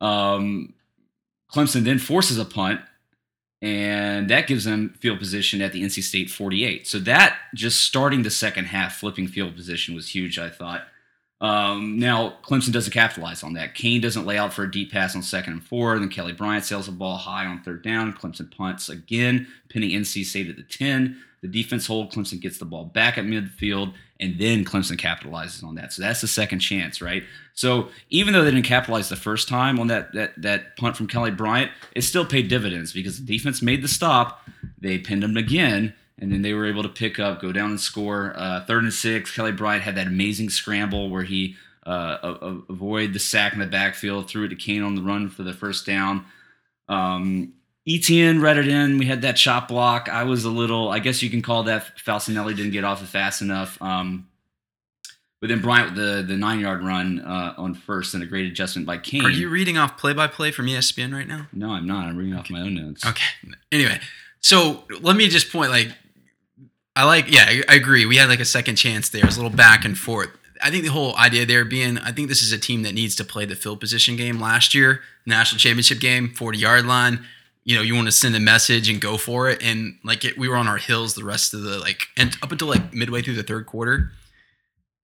Um, 0.00 0.74
Clemson 1.52 1.82
then 1.82 1.98
forces 1.98 2.38
a 2.38 2.44
punt, 2.44 2.80
and 3.60 4.30
that 4.30 4.46
gives 4.46 4.64
them 4.64 4.94
field 5.00 5.18
position 5.18 5.60
at 5.60 5.72
the 5.72 5.82
NC 5.82 6.02
State 6.02 6.30
48. 6.30 6.86
So 6.86 6.98
that 7.00 7.36
just 7.54 7.82
starting 7.82 8.22
the 8.22 8.30
second 8.30 8.66
half, 8.66 8.96
flipping 8.96 9.26
field 9.26 9.56
position 9.56 9.94
was 9.94 10.14
huge, 10.14 10.38
I 10.38 10.48
thought. 10.48 10.82
Um, 11.42 11.98
now 11.98 12.34
Clemson 12.42 12.70
doesn't 12.70 12.92
capitalize 12.92 13.42
on 13.42 13.54
that. 13.54 13.74
Cain 13.74 14.00
doesn't 14.00 14.26
lay 14.26 14.36
out 14.36 14.52
for 14.52 14.64
a 14.64 14.70
deep 14.70 14.92
pass 14.92 15.16
on 15.16 15.22
second 15.22 15.54
and 15.54 15.64
four. 15.64 15.98
Then 15.98 16.10
Kelly 16.10 16.34
Bryant 16.34 16.66
sails 16.66 16.86
the 16.86 16.92
ball 16.92 17.16
high 17.16 17.46
on 17.46 17.62
third 17.62 17.82
down. 17.82 18.12
Clemson 18.12 18.54
punts 18.54 18.90
again, 18.90 19.46
pinning 19.68 19.90
NC 19.90 20.24
State 20.24 20.50
at 20.50 20.56
the 20.56 20.62
10. 20.62 21.18
The 21.42 21.48
defense 21.48 21.86
hold. 21.86 22.12
Clemson 22.12 22.40
gets 22.40 22.58
the 22.58 22.66
ball 22.66 22.84
back 22.84 23.16
at 23.16 23.24
midfield, 23.24 23.94
and 24.20 24.38
then 24.38 24.64
Clemson 24.64 24.98
capitalizes 24.98 25.64
on 25.64 25.74
that. 25.76 25.92
So 25.92 26.02
that's 26.02 26.20
the 26.20 26.28
second 26.28 26.58
chance, 26.58 27.00
right? 27.00 27.22
So 27.54 27.88
even 28.10 28.34
though 28.34 28.44
they 28.44 28.50
didn't 28.50 28.66
capitalize 28.66 29.08
the 29.08 29.16
first 29.16 29.48
time 29.48 29.78
on 29.80 29.86
that 29.86 30.12
that 30.12 30.40
that 30.42 30.76
punt 30.76 30.96
from 30.96 31.06
Kelly 31.06 31.30
Bryant, 31.30 31.70
it 31.96 32.02
still 32.02 32.26
paid 32.26 32.48
dividends 32.48 32.92
because 32.92 33.18
the 33.18 33.24
defense 33.26 33.62
made 33.62 33.82
the 33.82 33.88
stop. 33.88 34.46
They 34.78 34.98
pinned 34.98 35.22
them 35.22 35.36
again, 35.38 35.94
and 36.18 36.30
then 36.30 36.42
they 36.42 36.52
were 36.52 36.66
able 36.66 36.82
to 36.82 36.88
pick 36.90 37.18
up, 37.18 37.40
go 37.40 37.52
down 37.52 37.70
and 37.70 37.80
score. 37.80 38.34
Uh, 38.36 38.64
third 38.66 38.82
and 38.82 38.92
six, 38.92 39.34
Kelly 39.34 39.52
Bryant 39.52 39.82
had 39.82 39.94
that 39.96 40.06
amazing 40.08 40.50
scramble 40.50 41.08
where 41.08 41.22
he 41.24 41.56
uh, 41.86 42.18
a- 42.22 42.46
a- 42.46 42.62
avoided 42.68 43.14
the 43.14 43.18
sack 43.18 43.54
in 43.54 43.58
the 43.60 43.66
backfield, 43.66 44.28
threw 44.28 44.44
it 44.44 44.48
to 44.48 44.56
Cain 44.56 44.82
on 44.82 44.94
the 44.94 45.02
run 45.02 45.30
for 45.30 45.42
the 45.42 45.54
first 45.54 45.86
down. 45.86 46.26
Um, 46.88 47.54
Etienne 47.90 48.40
read 48.40 48.56
it 48.56 48.68
in. 48.68 48.98
We 48.98 49.06
had 49.06 49.22
that 49.22 49.38
shot 49.38 49.66
block. 49.66 50.08
I 50.08 50.22
was 50.24 50.44
a 50.44 50.50
little, 50.50 50.90
I 50.90 50.98
guess 51.00 51.22
you 51.22 51.30
can 51.30 51.42
call 51.42 51.64
that 51.64 51.96
Falcinelli 51.98 52.54
didn't 52.54 52.72
get 52.72 52.84
off 52.84 53.02
it 53.02 53.06
fast 53.06 53.42
enough. 53.42 53.80
Um, 53.82 54.28
but 55.40 55.48
then 55.48 55.60
Bryant 55.62 55.94
with 55.94 55.96
the 55.96 56.22
the 56.22 56.36
nine 56.36 56.60
yard 56.60 56.84
run 56.84 57.20
uh, 57.20 57.54
on 57.56 57.74
first 57.74 58.12
and 58.12 58.22
a 58.22 58.26
great 58.26 58.46
adjustment 58.46 58.86
by 58.86 58.98
Cain. 58.98 59.24
are 59.24 59.30
you 59.30 59.48
reading 59.48 59.78
off 59.78 59.96
play 59.96 60.12
by 60.12 60.26
play 60.26 60.50
from 60.50 60.66
ESPN 60.66 61.14
right 61.14 61.26
now? 61.26 61.46
No, 61.52 61.70
I'm 61.70 61.86
not. 61.86 62.06
I'm 62.06 62.16
reading 62.18 62.34
off 62.34 62.50
my 62.50 62.60
own 62.60 62.74
notes. 62.74 63.06
Okay. 63.06 63.24
Anyway, 63.72 63.98
so 64.40 64.84
let 65.00 65.16
me 65.16 65.28
just 65.28 65.50
point 65.50 65.70
like 65.70 65.88
I 66.94 67.04
like 67.04 67.32
yeah, 67.32 67.46
I, 67.48 67.62
I 67.70 67.74
agree. 67.74 68.04
We 68.04 68.16
had 68.16 68.28
like 68.28 68.40
a 68.40 68.44
second 68.44 68.76
chance 68.76 69.08
there. 69.08 69.22
It 69.22 69.26
was 69.26 69.38
a 69.38 69.42
little 69.42 69.56
back 69.56 69.86
and 69.86 69.96
forth. 69.96 70.28
I 70.62 70.70
think 70.70 70.84
the 70.84 70.90
whole 70.90 71.16
idea 71.16 71.46
there 71.46 71.64
being 71.64 71.96
I 71.96 72.12
think 72.12 72.28
this 72.28 72.42
is 72.42 72.52
a 72.52 72.58
team 72.58 72.82
that 72.82 72.92
needs 72.92 73.16
to 73.16 73.24
play 73.24 73.46
the 73.46 73.56
field 73.56 73.80
position 73.80 74.16
game 74.16 74.38
last 74.38 74.74
year, 74.74 75.00
national 75.24 75.58
championship 75.58 76.00
game, 76.00 76.34
40 76.34 76.58
yard 76.58 76.84
line. 76.84 77.24
You 77.64 77.76
know, 77.76 77.82
you 77.82 77.94
want 77.94 78.08
to 78.08 78.12
send 78.12 78.34
a 78.34 78.40
message 78.40 78.88
and 78.88 79.00
go 79.00 79.16
for 79.16 79.48
it. 79.48 79.62
And 79.62 79.98
like 80.02 80.24
it, 80.24 80.38
we 80.38 80.48
were 80.48 80.56
on 80.56 80.66
our 80.66 80.78
heels 80.78 81.14
the 81.14 81.24
rest 81.24 81.54
of 81.54 81.62
the 81.62 81.78
like 81.78 82.06
and 82.16 82.36
up 82.42 82.52
until 82.52 82.68
like 82.68 82.94
midway 82.94 83.22
through 83.22 83.34
the 83.34 83.42
third 83.42 83.66
quarter. 83.66 84.12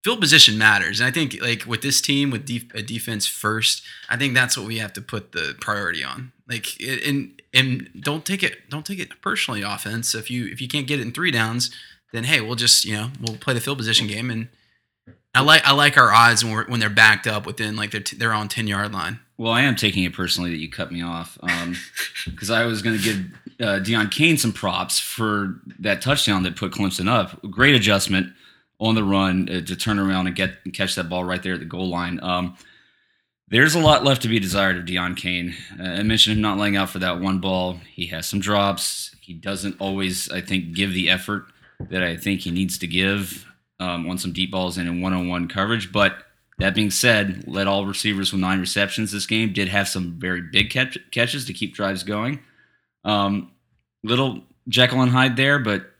Field 0.03 0.21
position 0.21 0.57
matters. 0.57 1.01
And 1.01 1.09
I 1.09 1.11
think 1.11 1.37
like 1.43 1.67
with 1.67 1.83
this 1.83 2.01
team 2.01 2.31
with 2.31 2.47
def- 2.47 2.73
a 2.75 2.83
defense 2.83 3.27
first, 3.27 3.83
I 4.09 4.17
think 4.17 4.35
that's 4.35 4.57
what 4.57 4.67
we 4.67 4.79
have 4.79 4.93
to 4.95 5.01
put 5.01 5.33
the 5.33 5.57
priority 5.61 6.05
on. 6.05 6.33
Like 6.49 6.81
it, 6.81 7.07
and 7.07 7.41
and 7.53 7.91
don't 8.01 8.25
take 8.25 8.43
it 8.43 8.71
don't 8.71 8.87
take 8.87 9.01
it 9.01 9.21
personally 9.21 9.63
offense. 9.63 10.15
If 10.15 10.31
you 10.31 10.47
if 10.47 10.61
you 10.61 10.69
can't 10.69 10.87
get 10.87 11.01
it 11.01 11.03
in 11.03 11.13
three 11.13 11.31
downs, 11.31 11.75
then 12.13 12.25
hey, 12.25 12.41
we'll 12.41 12.55
just 12.55 12.85
you 12.85 12.95
know 12.95 13.11
we'll 13.21 13.37
play 13.37 13.53
the 13.53 13.61
field 13.61 13.79
position 13.79 14.07
game. 14.07 14.31
And 14.31 14.49
I 15.37 15.41
like 15.41 15.67
I 15.67 15.73
like 15.73 15.99
our 15.99 16.11
odds 16.11 16.43
when 16.43 16.65
when 16.69 16.81
they're 16.81 16.89
backed 16.89 17.27
up 17.27 17.45
within 17.45 17.77
like 17.77 17.91
their 17.91 18.01
t- 18.01 18.17
their 18.17 18.33
own 18.33 18.49
ten 18.49 18.67
yard 18.67 18.93
line. 18.93 19.21
Well, 19.37 19.53
I 19.53 19.63
am 19.63 19.77
taking 19.77 20.05
it 20.05 20.15
personally 20.15 20.51
that 20.51 20.57
you 20.57 20.71
cut 20.71 20.91
me 20.91 21.03
off 21.03 21.37
because 22.25 22.51
I 22.51 22.65
was 22.65 22.81
going 22.81 22.97
to 22.97 23.03
give 23.03 23.17
uh, 23.61 23.81
Deon 23.81 24.11
Cain 24.11 24.39
some 24.39 24.53
props 24.53 24.99
for 24.99 25.61
that 25.81 26.01
touchdown 26.01 26.43
that 26.45 26.57
put 26.57 26.73
Clemson 26.73 27.07
up. 27.07 27.39
Great 27.51 27.75
adjustment 27.75 28.33
on 28.81 28.95
the 28.95 29.05
run 29.05 29.47
uh, 29.51 29.61
to 29.61 29.77
turn 29.77 29.99
around 29.99 30.27
and 30.27 30.35
get 30.35 30.55
and 30.65 30.73
catch 30.73 30.95
that 30.95 31.11
ball 31.11 31.23
right 31.23 31.43
there 31.43 31.55
at 31.55 31.61
the 31.61 31.67
goal 31.67 31.91
line. 31.91 32.19
Um, 32.23 32.57
there's 33.49 33.75
a 33.75 33.81
lot 33.81 34.05
left 34.05 34.23
to 34.23 34.29
be 34.29 34.41
desired 34.41 34.79
of 34.79 34.85
Deon 34.87 35.19
Cain. 35.19 35.55
Uh, 35.79 35.83
I 35.85 36.03
mentioned 36.03 36.37
him 36.37 36.43
not 36.43 36.57
laying 36.57 36.77
out 36.77 36.89
for 36.89 36.99
that 37.01 37.21
one 37.21 37.41
ball. 37.41 37.79
He 37.93 38.07
has 38.07 38.27
some 38.27 38.41
drops. 38.41 39.15
He 39.21 39.35
doesn't 39.35 39.81
always, 39.81 40.31
I 40.31 40.41
think, 40.41 40.75
give 40.75 40.95
the 40.95 41.11
effort 41.11 41.45
that 41.91 42.03
I 42.03 42.17
think 42.17 42.41
he 42.41 42.51
needs 42.51 42.79
to 42.79 42.87
give 42.87 43.47
um, 43.81 44.09
on 44.09 44.19
some 44.19 44.33
deep 44.33 44.51
balls 44.51 44.79
and 44.79 44.89
in 44.89 45.01
one-on-one 45.01 45.49
coverage. 45.49 45.93
But 45.93 46.17
that 46.59 46.75
being 46.75 46.91
said, 46.91 47.45
led 47.47 47.67
all 47.67 47.85
receivers 47.87 48.33
with 48.33 48.41
nine 48.41 48.61
receptions 48.61 49.13
this 49.13 49.27
game. 49.27 49.53
Did 49.53 49.69
have 49.69 49.89
some 49.89 50.19
very 50.19 50.41
big 50.41 50.71
catch- 50.71 50.99
catches 51.11 51.45
to 51.47 51.53
keep 51.53 51.75
drives 51.75 52.03
going. 52.03 52.41
Um, 53.05 53.53
little 54.03 54.43
Jekyll 54.69 55.03
and 55.03 55.13
Hyde 55.13 55.37
there, 55.37 55.59
but 55.59 55.93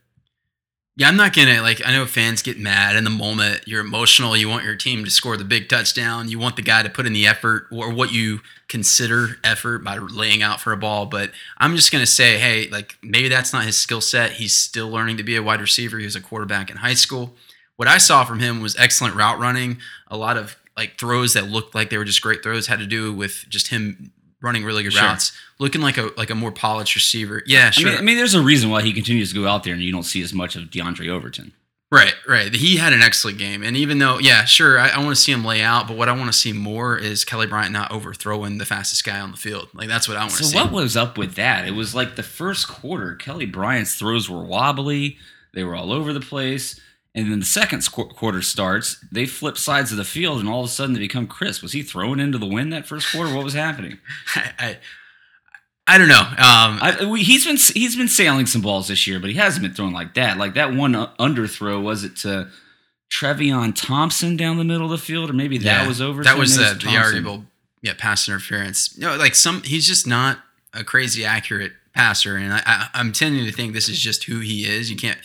Yeah, 0.99 1.09
I'm 1.09 1.17
not 1.17 1.35
gonna 1.35 1.61
like. 1.61 1.87
I 1.87 1.93
know 1.93 2.07
fans 2.07 2.41
get 2.41 2.59
mad 2.59 2.97
in 2.97 3.05
the 3.05 3.11
moment. 3.11 3.65
You're 3.67 3.83
emotional. 3.83 4.35
You 4.35 4.49
want 4.49 4.65
your 4.65 4.77
team 4.77 5.05
to 5.05 5.11
score 5.11 5.37
the 5.37 5.45
big 5.45 5.69
touchdown. 5.69 6.31
You 6.31 6.39
want 6.39 6.57
the 6.57 6.63
guy 6.63 6.83
to 6.83 6.89
put 6.89 7.05
in 7.05 7.13
the 7.13 7.27
effort 7.27 7.67
or 7.71 7.93
what 7.93 8.13
you 8.15 8.41
consider 8.69 9.37
effort 9.45 9.85
by 9.85 9.99
laying 9.99 10.43
out 10.43 10.59
for 10.59 10.73
a 10.73 10.77
ball. 10.79 11.05
But 11.05 11.33
I'm 11.59 11.77
just 11.77 11.93
gonna 11.93 12.07
say, 12.07 12.39
hey, 12.39 12.69
like 12.71 12.97
maybe 13.03 13.29
that's 13.29 13.53
not 13.53 13.67
his 13.67 13.77
skill 13.77 14.01
set. 14.01 14.33
He's 14.33 14.55
still 14.55 14.89
learning 14.89 15.19
to 15.19 15.23
be 15.23 15.37
a 15.37 15.43
wide 15.43 15.61
receiver. 15.61 15.99
He 15.99 16.07
was 16.07 16.17
a 16.17 16.21
quarterback 16.23 16.71
in 16.71 16.79
high 16.79 16.95
school. 16.95 17.35
What 17.77 17.89
I 17.89 17.99
saw 17.99 18.25
from 18.25 18.41
him 18.41 18.61
was 18.61 18.77
excellent 18.77 19.15
route 19.15 19.39
running. 19.39 19.79
A 20.09 20.17
lot 20.17 20.37
of 20.37 20.57
like 20.77 20.99
throws 20.99 21.35
that 21.35 21.49
looked 21.49 21.75
like 21.75 21.91
they 21.91 21.99
were 21.99 22.05
just 22.05 22.23
great 22.23 22.43
throws 22.43 22.67
had 22.67 22.79
to 22.81 22.87
do 22.87 23.13
with 23.13 23.45
just 23.49 23.69
him 23.69 24.13
running 24.43 24.65
really 24.65 24.83
good 24.83 24.93
Sure. 24.93 25.03
routes, 25.03 25.33
looking 25.59 25.81
like 25.81 25.97
a 25.99 26.11
like 26.17 26.31
a 26.31 26.35
more 26.35 26.53
polished 26.53 26.95
receiver. 26.95 27.43
Yeah, 27.47 27.69
I 27.69 27.71
sure. 27.71 27.91
mean, 27.91 27.99
I 27.99 28.03
mean, 28.03 28.17
there's 28.17 28.35
a 28.35 28.43
reason 28.43 28.71
why 28.71 28.83
he 28.83 28.93
continues 28.93 29.31
to 29.31 29.35
go 29.35 29.47
out 29.47 29.65
there 29.65 29.73
and 29.75 29.83
you 29.83 29.93
don't 29.93 30.03
see 30.05 30.23
as 30.23 30.33
much 30.33 30.57
of 30.57 30.65
Diondre 30.65 31.09
Overton. 31.09 31.53
Right, 31.93 32.15
right. 32.27 32.53
He 32.53 32.79
had 32.79 32.93
an 32.93 33.01
excellent 33.01 33.39
game. 33.39 33.63
And 33.63 33.77
even 33.77 33.99
though, 33.99 34.19
yeah, 34.19 34.45
sure, 34.45 34.77
I, 34.77 34.89
I 34.89 34.99
want 34.99 35.11
to 35.11 35.17
see 35.17 35.31
him 35.31 35.45
lay 35.45 35.63
out, 35.63 35.87
but 35.87 35.97
what 35.97 36.09
I 36.09 36.13
want 36.13 36.27
to 36.27 36.33
see 36.37 36.53
more 36.53 36.99
is 36.99 37.25
Kelly 37.25 37.47
Bryant 37.47 37.71
not 37.73 37.93
overthrowing 37.93 38.59
the 38.59 38.65
fastest 38.65 39.05
guy 39.05 39.21
on 39.21 39.31
the 39.31 39.37
field. 39.37 39.69
Like, 39.73 39.87
that's 39.87 40.09
what 40.09 40.17
I 40.17 40.21
want 40.23 40.33
to 40.33 40.39
So 40.39 40.45
see. 40.47 40.57
So 40.59 40.65
what 40.65 40.73
was 40.73 40.97
up 40.97 41.17
with 41.17 41.37
that? 41.37 41.65
It 41.67 41.71
was 41.77 41.95
like 41.95 42.17
the 42.17 42.25
first 42.25 42.67
quarter, 42.67 43.15
Kelly 43.15 43.47
Bryant's 43.47 43.95
throws 43.95 44.29
were 44.29 44.43
wobbly. 44.43 45.17
They 45.55 45.63
were 45.63 45.77
all 45.77 45.93
over 45.93 46.13
the 46.13 46.19
place. 46.21 46.81
And 47.17 47.33
then 47.33 47.41
the 47.41 47.47
second 47.47 47.79
squ- 47.79 48.15
quarter 48.15 48.43
starts, 48.43 49.03
they 49.11 49.25
flip 49.25 49.57
sides 49.57 49.91
of 49.91 49.97
the 49.97 50.05
field, 50.05 50.39
and 50.39 50.49
all 50.49 50.61
of 50.61 50.67
a 50.67 50.69
sudden 50.69 50.93
they 50.93 51.01
become 51.01 51.27
crisp. 51.27 51.63
Was 51.63 51.73
he 51.73 51.83
thrown 51.83 52.21
into 52.21 52.37
the 52.37 52.47
wind 52.47 52.73
that 52.75 52.87
first 52.87 53.11
quarter? 53.11 53.35
What 53.35 53.43
was 53.43 53.55
happening? 53.55 53.99
I, 54.37 54.53
I, 54.59 54.79
I 55.87 55.99
don't 55.99 56.09
know. 56.09 56.21
Um, 56.21 56.37
I, 56.39 57.07
we, 57.11 57.23
he's 57.23 57.47
been 57.47 57.57
he's 57.57 57.97
been 57.97 58.09
sailing 58.09 58.45
some 58.45 58.61
balls 58.61 58.89
this 58.89 59.07
year, 59.07 59.19
but 59.19 59.31
he 59.31 59.37
hasn't 59.37 59.63
been 59.63 59.73
throwing 59.73 59.95
like 59.95 60.13
that. 60.15 60.37
Like 60.37 60.55
that 60.55 60.75
one 60.75 60.95
uh, 60.95 61.15
underthrow 61.19 61.83
was 61.83 62.05
it 62.05 62.17
to 62.17 62.49
Trevion 63.11 63.73
Thompson 63.75 64.37
down 64.37 64.59
the 64.59 64.65
middle 64.65 64.85
of 64.85 64.91
the 64.91 64.99
field, 64.99 65.31
or 65.31 65.33
maybe 65.33 65.57
that 65.59 65.83
Yeah, 65.83 65.89
was 65.89 66.03
over. 66.03 66.23
That 66.23 66.37
was 66.37 66.57
the, 66.57 66.79
the 66.83 66.97
arguable, 66.97 67.45
yeah, 67.81 67.95
pass 67.97 68.29
interference. 68.29 68.99
No, 68.99 69.17
like 69.17 69.35
some, 69.35 69.63
he's 69.63 69.87
just 69.87 70.07
not 70.07 70.41
a 70.75 70.85
crazy 70.85 71.25
accurate 71.25 71.73
passer, 71.95 72.37
and 72.37 72.53
I, 72.53 72.63
I, 72.67 72.89
I'm 72.93 73.13
tending 73.13 73.47
to 73.47 73.53
think 73.53 73.73
this 73.73 73.89
is 73.89 73.99
just 73.99 74.25
who 74.25 74.41
he 74.41 74.67
is. 74.67 74.91
You 74.91 74.97
can't 74.97 75.19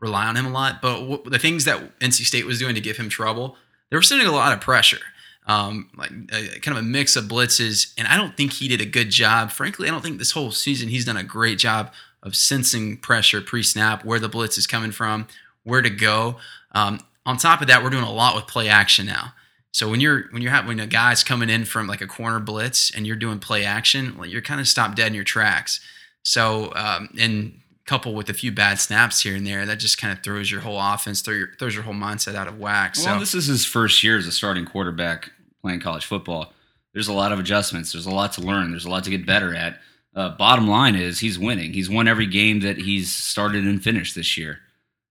rely 0.00 0.26
on 0.26 0.36
him 0.36 0.46
a 0.46 0.50
lot. 0.50 0.80
But 0.80 1.00
w- 1.00 1.22
the 1.24 1.38
things 1.38 1.64
that 1.64 1.98
NC 2.00 2.24
State 2.24 2.46
was 2.46 2.58
doing 2.58 2.74
to 2.74 2.80
give 2.80 2.96
him 2.96 3.08
trouble, 3.08 3.56
they 3.90 3.96
were 3.96 4.02
sending 4.02 4.26
a 4.26 4.32
lot 4.32 4.52
of 4.52 4.60
pressure. 4.60 5.00
Um, 5.46 5.88
like 5.96 6.10
a, 6.30 6.60
kind 6.60 6.76
of 6.76 6.84
a 6.84 6.86
mix 6.86 7.16
of 7.16 7.24
blitzes, 7.24 7.94
and 7.96 8.06
I 8.06 8.18
don't 8.18 8.36
think 8.36 8.52
he 8.52 8.68
did 8.68 8.82
a 8.82 8.86
good 8.86 9.08
job. 9.08 9.50
Frankly, 9.50 9.88
I 9.88 9.90
don't 9.90 10.02
think 10.02 10.18
this 10.18 10.32
whole 10.32 10.50
season 10.50 10.90
he's 10.90 11.06
done 11.06 11.16
a 11.16 11.22
great 11.22 11.58
job 11.58 11.90
of 12.22 12.36
sensing 12.36 12.98
pressure 12.98 13.40
pre-snap, 13.40 14.04
where 14.04 14.18
the 14.18 14.28
blitz 14.28 14.58
is 14.58 14.66
coming 14.66 14.90
from, 14.90 15.26
where 15.62 15.80
to 15.80 15.88
go. 15.88 16.36
Um, 16.72 17.00
on 17.24 17.38
top 17.38 17.62
of 17.62 17.68
that, 17.68 17.82
we're 17.82 17.88
doing 17.88 18.04
a 18.04 18.12
lot 18.12 18.36
with 18.36 18.46
play 18.46 18.68
action 18.68 19.06
now. 19.06 19.32
So 19.72 19.88
when 19.88 20.00
you're 20.00 20.24
when 20.30 20.42
you're 20.42 20.50
having 20.50 20.68
when 20.68 20.80
a 20.80 20.86
guy's 20.86 21.22
coming 21.22 21.50
in 21.50 21.64
from 21.64 21.86
like 21.86 22.00
a 22.00 22.06
corner 22.06 22.40
blitz 22.40 22.90
and 22.90 23.06
you're 23.06 23.16
doing 23.16 23.38
play 23.38 23.64
action, 23.64 24.16
well, 24.16 24.28
you're 24.28 24.42
kind 24.42 24.60
of 24.60 24.68
stopped 24.68 24.96
dead 24.96 25.08
in 25.08 25.14
your 25.14 25.24
tracks. 25.24 25.80
So 26.22 26.72
um, 26.74 27.10
and 27.18 27.60
coupled 27.88 28.14
with 28.14 28.28
a 28.28 28.34
few 28.34 28.52
bad 28.52 28.78
snaps 28.78 29.22
here 29.22 29.34
and 29.34 29.46
there, 29.46 29.64
that 29.64 29.78
just 29.78 29.96
kind 29.96 30.12
of 30.12 30.22
throws 30.22 30.50
your 30.50 30.60
whole 30.60 30.78
offense, 30.78 31.22
throw 31.22 31.32
your, 31.32 31.48
throws 31.58 31.74
your 31.74 31.84
whole 31.84 31.94
mindset 31.94 32.34
out 32.34 32.46
of 32.46 32.58
whack. 32.58 32.94
Well, 32.96 33.14
so 33.14 33.18
this 33.18 33.34
is 33.34 33.46
his 33.46 33.64
first 33.64 34.04
year 34.04 34.18
as 34.18 34.26
a 34.26 34.32
starting 34.32 34.66
quarterback 34.66 35.32
playing 35.62 35.80
college 35.80 36.04
football. 36.04 36.52
There's 36.92 37.08
a 37.08 37.14
lot 37.14 37.32
of 37.32 37.38
adjustments. 37.38 37.92
There's 37.92 38.04
a 38.04 38.10
lot 38.10 38.34
to 38.34 38.42
learn. 38.42 38.70
There's 38.70 38.84
a 38.84 38.90
lot 38.90 39.04
to 39.04 39.10
get 39.10 39.24
better 39.24 39.54
at. 39.54 39.80
Uh, 40.14 40.28
bottom 40.30 40.68
line 40.68 40.96
is 40.96 41.20
he's 41.20 41.38
winning. 41.38 41.72
He's 41.72 41.88
won 41.88 42.08
every 42.08 42.26
game 42.26 42.60
that 42.60 42.76
he's 42.76 43.10
started 43.10 43.64
and 43.64 43.82
finished 43.82 44.14
this 44.14 44.36
year. 44.36 44.58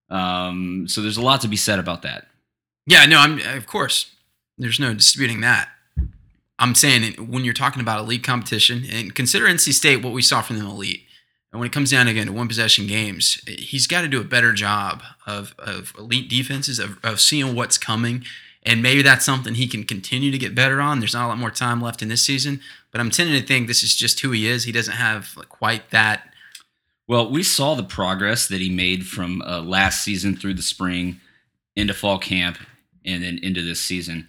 Um, 0.09 0.87
so 0.87 1.01
there's 1.01 1.17
a 1.17 1.21
lot 1.21 1.41
to 1.41 1.47
be 1.47 1.57
said 1.57 1.79
about 1.79 2.03
that. 2.03 2.27
Yeah, 2.85 3.05
no, 3.05 3.17
I'm 3.17 3.39
of 3.57 3.65
course. 3.65 4.11
There's 4.57 4.79
no 4.79 4.93
disputing 4.93 5.41
that. 5.41 5.69
I'm 6.59 6.75
saying 6.75 7.13
when 7.13 7.43
you're 7.43 7.53
talking 7.53 7.81
about 7.81 7.99
elite 7.99 8.23
competition, 8.23 8.85
and 8.91 9.13
consider 9.13 9.45
NC 9.45 9.73
State 9.73 10.03
what 10.03 10.13
we 10.13 10.21
saw 10.21 10.41
from 10.41 10.57
them 10.57 10.67
elite. 10.67 11.06
And 11.57 11.61
when 11.61 11.71
it 11.71 11.73
comes 11.73 11.89
down 11.89 12.07
again 12.07 12.27
to 12.27 12.33
one 12.33 12.47
possession 12.47 12.85
games, 12.85 13.41
he's 13.47 13.87
got 13.87 14.01
to 14.01 14.07
do 14.07 14.21
a 14.21 14.23
better 14.23 14.53
job 14.53 15.01
of, 15.25 15.55
of 15.57 15.91
elite 15.97 16.29
defenses, 16.29 16.77
of, 16.77 16.99
of 17.03 17.19
seeing 17.19 17.55
what's 17.55 17.79
coming. 17.79 18.25
And 18.61 18.83
maybe 18.83 19.01
that's 19.01 19.25
something 19.25 19.55
he 19.55 19.67
can 19.67 19.83
continue 19.83 20.29
to 20.29 20.37
get 20.37 20.53
better 20.53 20.79
on. 20.79 20.99
There's 20.99 21.15
not 21.15 21.25
a 21.25 21.29
lot 21.29 21.39
more 21.39 21.49
time 21.49 21.81
left 21.81 22.03
in 22.03 22.09
this 22.09 22.23
season, 22.23 22.61
but 22.91 23.01
I'm 23.01 23.09
tending 23.09 23.41
to 23.41 23.47
think 23.47 23.65
this 23.65 23.81
is 23.81 23.95
just 23.95 24.19
who 24.19 24.29
he 24.29 24.47
is. 24.47 24.65
He 24.65 24.71
doesn't 24.71 24.97
have 24.97 25.35
like 25.35 25.49
quite 25.49 25.89
that. 25.89 26.31
Well, 27.07 27.27
we 27.27 27.41
saw 27.41 27.73
the 27.73 27.81
progress 27.81 28.47
that 28.49 28.61
he 28.61 28.69
made 28.69 29.07
from 29.07 29.41
uh, 29.41 29.61
last 29.61 30.03
season 30.03 30.35
through 30.35 30.53
the 30.53 30.61
spring 30.61 31.19
into 31.75 31.95
fall 31.95 32.19
camp 32.19 32.59
and 33.03 33.23
then 33.23 33.39
into 33.41 33.63
this 33.63 33.79
season. 33.79 34.27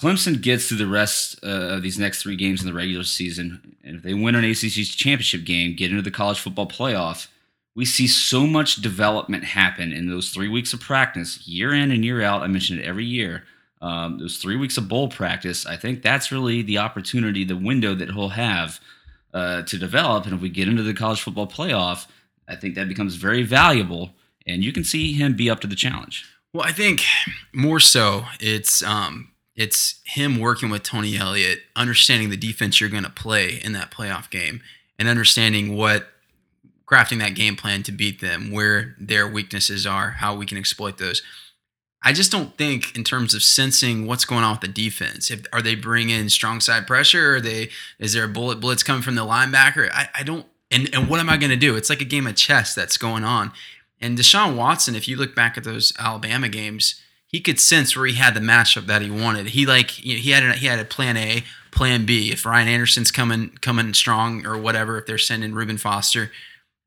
Clemson 0.00 0.40
gets 0.40 0.68
through 0.68 0.78
the 0.78 0.86
rest 0.86 1.40
uh, 1.42 1.46
of 1.46 1.82
these 1.82 1.98
next 1.98 2.22
three 2.22 2.36
games 2.36 2.60
in 2.60 2.68
the 2.68 2.74
regular 2.74 3.04
season, 3.04 3.76
and 3.82 3.96
if 3.96 4.02
they 4.02 4.14
win 4.14 4.36
an 4.36 4.44
ACC 4.44 4.84
championship 4.86 5.44
game, 5.44 5.74
get 5.74 5.90
into 5.90 6.02
the 6.02 6.10
college 6.10 6.38
football 6.38 6.68
playoff, 6.68 7.26
we 7.74 7.84
see 7.84 8.06
so 8.06 8.46
much 8.46 8.76
development 8.76 9.44
happen 9.44 9.92
in 9.92 10.08
those 10.08 10.30
three 10.30 10.48
weeks 10.48 10.72
of 10.72 10.80
practice, 10.80 11.46
year 11.46 11.72
in 11.72 11.90
and 11.90 12.04
year 12.04 12.22
out. 12.22 12.42
I 12.42 12.46
mention 12.46 12.78
it 12.78 12.84
every 12.84 13.04
year. 13.04 13.44
Um, 13.80 14.18
those 14.18 14.38
three 14.38 14.56
weeks 14.56 14.76
of 14.76 14.88
bowl 14.88 15.08
practice, 15.08 15.64
I 15.64 15.76
think 15.76 16.02
that's 16.02 16.32
really 16.32 16.62
the 16.62 16.78
opportunity, 16.78 17.44
the 17.44 17.56
window 17.56 17.94
that 17.94 18.10
he'll 18.10 18.30
have 18.30 18.80
uh, 19.32 19.62
to 19.62 19.78
develop. 19.78 20.24
And 20.24 20.34
if 20.34 20.40
we 20.40 20.48
get 20.48 20.68
into 20.68 20.82
the 20.82 20.94
college 20.94 21.20
football 21.20 21.46
playoff, 21.46 22.06
I 22.48 22.56
think 22.56 22.74
that 22.74 22.88
becomes 22.88 23.14
very 23.16 23.42
valuable, 23.42 24.10
and 24.46 24.64
you 24.64 24.72
can 24.72 24.82
see 24.82 25.12
him 25.12 25.36
be 25.36 25.50
up 25.50 25.60
to 25.60 25.66
the 25.66 25.76
challenge. 25.76 26.24
Well, 26.52 26.64
I 26.64 26.72
think 26.72 27.02
more 27.52 27.78
so 27.78 28.24
it's 28.40 28.82
um, 28.82 29.30
it's 29.58 30.00
him 30.04 30.38
working 30.38 30.70
with 30.70 30.84
Tony 30.84 31.16
Elliott, 31.18 31.62
understanding 31.74 32.30
the 32.30 32.36
defense 32.36 32.80
you're 32.80 32.88
going 32.88 33.02
to 33.02 33.10
play 33.10 33.60
in 33.62 33.72
that 33.72 33.90
playoff 33.90 34.30
game, 34.30 34.62
and 35.00 35.08
understanding 35.08 35.76
what 35.76 36.06
crafting 36.86 37.18
that 37.18 37.34
game 37.34 37.56
plan 37.56 37.82
to 37.82 37.92
beat 37.92 38.20
them, 38.20 38.52
where 38.52 38.94
their 39.00 39.26
weaknesses 39.26 39.84
are, 39.84 40.10
how 40.10 40.36
we 40.36 40.46
can 40.46 40.56
exploit 40.56 40.98
those. 40.98 41.22
I 42.04 42.12
just 42.12 42.30
don't 42.30 42.56
think 42.56 42.96
in 42.96 43.02
terms 43.02 43.34
of 43.34 43.42
sensing 43.42 44.06
what's 44.06 44.24
going 44.24 44.44
on 44.44 44.52
with 44.52 44.60
the 44.60 44.68
defense. 44.68 45.28
If 45.28 45.44
are 45.52 45.60
they 45.60 45.74
bringing 45.74 46.28
strong 46.28 46.60
side 46.60 46.86
pressure? 46.86 47.36
Are 47.36 47.40
they 47.40 47.70
is 47.98 48.12
there 48.12 48.24
a 48.24 48.28
bullet 48.28 48.60
blitz 48.60 48.84
coming 48.84 49.02
from 49.02 49.16
the 49.16 49.26
linebacker? 49.26 49.90
I, 49.92 50.08
I 50.14 50.22
don't. 50.22 50.46
And 50.70 50.88
and 50.94 51.08
what 51.08 51.18
am 51.18 51.28
I 51.28 51.36
going 51.36 51.50
to 51.50 51.56
do? 51.56 51.74
It's 51.74 51.90
like 51.90 52.00
a 52.00 52.04
game 52.04 52.28
of 52.28 52.36
chess 52.36 52.76
that's 52.76 52.96
going 52.96 53.24
on. 53.24 53.50
And 54.00 54.16
Deshaun 54.16 54.54
Watson, 54.56 54.94
if 54.94 55.08
you 55.08 55.16
look 55.16 55.34
back 55.34 55.58
at 55.58 55.64
those 55.64 55.92
Alabama 55.98 56.48
games, 56.48 57.02
he 57.28 57.40
could 57.40 57.60
sense 57.60 57.94
where 57.94 58.06
he 58.06 58.14
had 58.14 58.34
the 58.34 58.40
matchup 58.40 58.86
that 58.86 59.02
he 59.02 59.10
wanted. 59.10 59.48
He 59.48 59.66
like 59.66 60.02
you 60.04 60.14
know, 60.14 60.20
he 60.20 60.30
had 60.30 60.42
a, 60.42 60.52
he 60.54 60.66
had 60.66 60.78
a 60.78 60.84
plan 60.84 61.16
A, 61.16 61.44
plan 61.70 62.04
B. 62.04 62.32
If 62.32 62.44
Ryan 62.44 62.68
Anderson's 62.68 63.10
coming 63.10 63.50
coming 63.60 63.94
strong 63.94 64.44
or 64.46 64.58
whatever, 64.58 64.98
if 64.98 65.06
they're 65.06 65.18
sending 65.18 65.54
Reuben 65.54 65.78
Foster, 65.78 66.32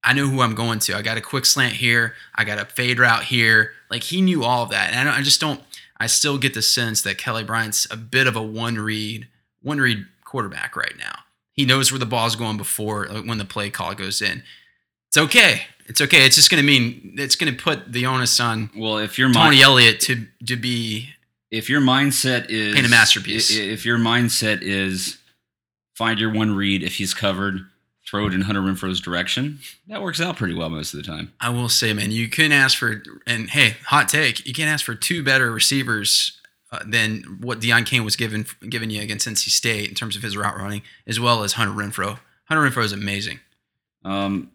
I 0.04 0.14
know 0.14 0.28
who 0.28 0.42
I'm 0.42 0.56
going 0.56 0.80
to. 0.80 0.98
I 0.98 1.04
got 1.04 1.18
a 1.18 1.22
quick 1.22 1.46
slant 1.46 1.76
here. 1.76 2.16
I 2.36 2.44
got 2.44 2.60
a 2.60 2.66
fade 2.66 3.00
route 3.00 3.26
here. 3.26 3.72
Like 3.90 4.04
he 4.04 4.20
knew 4.20 4.44
all 4.44 4.64
of 4.64 4.72
that, 4.72 4.92
and 4.92 5.08
I, 5.08 5.20
I 5.20 5.22
just 5.22 5.40
don't. 5.40 5.62
I 5.98 6.08
still 6.08 6.40
get 6.40 6.56
the 6.56 6.64
sense 6.64 7.04
that 7.04 7.20
Kelly 7.20 7.44
Bryant's 7.44 7.88
a 7.92 7.98
bit 7.98 8.26
of 8.26 8.36
a 8.36 8.42
one 8.42 8.76
read 8.76 9.28
one 9.62 9.80
read 9.80 10.08
quarterback 10.26 10.76
right 10.76 10.98
now. 10.98 11.20
He 11.54 11.66
knows 11.66 11.92
where 11.92 12.00
the 12.00 12.06
ball's 12.08 12.36
going 12.36 12.58
before 12.58 13.08
like, 13.08 13.26
when 13.26 13.38
the 13.38 13.46
play 13.46 13.70
call 13.70 13.94
goes 13.94 14.22
in. 14.22 14.42
It's 15.10 15.18
okay. 15.18 15.64
It's 15.92 16.00
okay. 16.02 16.26
It's 16.26 16.36
just 16.38 16.50
going 16.50 16.62
to 16.64 16.66
mean 16.66 17.16
it's 17.18 17.36
going 17.36 17.54
to 17.56 17.62
put 17.64 17.92
the 17.92 18.06
onus 18.06 18.40
on 18.40 18.70
Well, 18.76 18.98
if 18.98 19.18
your 19.20 19.28
Tony 19.32 19.58
mind, 19.58 19.62
Elliott 19.62 20.00
to 20.02 20.26
to 20.48 20.56
be 20.56 21.10
if 21.52 21.70
your 21.70 21.82
mindset 21.82 22.46
is 22.50 22.74
Paint 22.76 22.88
a 22.88 22.90
masterpiece. 22.90 23.52
i- 23.52 23.60
If 23.62 23.86
your 23.86 23.98
mindset 23.98 24.62
is 24.62 25.18
find 25.96 26.18
your 26.20 26.32
one 26.32 26.56
read, 26.56 26.82
if 26.82 26.96
he's 26.96 27.14
covered, 27.14 27.68
throw 28.08 28.28
it 28.28 28.34
in 28.34 28.42
Hunter 28.42 28.62
Renfrow's 28.62 29.02
direction. 29.02 29.60
That 29.88 30.02
works 30.02 30.20
out 30.22 30.38
pretty 30.38 30.54
well 30.54 30.70
most 30.70 30.94
of 30.94 30.98
the 31.04 31.06
time. 31.06 31.34
I 31.42 31.50
will 31.50 31.68
say, 31.70 31.94
man, 31.94 32.12
you 32.12 32.30
couldn't 32.30 32.54
ask 32.54 32.78
for, 32.78 33.04
and 33.28 33.50
hey, 33.50 33.76
hot 33.86 34.08
take, 34.10 34.46
you 34.48 34.54
can't 34.54 34.70
ask 34.70 34.86
for 34.86 34.96
two 34.96 35.24
better 35.24 35.52
receivers 35.52 36.40
uh, 36.72 36.80
than 36.86 37.24
what 37.42 37.60
Deon 37.60 37.86
Cain 37.86 38.04
was 38.06 38.16
given 38.16 38.46
giving 38.70 38.90
you 38.90 39.02
against 39.02 39.28
NC 39.28 39.50
State 39.50 39.90
in 39.90 39.96
terms 39.96 40.16
of 40.16 40.24
his 40.24 40.38
route 40.38 40.58
running, 40.58 40.82
as 41.06 41.20
well 41.20 41.44
as 41.44 41.54
Hunter 41.54 41.74
Renfrow. 41.74 42.20
Hunter 42.46 42.64
Renfrow 42.70 42.86
is 42.86 42.94
amazing. 42.94 43.40
Um, 44.06 44.52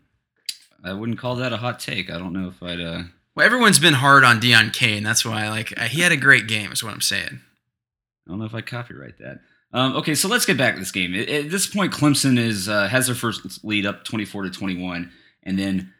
I 0.87 0.93
wouldn't 0.93 1.19
call 1.19 1.37
that 1.37 1.53
a 1.53 1.57
hot 1.57 1.81
take. 1.81 2.11
I 2.11 2.19
don't 2.19 2.33
know 2.33 2.49
if 2.49 2.63
I'd. 2.63 2.81
Uh, 2.81 3.03
Well, 3.35 3.45
everyone's 3.47 3.79
been 3.79 3.95
hard 3.95 4.25
on 4.25 4.41
Deon 4.41 4.73
Cain. 4.73 5.03
That's 5.03 5.25
why, 5.25 5.49
like, 5.49 5.79
uh, 5.79 5.85
he 5.85 6.01
had 6.01 6.13
a 6.13 6.17
great 6.17 6.47
game. 6.47 6.73
Is 6.73 6.83
what 6.83 6.93
I'm 6.95 7.01
saying. 7.01 7.41
I 8.27 8.31
don't 8.31 8.39
know 8.39 8.47
if 8.47 8.55
I 8.55 8.61
copyright 8.61 9.19
that. 9.19 9.41
Um, 9.73 9.97
okay, 9.97 10.15
so 10.15 10.29
let's 10.29 10.47
get 10.47 10.57
back 10.57 10.75
to 10.75 10.81
this 10.81 10.93
game. 10.93 11.15
At, 11.15 11.29
at 11.29 11.51
this 11.51 11.67
point, 11.67 11.93
Clemson 11.93 12.39
is 12.39 12.69
uh, 12.69 12.89
has 12.89 13.07
their 13.07 13.15
first 13.15 13.65
lead 13.65 13.85
up 13.85 14.05
twenty 14.05 14.25
four 14.25 14.43
to 14.45 14.51
twenty 14.51 14.81
one, 14.83 15.13
and 15.43 15.59
then 15.59 15.93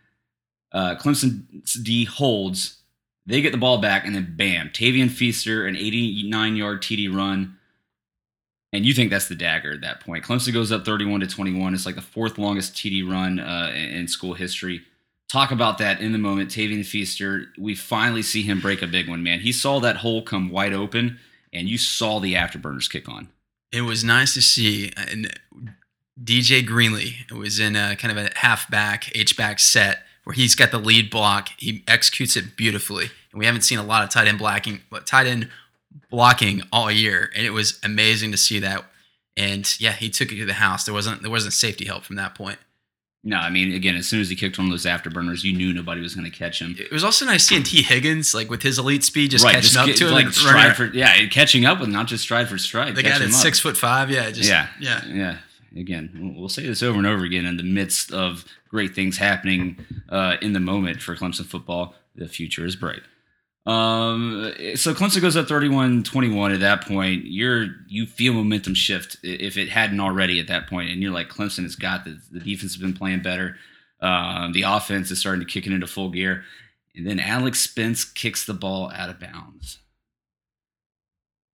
uh, 0.73 0.97
Clemson 0.97 1.45
D 1.83 2.05
holds. 2.05 2.81
They 3.29 3.41
get 3.41 3.51
the 3.51 3.59
ball 3.59 3.79
back, 3.79 4.07
and 4.07 4.15
then 4.15 4.35
bam, 4.37 4.69
Tavien 4.69 5.11
Feaster, 5.11 5.67
an 5.67 5.77
eighty 5.77 6.29
nine 6.29 6.55
yard 6.55 6.81
TD 6.81 7.13
run, 7.13 7.56
and 8.77 8.87
you 8.87 8.95
think 8.95 9.11
that's 9.11 9.29
the 9.29 9.35
dagger 9.35 9.73
at 9.73 9.81
that 9.81 10.01
point. 10.01 10.25
Clemson 10.25 10.53
goes 10.53 10.71
up 10.71 10.85
thirty 10.85 11.05
one 11.05 11.21
to 11.21 11.27
twenty 11.27 11.59
one. 11.59 11.75
It's 11.75 11.87
like 11.87 11.95
the 11.95 12.03
fourth 12.03 12.39
longest 12.39 12.75
TD 12.75 13.09
run 13.09 13.41
uh, 13.41 13.73
in 13.75 14.07
school 14.09 14.35
history. 14.35 14.83
Talk 15.29 15.51
about 15.51 15.79
that 15.79 16.01
in 16.01 16.13
the 16.13 16.19
moment. 16.19 16.51
Tavien 16.51 16.87
Feaster, 16.87 17.47
we 17.59 17.75
finally 17.75 18.23
see 18.23 18.43
him 18.43 18.61
break 18.61 18.81
a 18.81 18.87
big 18.87 19.09
one, 19.09 19.23
man. 19.25 19.41
He 19.41 19.51
saw 19.51 19.81
that 19.81 19.97
hole 19.97 20.23
come 20.23 20.51
wide 20.51 20.73
open, 20.73 21.19
and 21.53 21.69
you 21.69 21.79
saw 21.79 22.21
the 22.21 22.35
afterburners 22.35 22.89
kick 22.89 23.09
on. 23.09 23.29
It 23.73 23.83
was 23.83 24.05
nice 24.05 24.35
to 24.35 24.43
see. 24.43 24.93
And 24.97 25.37
DJ 26.23 26.65
Greenlee 26.67 27.31
was 27.33 27.59
in 27.59 27.75
a 27.75 27.97
kind 27.97 28.17
of 28.17 28.25
a 28.25 28.31
halfback, 28.37 29.11
H 29.17 29.37
back 29.37 29.59
set 29.59 30.03
where 30.27 30.35
he's 30.35 30.55
got 30.57 30.73
the 30.73 30.79
lead 30.79 31.09
block. 31.09 31.51
He 31.57 31.85
executes 31.87 32.37
it 32.37 32.57
beautifully. 32.57 33.11
And 33.31 33.39
we 33.39 33.47
haven't 33.47 33.63
seen 33.63 33.79
a 33.79 33.85
lot 33.85 34.03
of 34.03 34.11
tight 34.11 34.27
end 34.27 34.39
blocking, 34.39 34.81
but 34.91 35.07
tight 35.07 35.27
end 35.27 35.49
blocking 36.11 36.63
all 36.73 36.91
year. 36.91 37.31
And 37.35 37.47
it 37.47 37.51
was 37.51 37.79
amazing 37.83 38.33
to 38.33 38.39
see 38.39 38.59
that. 38.61 38.85
And 39.37 39.69
yeah, 39.81 39.93
he 39.93 40.09
took 40.09 40.33
it 40.33 40.37
to 40.37 40.47
the 40.47 40.55
house. 40.55 40.85
There 40.85 40.95
wasn't 40.95 41.23
there 41.23 41.31
wasn't 41.31 41.53
safety 41.53 41.85
help 41.85 42.05
from 42.05 42.17
that 42.17 42.35
point. 42.35 42.59
No, 43.25 43.39
I 43.39 43.51
mean, 43.51 43.75
again, 43.75 43.97
as 43.97 44.07
soon 44.07 44.21
as 44.21 44.29
he 44.31 44.37
kicked 44.37 44.57
one 44.57 44.69
of 44.69 44.71
those 44.71 44.85
afterburners, 44.87 45.43
you 45.43 45.53
knew 45.53 45.73
nobody 45.75 46.01
was 46.01 46.15
going 46.15 46.31
to 46.31 46.37
catch 46.37 46.61
him. 46.63 46.77
It 46.79 46.93
was 46.93 47.03
also 47.03 47.25
nice 47.27 47.45
seeing 47.45 47.65
Tee 47.65 47.83
Higgins, 47.83 48.35
like 48.35 48.49
with 48.49 48.63
his 48.63 48.79
elite 48.79 49.03
speed, 49.03 49.33
just 49.33 49.45
right, 49.45 49.51
catching 49.55 49.63
just 49.65 49.77
up 49.77 49.87
get- 49.87 49.97
to 49.97 50.07
him. 50.07 50.13
like 50.15 50.29
stride 50.29 50.55
running- 50.55 50.75
for 50.75 50.97
yeah, 50.97 51.27
catching 51.27 51.65
up 51.67 51.81
with 51.81 51.89
not 51.89 52.07
just 52.07 52.23
stride 52.23 52.49
for 52.49 52.57
stride. 52.57 52.95
the 52.95 53.03
guy 53.03 53.19
that's 53.19 53.41
six 53.43 53.59
foot 53.59 53.77
five. 53.77 54.11
Yeah, 54.11 54.31
just 54.31 54.49
yeah, 54.49 54.69
yeah. 54.79 55.05
yeah. 55.07 55.39
Again, 55.77 56.11
we'll- 56.19 56.35
we'll 56.41 56.49
say 56.49 56.67
this 56.67 56.83
over 56.85 56.97
and 56.99 57.07
over 57.07 57.25
again 57.25 57.45
in 57.47 57.57
the 57.57 57.65
midst 57.65 58.13
of 58.13 58.45
great 58.69 58.95
things 58.95 59.19
happening 59.19 59.85
uh, 60.09 60.37
in 60.41 60.53
the 60.53 60.61
moment 60.61 61.03
for 61.03 61.17
Clemson 61.17 61.47
football. 61.47 61.95
the 62.15 62.29
future 62.29 62.65
is 62.65 62.77
bright. 62.77 63.03
Um, 63.67 64.53
so 64.77 64.95
Clemson 64.95 65.21
goes 65.21 65.37
up 65.37 65.47
31-21 65.47 66.55
at 66.55 66.61
that 66.61 66.87
point. 66.87 67.25
You're 67.25 67.67
you 67.89 68.07
feel 68.07 68.33
momentum 68.33 68.75
shift 68.75 69.17
if 69.25 69.57
it 69.57 69.69
hadn't 69.69 69.99
already 69.99 70.39
at 70.39 70.47
that 70.47 70.69
point, 70.69 70.91
and 70.91 71.03
you're 71.03 71.13
like 71.13 71.29
Clemson 71.29 71.65
has 71.65 71.75
got 71.75 72.05
the 72.05 72.21
the 72.31 72.39
defense 72.39 72.75
has 72.75 72.77
been 72.77 72.95
playing 72.95 73.23
better. 73.23 73.57
Um, 74.01 74.53
the 74.53 74.63
offense 74.63 75.11
is 75.11 75.19
starting 75.19 75.45
to 75.45 75.53
kick 75.53 75.67
it 75.67 75.73
into 75.73 75.89
full 75.89 76.11
gear, 76.11 76.45
and 76.95 77.07
then 77.07 77.19
Alex 77.19 77.59
Spence 77.59 78.05
kicks 78.05 78.47
the 78.47 78.55
ball 78.55 78.93
out 78.95 79.11
of 79.11 79.19
bounds, 79.19 79.79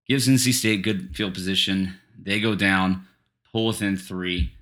gives 0.06 0.28
NC 0.28 0.52
State 0.52 0.82
good 0.82 1.16
field 1.16 1.32
position. 1.32 1.94
They 2.20 2.40
go 2.40 2.54
down, 2.54 3.06
pull 3.52 3.68
within 3.68 3.96
three. 3.96 4.52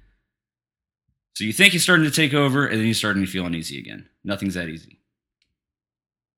So 1.35 1.45
you 1.45 1.53
think 1.53 1.73
he's 1.73 1.83
starting 1.83 2.05
to 2.05 2.13
take 2.13 2.33
over, 2.33 2.67
and 2.67 2.79
then 2.79 2.87
he's 2.87 2.99
starting 2.99 3.25
to 3.25 3.31
feel 3.31 3.47
uneasy 3.47 3.79
again. 3.79 4.09
Nothing's 4.23 4.55
that 4.55 4.69
easy. 4.69 5.00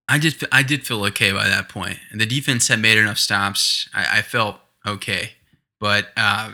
I 0.08 0.18
did 0.18 0.44
I 0.50 0.62
did 0.62 0.86
feel 0.86 1.04
okay 1.06 1.32
by 1.32 1.48
that 1.48 1.68
point. 1.68 1.98
and 2.10 2.20
the 2.20 2.26
defense 2.26 2.68
had 2.68 2.80
made 2.80 2.98
enough 2.98 3.18
stops. 3.18 3.88
I, 3.94 4.18
I 4.18 4.22
felt 4.22 4.56
okay, 4.86 5.32
but 5.78 6.08
uh, 6.16 6.52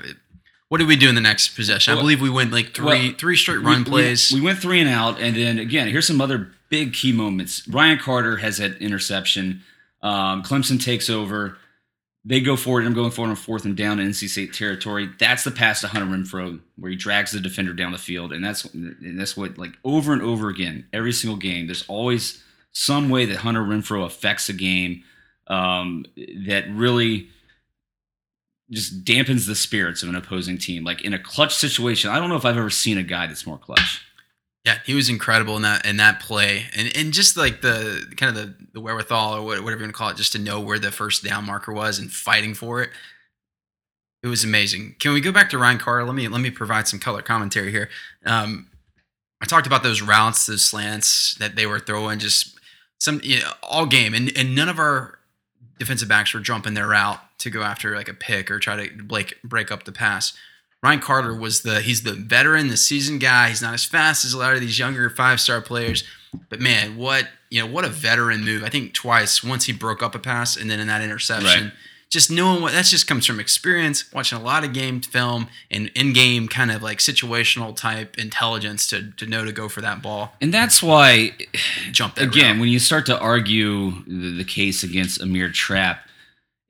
what 0.69 0.79
did 0.79 0.87
we 0.87 0.97
do 0.97 1.09
in 1.09 1.15
the 1.15 1.21
next 1.21 1.57
possession? 1.57 1.93
Well, 1.93 2.01
I 2.01 2.03
believe 2.03 2.21
we 2.21 2.31
went 2.31 2.53
like 2.53 2.75
three 2.75 2.85
well, 2.85 3.13
three 3.19 3.37
straight 3.37 3.63
run 3.63 3.85
we, 3.85 3.91
plays. 3.91 4.31
We, 4.33 4.41
we 4.41 4.47
went 4.47 4.59
three 4.59 4.81
and 4.81 4.89
out, 4.89 5.19
and 5.21 5.35
then 5.37 5.59
again, 5.59 5.89
here's 5.89 6.07
some 6.07 6.21
other 6.21 6.53
big 6.69 6.93
key 6.93 7.13
moments. 7.13 7.67
Ryan 7.69 7.99
Carter 7.99 8.37
has 8.37 8.59
that 8.59 8.77
interception. 8.79 9.63
Um, 10.03 10.43
Clemson 10.43 10.83
takes 10.83 11.09
over. 11.09 11.57
They 12.25 12.41
go 12.41 12.57
forward. 12.57 12.85
I'm 12.85 12.93
going 12.93 13.11
forward 13.11 13.31
on 13.31 13.37
fourth 13.37 13.65
and 13.65 13.77
down 13.77 13.99
in 13.99 14.11
NC 14.11 14.29
State 14.29 14.53
territory. 14.53 15.09
That's 15.19 15.45
the 15.45 15.51
pass 15.51 15.81
to 15.81 15.89
Hunter 15.89 16.07
Renfrow 16.07 16.61
where 16.77 16.91
he 16.91 16.97
drags 16.97 17.33
the 17.33 17.41
defender 17.41 17.73
down 17.73 17.93
the 17.93 17.99
field, 17.99 18.33
and 18.33 18.45
that's 18.45 18.65
and 18.67 19.19
that's 19.19 19.37
what 19.37 19.57
like 19.57 19.73
over 19.85 20.13
and 20.13 20.21
over 20.21 20.51
again, 20.51 20.87
every 20.93 21.13
single 21.13 21.39
game. 21.39 21.67
There's 21.67 21.85
always 21.89 22.43
some 22.79 23.09
way 23.09 23.25
that 23.27 23.39
Hunter 23.39 23.63
Renfrow 23.63 24.07
affects 24.07 24.49
a 24.49 24.53
game 24.53 25.03
um, 25.49 26.05
that 26.47 26.65
really 26.71 27.29
just 28.71 29.05
dampens 29.05 29.49
the 29.49 29.57
spirits 29.57 30.05
of 30.05 30.09
an 30.09 30.15
opposing 30.15 30.59
team. 30.59 30.85
Like 30.85 31.03
in 31.03 31.13
a 31.13 31.19
clutch 31.19 31.57
situation, 31.57 32.09
I 32.09 32.21
don't 32.21 32.29
know 32.29 32.37
if 32.37 32.45
I've 32.45 32.57
ever 32.57 32.71
seen 32.71 32.97
a 32.97 33.03
guy 33.03 33.27
that's 33.27 33.45
more 33.45 33.59
clutch. 33.59 34.05
Yeah, 34.65 34.79
he 34.87 34.95
was 34.95 35.09
incredible 35.09 35.57
in 35.57 35.63
that 35.63 35.85
in 35.87 35.97
that 35.97 36.21
play, 36.21 36.67
and 36.77 36.95
and 36.97 37.13
just 37.13 37.37
like 37.37 37.63
the 37.63 38.05
kind 38.17 38.37
of 38.37 38.43
the, 38.43 38.55
the 38.75 38.81
wherewithal 38.81 39.35
or 39.35 39.43
whatever 39.43 39.71
you 39.71 39.77
want 39.79 39.81
to 39.89 39.93
call 39.93 40.11
it, 40.11 40.17
just 40.17 40.33
to 40.33 40.39
know 40.39 40.61
where 40.61 40.79
the 40.79 40.93
first 40.93 41.25
down 41.25 41.47
marker 41.47 41.73
was 41.73 41.99
and 41.99 42.13
fighting 42.13 42.55
for 42.55 42.83
it. 42.83 42.91
It 44.23 44.29
was 44.29 44.45
amazing. 44.45 44.95
Can 45.01 45.15
we 45.15 45.21
go 45.21 45.33
back 45.33 45.51
to 45.51 45.59
Ryan 45.59 45.79
Carter? 45.79 46.05
Let 46.05 46.15
me 46.15 46.29
let 46.29 46.41
me 46.41 46.51
provide 46.51 46.87
some 46.87 47.01
color 47.01 47.23
commentary 47.23 47.73
here. 47.73 47.89
Um, 48.25 48.69
I 49.41 49.47
talked 49.47 49.67
about 49.67 49.83
those 49.83 50.03
routes, 50.03 50.47
those 50.47 50.65
slants 50.65 51.35
that 51.39 51.57
they 51.57 51.67
were 51.67 51.81
throwing, 51.81 52.19
just 52.19 52.58
some 52.99 53.21
you 53.23 53.41
know, 53.41 53.53
all 53.63 53.87
game, 53.87 54.15
and 54.15 54.37
and 54.37 54.55
none 54.55 54.69
of 54.69 54.79
our 54.79 55.19
defensive 55.79 56.09
backs 56.09 56.35
were 56.35 56.41
jumping 56.41 56.75
their 56.75 56.89
route 56.89 57.21
to 57.39 57.51
go 57.51 57.63
after 57.63 57.95
like 57.95 58.09
a 58.09 58.15
pick 58.15 58.51
or 58.51 58.59
try 58.59 58.87
to 58.87 59.03
break 59.03 59.41
break 59.43 59.71
up 59.71 59.85
the 59.85 59.93
pass. 59.93 60.37
Ryan 60.83 61.01
Carter 61.01 61.35
was 61.35 61.63
the 61.63 61.81
he's 61.81 62.03
the 62.03 62.13
veteran, 62.13 62.69
the 62.69 62.77
seasoned 62.77 63.21
guy. 63.21 63.49
He's 63.49 63.63
not 63.63 63.75
as 63.75 63.85
fast 63.85 64.25
as 64.25 64.33
a 64.33 64.39
lot 64.39 64.55
of 64.55 64.61
these 64.61 64.79
younger 64.79 65.11
five 65.11 65.41
star 65.41 65.61
players, 65.61 66.05
but 66.49 66.61
man, 66.61 66.97
what 66.97 67.29
you 67.51 67.61
know, 67.61 67.67
what 67.67 67.85
a 67.85 67.89
veteran 67.89 68.45
move. 68.45 68.63
I 68.63 68.69
think 68.69 68.95
twice. 68.95 69.43
Once 69.43 69.65
he 69.65 69.73
broke 69.73 70.03
up 70.03 70.15
a 70.15 70.19
pass, 70.19 70.57
and 70.57 70.71
then 70.71 70.81
in 70.81 70.87
that 70.89 71.03
interception. 71.03 71.65
Right. 71.65 71.73
Just 72.11 72.31
knowing 72.31 72.63
what 72.63 72.73
that 72.73 72.87
just 72.87 73.07
comes 73.07 73.27
from 73.27 73.39
experience, 73.39 74.11
watching 74.15 74.39
a 74.39 74.43
lot 74.43 74.65
of 74.65 74.73
game 74.73 75.03
film 75.03 75.49
and 75.71 75.91
in 75.95 76.15
game 76.15 76.49
kind 76.49 76.71
of 76.71 76.83
like 76.83 76.99
situational 77.01 77.77
type 77.77 78.17
intelligence 78.17 78.87
to 78.87 79.11
to 79.19 79.27
know 79.27 79.45
to 79.45 79.53
go 79.53 79.69
for 79.69 79.83
that 79.83 80.01
ball, 80.01 80.33
And 80.41 80.53
that's 80.53 80.83
why, 80.83 81.33
jump 81.93 82.15
that 82.15 82.25
again, 82.25 82.53
route. 82.53 82.61
when 82.61 82.69
you 82.71 82.79
start 82.79 83.05
to 83.07 83.19
argue 83.19 83.91
the, 84.07 84.37
the 84.39 84.45
case 84.45 84.83
against 84.83 85.21
Amir 85.21 85.51
Trapp, 85.51 86.01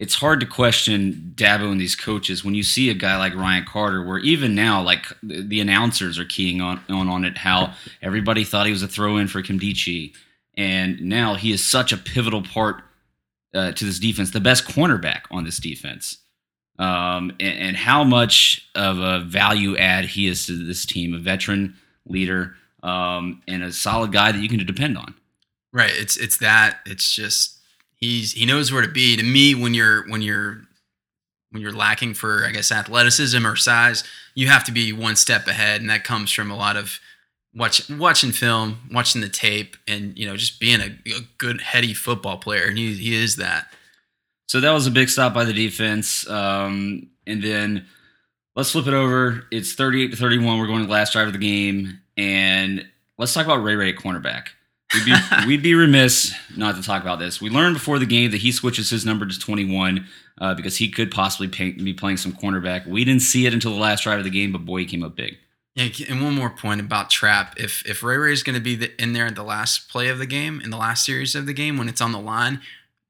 it's 0.00 0.16
hard 0.16 0.40
to 0.40 0.46
question 0.46 1.32
Dabo 1.36 1.70
and 1.70 1.80
these 1.80 1.94
coaches 1.94 2.44
when 2.44 2.54
you 2.54 2.64
see 2.64 2.90
a 2.90 2.94
guy 2.94 3.16
like 3.16 3.34
Ryan 3.36 3.64
Carter, 3.64 4.04
where 4.04 4.18
even 4.18 4.56
now, 4.56 4.82
like 4.82 5.06
the 5.22 5.60
announcers 5.60 6.18
are 6.18 6.24
keying 6.24 6.60
on 6.60 6.80
on, 6.88 7.08
on 7.08 7.24
it, 7.24 7.38
how 7.38 7.74
everybody 8.02 8.42
thought 8.42 8.66
he 8.66 8.72
was 8.72 8.82
a 8.82 8.88
throw 8.88 9.16
in 9.18 9.28
for 9.28 9.40
Kimdichi, 9.40 10.14
and 10.56 11.00
now 11.00 11.34
he 11.34 11.52
is 11.52 11.64
such 11.64 11.92
a 11.92 11.96
pivotal 11.96 12.42
part 12.42 12.82
uh, 13.54 13.72
to 13.72 13.84
this 13.84 13.98
defense, 13.98 14.30
the 14.30 14.40
best 14.40 14.66
cornerback 14.66 15.22
on 15.30 15.44
this 15.44 15.58
defense, 15.58 16.18
um, 16.78 17.30
and, 17.40 17.58
and 17.58 17.76
how 17.76 18.04
much 18.04 18.68
of 18.74 18.98
a 18.98 19.20
value 19.20 19.76
add 19.76 20.04
he 20.04 20.26
is 20.26 20.46
to 20.46 20.64
this 20.64 20.86
team, 20.86 21.14
a 21.14 21.18
veteran 21.18 21.76
leader, 22.06 22.54
um, 22.82 23.42
and 23.48 23.62
a 23.62 23.72
solid 23.72 24.12
guy 24.12 24.32
that 24.32 24.40
you 24.40 24.48
can 24.48 24.64
depend 24.64 24.96
on. 24.96 25.14
Right. 25.72 25.92
It's 25.94 26.16
it's 26.16 26.38
that. 26.38 26.78
It's 26.86 27.14
just 27.14 27.58
he's 27.94 28.32
he 28.32 28.46
knows 28.46 28.72
where 28.72 28.82
to 28.82 28.88
be. 28.88 29.16
To 29.16 29.22
me, 29.22 29.54
when 29.54 29.74
you're 29.74 30.08
when 30.08 30.22
you're 30.22 30.62
when 31.50 31.62
you're 31.62 31.72
lacking 31.72 32.14
for 32.14 32.44
I 32.44 32.52
guess 32.52 32.72
athleticism 32.72 33.46
or 33.46 33.56
size, 33.56 34.04
you 34.34 34.48
have 34.48 34.64
to 34.64 34.72
be 34.72 34.92
one 34.92 35.16
step 35.16 35.46
ahead, 35.46 35.80
and 35.80 35.90
that 35.90 36.04
comes 36.04 36.30
from 36.32 36.50
a 36.50 36.56
lot 36.56 36.76
of 36.76 37.00
watch 37.58 37.88
watching 37.90 38.32
film, 38.32 38.78
watching 38.92 39.20
the 39.20 39.28
tape, 39.28 39.76
and 39.86 40.16
you 40.18 40.26
know 40.26 40.36
just 40.36 40.60
being 40.60 40.80
a, 40.80 40.96
a 41.06 41.20
good 41.36 41.60
heady 41.60 41.92
football 41.92 42.38
player. 42.38 42.64
And 42.64 42.78
he 42.78 42.94
he 42.94 43.14
is 43.14 43.36
that. 43.36 43.66
So 44.46 44.60
that 44.60 44.70
was 44.70 44.86
a 44.86 44.90
big 44.90 45.10
stop 45.10 45.34
by 45.34 45.44
the 45.44 45.52
defense. 45.52 46.28
Um, 46.28 47.10
and 47.26 47.42
then 47.42 47.86
let's 48.56 48.72
flip 48.72 48.86
it 48.86 48.94
over. 48.94 49.44
It's 49.50 49.74
38 49.74 50.12
to 50.12 50.16
31. 50.16 50.58
We're 50.58 50.66
going 50.66 50.80
to 50.80 50.86
the 50.86 50.92
last 50.92 51.12
drive 51.12 51.26
of 51.26 51.34
the 51.34 51.38
game. 51.38 52.00
And 52.16 52.86
let's 53.18 53.34
talk 53.34 53.44
about 53.44 53.62
Ray 53.62 53.74
Ray 53.74 53.90
at 53.90 53.96
cornerback. 53.96 54.46
We'd 54.94 55.04
be, 55.04 55.14
we'd 55.46 55.62
be 55.62 55.74
remiss 55.74 56.34
not 56.56 56.76
to 56.76 56.82
talk 56.82 57.02
about 57.02 57.18
this. 57.18 57.42
We 57.42 57.50
learned 57.50 57.74
before 57.74 57.98
the 57.98 58.06
game 58.06 58.30
that 58.30 58.38
he 58.38 58.50
switches 58.50 58.88
his 58.88 59.04
number 59.04 59.26
to 59.26 59.38
21 59.38 60.06
uh, 60.40 60.54
because 60.54 60.78
he 60.78 60.88
could 60.88 61.10
possibly 61.10 61.48
pay, 61.48 61.72
be 61.72 61.92
playing 61.92 62.16
some 62.16 62.32
cornerback. 62.32 62.86
We 62.86 63.04
didn't 63.04 63.22
see 63.22 63.44
it 63.44 63.52
until 63.52 63.72
the 63.72 63.80
last 63.80 64.04
drive 64.04 64.18
of 64.18 64.24
the 64.24 64.30
game, 64.30 64.52
but 64.52 64.64
boy, 64.64 64.78
he 64.78 64.86
came 64.86 65.04
up 65.04 65.14
big. 65.14 65.36
Yeah, 65.74 65.88
and 66.08 66.22
one 66.24 66.34
more 66.34 66.50
point 66.50 66.80
about 66.80 67.08
Trapp. 67.10 67.54
If 67.58 67.86
if 67.86 68.02
Ray 68.02 68.16
Ray 68.16 68.32
is 68.32 68.42
going 68.42 68.54
to 68.54 68.60
be 68.60 68.74
the, 68.74 69.00
in 69.02 69.12
there 69.12 69.26
at 69.26 69.36
the 69.36 69.44
last 69.44 69.88
play 69.88 70.08
of 70.08 70.18
the 70.18 70.26
game, 70.26 70.60
in 70.62 70.70
the 70.70 70.76
last 70.76 71.04
series 71.04 71.34
of 71.34 71.46
the 71.46 71.52
game, 71.52 71.76
when 71.78 71.88
it's 71.88 72.00
on 72.00 72.10
the 72.12 72.18
line, 72.18 72.60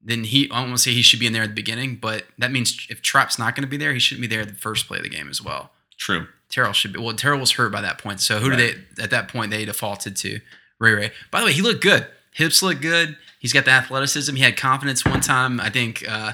then 0.03 0.23
he 0.25 0.49
I 0.51 0.61
won't 0.61 0.79
say 0.79 0.91
he 0.91 1.01
should 1.01 1.19
be 1.19 1.25
in 1.25 1.33
there 1.33 1.41
at 1.43 1.49
the 1.49 1.55
beginning, 1.55 1.95
but 1.95 2.25
that 2.37 2.51
means 2.51 2.85
if 2.89 3.01
Trapp's 3.01 3.39
not 3.39 3.55
going 3.55 3.63
to 3.63 3.67
be 3.69 3.77
there, 3.77 3.91
he 3.93 3.99
shouldn't 3.99 4.21
be 4.21 4.27
there 4.27 4.41
at 4.41 4.49
the 4.49 4.53
first 4.53 4.87
play 4.87 4.97
of 4.97 5.03
the 5.03 5.09
game 5.09 5.29
as 5.29 5.41
well. 5.41 5.71
True. 5.97 6.27
Terrell 6.49 6.73
should 6.73 6.93
be. 6.93 6.99
Well, 6.99 7.15
Terrell 7.15 7.39
was 7.39 7.51
hurt 7.51 7.71
by 7.71 7.81
that 7.81 7.97
point, 7.97 8.21
so 8.21 8.39
who 8.39 8.49
Right. 8.51 8.57
did 8.57 8.75
they 8.95 9.03
at 9.03 9.09
that 9.09 9.27
point 9.29 9.49
they 9.51 9.65
defaulted 9.65 10.15
to 10.17 10.39
Ray 10.79 10.93
Ray. 10.93 11.11
By 11.31 11.39
the 11.39 11.47
way, 11.47 11.53
he 11.53 11.61
looked 11.63 11.81
good. 11.81 12.07
Hips 12.33 12.61
look 12.61 12.81
good. 12.81 13.17
He's 13.39 13.51
got 13.53 13.65
the 13.65 13.71
athleticism. 13.71 14.35
He 14.35 14.43
had 14.43 14.57
confidence 14.57 15.03
one 15.03 15.21
time. 15.21 15.59
I 15.59 15.69
think. 15.71 16.03
Uh, 16.07 16.33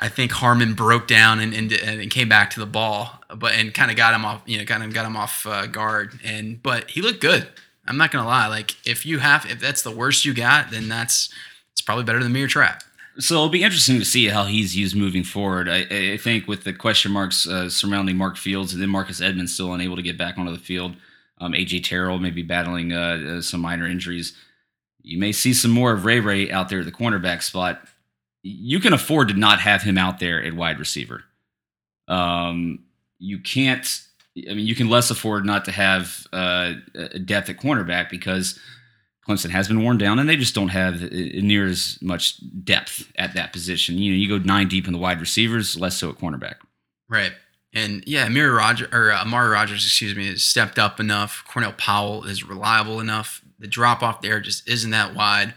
I 0.00 0.08
think 0.08 0.32
Harmon 0.32 0.72
broke 0.72 1.06
down 1.06 1.40
and, 1.40 1.52
and, 1.52 1.70
and 1.72 2.10
came 2.10 2.28
back 2.28 2.50
to 2.50 2.60
the 2.60 2.66
ball, 2.66 3.20
but 3.36 3.52
and 3.52 3.72
kind 3.74 3.90
of 3.90 3.96
got 3.96 4.14
him 4.14 4.24
off, 4.24 4.42
you 4.46 4.58
know, 4.58 4.64
kind 4.64 4.82
of 4.82 4.94
got 4.94 5.04
him 5.04 5.16
off 5.16 5.46
uh, 5.46 5.66
guard. 5.66 6.18
And 6.24 6.62
but 6.62 6.90
he 6.90 7.02
looked 7.02 7.20
good. 7.20 7.46
I'm 7.86 7.98
not 7.98 8.10
gonna 8.10 8.26
lie. 8.26 8.46
Like 8.46 8.74
if 8.86 9.04
you 9.04 9.18
have, 9.18 9.44
if 9.46 9.60
that's 9.60 9.82
the 9.82 9.90
worst 9.90 10.24
you 10.24 10.32
got, 10.32 10.70
then 10.70 10.88
that's 10.88 11.32
it's 11.72 11.82
probably 11.82 12.04
better 12.04 12.22
than 12.22 12.32
mere 12.32 12.46
trap. 12.46 12.82
So 13.18 13.34
it'll 13.34 13.48
be 13.50 13.62
interesting 13.62 13.98
to 13.98 14.04
see 14.04 14.28
how 14.28 14.44
he's 14.44 14.76
used 14.76 14.96
moving 14.96 15.24
forward. 15.24 15.68
I, 15.68 16.12
I 16.12 16.16
think 16.16 16.48
with 16.48 16.64
the 16.64 16.72
question 16.72 17.12
marks 17.12 17.46
uh, 17.46 17.68
surrounding 17.68 18.16
Mark 18.16 18.38
Fields 18.38 18.72
and 18.72 18.80
then 18.80 18.88
Marcus 18.88 19.20
Edmonds 19.20 19.52
still 19.52 19.74
unable 19.74 19.96
to 19.96 20.02
get 20.02 20.16
back 20.16 20.38
onto 20.38 20.52
the 20.52 20.58
field, 20.58 20.96
um, 21.38 21.52
AJ 21.52 21.84
Terrell 21.84 22.18
maybe 22.18 22.42
battling 22.42 22.92
uh, 22.92 23.36
uh, 23.38 23.40
some 23.42 23.60
minor 23.60 23.86
injuries. 23.86 24.34
You 25.02 25.18
may 25.18 25.32
see 25.32 25.52
some 25.52 25.70
more 25.70 25.92
of 25.92 26.04
Ray 26.04 26.20
Ray 26.20 26.50
out 26.50 26.68
there 26.70 26.80
at 26.80 26.84
the 26.86 26.92
cornerback 26.92 27.42
spot. 27.42 27.82
You 28.42 28.80
can 28.80 28.92
afford 28.92 29.28
to 29.28 29.34
not 29.34 29.60
have 29.60 29.82
him 29.82 29.98
out 29.98 30.18
there 30.18 30.42
at 30.42 30.54
wide 30.54 30.78
receiver. 30.78 31.24
Um, 32.08 32.84
you 33.18 33.38
can't. 33.38 33.86
I 34.48 34.54
mean, 34.54 34.66
you 34.66 34.74
can 34.74 34.88
less 34.88 35.10
afford 35.10 35.44
not 35.44 35.64
to 35.66 35.72
have 35.72 36.26
uh, 36.32 36.74
a 36.94 37.18
depth 37.18 37.50
at 37.50 37.58
cornerback 37.58 38.08
because 38.08 38.58
Clemson 39.28 39.50
has 39.50 39.68
been 39.68 39.82
worn 39.82 39.98
down, 39.98 40.18
and 40.18 40.28
they 40.28 40.36
just 40.36 40.54
don't 40.54 40.68
have 40.68 41.02
uh, 41.02 41.08
near 41.10 41.66
as 41.66 41.98
much 42.00 42.40
depth 42.64 43.12
at 43.16 43.34
that 43.34 43.52
position. 43.52 43.98
You 43.98 44.12
know, 44.12 44.18
you 44.18 44.28
go 44.28 44.38
nine 44.38 44.68
deep 44.68 44.86
in 44.86 44.92
the 44.92 44.98
wide 44.98 45.20
receivers, 45.20 45.78
less 45.78 45.96
so 45.96 46.10
at 46.10 46.16
cornerback. 46.16 46.56
Right. 47.08 47.32
And 47.72 48.02
yeah, 48.06 48.28
Roger 48.28 48.88
or 48.92 49.12
Amari 49.12 49.50
Rodgers, 49.50 49.84
excuse 49.84 50.16
me, 50.16 50.28
has 50.28 50.42
stepped 50.42 50.78
up 50.78 50.98
enough. 50.98 51.44
Cornell 51.46 51.74
Powell 51.76 52.24
is 52.24 52.44
reliable 52.44 52.98
enough. 52.98 53.42
The 53.58 53.68
drop 53.68 54.02
off 54.02 54.22
there 54.22 54.40
just 54.40 54.68
isn't 54.68 54.90
that 54.90 55.14
wide, 55.14 55.54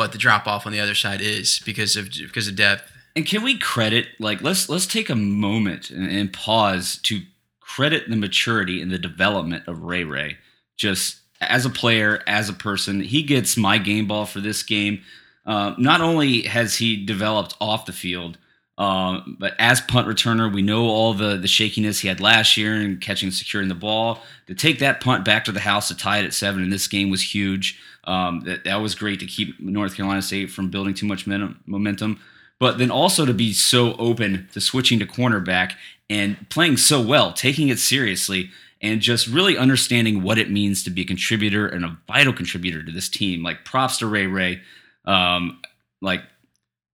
but 0.00 0.12
the 0.12 0.18
drop 0.18 0.46
off 0.46 0.64
on 0.64 0.72
the 0.72 0.80
other 0.80 0.94
side 0.94 1.20
is 1.20 1.60
because 1.66 1.94
of 1.94 2.08
because 2.10 2.48
of 2.48 2.56
depth. 2.56 2.90
And 3.14 3.26
can 3.26 3.42
we 3.42 3.58
credit 3.58 4.06
like 4.18 4.40
let's 4.40 4.66
let's 4.70 4.86
take 4.86 5.10
a 5.10 5.14
moment 5.14 5.90
and, 5.90 6.10
and 6.10 6.32
pause 6.32 6.98
to 7.02 7.20
credit 7.60 8.08
the 8.08 8.16
maturity 8.16 8.80
and 8.80 8.90
the 8.90 8.98
development 8.98 9.68
of 9.68 9.82
Ray 9.82 10.04
Ray 10.04 10.38
just 10.78 11.18
as 11.42 11.66
a 11.66 11.70
player, 11.70 12.22
as 12.26 12.48
a 12.48 12.54
person. 12.54 13.00
He 13.00 13.22
gets 13.22 13.58
my 13.58 13.76
game 13.76 14.08
ball 14.08 14.24
for 14.24 14.40
this 14.40 14.62
game. 14.62 15.02
Uh, 15.44 15.74
not 15.76 16.00
only 16.00 16.42
has 16.44 16.76
he 16.76 17.04
developed 17.04 17.54
off 17.60 17.84
the 17.84 17.92
field, 17.92 18.38
uh, 18.78 19.20
but 19.38 19.52
as 19.58 19.82
punt 19.82 20.08
returner, 20.08 20.50
we 20.50 20.62
know 20.62 20.84
all 20.84 21.12
the 21.12 21.36
the 21.36 21.46
shakiness 21.46 22.00
he 22.00 22.08
had 22.08 22.20
last 22.20 22.56
year 22.56 22.72
and 22.72 23.02
catching 23.02 23.26
and 23.26 23.34
securing 23.34 23.68
the 23.68 23.74
ball. 23.74 24.22
To 24.46 24.54
take 24.54 24.78
that 24.78 25.02
punt 25.02 25.26
back 25.26 25.44
to 25.44 25.52
the 25.52 25.60
house 25.60 25.88
to 25.88 25.94
tie 25.94 26.20
it 26.20 26.24
at 26.24 26.32
seven 26.32 26.62
in 26.62 26.70
this 26.70 26.88
game 26.88 27.10
was 27.10 27.34
huge. 27.34 27.78
Um, 28.10 28.40
that 28.40 28.64
that 28.64 28.80
was 28.80 28.96
great 28.96 29.20
to 29.20 29.26
keep 29.26 29.60
North 29.60 29.94
Carolina 29.94 30.20
State 30.20 30.50
from 30.50 30.68
building 30.68 30.94
too 30.94 31.06
much 31.06 31.28
momentum, 31.28 32.18
but 32.58 32.76
then 32.78 32.90
also 32.90 33.24
to 33.24 33.32
be 33.32 33.52
so 33.52 33.94
open 33.98 34.48
to 34.52 34.60
switching 34.60 34.98
to 34.98 35.06
cornerback 35.06 35.74
and 36.08 36.36
playing 36.50 36.76
so 36.76 37.00
well, 37.00 37.32
taking 37.32 37.68
it 37.68 37.78
seriously, 37.78 38.50
and 38.82 39.00
just 39.00 39.28
really 39.28 39.56
understanding 39.56 40.22
what 40.24 40.38
it 40.38 40.50
means 40.50 40.82
to 40.82 40.90
be 40.90 41.02
a 41.02 41.04
contributor 41.04 41.68
and 41.68 41.84
a 41.84 41.96
vital 42.08 42.32
contributor 42.32 42.82
to 42.82 42.90
this 42.90 43.08
team. 43.08 43.44
Like 43.44 43.64
props 43.64 43.98
to 43.98 44.08
Ray 44.08 44.26
Ray. 44.26 44.60
Um, 45.04 45.60
like 46.02 46.22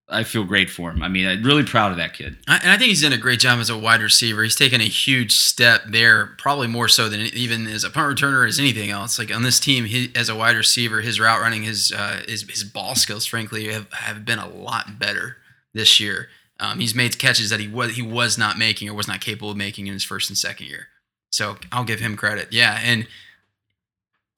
I 0.09 0.23
feel 0.23 0.45
great 0.45 0.71
for 0.71 0.91
him. 0.93 1.03
I 1.03 1.09
mean, 1.09 1.27
I'm 1.27 1.43
really 1.43 1.65
proud 1.65 1.91
of 1.91 1.97
that 1.97 2.15
kid. 2.15 2.37
And 2.47 2.71
I 2.71 2.79
think 2.79 2.91
he's 2.91 3.03
done 3.03 3.13
a 3.13 3.19
great 3.19 3.41
job 3.41 3.59
as 3.59 3.69
a 3.69 3.77
wide 3.77 4.01
receiver. 4.01 4.45
He's 4.45 4.55
taken 4.55 4.81
a 4.81 4.85
huge 4.85 5.33
step 5.33 5.83
there, 5.89 6.27
probably 6.39 6.69
more 6.69 6.87
so 6.87 7.09
than 7.09 7.21
even 7.21 7.67
as 7.67 7.83
a 7.83 7.91
punt 7.91 8.17
returner 8.17 8.47
as 8.47 8.61
anything 8.61 8.91
else. 8.91 9.19
Like 9.19 9.35
on 9.35 9.43
this 9.43 9.59
team, 9.59 9.85
he, 9.87 10.13
as 10.15 10.29
a 10.29 10.37
wide 10.37 10.55
receiver, 10.55 11.01
his 11.01 11.19
route 11.19 11.41
running, 11.41 11.65
his 11.65 11.93
uh, 11.93 12.23
his, 12.29 12.43
his 12.43 12.63
ball 12.63 12.95
skills, 12.95 13.27
frankly, 13.27 13.73
have, 13.73 13.93
have 13.93 14.25
been 14.25 14.39
a 14.39 14.49
lot 14.49 14.99
better 14.99 15.39
this 15.75 15.99
year. 15.99 16.29
Um, 16.61 16.79
he's 16.79 16.95
made 16.95 17.19
catches 17.19 17.51
that 17.51 17.61
he 17.61 17.67
was 17.67 17.97
he 17.97 18.03
was 18.03 18.39
not 18.39 18.57
making 18.57 18.89
or 18.89 18.95
was 18.95 19.09
not 19.09 19.21
capable 19.21 19.51
of 19.51 19.57
making 19.57 19.89
in 19.89 19.93
his 19.93 20.05
first 20.05 20.31
and 20.31 20.39
second 20.39 20.69
year. 20.69 20.87
So 21.31 21.57
I'll 21.73 21.85
give 21.85 22.01
him 22.01 22.17
credit. 22.17 22.53
Yeah, 22.53 22.79
and 22.83 23.09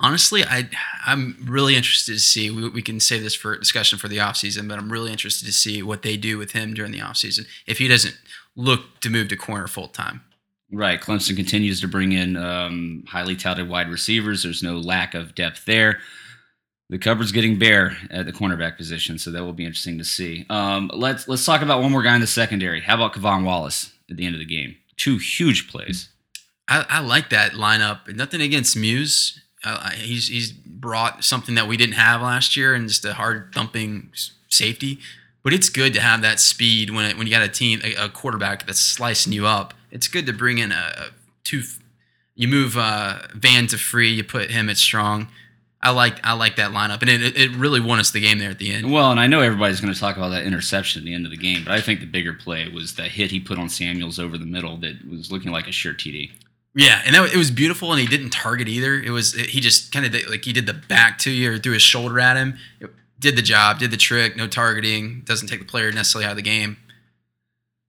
honestly, 0.01 0.45
I 0.45 0.69
I'm 1.07 1.37
really 1.47 1.77
interested 1.77 2.13
to 2.13 2.21
see. 2.21 2.51
We, 2.51 2.69
we 2.69 2.83
can 2.83 3.01
save 3.01 3.23
this 3.23 3.35
for 3.35 3.57
discussion 3.59 3.99
for 3.99 4.09
the 4.09 4.19
offseason, 4.19 4.69
but 4.69 4.79
I'm 4.79 4.93
really 4.93 5.13
interested 5.13 5.47
to 5.47 5.53
see 5.53 5.83
what 5.83 6.03
they 6.03 6.17
do 6.17 6.39
with 6.39 6.53
him 6.53 6.75
during 6.75 6.93
the 6.93 7.01
offseason 7.01 7.47
if 7.67 7.79
he 7.79 7.89
doesn't 7.89 8.17
look 8.57 9.01
to 9.01 9.11
move 9.11 9.29
to 9.29 9.37
corner 9.37 9.67
full 9.67 9.89
time. 9.89 10.23
Right. 10.71 11.01
Clemson 11.01 11.35
continues 11.35 11.81
to 11.81 11.89
bring 11.89 12.13
in 12.13 12.37
um, 12.37 13.05
highly 13.09 13.37
touted 13.37 13.69
wide 13.69 13.89
receivers. 13.89 14.43
There's 14.43 14.63
no 14.63 14.79
lack 14.79 15.15
of 15.15 15.35
depth 15.35 15.65
there. 15.65 16.01
The 16.91 16.99
cupboard's 16.99 17.33
getting 17.33 17.59
bare 17.59 17.97
at 18.11 18.27
the 18.27 18.33
cornerback 18.33 18.77
position, 18.77 19.19
so 19.19 19.31
that 19.31 19.45
will 19.45 19.53
be 19.53 19.65
interesting 19.65 19.99
to 19.99 20.05
see. 20.05 20.47
Um, 20.49 20.91
let's 20.95 21.29
let's 21.29 21.45
talk 21.45 21.61
about 21.63 21.83
one 21.83 21.93
more 21.93 22.03
guy 22.03 22.15
in 22.15 22.21
the 22.21 22.27
secondary. 22.27 22.81
How 22.81 22.95
about 22.95 23.13
K'Von 23.15 23.45
Wallace 23.45 23.93
at 24.11 24.17
the 24.17 24.25
end 24.25 24.35
of 24.35 24.39
the 24.39 24.47
game? 24.47 24.77
Two 24.97 25.19
huge 25.19 25.71
plays. 25.71 26.09
I, 26.67 26.87
I 26.89 27.01
like 27.01 27.31
that 27.31 27.53
lineup. 27.53 28.15
Nothing 28.15 28.41
against 28.41 28.77
Muse. 28.77 29.41
Uh, 29.65 29.91
he's 29.91 30.29
he's 30.29 30.53
brought 30.53 31.25
something 31.25 31.55
that 31.57 31.67
we 31.67 31.77
didn't 31.77 31.95
have 31.95 32.23
last 32.23 32.57
year, 32.57 32.75
and 32.75 32.89
just 32.89 33.05
a 33.05 33.15
hard 33.15 33.51
thumping 33.53 34.11
safety. 34.49 34.99
But 35.43 35.53
it's 35.53 35.69
good 35.69 35.95
to 35.95 36.01
have 36.01 36.23
that 36.23 36.41
speed 36.41 36.91
when 36.91 37.05
it, 37.05 37.17
when 37.17 37.27
you 37.27 37.33
got 37.33 37.43
a 37.43 37.49
team 37.49 37.81
a, 37.83 37.95
a, 37.95 38.09
quarterback 38.09 38.67
that's 38.67 38.81
slicing 38.81 39.33
you 39.33 39.47
up. 39.47 39.75
It's 39.91 40.09
good 40.09 40.27
to 40.27 40.33
bring 40.33 40.59
in 40.59 40.73
a, 40.73 40.93
a 40.97 41.07
two. 41.45 41.63
You 42.35 42.49
move 42.49 42.77
uh, 42.77 43.21
Van 43.35 43.67
to 43.69 43.79
free. 43.79 44.11
You 44.11 44.25
put 44.25 44.51
him 44.51 44.69
at 44.69 44.77
strong. 44.77 45.29
I 45.81 45.91
like 45.91 46.25
I 46.25 46.33
like 46.33 46.57
that 46.57 46.73
lineup, 46.73 47.03
and 47.03 47.11
it, 47.11 47.37
it 47.37 47.51
really 47.53 47.81
won 47.81 48.01
us 48.01 48.11
the 48.11 48.21
game 48.21 48.39
there 48.39 48.51
at 48.51 48.59
the 48.59 48.73
end. 48.73 48.93
Well, 48.93 49.13
and 49.13 49.21
I 49.21 49.29
know 49.29 49.41
everybody's 49.41 49.81
going 49.81 49.95
to 49.95 49.99
talk 49.99 50.17
about 50.17 50.31
that 50.31 50.45
interception 50.45 51.03
at 51.03 51.07
the 51.07 51.15
end 51.15 51.25
of 51.25 51.31
the 51.31 51.37
game, 51.37 51.63
but 51.65 51.73
I 51.73 51.81
think 51.81 52.01
the 52.01 52.07
bigger 52.07 52.35
play 52.35 52.69
was 52.69 52.95
the 52.95 53.05
hit 53.05 53.31
he 53.31 53.39
put 53.39 53.59
on 53.59 53.69
Samuels 53.69 54.19
over 54.19 54.37
the 54.37 54.47
middle 54.47 54.77
that 54.79 55.09
was 55.09 55.31
looking 55.31 55.53
like 55.53 55.69
a 55.69 55.73
sure 55.73 55.95
TD. 55.95 56.33
Yeah, 56.79 57.03
and 57.05 57.17
that, 57.17 57.35
it 57.35 57.37
was 57.37 57.51
beautiful, 57.51 57.91
and 57.91 58.01
he 58.01 58.07
didn't 58.07 58.31
target 58.31 58.69
either. 58.69 58.95
It 58.95 59.11
was 59.11 59.33
he 59.33 59.61
just 59.61 59.91
kind 59.91 60.07
of 60.07 60.15
like 60.31 60.45
he 60.45 60.53
did 60.53 60.67
the 60.67 60.75
back 60.75 61.19
to 61.19 61.31
you 61.31 61.53
or 61.53 61.59
threw 61.59 61.73
his 61.73 61.83
shoulder 61.83 62.21
at 62.21 62.37
him. 62.37 62.57
It 62.79 62.91
did 63.19 63.35
the 63.35 63.43
job, 63.43 63.81
did 63.81 63.91
the 63.91 63.97
trick. 63.97 64.37
No 64.37 64.47
targeting, 64.47 65.23
doesn't 65.25 65.49
take 65.49 65.59
the 65.59 65.67
player 65.67 65.91
necessarily 65.91 66.27
out 66.27 66.31
of 66.31 66.37
the 66.37 66.43
game. 66.43 66.77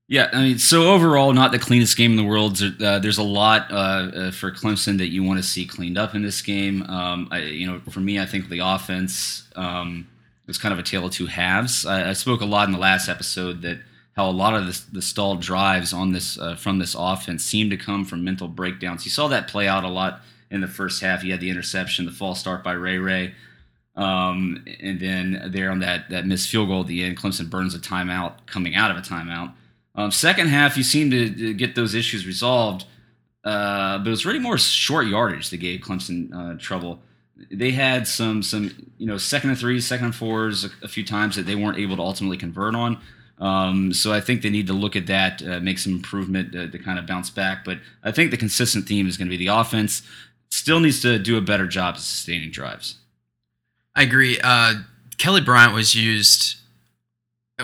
Yeah, 0.08 0.28
I 0.34 0.42
mean, 0.42 0.58
so 0.58 0.92
overall, 0.92 1.32
not 1.34 1.52
the 1.52 1.60
cleanest 1.60 1.98
game 1.98 2.10
in 2.10 2.18
the 2.18 2.24
world. 2.24 2.60
Uh, 2.82 2.98
there's 2.98 3.20
a 3.20 3.24
lot 3.24 3.72
uh, 3.72 3.76
uh, 3.76 4.32
for 4.32 4.50
Clemson 4.50 4.98
that 4.98 5.10
you 5.10 5.24
want 5.24 5.38
to 5.38 5.44
see 5.44 5.68
cleaned 5.68 6.00
up 6.00 6.16
in 6.16 6.24
this 6.24 6.42
game. 6.42 6.82
Um, 6.90 7.28
I, 7.30 7.42
you 7.42 7.68
know, 7.68 7.82
for 7.92 8.00
me, 8.00 8.20
I 8.20 8.26
think 8.26 8.50
the 8.50 8.62
offense 8.62 9.48
um, 9.56 10.08
was 10.48 10.58
kind 10.58 10.74
of 10.74 10.80
a 10.80 10.84
tale 10.84 11.06
of 11.06 11.12
two 11.12 11.28
halves. 11.28 11.86
I, 11.86 12.10
I 12.10 12.14
spoke 12.14 12.42
a 12.42 12.46
lot 12.46 12.68
in 12.68 12.72
the 12.72 12.80
last 12.80 13.08
episode 13.08 13.62
that 13.62 13.82
how 14.20 14.30
a 14.30 14.32
lot 14.32 14.54
of 14.54 14.66
the, 14.66 14.82
the 14.92 15.02
stalled 15.02 15.40
drives 15.40 15.94
on 15.94 16.12
this 16.12 16.38
uh, 16.38 16.54
from 16.54 16.78
this 16.78 16.94
offense 16.94 17.42
seem 17.42 17.70
to 17.70 17.78
come 17.78 18.04
from 18.04 18.22
mental 18.22 18.50
breakdowns. 18.50 19.06
You 19.06 19.12
saw 19.12 19.30
that 19.30 19.48
play 19.48 19.66
out 19.66 19.86
a 19.86 19.88
lot 19.88 20.20
in 20.52 20.60
the 20.60 20.68
first 20.68 21.02
half. 21.02 21.24
You 21.24 21.32
had 21.32 21.40
the 21.40 21.50
interception, 21.50 22.06
the 22.06 22.12
false 22.12 22.38
start 22.38 22.62
by 22.62 22.74
Ray 22.74 22.98
Ray, 22.98 23.34
um, 23.96 24.66
and 24.82 25.00
then 25.00 25.50
there 25.54 25.72
on 25.72 25.80
that 25.80 26.10
that 26.10 26.26
missed 26.26 26.50
field 26.50 26.68
goal 26.68 26.82
at 26.82 26.88
the 26.88 27.02
end, 27.02 27.18
Clemson 27.18 27.50
burns 27.50 27.74
a 27.74 27.80
timeout 27.80 28.46
coming 28.46 28.76
out 28.76 28.92
of 28.92 28.98
a 28.98 29.00
timeout. 29.00 29.54
Um, 29.96 30.12
second 30.12 30.48
half, 30.48 30.76
you 30.76 30.84
seem 30.84 31.10
to, 31.12 31.30
to, 31.34 31.54
get 31.54 31.76
those 31.76 31.96
issues 31.96 32.28
resolved, 32.28 32.86
uh, 33.46 34.00
but 34.00 34.08
it 34.08 34.12
was 34.12 34.26
really 34.26 34.40
more 34.40 34.58
short 34.58 35.08
yardage 35.08 35.50
that 35.50 35.58
gave 35.58 35.80
Clemson 35.80 36.34
uh, 36.36 36.60
trouble. 36.60 37.00
They 37.50 37.72
had 37.72 38.06
some 38.06 38.44
some 38.44 38.90
you 38.98 39.08
know 39.08 39.18
second 39.18 39.52
and 39.52 39.60
threes, 39.60 39.88
second 39.88 40.08
and 40.08 40.16
fours 40.16 40.66
a, 40.66 40.70
a 40.84 40.90
few 40.90 41.06
times 41.06 41.38
that 41.38 41.46
they 41.46 41.56
weren't 41.56 41.78
able 41.78 41.96
to 41.96 42.02
ultimately 42.02 42.36
convert 42.36 42.76
on. 42.76 43.00
Um, 43.40 43.94
so 43.94 44.12
I 44.12 44.20
think 44.20 44.42
they 44.42 44.50
need 44.50 44.68
to 44.68 44.74
look 44.74 44.96
at 44.96 45.08
that, 45.08 45.42
uh, 45.42 45.60
make 45.60 45.80
some 45.80 45.94
improvement 45.94 46.56
uh, 46.56 46.68
to 46.68 46.78
kind 46.78 47.00
of 47.00 47.08
bounce 47.08 47.30
back. 47.30 47.64
But 47.64 47.80
I 48.04 48.12
think 48.12 48.32
the 48.32 48.38
consistent 48.38 48.86
theme 48.86 49.08
is 49.08 49.18
going 49.18 49.28
to 49.28 49.38
be 49.38 49.38
the 49.38 49.54
offense 49.54 50.02
still 50.50 50.80
needs 50.80 51.02
to 51.02 51.20
do 51.20 51.38
a 51.38 51.42
better 51.42 51.68
job 51.68 51.96
of 51.96 52.02
sustaining 52.02 52.52
drives. 52.52 52.96
I 53.96 54.04
agree. 54.04 54.40
Uh, 54.44 54.76
Kelly 55.18 55.42
Bryant 55.42 55.74
was 55.74 55.96
used. 55.96 56.58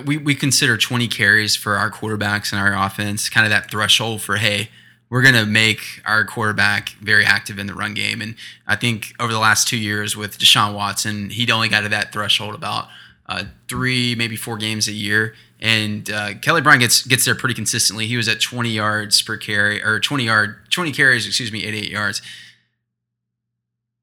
We 0.06 0.18
we 0.18 0.36
consider 0.36 0.78
20 0.78 1.08
carries 1.08 1.56
for 1.56 1.76
our 1.76 1.90
quarterbacks 1.90 2.52
and 2.52 2.60
our 2.60 2.74
offense, 2.74 3.30
kind 3.30 3.46
of 3.46 3.52
that 3.52 3.72
threshold 3.72 4.22
for 4.22 4.36
hey, 4.36 4.70
we're 5.10 5.22
going 5.22 5.36
to 5.36 5.46
make 5.46 6.02
our 6.06 6.26
quarterback 6.26 6.90
very 7.02 7.24
active 7.24 7.58
in 7.60 7.68
the 7.68 7.74
run 7.74 7.94
game. 7.94 8.22
And 8.22 8.36
I 8.68 8.76
think 8.76 9.14
over 9.20 9.32
the 9.32 9.40
last 9.40 9.68
two 9.68 9.78
years 9.78 10.18
with 10.18 10.38
Deshaun 10.38 10.74
Watson, 10.74 11.30
he'd 11.30 11.52
only 11.52 11.70
got 11.70 11.82
to 11.82 11.90
that 11.90 12.12
threshold 12.12 12.56
about 12.56 12.88
uh, 13.28 13.46
three, 13.68 14.16
maybe 14.16 14.36
four 14.36 14.58
games 14.58 14.88
a 14.88 14.92
year. 14.92 15.34
And 15.60 16.10
uh, 16.12 16.36
Kelly 16.36 16.62
Bryant 16.62 16.82
gets 16.82 17.04
gets 17.04 17.26
there 17.26 17.36
pretty 17.36 17.56
consistently. 17.56 18.08
He 18.08 18.18
was 18.18 18.28
at 18.28 18.42
20 18.42 18.70
yards 18.70 19.22
per 19.22 19.38
carry, 19.38 19.82
or 19.84 20.00
20 20.00 20.26
yard, 20.26 20.58
20 20.70 20.92
carries, 20.92 21.26
excuse 21.26 21.52
me, 21.52 21.66
88 21.66 21.90
yards. 21.90 22.22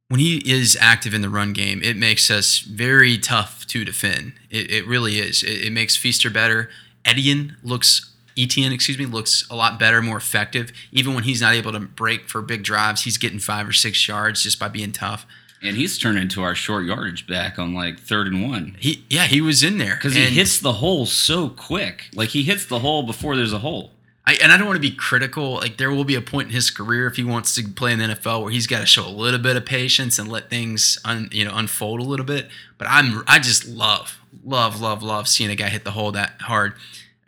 When 0.09 0.21
he 0.21 0.43
is 0.45 0.77
active 0.81 1.15
in 1.15 1.23
the 1.23 1.31
run 1.31 1.53
game, 1.53 1.83
it 1.83 1.97
makes 1.97 2.31
us 2.31 2.59
very 2.59 3.17
tough 3.17 3.67
to 3.69 3.85
defend. 3.85 4.35
It, 4.51 4.71
it 4.71 4.87
really 4.87 5.19
is. 5.19 5.43
It, 5.43 5.67
it 5.67 5.73
makes 5.73 5.97
Feaster 5.97 6.31
better. 6.31 6.69
Etienne 7.05 7.57
looks 7.63 8.13
Etienne, 8.37 8.73
excuse 8.73 8.99
me, 8.99 9.07
looks 9.07 9.47
a 9.51 9.55
lot 9.55 9.79
better, 9.79 10.01
more 10.01 10.17
effective. 10.17 10.73
Even 10.91 11.15
when 11.15 11.25
he's 11.25 11.43
not 11.43 11.55
able 11.55 11.73
to 11.73 11.81
break 11.81 12.29
for 12.29 12.41
big 12.41 12.63
drives, 12.63 13.05
he's 13.05 13.19
getting 13.19 13.39
five 13.39 13.69
or 13.69 13.73
six 13.73 14.09
yards 14.09 14.43
just 14.43 14.59
by 14.59 14.69
being 14.69 14.93
tough 14.93 15.27
and 15.63 15.77
he's 15.77 15.97
turned 15.97 16.19
into 16.19 16.43
our 16.43 16.55
short 16.55 16.85
yardage 16.85 17.27
back 17.27 17.59
on 17.59 17.75
like 17.75 18.01
third 18.01 18.27
and 18.27 18.49
one. 18.49 18.77
He 18.79 19.05
yeah, 19.09 19.25
he 19.25 19.41
was 19.41 19.63
in 19.63 19.79
there 19.79 19.95
because 19.95 20.15
he 20.15 20.25
hits 20.25 20.59
the 20.59 20.75
hole 20.75 21.07
so 21.07 21.49
quick. 21.49 22.09
Like 22.15 22.31
he 22.31 22.43
hits 22.43 22.67
the 22.67 22.81
hole 22.81 23.05
before 23.05 23.37
there's 23.37 23.53
a 23.53 23.59
hole. 23.59 23.93
I, 24.25 24.35
and 24.35 24.53
I 24.53 24.57
don't 24.57 24.69
want 24.69 24.77
to 24.77 24.89
be 24.89 24.95
critical. 24.95 25.55
Like 25.55 25.79
there 25.79 25.91
will 25.91 26.05
be 26.05 26.15
a 26.15 26.21
point 26.21 26.49
in 26.49 26.55
his 26.55 26.71
career 26.71 27.07
if 27.07 27.17
he 27.17 27.25
wants 27.25 27.55
to 27.57 27.65
play 27.65 27.93
in 27.93 27.99
the 27.99 28.05
NFL 28.07 28.43
where 28.43 28.53
he's 28.53 28.69
got 28.69 28.81
to 28.81 28.87
show 28.87 29.07
a 29.07 29.11
little 29.11 29.41
bit 29.41 29.57
of 29.57 29.67
patience 29.67 30.19
and 30.19 30.31
let 30.31 30.49
things 30.49 30.99
un, 31.05 31.29
you 31.33 31.45
know 31.45 31.53
unfold 31.55 32.01
a 32.01 32.05
little 32.05 32.27
bit. 32.27 32.49
But 32.79 32.89
I'm 32.91 33.23
I 33.27 33.39
just 33.39 33.67
love 33.67 34.21
love 34.45 34.81
love 34.81 35.03
love 35.03 35.29
seeing 35.29 35.51
a 35.51 35.57
guy 35.57 35.69
hit 35.69 35.85
the 35.85 35.93
hole 35.93 36.13
that 36.13 36.41
hard. 36.43 36.75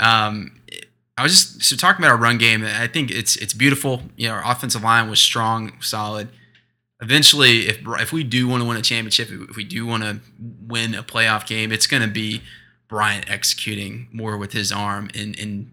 Um, 0.01 0.61
I 1.17 1.23
was 1.23 1.33
just 1.33 1.63
so 1.63 1.77
talking 1.77 2.05
about 2.05 2.13
our 2.13 2.21
run 2.21 2.39
game. 2.39 2.65
I 2.65 2.89
think 2.89 3.11
it's 3.11 3.37
it's 3.37 3.55
beautiful. 3.55 4.03
You 4.17 4.29
know, 4.29 4.35
our 4.35 4.53
offensive 4.53 4.83
line 4.83 5.09
was 5.09 5.21
strong, 5.21 5.73
solid 5.81 6.29
eventually, 7.05 7.69
if 7.69 7.79
if 7.87 8.13
we 8.13 8.25
do 8.25 8.49
want 8.49 8.63
to 8.63 8.69
win 8.69 8.77
a 8.77 8.83
championship, 8.83 9.29
if 9.31 9.57
we 9.57 9.65
do 9.65 9.87
want 9.87 10.03
to 10.03 10.21
win 10.67 10.95
a 10.95 11.03
playoff 11.03 11.47
game, 11.47 11.71
it's 11.71 11.87
going 11.87 12.03
to 12.03 12.09
be 12.09 12.43
Bryant 12.89 13.31
executing 13.31 14.09
more 14.13 14.37
with 14.37 14.53
his 14.53 14.71
arm 14.71 15.11
and, 15.15 15.39
and 15.39 15.71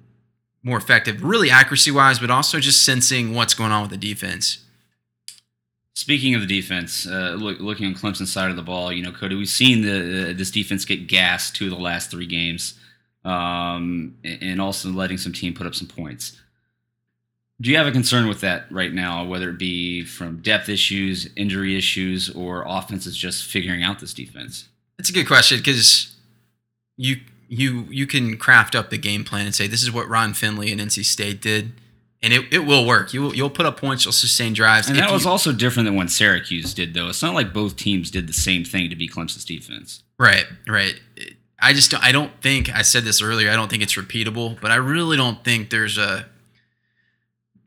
more 0.63 0.77
effective, 0.77 1.23
really 1.23 1.49
accuracy 1.49 1.91
wise, 1.91 2.19
but 2.19 2.31
also 2.31 2.59
just 2.59 2.85
sensing 2.85 3.33
what's 3.33 3.53
going 3.53 3.71
on 3.71 3.81
with 3.81 3.91
the 3.91 3.97
defense. 3.97 4.59
Speaking 5.93 6.33
of 6.35 6.41
the 6.41 6.47
defense, 6.47 7.05
uh, 7.05 7.35
look, 7.37 7.59
looking 7.59 7.85
on 7.87 7.95
Clemson's 7.95 8.31
side 8.31 8.49
of 8.49 8.55
the 8.55 8.61
ball, 8.61 8.91
you 8.91 9.03
know, 9.03 9.11
Cody, 9.11 9.35
we've 9.35 9.49
seen 9.49 9.81
the, 9.81 10.31
uh, 10.31 10.33
this 10.33 10.49
defense 10.49 10.85
get 10.85 11.07
gassed 11.07 11.55
two 11.55 11.65
of 11.65 11.71
the 11.71 11.77
last 11.77 12.09
three 12.09 12.25
games, 12.25 12.75
um, 13.25 14.15
and 14.23 14.61
also 14.61 14.89
letting 14.89 15.17
some 15.17 15.33
team 15.33 15.53
put 15.53 15.67
up 15.67 15.75
some 15.75 15.87
points. 15.87 16.40
Do 17.61 17.69
you 17.69 17.77
have 17.77 17.87
a 17.87 17.91
concern 17.91 18.27
with 18.27 18.41
that 18.41 18.65
right 18.71 18.91
now, 18.91 19.23
whether 19.23 19.49
it 19.49 19.59
be 19.59 20.03
from 20.03 20.37
depth 20.37 20.67
issues, 20.67 21.29
injury 21.35 21.77
issues, 21.77 22.29
or 22.29 22.65
offenses 22.67 23.15
just 23.15 23.45
figuring 23.45 23.83
out 23.83 23.99
this 23.99 24.13
defense? 24.13 24.67
That's 24.97 25.09
a 25.09 25.13
good 25.13 25.27
question 25.27 25.59
because 25.59 26.15
you 26.97 27.17
you 27.47 27.85
you 27.89 28.07
can 28.07 28.37
craft 28.37 28.75
up 28.75 28.89
the 28.89 28.97
game 28.97 29.23
plan 29.23 29.45
and 29.45 29.53
say 29.53 29.67
this 29.67 29.83
is 29.83 29.91
what 29.91 30.09
Ron 30.09 30.33
Finley 30.33 30.71
and 30.71 30.81
NC 30.81 31.05
State 31.05 31.41
did, 31.41 31.73
and 32.23 32.33
it, 32.33 32.51
it 32.51 32.59
will 32.59 32.85
work. 32.85 33.13
You 33.13 33.23
will, 33.23 33.35
you'll 33.35 33.49
put 33.49 33.65
up 33.65 33.79
points, 33.79 34.05
you'll 34.05 34.11
sustain 34.11 34.53
drives. 34.53 34.87
And 34.89 34.97
that 34.97 35.11
was 35.11 35.25
also 35.25 35.51
different 35.51 35.85
than 35.85 35.95
what 35.95 36.09
Syracuse 36.09 36.73
did, 36.73 36.93
though. 36.93 37.09
It's 37.09 37.21
not 37.21 37.33
like 37.33 37.53
both 37.53 37.75
teams 37.75 38.09
did 38.09 38.27
the 38.27 38.33
same 38.33 38.63
thing 38.63 38.89
to 38.89 38.95
be 38.95 39.07
Clemson's 39.07 39.45
defense. 39.45 40.03
Right, 40.17 40.45
right. 40.67 40.99
I 41.59 41.73
just 41.73 41.91
don't, 41.91 42.03
I 42.03 42.11
don't 42.11 42.31
think 42.41 42.73
I 42.73 42.81
said 42.81 43.03
this 43.03 43.21
earlier. 43.21 43.51
I 43.51 43.55
don't 43.55 43.69
think 43.69 43.83
it's 43.83 43.95
repeatable, 43.95 44.59
but 44.61 44.71
I 44.71 44.75
really 44.75 45.17
don't 45.17 45.43
think 45.43 45.69
there's 45.69 45.97
a 45.97 46.25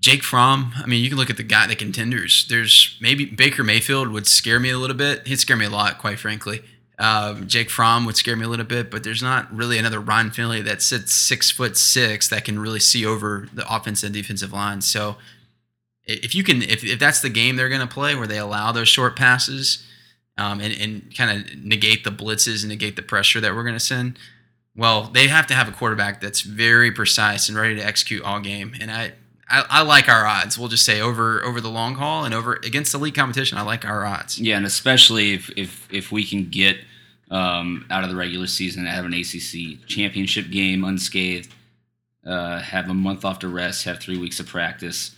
Jake 0.05 0.23
Fromm. 0.23 0.75
I 0.77 0.85
mean, 0.85 1.03
you 1.03 1.09
can 1.09 1.17
look 1.17 1.31
at 1.31 1.39
the 1.39 1.43
guy, 1.43 1.67
the 1.67 1.75
contenders. 1.75 2.45
There's 2.51 2.95
maybe 3.01 3.25
Baker 3.25 3.65
Mayfield 3.65 4.09
would 4.09 4.27
scare 4.27 4.61
me 4.61 4.69
a 4.69 4.77
little 4.77 4.95
bit. 4.95 5.27
He'd 5.27 5.41
scare 5.41 5.57
me 5.57 5.65
a 5.65 5.71
lot, 5.71 5.97
quite 5.97 6.19
frankly. 6.19 6.61
Um, 6.99 7.49
Jake 7.49 7.71
Fromm 7.71 8.05
would 8.05 8.15
scare 8.15 8.37
me 8.37 8.45
a 8.45 8.49
little 8.49 8.67
bit, 8.67 8.91
but 8.91 9.03
there's 9.03 9.23
not 9.23 9.51
really 9.51 9.79
another 9.79 10.01
Ryan 10.01 10.31
Finley 10.31 10.61
that 10.61 10.83
sits 10.83 11.15
six 11.15 11.51
foot 11.51 11.79
six 11.79 12.29
that 12.29 12.45
can 12.45 12.59
really 12.59 12.81
see 12.81 13.07
over 13.07 13.49
the 13.51 13.65
offensive 13.75 14.09
and 14.09 14.15
defensive 14.15 14.53
line. 14.53 14.83
So 14.83 15.17
if 16.05 16.35
you 16.35 16.45
can, 16.45 16.61
if, 16.61 16.85
if 16.85 16.99
that's 16.99 17.23
the 17.23 17.31
game 17.31 17.57
they're 17.57 17.71
going 17.71 17.81
to 17.81 17.87
play 17.87 18.15
where 18.15 18.27
they 18.27 18.37
allow 18.37 18.73
those 18.73 18.89
short 18.89 19.17
passes 19.17 19.87
um, 20.37 20.61
and, 20.61 20.75
and 20.79 21.17
kind 21.17 21.31
of 21.31 21.65
negate 21.65 22.05
the 22.05 22.11
blitzes 22.11 22.61
and 22.61 22.69
negate 22.69 22.97
the 22.97 23.03
pressure 23.03 23.41
that 23.41 23.55
we're 23.55 23.65
going 23.65 23.73
to 23.73 23.81
send, 23.81 24.19
well, 24.77 25.05
they 25.05 25.29
have 25.29 25.47
to 25.47 25.55
have 25.55 25.67
a 25.67 25.73
quarterback 25.73 26.21
that's 26.21 26.43
very 26.43 26.93
precise 26.93 27.49
and 27.49 27.57
ready 27.57 27.77
to 27.77 27.83
execute 27.83 28.23
all 28.23 28.39
game. 28.39 28.75
And 28.79 28.91
I, 28.91 29.15
I, 29.49 29.65
I, 29.69 29.83
like 29.83 30.09
our 30.09 30.27
odds. 30.27 30.59
We'll 30.59 30.69
just 30.69 30.85
say 30.85 31.01
over 31.01 31.43
over 31.45 31.61
the 31.61 31.69
long 31.69 31.97
haul 31.97 32.25
and 32.25 32.35
over 32.35 32.55
against 32.55 32.95
elite 32.95 33.15
competition. 33.15 33.59
I 33.59 33.63
like 33.63 33.85
our 33.85 34.05
odds. 34.05 34.41
Yeah, 34.41 34.57
and 34.57 34.67
especially 34.67 35.35
if 35.35 35.51
if 35.57 35.89
if 35.93 36.11
we 36.11 36.25
can 36.25 36.49
get 36.49 36.79
um, 37.31 37.87
out 37.91 38.05
of 38.05 38.11
the 38.11 38.17
regular 38.17 38.47
season, 38.47 38.87
have 38.87 39.05
an 39.05 39.13
ACC 39.13 39.87
championship 39.87 40.51
game 40.51 40.85
unscathed, 40.85 41.53
uh, 42.25 42.61
have 42.61 42.89
a 42.89 42.95
month 42.95 43.25
off 43.25 43.41
to 43.41 43.49
rest, 43.49 43.85
have 43.85 44.01
three 44.01 44.19
weeks 44.19 44.41
of 44.41 44.47
practice. 44.47 45.15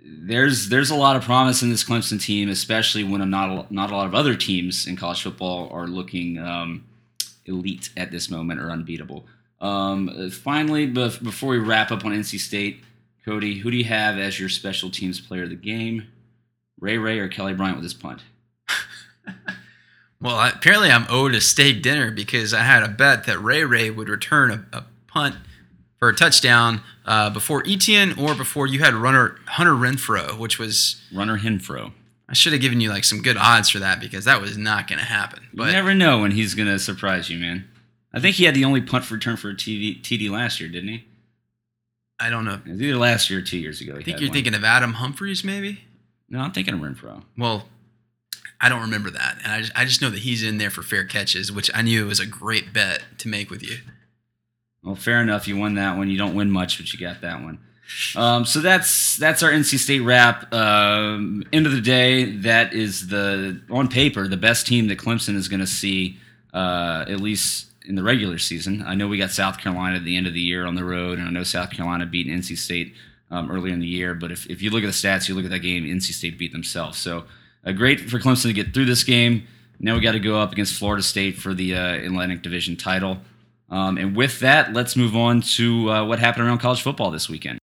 There's 0.00 0.68
there's 0.68 0.90
a 0.90 0.96
lot 0.96 1.16
of 1.16 1.22
promise 1.22 1.62
in 1.62 1.70
this 1.70 1.84
Clemson 1.84 2.20
team, 2.20 2.48
especially 2.48 3.04
when 3.04 3.28
not 3.30 3.50
a, 3.50 3.74
not 3.74 3.90
a 3.90 3.96
lot 3.96 4.06
of 4.06 4.14
other 4.14 4.34
teams 4.34 4.86
in 4.86 4.96
college 4.96 5.22
football 5.22 5.68
are 5.70 5.86
looking 5.86 6.38
um, 6.38 6.84
elite 7.44 7.90
at 7.96 8.10
this 8.10 8.30
moment 8.30 8.60
or 8.60 8.70
unbeatable. 8.70 9.26
Um, 9.60 10.30
finally, 10.30 10.86
before 10.86 11.50
we 11.50 11.58
wrap 11.58 11.90
up 11.90 12.04
on 12.04 12.12
NC 12.12 12.38
State, 12.38 12.82
Cody, 13.28 13.58
who 13.58 13.70
do 13.70 13.76
you 13.76 13.84
have 13.84 14.16
as 14.16 14.40
your 14.40 14.48
special 14.48 14.88
teams 14.88 15.20
player 15.20 15.42
of 15.42 15.50
the 15.50 15.54
game? 15.54 16.06
Ray 16.80 16.96
Ray 16.96 17.18
or 17.18 17.28
Kelly 17.28 17.52
Bryant 17.52 17.76
with 17.76 17.82
his 17.82 17.92
punt? 17.92 18.22
well, 20.22 20.40
apparently 20.48 20.90
I'm 20.90 21.04
owed 21.10 21.34
a 21.34 21.42
steak 21.42 21.82
dinner 21.82 22.10
because 22.10 22.54
I 22.54 22.62
had 22.62 22.82
a 22.82 22.88
bet 22.88 23.24
that 23.24 23.38
Ray 23.38 23.64
Ray 23.64 23.90
would 23.90 24.08
return 24.08 24.50
a, 24.50 24.78
a 24.78 24.84
punt 25.08 25.36
for 25.98 26.08
a 26.08 26.14
touchdown 26.14 26.80
uh, 27.04 27.28
before 27.28 27.62
Etienne 27.66 28.18
or 28.18 28.34
before 28.34 28.66
you 28.66 28.78
had 28.78 28.94
runner 28.94 29.36
Hunter 29.44 29.74
Renfrow, 29.74 30.38
which 30.38 30.58
was 30.58 30.98
runner 31.12 31.38
Renfrow. 31.38 31.92
I 32.30 32.32
should 32.32 32.54
have 32.54 32.62
given 32.62 32.80
you 32.80 32.88
like 32.88 33.04
some 33.04 33.20
good 33.20 33.36
odds 33.36 33.68
for 33.68 33.78
that 33.80 34.00
because 34.00 34.24
that 34.24 34.40
was 34.40 34.56
not 34.56 34.88
going 34.88 35.00
to 35.00 35.04
happen. 35.04 35.48
But 35.52 35.66
you 35.66 35.72
never 35.72 35.92
know 35.92 36.22
when 36.22 36.30
he's 36.30 36.54
going 36.54 36.68
to 36.68 36.78
surprise 36.78 37.28
you, 37.28 37.38
man. 37.38 37.68
I 38.10 38.20
think 38.20 38.36
he 38.36 38.44
had 38.44 38.54
the 38.54 38.64
only 38.64 38.80
punt 38.80 39.10
return 39.10 39.36
for 39.36 39.50
a 39.50 39.54
TD, 39.54 40.00
TD 40.00 40.30
last 40.30 40.60
year, 40.60 40.70
didn't 40.70 40.88
he? 40.88 41.07
I 42.20 42.30
don't 42.30 42.44
know. 42.44 42.60
Either 42.66 42.96
last 42.96 43.30
year 43.30 43.38
or 43.38 43.42
two 43.42 43.58
years 43.58 43.80
ago. 43.80 43.92
I 43.92 44.02
think 44.02 44.20
you're 44.20 44.28
one. 44.28 44.34
thinking 44.34 44.54
of 44.54 44.64
Adam 44.64 44.94
Humphries, 44.94 45.44
maybe. 45.44 45.80
No, 46.28 46.40
I'm 46.40 46.52
thinking 46.52 46.74
of 46.74 46.80
Renfrow. 46.80 47.22
Well, 47.36 47.68
I 48.60 48.68
don't 48.68 48.82
remember 48.82 49.10
that, 49.10 49.38
and 49.42 49.52
I 49.52 49.60
just 49.60 49.72
I 49.76 49.84
just 49.84 50.02
know 50.02 50.10
that 50.10 50.20
he's 50.20 50.42
in 50.42 50.58
there 50.58 50.70
for 50.70 50.82
fair 50.82 51.04
catches, 51.04 51.52
which 51.52 51.70
I 51.74 51.82
knew 51.82 52.06
was 52.06 52.20
a 52.20 52.26
great 52.26 52.72
bet 52.72 53.02
to 53.18 53.28
make 53.28 53.50
with 53.50 53.62
you. 53.62 53.78
Well, 54.82 54.96
fair 54.96 55.20
enough. 55.20 55.46
You 55.46 55.56
won 55.56 55.74
that 55.74 55.96
one. 55.96 56.10
You 56.10 56.18
don't 56.18 56.34
win 56.34 56.50
much, 56.50 56.78
but 56.78 56.92
you 56.92 56.98
got 56.98 57.20
that 57.20 57.42
one. 57.42 57.60
Um, 58.16 58.44
so 58.44 58.60
that's 58.60 59.16
that's 59.16 59.42
our 59.42 59.50
NC 59.50 59.78
State 59.78 60.00
wrap. 60.00 60.52
Um, 60.52 61.44
end 61.52 61.66
of 61.66 61.72
the 61.72 61.80
day, 61.80 62.24
that 62.38 62.74
is 62.74 63.08
the 63.08 63.62
on 63.70 63.88
paper 63.88 64.28
the 64.28 64.36
best 64.36 64.66
team 64.66 64.88
that 64.88 64.98
Clemson 64.98 65.34
is 65.36 65.48
going 65.48 65.60
to 65.60 65.66
see 65.66 66.18
uh, 66.52 67.04
at 67.08 67.20
least 67.20 67.66
in 67.88 67.94
the 67.94 68.02
regular 68.02 68.38
season. 68.38 68.84
I 68.86 68.94
know 68.94 69.08
we 69.08 69.16
got 69.16 69.30
South 69.30 69.58
Carolina 69.58 69.96
at 69.96 70.04
the 70.04 70.16
end 70.16 70.26
of 70.26 70.34
the 70.34 70.40
year 70.40 70.66
on 70.66 70.74
the 70.74 70.84
road, 70.84 71.18
and 71.18 71.26
I 71.26 71.30
know 71.30 71.42
South 71.42 71.70
Carolina 71.70 72.04
beat 72.04 72.26
NC 72.26 72.58
State 72.58 72.94
um, 73.30 73.50
earlier 73.50 73.72
in 73.72 73.80
the 73.80 73.86
year. 73.86 74.14
But 74.14 74.30
if, 74.30 74.46
if 74.46 74.60
you 74.60 74.70
look 74.70 74.84
at 74.84 74.86
the 74.86 74.92
stats, 74.92 75.28
you 75.28 75.34
look 75.34 75.44
at 75.44 75.50
that 75.50 75.60
game, 75.60 75.84
NC 75.84 76.12
State 76.12 76.38
beat 76.38 76.52
themselves. 76.52 76.98
So 76.98 77.24
uh, 77.64 77.72
great 77.72 78.00
for 78.00 78.18
Clemson 78.18 78.44
to 78.44 78.52
get 78.52 78.74
through 78.74 78.84
this 78.84 79.04
game. 79.04 79.46
Now 79.80 79.94
we 79.94 80.00
got 80.00 80.12
to 80.12 80.20
go 80.20 80.38
up 80.38 80.52
against 80.52 80.74
Florida 80.74 81.02
State 81.02 81.38
for 81.38 81.54
the 81.54 81.74
uh, 81.74 81.94
Atlantic 81.94 82.42
Division 82.42 82.76
title. 82.76 83.18
Um, 83.70 83.96
and 83.96 84.14
with 84.14 84.40
that, 84.40 84.72
let's 84.72 84.96
move 84.96 85.16
on 85.16 85.40
to 85.42 85.90
uh, 85.90 86.04
what 86.04 86.18
happened 86.18 86.46
around 86.46 86.58
college 86.58 86.82
football 86.82 87.10
this 87.10 87.28
weekend. 87.28 87.58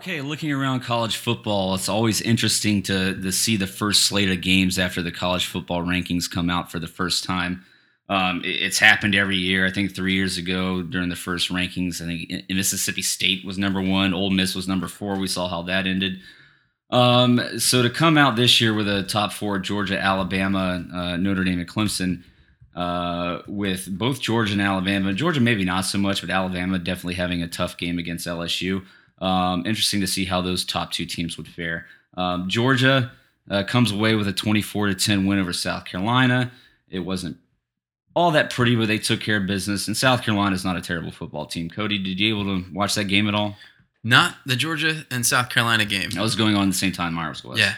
Okay, 0.00 0.22
looking 0.22 0.50
around 0.50 0.80
college 0.80 1.18
football, 1.18 1.74
it's 1.74 1.90
always 1.90 2.22
interesting 2.22 2.82
to, 2.84 3.20
to 3.20 3.30
see 3.30 3.58
the 3.58 3.66
first 3.66 4.04
slate 4.04 4.30
of 4.30 4.40
games 4.40 4.78
after 4.78 5.02
the 5.02 5.12
college 5.12 5.44
football 5.44 5.82
rankings 5.82 6.24
come 6.30 6.48
out 6.48 6.72
for 6.72 6.78
the 6.78 6.86
first 6.86 7.22
time. 7.22 7.66
Um, 8.08 8.42
it, 8.42 8.62
it's 8.62 8.78
happened 8.78 9.14
every 9.14 9.36
year. 9.36 9.66
I 9.66 9.70
think 9.70 9.94
three 9.94 10.14
years 10.14 10.38
ago 10.38 10.80
during 10.80 11.10
the 11.10 11.16
first 11.16 11.50
rankings, 11.50 12.00
I 12.00 12.06
think 12.06 12.48
Mississippi 12.48 13.02
State 13.02 13.44
was 13.44 13.58
number 13.58 13.82
one, 13.82 14.14
Ole 14.14 14.30
Miss 14.30 14.54
was 14.54 14.66
number 14.66 14.88
four. 14.88 15.18
We 15.18 15.26
saw 15.26 15.48
how 15.48 15.60
that 15.64 15.86
ended. 15.86 16.20
Um, 16.88 17.58
so 17.58 17.82
to 17.82 17.90
come 17.90 18.16
out 18.16 18.36
this 18.36 18.58
year 18.58 18.72
with 18.72 18.88
a 18.88 19.02
top 19.02 19.34
four, 19.34 19.58
Georgia, 19.58 20.00
Alabama, 20.00 20.82
uh, 20.94 21.16
Notre 21.18 21.44
Dame, 21.44 21.60
and 21.60 21.68
Clemson, 21.68 22.22
uh, 22.74 23.42
with 23.46 23.86
both 23.98 24.22
Georgia 24.22 24.54
and 24.54 24.62
Alabama, 24.62 25.12
Georgia 25.12 25.40
maybe 25.40 25.66
not 25.66 25.82
so 25.82 25.98
much, 25.98 26.22
but 26.22 26.30
Alabama 26.30 26.78
definitely 26.78 27.16
having 27.16 27.42
a 27.42 27.48
tough 27.48 27.76
game 27.76 27.98
against 27.98 28.26
LSU. 28.26 28.82
Um, 29.20 29.66
interesting 29.66 30.00
to 30.00 30.06
see 30.06 30.24
how 30.24 30.40
those 30.40 30.64
top 30.64 30.92
two 30.92 31.06
teams 31.06 31.36
would 31.36 31.48
fare. 31.48 31.86
Um, 32.16 32.48
Georgia 32.48 33.12
uh, 33.50 33.64
comes 33.64 33.92
away 33.92 34.14
with 34.14 34.28
a 34.28 34.32
24 34.32 34.88
to 34.88 34.94
10 34.94 35.26
win 35.26 35.38
over 35.38 35.52
South 35.52 35.84
Carolina. 35.84 36.50
It 36.88 37.00
wasn't 37.00 37.36
all 38.14 38.30
that 38.32 38.50
pretty, 38.50 38.76
but 38.76 38.88
they 38.88 38.98
took 38.98 39.20
care 39.20 39.36
of 39.36 39.46
business. 39.46 39.86
And 39.86 39.96
South 39.96 40.22
Carolina 40.22 40.54
is 40.54 40.64
not 40.64 40.76
a 40.76 40.80
terrible 40.80 41.10
football 41.10 41.46
team. 41.46 41.68
Cody, 41.68 41.98
did 41.98 42.18
you 42.18 42.34
able 42.34 42.44
to 42.44 42.64
watch 42.72 42.94
that 42.94 43.04
game 43.04 43.28
at 43.28 43.34
all? 43.34 43.56
Not 44.02 44.36
the 44.46 44.56
Georgia 44.56 45.04
and 45.10 45.24
South 45.26 45.50
Carolina 45.50 45.84
game. 45.84 46.10
That 46.10 46.22
was 46.22 46.34
going 46.34 46.56
on 46.56 46.68
at 46.68 46.72
the 46.72 46.78
same 46.78 46.92
time 46.92 47.14
Myers 47.14 47.44
was. 47.44 47.58
Yeah. 47.58 47.74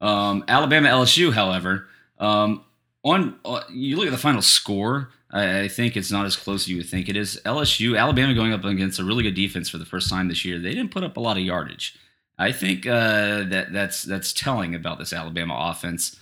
Um, 0.00 0.44
Alabama 0.48 0.88
LSU, 0.88 1.32
however, 1.32 1.86
um, 2.18 2.64
on 3.02 3.36
uh, 3.44 3.62
you 3.70 3.96
look 3.96 4.06
at 4.06 4.12
the 4.12 4.18
final 4.18 4.42
score. 4.42 5.10
I, 5.34 5.68
think 5.68 5.96
it's 5.96 6.12
not 6.12 6.26
as 6.26 6.36
close 6.36 6.62
as 6.62 6.68
you 6.68 6.76
would 6.76 6.88
think 6.88 7.08
it 7.08 7.16
is. 7.16 7.40
LSU, 7.44 7.98
Alabama 7.98 8.34
going 8.34 8.52
up 8.52 8.64
against 8.64 9.00
a 9.00 9.04
really 9.04 9.24
good 9.24 9.34
defense 9.34 9.68
for 9.68 9.78
the 9.78 9.84
first 9.84 10.08
time 10.08 10.28
this 10.28 10.44
year. 10.44 10.60
They 10.60 10.70
didn't 10.74 10.92
put 10.92 11.02
up 11.02 11.16
a 11.16 11.20
lot 11.20 11.36
of 11.36 11.42
yardage. 11.42 11.98
I 12.38 12.52
think 12.52 12.86
uh, 12.86 13.44
that 13.44 13.72
that's 13.72 14.02
that's 14.02 14.32
telling 14.32 14.74
about 14.74 14.98
this 14.98 15.12
Alabama 15.12 15.56
offense. 15.70 16.18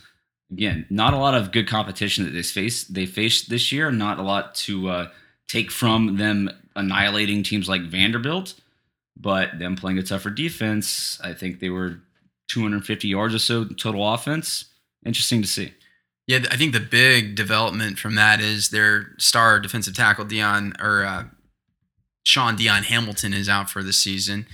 Again, 0.51 0.87
not 0.91 1.15
a 1.15 1.19
lot 1.19 1.35
of 1.35 1.53
good 1.53 1.69
competition 1.69 2.25
that 2.25 2.33
they 2.33 2.43
face 2.43 2.85
they 2.85 3.07
faced 3.07 3.51
this 3.51 3.71
year. 3.71 3.91
Not 3.91 4.19
a 4.19 4.23
lot 4.23 4.55
to 4.57 4.89
uh, 4.89 5.09
take 5.49 5.71
from 5.71 6.17
them 6.17 6.51
annihilating 6.75 7.43
teams 7.43 7.69
like 7.69 7.83
Vanderbilt, 7.83 8.55
but 9.17 9.59
them 9.59 9.77
playing 9.77 9.99
a 9.99 10.03
tougher 10.03 10.31
defense. 10.31 11.21
I 11.23 11.33
think 11.35 11.61
they 11.61 11.71
were 11.71 12.01
250 12.49 13.09
yards 13.09 13.35
or 13.35 13.39
so 13.39 13.65
total 13.65 14.13
offense. 14.13 14.67
Interesting 15.05 15.43
to 15.43 15.49
see. 15.49 15.73
Yeah, 16.27 16.39
I 16.51 16.57
think 16.57 16.73
the 16.73 16.81
big 16.81 17.35
development 17.35 17.99
from 17.99 18.15
that 18.15 18.41
is 18.41 18.71
their 18.71 19.09
star 19.19 19.59
defensive 19.59 19.95
tackle 19.95 20.25
Dion 20.25 20.75
or 20.81 21.05
uh, 21.05 21.25
Shaun 22.25 22.57
Dion 22.57 22.85
Hamilton 22.85 23.33
is 23.33 23.49
out 23.49 23.69
for 23.69 23.83
the 23.83 23.93
season, 23.93 24.47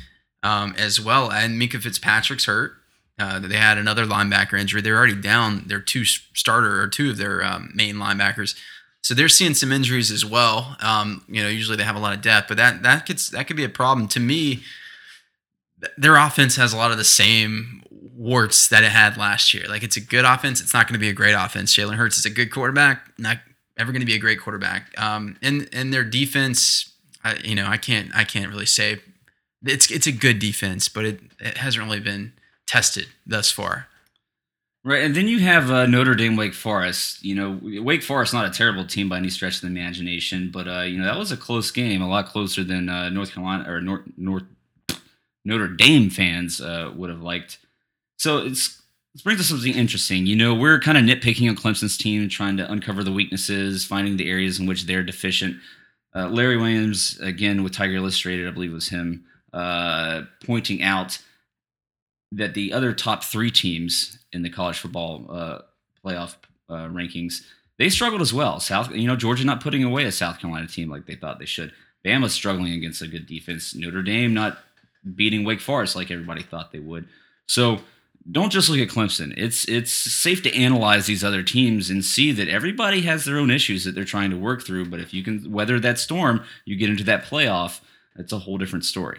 um, 0.43 0.75
as 0.79 0.99
well. 1.01 1.31
And 1.31 1.61
Minkah 1.61 1.83
Fitzpatrick's 1.83 2.47
hurt. 2.47 2.73
Uh, 3.19 3.39
they 3.41 3.57
had 3.57 3.79
another 3.79 4.07
linebacker 4.07 4.59
injury. 4.59 4.81
They're 4.81 4.97
already 4.97 5.21
down 5.21 5.65
their 5.67 5.81
two 5.81 6.05
starter 6.05 6.81
or 6.81 6.89
two 6.89 7.11
of 7.11 7.17
their 7.17 7.45
um, 7.45 7.71
main 7.75 7.97
linebackers, 7.97 8.55
so 9.03 9.15
they're 9.15 9.29
seeing 9.29 9.55
some 9.55 9.73
injuries 9.73 10.11
as 10.11 10.25
well. 10.25 10.77
Um, 10.81 11.25
you 11.29 11.43
know, 11.43 11.49
usually 11.49 11.77
they 11.77 11.85
have 11.85 11.97
a 11.97 12.01
lot 12.01 12.15
of 12.15 12.23
depth, 12.23 12.49
but 12.49 12.57
that 12.57 12.83
that 12.83 13.07
gets 13.07 13.31
that 13.31 13.47
could 13.47 13.57
be 13.57 13.65
a 13.65 13.69
problem 13.69 14.07
to 14.09 14.21
me. 14.21 14.63
Their 15.97 16.17
offense 16.17 16.57
has 16.57 16.73
a 16.73 16.77
lot 16.77 16.93
of 16.93 16.99
the 16.99 17.05
same 17.05 17.83
warts 18.19 18.69
that 18.69 18.83
it 18.83 18.91
had 18.91 19.17
last 19.17 19.55
year. 19.55 19.67
Like 19.69 19.83
it's 19.83 19.97
a 19.97 20.01
good 20.01 20.25
offense. 20.25 20.61
It's 20.61 20.75
not 20.75 20.89
going 20.89 20.95
to 20.95 20.99
be 20.99 21.09
a 21.09 21.15
great 21.15 21.35
offense. 21.35 21.75
Jalen 21.75 21.95
Hurts 21.95 22.19
is 22.19 22.27
a 22.27 22.31
good 22.31 22.51
quarterback. 22.51 23.13
Not 23.17 23.39
ever 23.79 23.93
going 23.93 24.01
to 24.01 24.07
be 24.07 24.15
a 24.15 24.19
great 24.19 24.41
quarterback. 24.41 24.93
Um, 25.01 25.37
and 25.41 25.69
and 25.73 25.95
their 25.95 26.05
defense, 26.05 26.93
I, 27.25 27.37
you 27.45 27.55
know, 27.55 27.67
I 27.67 27.77
can't 27.77 28.15
I 28.15 28.25
can't 28.25 28.51
really 28.51 28.67
say 28.67 29.01
it's 29.65 29.91
it's 29.91 30.07
a 30.07 30.13
good 30.13 30.41
defense, 30.41 30.89
but 30.89 31.05
it 31.05 31.21
it 31.39 31.59
hasn't 31.59 31.85
really 31.85 32.01
been 32.01 32.33
tested 32.67 33.07
thus 33.25 33.51
far. 33.51 33.87
Right, 34.85 35.03
and 35.03 35.15
then 35.15 35.29
you 35.29 35.41
have 35.41 35.71
uh, 35.71 35.87
Notre 35.87 36.15
Dame, 36.15 36.37
Wake 36.37 36.55
Forest. 36.55 37.23
You 37.25 37.35
know, 37.35 37.83
Wake 37.83 38.03
Forest 38.03 38.33
not 38.33 38.47
a 38.47 38.51
terrible 38.51 38.87
team 38.87 39.09
by 39.09 39.19
any 39.19 39.29
stretch 39.29 39.57
of 39.57 39.61
the 39.63 39.67
imagination, 39.67 40.51
but 40.53 40.67
uh, 40.69 40.81
you 40.81 40.99
know 40.99 41.05
that 41.05 41.19
was 41.19 41.31
a 41.31 41.37
close 41.37 41.71
game, 41.71 42.01
a 42.01 42.09
lot 42.09 42.27
closer 42.27 42.65
than 42.65 42.89
uh, 42.89 43.11
North 43.11 43.33
Carolina 43.33 43.71
or 43.71 43.81
North 43.81 44.03
North 44.17 44.45
Notre 45.45 45.69
Dame 45.69 46.11
fans 46.11 46.61
uh, 46.61 46.93
would 46.97 47.11
have 47.11 47.23
liked. 47.23 47.59
So 48.19 48.39
it's 48.39 48.83
this 49.15 49.23
brings 49.23 49.41
us 49.41 49.47
something 49.47 49.75
interesting. 49.75 50.27
You 50.27 50.37
know, 50.37 50.55
we're 50.55 50.79
kind 50.79 50.99
of 50.99 51.05
nitpicking 51.05 51.49
on 51.49 51.57
Clemson's 51.57 51.97
team, 51.97 52.29
trying 52.29 52.57
to 52.59 52.71
uncover 52.71 53.03
the 53.03 53.13
weaknesses, 53.13 53.85
finding 53.85 54.17
the 54.17 54.31
areas 54.31 54.61
in 54.61 54.67
which 54.67 54.85
they're 54.85 55.03
deficient. 55.03 55.57
Uh, 56.15 56.29
Larry 56.29 56.57
Williams, 56.57 57.19
again 57.21 57.63
with 57.63 57.73
Tiger 57.73 57.95
Illustrated, 57.95 58.47
I 58.47 58.51
believe 58.51 58.71
it 58.71 58.75
was 58.75 58.89
him, 58.89 59.25
uh, 59.53 60.23
pointing 60.45 60.83
out 60.83 61.19
that 62.33 62.55
the 62.55 62.73
other 62.73 62.93
top 62.93 63.25
three 63.25 63.51
teams 63.51 64.19
in 64.33 64.43
the 64.43 64.51
college 64.51 64.79
football 64.79 65.27
uh, 65.31 65.59
playoff 66.05 66.35
uh, 66.69 66.87
rankings 66.89 67.43
they 67.79 67.89
struggled 67.89 68.21
as 68.21 68.35
well. 68.35 68.61
South, 68.61 68.91
you 68.93 69.07
know, 69.07 69.17
Georgia 69.17 69.45
not 69.45 69.63
putting 69.63 69.85
away 69.85 70.05
a 70.05 70.13
South 70.13 70.41
Carolina 70.41 70.67
team 70.67 70.91
like 70.91 71.07
they 71.07 71.15
thought 71.15 71.39
they 71.39 71.47
should. 71.47 71.73
Bama 72.05 72.29
struggling 72.29 72.73
against 72.73 73.03
a 73.03 73.07
good 73.07 73.27
defense. 73.27 73.75
Notre 73.75 74.03
Dame 74.03 74.35
not 74.35 74.59
beating 75.15 75.45
Wake 75.45 75.61
Forest 75.61 75.95
like 75.95 76.11
everybody 76.11 76.43
thought 76.43 76.73
they 76.73 76.81
would. 76.81 77.09
So 77.47 77.79
don't 78.31 78.51
just 78.53 78.69
look 78.69 78.79
at 78.79 78.89
Clemson. 78.89 79.33
It's 79.37 79.65
it's 79.67 79.91
safe 79.91 80.43
to 80.43 80.55
analyze 80.55 81.07
these 81.07 81.25
other 81.25 81.43
teams 81.43 81.91
and 81.91 82.05
see 82.05 82.33
that 82.33 82.49
everybody 82.49 83.03
has 83.03 83.25
their 83.25 83.39
own 83.39 83.51
issues 83.51 83.85
that 83.85 83.95
they're 83.95 84.05
trying 84.05 84.31
to 84.31 84.37
work 84.39 84.63
through. 84.65 84.87
But 84.87 85.01
if 85.01 85.15
you 85.15 85.23
can 85.23 85.51
weather 85.51 85.81
that 85.81 85.99
storm, 85.99 86.43
you 86.65 86.77
get 86.77 86.91
into 86.91 87.05
that 87.05 87.25
playoff. 87.25 87.81
It's 88.17 88.33
a 88.33 88.39
whole 88.41 88.59
different 88.59 88.85
story. 88.85 89.19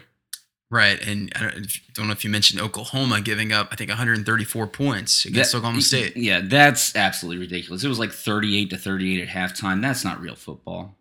Right, 0.72 1.02
and 1.02 1.32
I 1.36 1.40
don't, 1.50 1.68
don't 1.96 2.06
know 2.08 2.14
if 2.14 2.24
you 2.24 2.30
mentioned 2.30 2.62
Oklahoma 2.62 3.22
giving 3.22 3.52
up, 3.52 3.70
I 3.72 3.76
think 3.76 3.90
134 3.90 4.68
points 4.68 5.26
against 5.26 5.52
That- 5.52 5.58
Oklahoma 5.58 5.82
State. 5.82 6.16
Yeah, 6.16 6.42
that's 6.44 6.96
absolutely 6.96 7.40
ridiculous. 7.40 7.84
It 7.84 7.88
was 7.88 7.98
like 7.98 8.12
38 8.12 8.70
to 8.70 8.78
38 8.78 9.28
at 9.28 9.30
halftime. 9.30 9.82
That's 9.82 10.04
not 10.06 10.22
real 10.22 10.36
football. 10.36 10.96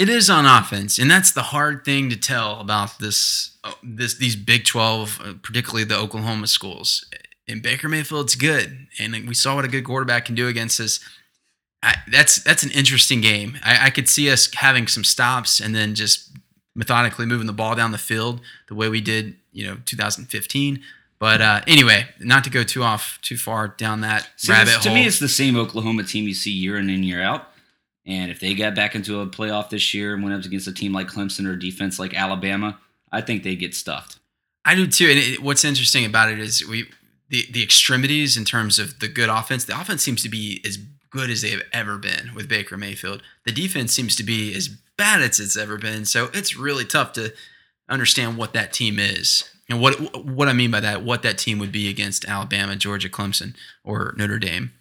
It 0.00 0.08
is 0.08 0.30
on 0.30 0.46
offense, 0.46 0.98
and 0.98 1.10
that's 1.10 1.30
the 1.30 1.42
hard 1.42 1.84
thing 1.84 2.08
to 2.08 2.16
tell 2.16 2.58
about 2.58 2.98
this 3.00 3.50
uh, 3.62 3.72
this 3.82 4.14
these 4.14 4.34
Big 4.34 4.64
12, 4.64 5.20
uh, 5.22 5.34
particularly 5.42 5.84
the 5.84 5.98
Oklahoma 5.98 6.46
schools. 6.46 7.04
In 7.46 7.60
Baker 7.60 7.86
Mayfield's 7.86 8.34
good, 8.34 8.86
and 8.98 9.12
we 9.28 9.34
saw 9.34 9.56
what 9.56 9.66
a 9.66 9.68
good 9.68 9.84
quarterback 9.84 10.24
can 10.24 10.34
do 10.34 10.48
against 10.48 10.80
us. 10.80 11.00
I, 11.82 11.96
that's 12.10 12.42
that's 12.42 12.62
an 12.62 12.70
interesting 12.70 13.20
game. 13.20 13.58
I, 13.62 13.88
I 13.88 13.90
could 13.90 14.08
see 14.08 14.30
us 14.30 14.50
having 14.54 14.86
some 14.86 15.04
stops 15.04 15.60
and 15.60 15.74
then 15.74 15.94
just 15.94 16.30
methodically 16.74 17.26
moving 17.26 17.46
the 17.46 17.52
ball 17.52 17.74
down 17.76 17.92
the 17.92 17.98
field 17.98 18.40
the 18.68 18.74
way 18.74 18.88
we 18.88 19.02
did, 19.02 19.36
you 19.52 19.66
know, 19.66 19.76
2015. 19.84 20.80
But 21.18 21.42
uh, 21.42 21.60
anyway, 21.66 22.06
not 22.20 22.44
to 22.44 22.50
go 22.50 22.62
too 22.62 22.82
off 22.82 23.18
too 23.20 23.36
far 23.36 23.68
down 23.68 24.00
that 24.00 24.30
See, 24.36 24.50
rabbit 24.50 24.70
it's- 24.70 24.84
to 24.84 24.94
me, 24.94 25.04
it's 25.06 25.18
the 25.18 25.28
same 25.28 25.58
Oklahoma 25.58 26.04
team 26.04 26.26
you 26.26 26.32
see 26.32 26.52
year 26.52 26.78
in 26.78 26.88
and 26.88 27.04
year 27.04 27.20
out. 27.22 27.49
And 28.10 28.30
if 28.30 28.40
they 28.40 28.54
got 28.54 28.74
back 28.74 28.94
into 28.94 29.20
a 29.20 29.26
playoff 29.26 29.70
this 29.70 29.94
year 29.94 30.14
and 30.14 30.22
went 30.22 30.34
up 30.34 30.44
against 30.44 30.66
a 30.66 30.72
team 30.72 30.92
like 30.92 31.08
Clemson 31.08 31.46
or 31.46 31.56
defense 31.56 31.98
like 31.98 32.12
Alabama, 32.12 32.78
I 33.12 33.20
think 33.20 33.42
they 33.42 33.56
get 33.56 33.74
stuffed. 33.74 34.18
I 34.64 34.74
do 34.74 34.86
too. 34.86 35.08
And 35.08 35.18
it, 35.18 35.42
what's 35.42 35.64
interesting 35.64 36.04
about 36.04 36.30
it 36.30 36.38
is 36.38 36.66
we 36.66 36.90
the 37.28 37.46
the 37.50 37.62
extremities 37.62 38.36
in 38.36 38.44
terms 38.44 38.78
of 38.78 38.98
the 39.00 39.08
good 39.08 39.28
offense. 39.28 39.64
The 39.64 39.80
offense 39.80 40.02
seems 40.02 40.22
to 40.22 40.28
be 40.28 40.60
as 40.64 40.76
good 41.10 41.30
as 41.30 41.42
they've 41.42 41.62
ever 41.72 41.98
been 41.98 42.34
with 42.34 42.48
Baker 42.48 42.76
Mayfield. 42.76 43.22
The 43.44 43.52
defense 43.52 43.92
seems 43.92 44.16
to 44.16 44.22
be 44.22 44.54
as 44.54 44.68
bad 44.96 45.22
as 45.22 45.40
it's 45.40 45.56
ever 45.56 45.78
been. 45.78 46.04
So 46.04 46.30
it's 46.34 46.56
really 46.56 46.84
tough 46.84 47.12
to 47.14 47.32
understand 47.88 48.36
what 48.36 48.52
that 48.52 48.72
team 48.72 48.98
is 48.98 49.50
and 49.68 49.80
what 49.80 50.24
what 50.24 50.48
I 50.48 50.52
mean 50.52 50.70
by 50.70 50.80
that. 50.80 51.02
What 51.02 51.22
that 51.22 51.38
team 51.38 51.58
would 51.58 51.72
be 51.72 51.88
against 51.88 52.24
Alabama, 52.24 52.76
Georgia, 52.76 53.08
Clemson, 53.08 53.54
or 53.84 54.14
Notre 54.16 54.38
Dame. 54.38 54.72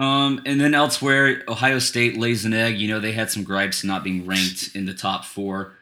Um, 0.00 0.40
and 0.46 0.58
then 0.58 0.74
elsewhere, 0.74 1.42
Ohio 1.46 1.78
State 1.78 2.16
lays 2.16 2.46
an 2.46 2.54
egg. 2.54 2.78
You 2.78 2.88
know, 2.88 3.00
they 3.00 3.12
had 3.12 3.30
some 3.30 3.44
gripes 3.44 3.84
not 3.84 4.02
being 4.02 4.24
ranked 4.24 4.70
in 4.74 4.86
the 4.86 4.94
top 4.94 5.26
four. 5.26 5.74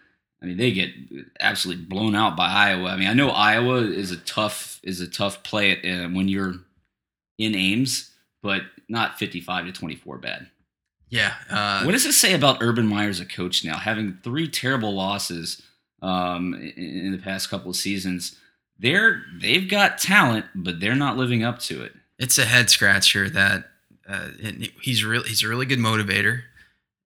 I 0.42 0.46
mean, 0.46 0.56
they 0.56 0.72
get 0.72 0.90
absolutely 1.38 1.84
blown 1.84 2.16
out 2.16 2.36
by 2.36 2.48
Iowa. 2.48 2.90
I 2.90 2.96
mean, 2.96 3.06
I 3.06 3.14
know 3.14 3.30
Iowa 3.30 3.76
is 3.82 4.10
a 4.10 4.16
tough 4.16 4.80
is 4.82 5.00
a 5.00 5.06
tough 5.06 5.44
play 5.44 5.70
at, 5.70 5.84
uh, 5.84 6.08
when 6.08 6.26
you're 6.26 6.54
in 7.38 7.54
Ames, 7.54 8.10
but 8.42 8.62
not 8.88 9.20
55 9.20 9.66
to 9.66 9.72
24 9.72 10.18
bad. 10.18 10.48
Yeah. 11.10 11.34
Uh, 11.48 11.84
what 11.84 11.92
does 11.92 12.04
this 12.04 12.18
say 12.18 12.34
about 12.34 12.58
Urban 12.60 12.88
Meyer 12.88 13.08
as 13.08 13.20
a 13.20 13.24
coach 13.24 13.64
now, 13.64 13.76
having 13.76 14.18
three 14.24 14.48
terrible 14.48 14.94
losses 14.94 15.62
um, 16.02 16.54
in, 16.54 17.06
in 17.06 17.12
the 17.12 17.18
past 17.18 17.50
couple 17.50 17.70
of 17.70 17.76
seasons? 17.76 18.36
They're 18.80 19.22
they've 19.40 19.70
got 19.70 19.98
talent, 19.98 20.46
but 20.56 20.80
they're 20.80 20.96
not 20.96 21.16
living 21.16 21.44
up 21.44 21.60
to 21.60 21.84
it. 21.84 21.92
it's 22.18 22.36
a 22.36 22.44
head 22.44 22.68
scratcher 22.68 23.30
that 23.30 23.64
uh, 24.08 24.28
and 24.42 24.70
he's 24.80 25.04
really 25.04 25.28
he's 25.28 25.42
a 25.42 25.48
really 25.48 25.66
good 25.66 25.78
motivator, 25.78 26.42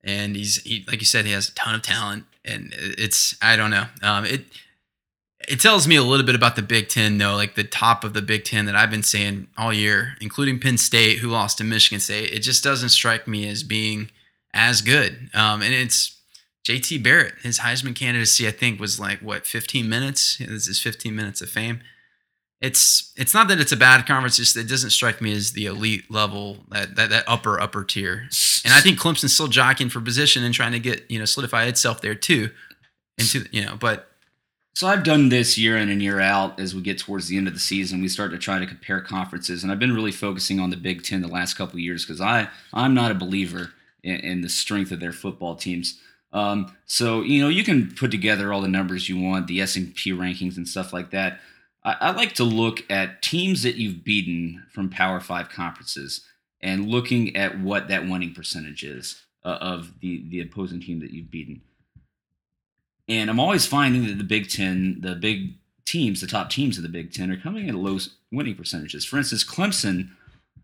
and 0.05 0.37
he's 0.37 0.63
he 0.63 0.85
like 0.87 1.01
you 1.01 1.07
said 1.07 1.25
he 1.25 1.33
has 1.33 1.49
a 1.49 1.55
ton 1.55 1.75
of 1.75 1.83
talent, 1.83 2.25
and 2.45 2.73
it's 2.77 3.37
I 3.43 3.57
don't 3.57 3.71
know 3.71 3.87
um, 4.03 4.25
it 4.25 4.45
it 5.49 5.61
tells 5.61 5.89
me 5.89 5.97
a 5.97 6.03
little 6.03 6.25
bit 6.25 6.35
about 6.35 6.55
the 6.57 6.63
Big 6.63 6.89
Ten 6.89 7.19
though, 7.19 7.35
like 7.35 7.55
the 7.55 7.65
top 7.65 8.05
of 8.05 8.15
the 8.15 8.23
Big 8.23 8.45
Ten 8.45 8.67
that 8.67 8.77
I've 8.77 8.91
been 8.91 9.03
saying 9.03 9.49
all 9.59 9.73
year, 9.73 10.15
including 10.21 10.61
Penn 10.61 10.79
State 10.79 11.19
who 11.19 11.29
lost 11.29 11.59
to 11.59 11.65
Michigan 11.65 12.01
State. 12.01 12.33
It 12.33 12.41
just 12.41 12.63
doesn't 12.63 12.91
strike 12.91 13.27
me 13.27 13.49
as 13.49 13.63
being 13.63 14.11
as 14.55 14.83
good, 14.83 15.31
um, 15.35 15.63
and 15.63 15.75
it's. 15.75 16.19
JT 16.65 17.03
Barrett, 17.03 17.35
his 17.43 17.59
Heisman 17.59 17.93
candidacy, 17.93 18.47
I 18.47 18.53
think, 18.53 18.79
was 18.79 19.01
like 19.01 19.19
what 19.19 19.45
15 19.45 19.89
minutes. 19.89 20.39
This 20.39 20.69
is 20.69 20.79
15 20.79 21.13
minutes 21.13 21.43
of 21.43 21.51
fame 21.51 21.81
it's 22.63 23.13
it's 23.17 23.35
not 23.35 23.49
that 23.49 23.61
it's 23.61 23.73
a 23.73 23.77
bad 23.77 24.07
conference, 24.07 24.37
just 24.37 24.57
it 24.57 24.69
doesn't 24.69 24.91
strike 24.91 25.21
me 25.21 25.33
as 25.35 25.53
the 25.53 25.67
elite 25.67 26.09
level, 26.11 26.59
that 26.71 26.95
that, 26.95 27.11
that 27.11 27.25
upper 27.27 27.61
upper 27.61 27.83
tier. 27.83 28.29
And 28.65 28.73
I 28.73 28.81
think 28.81 29.01
Clemson's 29.01 29.35
still 29.35 29.49
jockeying 29.49 29.91
for 29.91 30.01
position 30.01 30.45
and 30.45 30.55
trying 30.55 30.71
to 30.71 30.79
get 30.79 31.11
you 31.11 31.19
know 31.19 31.25
solidify 31.25 31.65
itself 31.65 32.01
there 32.01 32.15
too. 32.15 32.51
Into 33.19 33.47
you 33.51 33.65
know, 33.65 33.77
but 33.77 34.09
So 34.75 34.87
I've 34.87 35.03
done 35.03 35.29
this 35.29 35.59
year 35.59 35.77
in 35.77 35.91
and 35.91 36.01
year 36.01 36.21
out 36.21 36.59
as 36.61 36.73
we 36.75 36.81
get 36.83 36.99
towards 36.99 37.27
the 37.27 37.37
end 37.37 37.49
of 37.49 37.53
the 37.55 37.61
season. 37.61 38.01
We 38.01 38.09
start 38.09 38.31
to 38.31 38.39
try 38.39 38.61
to 38.61 38.67
compare 38.67 39.01
conferences, 39.01 39.65
and 39.65 39.73
I've 39.73 39.81
been 39.81 39.95
really 39.95 40.13
focusing 40.13 40.61
on 40.61 40.71
the 40.71 40.77
Big 40.77 41.03
Ten 41.03 41.21
the 41.21 41.29
last 41.29 41.55
couple 41.55 41.81
years 41.81 42.07
because 42.07 42.21
I 42.21 42.49
I'm 42.73 42.95
not 42.95 43.11
a 43.11 43.15
believer 43.15 43.73
in, 44.05 44.17
in 44.21 44.41
the 44.41 44.49
strength 44.49 44.93
of 44.93 45.01
their 45.01 45.13
football 45.13 45.57
teams. 45.57 46.01
Um, 46.33 46.75
so 46.87 47.23
you 47.23 47.43
know 47.43 47.49
you 47.49 47.65
can 47.65 47.93
put 47.93 48.13
together 48.13 48.53
all 48.53 48.61
the 48.61 48.69
numbers 48.69 49.09
you 49.09 49.21
want, 49.21 49.49
the 49.49 49.61
S 49.61 49.75
and 49.75 49.93
P 49.95 50.13
rankings 50.13 50.57
and 50.57 50.69
stuff 50.69 50.93
like 50.93 51.11
that. 51.11 51.41
I, 51.85 51.97
I 52.01 52.11
like 52.13 52.35
to 52.35 52.45
look 52.45 52.85
at 52.91 53.23
teams 53.23 53.63
that 53.63 53.77
you've 53.77 54.05
beaten 54.05 54.65
from 54.71 54.89
Power 54.89 55.21
Five 55.21 55.49
conferences 55.49 56.25
and 56.61 56.89
looking 56.89 57.37
at 57.37 57.59
what 57.59 57.89
that 57.89 58.09
winning 58.09 58.35
percentage 58.35 58.85
is 58.85 59.23
uh, 59.45 59.59
of 59.61 60.01
the 60.01 60.29
the 60.29 60.41
opposing 60.41 60.81
team 60.81 61.01
that 61.01 61.11
you've 61.11 61.31
beaten. 61.31 61.63
And 63.09 63.29
I'm 63.29 63.41
always 63.41 63.67
finding 63.67 64.07
that 64.07 64.19
the 64.19 64.25
Big 64.25 64.49
Ten, 64.49 64.99
the 65.01 65.15
big 65.15 65.55
teams, 65.85 66.21
the 66.21 66.27
top 66.27 66.51
teams 66.51 66.77
of 66.77 66.83
the 66.83 66.89
Big 66.89 67.13
Ten, 67.13 67.31
are 67.31 67.37
coming 67.37 67.67
in 67.67 67.75
at 67.75 67.81
low 67.81 67.99
winning 68.31 68.55
percentages. 68.55 69.05
For 69.05 69.19
instance, 69.19 69.45
Clemson, 69.45 70.11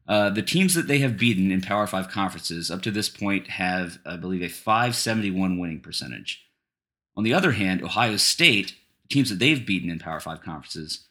uh, 0.07 0.31
the 0.31 0.43
teams 0.43 0.75
that 0.75 0.87
they 0.87 0.99
have 0.99 1.19
beaten 1.19 1.51
in 1.51 1.61
Power 1.61 1.87
Five 1.87 2.09
conferences 2.09 2.71
up 2.71 2.83
to 2.83 2.91
this 2.91 3.09
point 3.09 3.49
have, 3.49 3.99
I 4.07 4.17
believe, 4.17 4.43
a 4.43 4.49
571 4.49 5.59
winning 5.59 5.81
percentage. 5.81 6.45
On 7.17 7.25
the 7.25 7.35
other 7.35 7.53
hand, 7.53 7.83
Ohio 7.83 8.17
State, 8.17 8.77
teams 9.11 9.29
that 9.31 9.41
they've 9.41 9.67
beaten 9.67 9.91
in 9.91 9.99
Power 9.99 10.21
Five 10.21 10.41
conferences, 10.41 11.08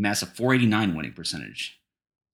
amass 0.00 0.22
a 0.22 0.26
489 0.26 0.96
winning 0.96 1.12
percentage. 1.12 1.78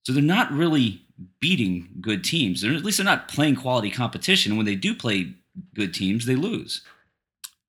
So 0.05 0.12
they're 0.12 0.23
not 0.23 0.53
really 0.53 1.03
beating 1.41 1.89
good 2.01 2.23
teams. 2.23 2.62
They're, 2.62 2.73
at 2.73 2.85
least 2.85 2.99
they're 2.99 3.05
not 3.05 3.29
playing 3.29 3.57
quality 3.57 3.91
competition. 3.91 4.57
When 4.57 4.64
they 4.67 4.77
do 4.77 4.95
play 4.95 5.35
good 5.75 5.93
teams, 5.93 6.27
they 6.27 6.37
lose. 6.37 6.83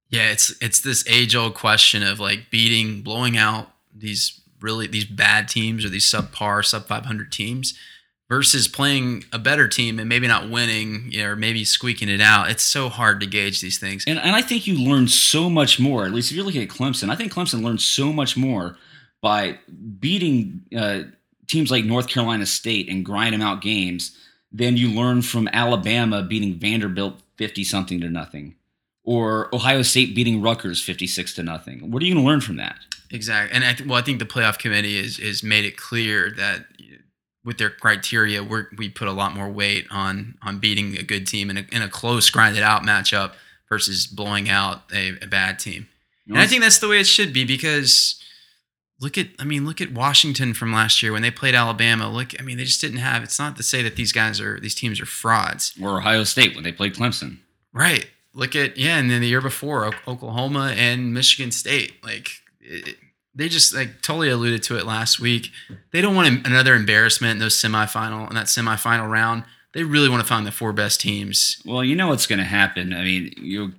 yeah, 0.10 0.32
it's 0.32 0.54
it's 0.62 0.80
this 0.80 1.04
age 1.08 1.36
old 1.36 1.56
question 1.56 2.04
of 2.04 2.20
like 2.20 2.50
beating, 2.52 3.02
blowing 3.02 3.38
out 3.38 3.72
these 3.94 4.40
really 4.62 4.88
these 4.88 5.06
bad 5.06 5.48
teams 5.48 5.84
or 5.84 5.90
these 5.90 6.10
subpar 6.10 6.64
sub 6.64 6.86
500 6.88 7.32
teams 7.32 7.74
versus 8.30 8.68
playing 8.68 9.24
a 9.32 9.40
better 9.40 9.68
team 9.68 10.00
and 10.00 10.10
maybe 10.10 10.28
not 10.28 10.50
winning 10.50 11.12
you 11.12 11.24
know, 11.24 11.30
or 11.30 11.36
maybe 11.36 11.64
squeaking 11.64 12.10
it 12.10 12.22
out. 12.22 12.50
It's 12.52 12.64
so 12.64 12.90
hard 12.90 13.20
to 13.22 13.26
gauge 13.26 13.62
these 13.62 13.80
things. 13.80 14.04
And, 14.06 14.20
and 14.20 14.36
I 14.36 14.42
think 14.42 14.68
you 14.68 14.78
learn 14.78 15.08
so 15.08 15.50
much 15.50 15.80
more. 15.80 16.06
At 16.06 16.12
least 16.12 16.30
if 16.30 16.36
you're 16.36 16.46
looking 16.46 16.62
at 16.62 16.70
Clemson, 16.70 17.10
I 17.10 17.16
think 17.16 17.32
Clemson 17.32 17.64
learned 17.64 17.82
so 17.82 18.12
much 18.12 18.36
more 18.36 18.78
by 19.22 19.58
beating 20.00 20.62
uh, 20.78 21.04
teams 21.48 21.72
like 21.72 21.86
North 21.86 22.08
Carolina 22.08 22.46
State 22.46 22.90
and 22.90 23.06
grinding 23.06 23.42
out 23.42 23.62
games 23.62 24.18
than 24.52 24.78
you 24.78 24.90
learn 24.90 25.22
from 25.22 25.48
Alabama 25.52 26.24
beating 26.24 26.56
Vanderbilt 26.56 27.20
fifty 27.38 27.64
something 27.64 28.00
to 28.02 28.10
nothing, 28.10 28.56
or 29.04 29.54
Ohio 29.54 29.82
State 29.82 30.16
beating 30.16 30.42
Rutgers 30.42 30.82
fifty 30.82 31.08
six 31.08 31.34
to 31.36 31.44
nothing. 31.44 31.92
What 31.92 32.02
are 32.02 32.06
you 32.06 32.14
going 32.14 32.24
to 32.24 32.30
learn 32.30 32.42
from 32.42 32.58
that? 32.58 32.78
Exactly, 33.10 33.56
and 33.56 33.64
I 33.64 33.74
th- 33.74 33.88
well, 33.88 33.98
I 33.98 34.02
think 34.02 34.20
the 34.20 34.26
playoff 34.26 34.58
committee 34.58 34.98
is 34.98 35.20
is 35.20 35.44
made 35.44 35.66
it 35.66 35.78
clear 35.78 36.32
that 36.38 36.66
with 37.46 37.58
their 37.58 37.70
criteria, 37.70 38.44
we 38.44 38.64
we 38.78 38.90
put 38.90 39.08
a 39.08 39.14
lot 39.14 39.34
more 39.34 39.50
weight 39.50 39.88
on 39.90 40.38
on 40.42 40.60
beating 40.60 40.98
a 40.98 41.04
good 41.04 41.26
team 41.26 41.50
in 41.50 41.58
a, 41.58 41.66
in 41.72 41.82
a 41.82 41.88
close, 41.88 42.30
grinded 42.30 42.64
out 42.64 42.84
matchup 42.84 43.34
versus 43.70 44.06
blowing 44.06 44.50
out 44.50 44.82
a, 44.94 45.18
a 45.22 45.28
bad 45.28 45.58
team. 45.58 45.88
And 46.28 46.38
I 46.38 46.46
think 46.46 46.62
that's 46.62 46.80
the 46.80 46.90
way 46.90 47.00
it 47.00 47.08
should 47.08 47.32
be 47.32 47.46
because 47.46 48.22
look 49.00 49.18
at 49.18 49.28
I 49.40 49.44
mean 49.44 49.66
look 49.66 49.82
at 49.82 49.92
Washington 49.92 50.54
from 50.54 50.72
last 50.74 51.02
year 51.02 51.12
when 51.12 51.22
they 51.22 51.32
played 51.32 51.56
Alabama. 51.56 52.10
Look, 52.12 52.40
I 52.40 52.44
mean 52.44 52.58
they 52.58 52.64
just 52.66 52.82
didn't 52.82 52.98
have. 52.98 53.24
It's 53.24 53.40
not 53.40 53.56
to 53.58 53.64
say 53.64 53.82
that 53.84 53.96
these 53.96 54.12
guys 54.12 54.40
are 54.42 54.60
these 54.60 54.76
teams 54.76 55.00
are 55.02 55.06
frauds. 55.06 55.74
or 55.82 55.98
Ohio 55.98 56.24
State 56.24 56.56
when 56.56 56.64
they 56.64 56.72
played 56.72 56.96
Clemson. 56.96 57.38
Right. 57.74 58.08
Look 58.34 58.56
at 58.56 58.78
yeah, 58.78 58.98
and 58.98 59.10
then 59.10 59.22
the 59.22 59.28
year 59.28 59.42
before 59.42 59.86
Oklahoma 60.08 60.74
and 60.78 61.14
Michigan 61.14 61.52
State, 61.52 62.04
like 62.04 62.30
it, 62.62 62.98
they 63.34 63.50
just 63.50 63.74
like 63.74 64.02
totally 64.02 64.30
alluded 64.30 64.64
to 64.64 64.78
it 64.78 64.86
last 64.86 65.20
week. 65.20 65.52
They 65.92 66.02
don't 66.02 66.16
want 66.16 66.46
another 66.46 66.76
embarrassment 66.76 67.32
in 67.34 67.40
those 67.40 67.56
semifinal 67.56 68.28
in 68.30 68.36
that 68.36 68.46
semifinal 68.48 69.10
round. 69.10 69.44
They 69.74 69.84
really 69.84 70.10
want 70.10 70.22
to 70.22 70.28
find 70.28 70.46
the 70.46 70.52
four 70.52 70.74
best 70.74 71.02
teams. 71.02 71.62
Well, 71.66 71.84
you 71.84 71.96
know 71.96 72.08
what's 72.08 72.26
going 72.26 72.40
to 72.40 72.46
happen. 72.46 72.94
I 72.94 73.04
mean, 73.04 73.34
you 73.38 73.74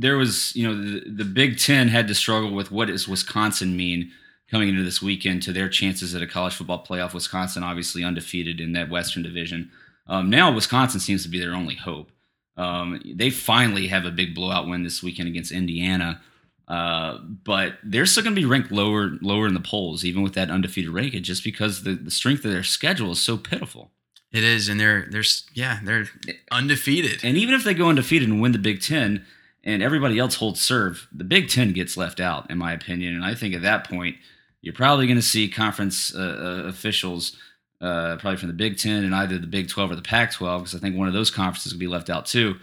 there 0.00 0.16
was, 0.16 0.54
you 0.54 0.66
know, 0.66 0.76
the, 0.76 1.10
the 1.10 1.24
Big 1.24 1.58
Ten 1.58 1.88
had 1.88 2.06
to 2.08 2.14
struggle 2.14 2.54
with 2.54 2.70
what 2.70 2.88
does 2.88 3.08
Wisconsin 3.08 3.76
mean 3.76 4.12
coming 4.50 4.68
into 4.68 4.84
this 4.84 5.02
weekend 5.02 5.42
to 5.42 5.52
their 5.52 5.68
chances 5.68 6.14
at 6.14 6.22
a 6.22 6.26
college 6.26 6.54
football 6.54 6.84
playoff. 6.84 7.12
Wisconsin, 7.12 7.62
obviously 7.62 8.04
undefeated 8.04 8.60
in 8.60 8.72
that 8.72 8.88
Western 8.88 9.22
Division. 9.22 9.70
Um, 10.06 10.30
now 10.30 10.52
Wisconsin 10.52 11.00
seems 11.00 11.22
to 11.24 11.28
be 11.28 11.40
their 11.40 11.52
only 11.52 11.74
hope. 11.74 12.12
Um, 12.56 13.00
they 13.04 13.30
finally 13.30 13.88
have 13.88 14.04
a 14.04 14.10
big 14.10 14.34
blowout 14.34 14.68
win 14.68 14.84
this 14.84 15.02
weekend 15.02 15.28
against 15.28 15.52
Indiana, 15.52 16.20
uh, 16.66 17.18
but 17.44 17.74
they're 17.84 18.06
still 18.06 18.22
going 18.22 18.34
to 18.34 18.40
be 18.40 18.46
ranked 18.46 18.72
lower 18.72 19.12
lower 19.20 19.46
in 19.46 19.54
the 19.54 19.60
polls, 19.60 20.04
even 20.04 20.22
with 20.22 20.34
that 20.34 20.50
undefeated 20.50 20.90
record, 20.90 21.22
just 21.22 21.44
because 21.44 21.82
the, 21.82 21.94
the 21.94 22.10
strength 22.10 22.44
of 22.44 22.50
their 22.50 22.64
schedule 22.64 23.12
is 23.12 23.20
so 23.20 23.36
pitiful. 23.36 23.90
It 24.32 24.44
is, 24.44 24.68
and 24.68 24.78
they're 24.78 25.06
they're 25.10 25.24
yeah 25.54 25.80
they're 25.82 26.08
undefeated. 26.50 27.24
And 27.24 27.36
even 27.36 27.54
if 27.54 27.64
they 27.64 27.74
go 27.74 27.88
undefeated 27.88 28.28
and 28.28 28.40
win 28.40 28.52
the 28.52 28.58
Big 28.58 28.82
Ten, 28.82 29.24
and 29.64 29.82
everybody 29.82 30.18
else 30.18 30.36
holds 30.36 30.60
serve, 30.60 31.08
the 31.12 31.24
Big 31.24 31.48
Ten 31.48 31.72
gets 31.72 31.96
left 31.96 32.20
out, 32.20 32.50
in 32.50 32.58
my 32.58 32.72
opinion. 32.72 33.14
And 33.14 33.24
I 33.24 33.34
think 33.34 33.54
at 33.54 33.62
that 33.62 33.88
point, 33.88 34.16
you're 34.60 34.74
probably 34.74 35.06
going 35.06 35.18
to 35.18 35.22
see 35.22 35.48
conference 35.48 36.14
uh, 36.14 36.18
uh, 36.18 36.68
officials, 36.68 37.36
uh, 37.80 38.16
probably 38.16 38.36
from 38.36 38.48
the 38.48 38.54
Big 38.54 38.78
Ten 38.78 39.04
and 39.04 39.14
either 39.14 39.38
the 39.38 39.46
Big 39.46 39.68
12 39.68 39.92
or 39.92 39.96
the 39.96 40.02
Pac 40.02 40.32
12, 40.32 40.62
because 40.62 40.74
I 40.74 40.78
think 40.78 40.96
one 40.96 41.08
of 41.08 41.14
those 41.14 41.30
conferences 41.30 41.72
will 41.72 41.80
be 41.80 41.86
left 41.86 42.10
out 42.10 42.26
too. 42.26 42.56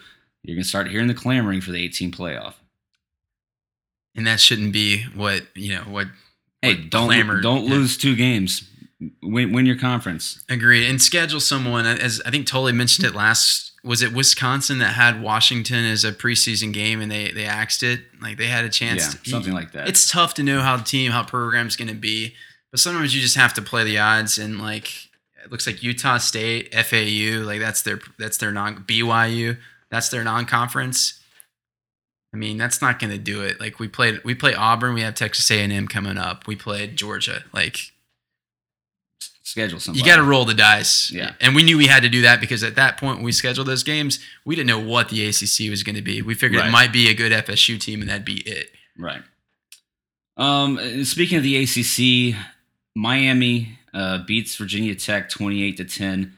You're 0.44 0.56
going 0.56 0.64
to 0.64 0.70
start 0.70 0.90
hearing 0.90 1.08
the 1.08 1.14
clamoring 1.14 1.62
for 1.62 1.72
the 1.72 1.84
18 1.84 2.12
playoff. 2.12 2.54
And 4.16 4.28
that 4.28 4.40
shouldn't 4.40 4.72
be 4.72 5.04
what 5.14 5.44
you 5.56 5.76
know 5.76 5.82
what. 5.82 6.08
Hey, 6.62 6.76
what 6.76 6.90
don't 6.90 7.08
clamor- 7.08 7.42
don't 7.42 7.66
lose 7.66 7.98
two 7.98 8.16
games. 8.16 8.70
Win, 9.22 9.52
win 9.52 9.66
your 9.66 9.78
conference. 9.78 10.44
Agreed. 10.48 10.90
And 10.90 11.02
schedule 11.02 11.42
someone, 11.42 11.86
as 11.86 12.22
I 12.26 12.32
think 12.32 12.48
Totally 12.48 12.72
mentioned 12.72 13.06
it 13.06 13.14
last. 13.14 13.74
Was 13.86 14.02
it 14.02 14.14
Wisconsin 14.14 14.80
that 14.80 14.94
had 14.94 15.22
Washington 15.22 15.86
as 15.86 16.04
a 16.04 16.12
preseason 16.12 16.74
game 16.74 17.02
and 17.02 17.12
they 17.12 17.32
they 17.32 17.46
axed 17.46 17.84
it? 17.84 18.02
Like 18.22 18.38
they 18.38 18.48
had 18.48 18.66
a 18.66 18.70
chance. 18.70 19.06
Yeah, 19.06 19.22
to, 19.22 19.30
something 19.30 19.54
like 19.54 19.72
that. 19.74 19.88
It's 19.88 20.10
tough 20.10 20.34
to 20.36 20.44
know 20.44 20.62
how 20.62 20.76
the 20.76 20.84
team, 20.84 21.12
how 21.12 21.24
program's 21.24 21.76
going 21.76 21.88
to 21.88 21.94
be, 21.94 22.34
but 22.72 22.80
sometimes 22.80 23.16
you 23.16 23.22
just 23.22 23.36
have 23.36 23.54
to 23.54 23.62
play 23.62 23.84
the 23.84 24.00
odds. 24.00 24.38
And 24.38 24.60
like 24.60 24.90
it 25.44 25.52
looks 25.52 25.68
like 25.68 25.84
Utah 25.84 26.18
State, 26.18 26.74
FAU, 26.74 27.46
like 27.46 27.60
that's 27.60 27.84
their 27.84 28.00
that's 28.18 28.38
their 28.38 28.52
non 28.52 28.84
BYU, 28.84 29.58
that's 29.90 30.10
their 30.10 30.24
non-conference. 30.24 31.22
I 32.34 32.38
mean, 32.38 32.58
that's 32.58 32.82
not 32.82 33.00
going 33.00 33.12
to 33.12 33.18
do 33.18 33.44
it. 33.44 33.62
Like 33.62 33.80
we 33.80 33.88
played, 33.88 34.22
we 34.26 34.36
play 34.36 34.54
Auburn. 34.54 34.94
We 34.94 35.02
have 35.02 35.16
Texas 35.16 35.50
A&M 35.50 35.88
coming 35.88 36.18
up. 36.18 36.48
We 36.48 36.58
played 36.58 36.98
Georgia. 36.98 37.46
Like 37.54 37.94
Schedule 39.48 39.80
somebody. 39.80 40.00
you 40.04 40.06
got 40.10 40.18
to 40.18 40.24
roll 40.24 40.44
the 40.44 40.56
dice. 40.56 41.12
Yeah. 41.12 41.34
And 41.40 41.56
we 41.56 41.62
knew 41.62 41.78
we 41.78 41.86
had 41.86 42.02
to 42.04 42.10
do 42.10 42.24
that 42.24 42.42
because 42.42 42.64
at 42.64 42.76
that 42.76 42.98
point 42.98 43.18
when 43.18 43.26
we 43.26 43.32
scheduled 43.32 43.68
those 43.68 43.84
games, 43.84 44.20
we 44.44 44.56
didn't 44.56 44.68
know 44.68 44.80
what 44.80 45.10
the 45.10 45.24
ACC 45.28 45.70
was 45.70 45.84
going 45.84 45.96
to 45.96 46.02
be. 46.02 46.22
We 46.24 46.34
figured 46.34 46.62
Right. 46.62 46.70
it 46.70 46.72
might 46.72 46.92
be 46.92 47.10
a 47.10 47.14
good 47.14 47.32
FSU 47.32 47.80
team 47.80 48.02
and 48.02 48.10
that'd 48.10 48.26
be 48.26 48.42
it. 48.42 48.72
Right. 48.98 49.22
Um, 50.38 51.04
speaking 51.06 51.38
of 51.38 51.44
the 51.44 51.58
ACC, 51.64 52.36
Miami 52.96 53.78
uh, 53.94 54.20
beats 54.26 54.56
Virginia 54.56 54.96
Tech 54.96 55.30
28 55.30 55.78
to 55.78 55.86
10. 55.86 56.34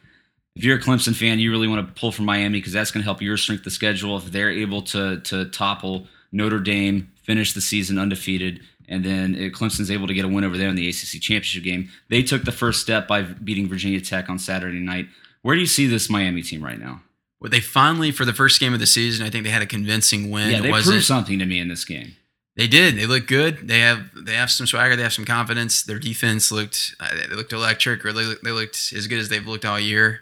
If 0.55 0.63
you're 0.63 0.77
a 0.77 0.81
Clemson 0.81 1.15
fan, 1.15 1.39
you 1.39 1.51
really 1.51 1.67
want 1.67 1.87
to 1.87 1.99
pull 1.99 2.11
from 2.11 2.25
Miami 2.25 2.59
because 2.59 2.73
that's 2.73 2.91
going 2.91 3.01
to 3.01 3.05
help 3.05 3.21
your 3.21 3.37
strength 3.37 3.65
of 3.65 3.71
schedule. 3.71 4.17
If 4.17 4.25
they're 4.31 4.49
able 4.51 4.81
to 4.83 5.19
to 5.21 5.45
topple 5.45 6.07
Notre 6.31 6.59
Dame, 6.59 7.11
finish 7.23 7.53
the 7.53 7.61
season 7.61 7.97
undefeated, 7.99 8.61
and 8.87 9.03
then 9.03 9.35
uh, 9.35 9.37
Clemson's 9.57 9.91
able 9.91 10.07
to 10.07 10.13
get 10.13 10.25
a 10.25 10.27
win 10.27 10.43
over 10.43 10.57
there 10.57 10.69
in 10.69 10.75
the 10.75 10.87
ACC 10.87 11.21
championship 11.21 11.63
game, 11.63 11.89
they 12.09 12.21
took 12.23 12.43
the 12.43 12.51
first 12.51 12.81
step 12.81 13.07
by 13.07 13.21
beating 13.21 13.67
Virginia 13.67 14.01
Tech 14.01 14.29
on 14.29 14.39
Saturday 14.39 14.79
night. 14.79 15.07
Where 15.41 15.55
do 15.55 15.61
you 15.61 15.67
see 15.67 15.87
this 15.87 16.09
Miami 16.09 16.41
team 16.41 16.63
right 16.63 16.79
now? 16.79 17.01
Well, 17.39 17.51
they 17.51 17.59
finally, 17.59 18.11
for 18.11 18.25
the 18.25 18.33
first 18.33 18.59
game 18.59 18.73
of 18.73 18.79
the 18.79 18.87
season, 18.87 19.25
I 19.25 19.29
think 19.29 19.43
they 19.43 19.51
had 19.51 19.61
a 19.61 19.67
convincing 19.67 20.31
win. 20.31 20.49
yeah, 20.51 20.57
It 20.57 20.61
they 20.63 20.71
proved 20.71 21.05
something 21.05 21.37
to 21.39 21.45
me 21.45 21.59
in 21.59 21.67
this 21.67 21.85
game. 21.85 22.15
They 22.55 22.67
did. 22.67 22.97
They 22.97 23.05
look 23.05 23.27
good. 23.27 23.67
They 23.67 23.81
have 23.81 24.09
they 24.15 24.33
have 24.33 24.49
some 24.49 24.65
swagger. 24.65 24.95
They 24.95 25.03
have 25.03 25.13
some 25.13 25.25
confidence. 25.25 25.83
Their 25.83 25.99
defense 25.99 26.51
looked 26.51 26.95
uh, 26.99 27.09
they 27.29 27.35
looked 27.35 27.53
electric, 27.53 28.03
or 28.03 28.11
they, 28.11 28.23
look- 28.25 28.41
they 28.41 28.49
looked 28.51 28.91
as 28.95 29.05
good 29.05 29.19
as 29.19 29.29
they've 29.29 29.45
looked 29.45 29.63
all 29.65 29.79
year. 29.79 30.21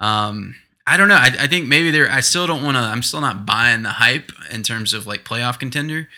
Um, 0.00 0.56
I 0.84 0.96
don't 0.96 1.06
know. 1.08 1.14
I, 1.14 1.30
I 1.40 1.46
think 1.46 1.68
maybe 1.68 1.92
they're. 1.92 2.10
I 2.10 2.20
still 2.20 2.46
don't 2.48 2.64
want 2.64 2.76
to. 2.76 2.80
I'm 2.80 3.02
still 3.02 3.20
not 3.20 3.46
buying 3.46 3.82
the 3.84 3.90
hype 3.90 4.32
in 4.50 4.64
terms 4.64 4.92
of 4.94 5.06
like 5.06 5.24
playoff 5.24 5.60
contender. 5.60 6.08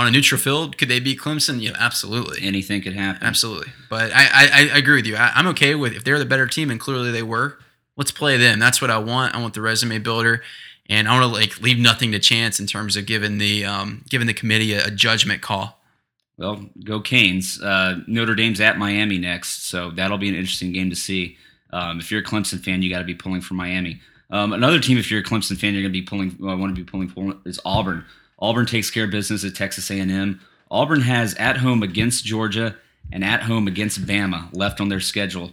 On 0.00 0.06
a 0.06 0.10
neutral 0.10 0.40
field, 0.40 0.78
could 0.78 0.88
they 0.88 0.98
beat 0.98 1.18
Clemson? 1.18 1.60
Yeah, 1.60 1.72
absolutely, 1.78 2.42
Anything 2.42 2.80
could 2.80 2.94
happen. 2.94 3.26
absolutely. 3.26 3.70
But 3.90 4.10
I 4.14 4.28
I, 4.32 4.70
I 4.74 4.78
agree 4.78 4.96
with 4.96 5.06
you. 5.06 5.16
I, 5.16 5.30
I'm 5.34 5.46
okay 5.48 5.74
with 5.74 5.92
if 5.92 6.04
they're 6.04 6.18
the 6.18 6.24
better 6.24 6.46
team, 6.46 6.70
and 6.70 6.80
clearly 6.80 7.10
they 7.10 7.22
were. 7.22 7.58
Let's 7.96 8.10
play 8.10 8.38
them. 8.38 8.58
That's 8.58 8.80
what 8.80 8.90
I 8.90 8.96
want. 8.96 9.34
I 9.34 9.42
want 9.42 9.52
the 9.52 9.60
resume 9.60 9.98
builder 9.98 10.42
and 10.88 11.06
I 11.06 11.12
want 11.18 11.32
to 11.32 11.38
like 11.40 11.60
leave 11.60 11.78
nothing 11.78 12.12
to 12.12 12.18
chance 12.18 12.58
in 12.58 12.66
terms 12.66 12.96
of 12.96 13.04
giving 13.04 13.36
the 13.38 13.64
um, 13.66 14.04
giving 14.08 14.26
the 14.26 14.32
committee 14.34 14.72
a, 14.72 14.86
a 14.86 14.90
judgment 14.90 15.42
call. 15.42 15.78
Well, 16.38 16.64
go 16.82 17.00
Canes. 17.00 17.60
Uh, 17.60 18.00
Notre 18.06 18.34
Dame's 18.34 18.60
at 18.60 18.78
Miami 18.78 19.18
next, 19.18 19.68
so 19.68 19.90
that'll 19.90 20.16
be 20.18 20.30
an 20.30 20.34
interesting 20.34 20.72
game 20.72 20.88
to 20.88 20.96
see. 20.96 21.36
Um, 21.72 22.00
if 22.00 22.10
you're 22.10 22.20
a 22.20 22.24
Clemson 22.24 22.58
fan, 22.64 22.80
you 22.82 22.90
got 22.90 23.00
to 23.00 23.04
be 23.04 23.14
pulling 23.14 23.42
for 23.42 23.52
Miami. 23.54 24.00
Um, 24.30 24.52
another 24.54 24.80
team, 24.80 24.96
if 24.96 25.10
you're 25.10 25.20
a 25.20 25.24
Clemson 25.24 25.58
fan, 25.58 25.74
you're 25.74 25.82
going 25.82 25.92
to 25.92 26.00
be 26.00 26.02
pulling. 26.02 26.36
I 26.48 26.54
want 26.54 26.74
to 26.74 26.80
be 26.82 26.88
pulling 26.88 27.08
for 27.08 27.36
is 27.44 27.60
Auburn. 27.64 28.04
Auburn 28.40 28.66
takes 28.66 28.90
care 28.90 29.04
of 29.04 29.10
business 29.10 29.44
at 29.44 29.54
Texas 29.54 29.90
A&M. 29.90 30.40
Auburn 30.70 31.02
has 31.02 31.34
at 31.34 31.58
home 31.58 31.82
against 31.82 32.24
Georgia 32.24 32.76
and 33.12 33.24
at 33.24 33.42
home 33.42 33.66
against 33.66 34.06
Bama 34.06 34.48
left 34.52 34.80
on 34.80 34.88
their 34.88 35.00
schedule. 35.00 35.52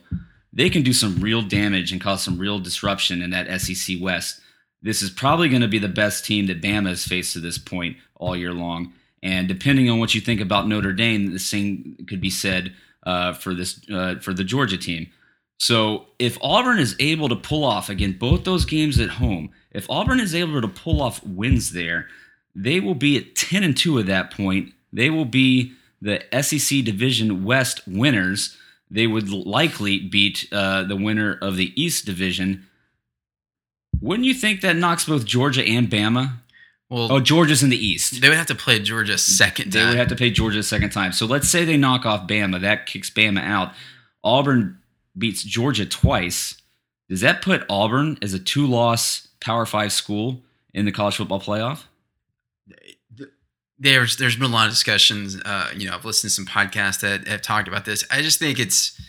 They 0.53 0.69
can 0.69 0.84
do 0.84 0.93
some 0.93 1.19
real 1.19 1.41
damage 1.41 1.91
and 1.91 2.01
cause 2.01 2.23
some 2.23 2.38
real 2.38 2.59
disruption 2.59 3.22
in 3.22 3.31
that 3.31 3.61
SEC 3.61 3.97
West. 3.99 4.39
This 4.81 5.01
is 5.01 5.09
probably 5.09 5.49
going 5.49 5.61
to 5.61 5.68
be 5.68 5.80
the 5.80 5.88
best 5.88 6.26
team 6.26 6.47
that 6.47 6.61
Bama 6.61 6.89
has 6.89 7.05
faced 7.05 7.34
to 7.34 7.39
this 7.39 7.57
point 7.57 7.97
all 8.15 8.35
year 8.35 8.53
long. 8.53 8.93
And 9.23 9.47
depending 9.47 9.89
on 9.89 9.99
what 9.99 10.14
you 10.15 10.22
think 10.22 10.39
about 10.39 10.68
Notre 10.68 10.93
Dame, 10.93 11.31
the 11.31 11.39
same 11.39 11.97
could 12.07 12.22
be 12.22 12.30
said 12.30 12.73
uh, 13.03 13.34
for 13.34 13.53
this 13.53 13.80
uh, 13.91 14.15
for 14.22 14.34
the 14.34 14.43
Georgia 14.43 14.77
team. 14.77 15.07
So 15.59 16.05
if 16.19 16.38
Auburn 16.41 16.77
is 16.77 16.95
able 16.99 17.30
to 17.30 17.35
pull 17.35 17.64
off 17.64 17.89
again 17.89 18.18
both 18.19 18.43
those 18.43 18.65
games 18.65 18.99
at 18.99 19.09
home, 19.09 19.49
if 19.72 19.89
Auburn 19.89 20.19
is 20.19 20.35
able 20.35 20.61
to 20.61 20.68
pull 20.68 21.01
off 21.01 21.23
wins 21.23 21.72
there, 21.72 22.07
they 22.59 22.79
will 22.79 22.95
be 22.95 23.15
at 23.17 23.35
ten 23.35 23.63
and 23.63 23.77
two 23.77 23.99
at 23.99 24.07
that 24.07 24.31
point. 24.31 24.73
They 24.91 25.09
will 25.11 25.25
be 25.25 25.73
the 26.01 26.23
SEC 26.41 26.84
Division 26.84 27.43
West 27.43 27.81
winners. 27.88 28.57
They 28.89 29.05
would 29.05 29.29
likely 29.29 29.99
beat 29.99 30.47
uh, 30.51 30.84
the 30.84 30.95
winner 30.95 31.38
of 31.41 31.55
the 31.55 31.71
East 31.81 32.05
Division. 32.05 32.65
Wouldn't 34.01 34.25
you 34.25 34.34
think 34.34 34.61
that 34.61 34.75
knocks 34.75 35.05
both 35.05 35.25
Georgia 35.25 35.63
and 35.63 35.89
Bama? 35.89 36.34
Well, 36.89 37.11
Oh, 37.11 37.19
Georgia's 37.19 37.63
in 37.63 37.69
the 37.69 37.85
East. 37.85 38.21
they 38.21 38.29
would 38.29 38.38
have 38.38 38.47
to 38.47 38.55
play 38.55 38.79
Georgia 38.79 39.13
a 39.13 39.17
second 39.17 39.73
They 39.73 39.85
would 39.85 39.97
have 39.97 40.07
to 40.07 40.15
play 40.15 40.29
Georgia 40.29 40.59
a 40.59 40.63
second 40.63 40.91
time. 40.91 41.11
So 41.11 41.25
let's 41.25 41.49
say 41.49 41.65
they 41.65 41.75
knock 41.77 42.05
off 42.05 42.27
Bama. 42.27 42.61
That 42.61 42.85
kicks 42.85 43.09
Bama 43.09 43.43
out. 43.43 43.73
Auburn 44.23 44.77
beats 45.17 45.43
Georgia 45.43 45.85
twice. 45.85 46.55
Does 47.09 47.21
that 47.21 47.41
put 47.41 47.65
Auburn 47.69 48.17
as 48.21 48.34
a 48.34 48.39
two 48.39 48.65
loss 48.67 49.27
Power 49.41 49.65
Five 49.65 49.91
school 49.91 50.41
in 50.73 50.85
the 50.85 50.91
college 50.91 51.15
football 51.17 51.41
playoff? 51.41 51.84
There's 53.79 54.17
there's 54.17 54.35
been 54.35 54.49
a 54.49 54.53
lot 54.53 54.67
of 54.67 54.73
discussions. 54.73 55.39
Uh, 55.43 55.69
you 55.75 55.87
know, 55.87 55.95
I've 55.95 56.05
listened 56.05 56.31
to 56.31 56.35
some 56.35 56.45
podcasts 56.45 57.01
that 57.01 57.27
have 57.27 57.41
talked 57.41 57.67
about 57.67 57.85
this. 57.85 58.05
I 58.09 58.21
just 58.21 58.39
think 58.39 58.59
it's 58.59 58.99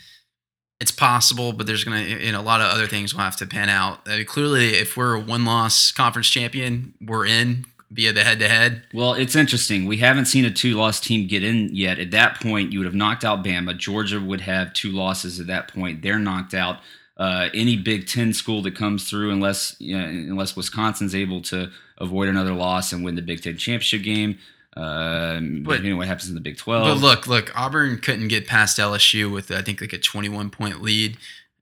it's 0.79 0.91
possible, 0.91 1.53
but 1.53 1.67
there's 1.67 1.83
gonna 1.83 2.31
know 2.31 2.39
a 2.39 2.41
lot 2.41 2.61
of 2.61 2.67
other 2.67 2.87
things 2.87 3.13
will 3.13 3.21
have 3.21 3.35
to 3.37 3.45
pan 3.45 3.69
out. 3.69 4.01
I 4.07 4.17
mean, 4.17 4.25
clearly, 4.25 4.69
if 4.75 4.95
we're 4.95 5.15
a 5.15 5.19
one 5.19 5.45
loss 5.45 5.91
conference 5.91 6.29
champion, 6.29 6.93
we're 7.01 7.25
in 7.25 7.65
via 7.91 8.13
the 8.13 8.23
head 8.23 8.39
to 8.39 8.47
head. 8.47 8.83
Well, 8.93 9.13
it's 9.13 9.35
interesting. 9.35 9.85
We 9.85 9.97
haven't 9.97 10.25
seen 10.25 10.45
a 10.45 10.51
two 10.51 10.75
loss 10.75 10.99
team 10.99 11.27
get 11.27 11.43
in 11.43 11.75
yet. 11.75 11.99
At 11.99 12.11
that 12.11 12.39
point, 12.39 12.71
you 12.71 12.79
would 12.79 12.85
have 12.85 12.95
knocked 12.95 13.25
out 13.25 13.43
Bama. 13.43 13.75
Georgia 13.77 14.19
would 14.19 14.41
have 14.41 14.73
two 14.73 14.91
losses 14.91 15.39
at 15.39 15.47
that 15.47 15.73
point. 15.73 16.01
They're 16.01 16.19
knocked 16.19 16.53
out. 16.53 16.79
Uh, 17.17 17.49
any 17.53 17.75
Big 17.75 18.07
Ten 18.07 18.31
school 18.31 18.61
that 18.61 18.75
comes 18.75 19.09
through, 19.09 19.31
unless 19.31 19.75
you 19.79 19.97
know, 19.97 20.05
unless 20.05 20.55
Wisconsin's 20.55 21.13
able 21.13 21.41
to 21.41 21.69
avoid 21.97 22.29
another 22.29 22.53
loss 22.53 22.93
and 22.93 23.03
win 23.03 23.15
the 23.15 23.21
Big 23.21 23.41
Ten 23.41 23.57
championship 23.57 24.03
game. 24.03 24.37
Um, 24.79 25.63
But- 25.63 25.83
you 25.83 25.91
know 25.91 25.97
what 25.97 26.07
happens 26.07 26.29
in 26.29 26.35
the 26.35 26.41
Big 26.41 26.57
Twelve. 26.57 26.85
But 26.85 27.05
look, 27.05 27.27
look, 27.27 27.51
Auburn 27.59 27.99
couldn't 27.99 28.29
get 28.29 28.47
past 28.47 28.77
LSU 28.79 29.29
with 29.29 29.51
I 29.51 29.61
think 29.61 29.81
like 29.81 29.93
a 29.93 29.97
21 29.97 30.49
point 30.49 30.81
lead. 30.81 31.17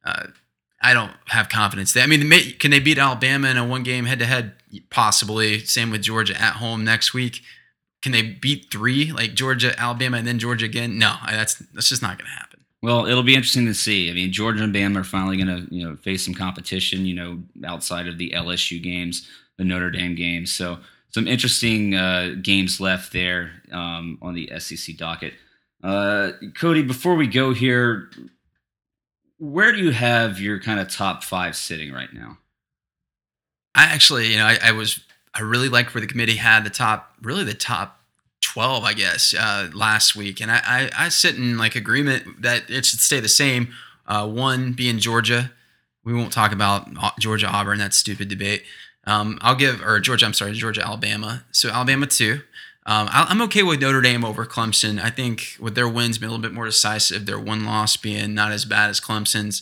Uh, 0.05 0.27
I 0.81 0.93
don't 0.93 1.11
have 1.27 1.49
confidence. 1.49 1.93
That 1.93 2.03
I 2.03 2.07
mean, 2.07 2.29
may, 2.29 2.51
can 2.51 2.69
they 2.71 2.79
beat 2.79 2.99
Alabama 2.99 3.49
in 3.49 3.57
a 3.57 3.65
one 3.65 3.83
game 3.83 4.05
head 4.05 4.19
to 4.19 4.25
head? 4.25 4.53
Possibly. 4.89 5.59
Same 5.65 5.89
with 5.89 6.03
Georgia 6.03 6.39
at 6.39 6.53
home 6.57 6.83
next 6.83 7.13
week. 7.13 7.41
Can 8.03 8.11
they 8.11 8.21
beat 8.21 8.67
three 8.71 9.11
like 9.11 9.33
Georgia, 9.33 9.77
Alabama, 9.79 10.17
and 10.17 10.27
then 10.27 10.37
Georgia 10.37 10.65
again? 10.65 10.99
No, 10.99 11.15
that's 11.27 11.55
that's 11.73 11.89
just 11.89 12.01
not 12.01 12.17
going 12.17 12.29
to 12.29 12.37
happen. 12.37 12.59
Well, 12.83 13.07
it'll 13.07 13.23
be 13.23 13.33
interesting 13.33 13.65
to 13.65 13.73
see. 13.73 14.09
I 14.11 14.13
mean, 14.13 14.31
Georgia 14.31 14.63
and 14.63 14.73
Bama 14.73 14.97
are 14.97 15.03
finally 15.03 15.35
going 15.35 15.47
to, 15.47 15.75
you 15.75 15.83
know, 15.83 15.95
face 15.95 16.23
some 16.23 16.35
competition. 16.35 17.07
You 17.07 17.15
know, 17.15 17.43
outside 17.65 18.07
of 18.07 18.19
the 18.19 18.31
LSU 18.35 18.81
games, 18.81 19.27
the 19.57 19.63
Notre 19.63 19.89
Dame 19.89 20.13
games. 20.13 20.51
So 20.51 20.77
some 21.17 21.27
interesting 21.27 21.95
uh, 21.95 22.35
games 22.43 22.79
left 22.79 23.11
there 23.11 23.51
um, 23.71 24.19
on 24.21 24.35
the 24.35 24.51
SEC 24.59 24.95
docket. 24.97 25.33
Uh, 25.83 26.33
Cody, 26.55 26.83
before 26.83 27.15
we 27.15 27.25
go 27.25 27.55
here, 27.55 28.11
where 29.39 29.71
do 29.71 29.79
you 29.79 29.89
have 29.89 30.39
your 30.39 30.59
kind 30.59 30.79
of 30.79 30.89
top 30.89 31.23
five 31.23 31.55
sitting 31.55 31.91
right 31.91 32.13
now? 32.13 32.37
I 33.73 33.85
actually, 33.85 34.27
you 34.27 34.37
know, 34.37 34.45
I, 34.45 34.59
I 34.65 34.71
was 34.73 34.99
I 35.33 35.41
really 35.41 35.69
liked 35.69 35.95
where 35.95 36.01
the 36.01 36.07
committee 36.07 36.35
had 36.35 36.63
the 36.63 36.69
top, 36.69 37.15
really 37.23 37.43
the 37.43 37.55
top 37.55 37.99
twelve, 38.39 38.83
I 38.83 38.93
guess, 38.93 39.33
uh, 39.33 39.71
last 39.73 40.15
week, 40.15 40.39
and 40.39 40.51
I, 40.51 40.61
I 40.63 41.05
I 41.05 41.09
sit 41.09 41.35
in 41.35 41.57
like 41.57 41.73
agreement 41.75 42.43
that 42.43 42.69
it 42.69 42.85
should 42.85 42.99
stay 42.99 43.19
the 43.19 43.27
same. 43.27 43.69
Uh, 44.05 44.27
one 44.27 44.73
being 44.73 44.99
Georgia, 44.99 45.51
we 46.03 46.13
won't 46.13 46.31
talk 46.31 46.51
about 46.51 46.87
Georgia 47.17 47.47
Auburn. 47.47 47.79
That 47.79 47.95
stupid 47.95 48.27
debate. 48.27 48.65
Um, 49.07 49.39
I'll 49.41 49.55
give 49.55 49.81
or 49.81 49.99
Georgia. 49.99 50.25
I'm 50.25 50.33
sorry, 50.33 50.53
Georgia 50.53 50.85
Alabama. 50.85 51.45
So 51.51 51.69
Alabama 51.69 52.05
two. 52.05 52.41
Um, 52.85 53.09
I'm 53.11 53.41
okay 53.43 53.63
with 53.63 53.81
Notre 53.81 54.01
Dame 54.01 54.23
over 54.23 54.45
Clemson. 54.45 54.97
I 55.01 55.09
think 55.09 55.57
with 55.59 55.75
their 55.75 55.89
wins 55.89 56.17
being 56.17 56.29
a 56.29 56.31
little 56.31 56.41
bit 56.41 56.53
more 56.53 56.63
decisive, 56.65 57.25
their 57.25 57.39
one 57.39 57.65
loss 57.65 57.97
being 57.97 58.33
not 58.33 58.53
as 58.53 58.63
bad 58.63 58.89
as 58.89 59.01
Clemson's. 59.01 59.61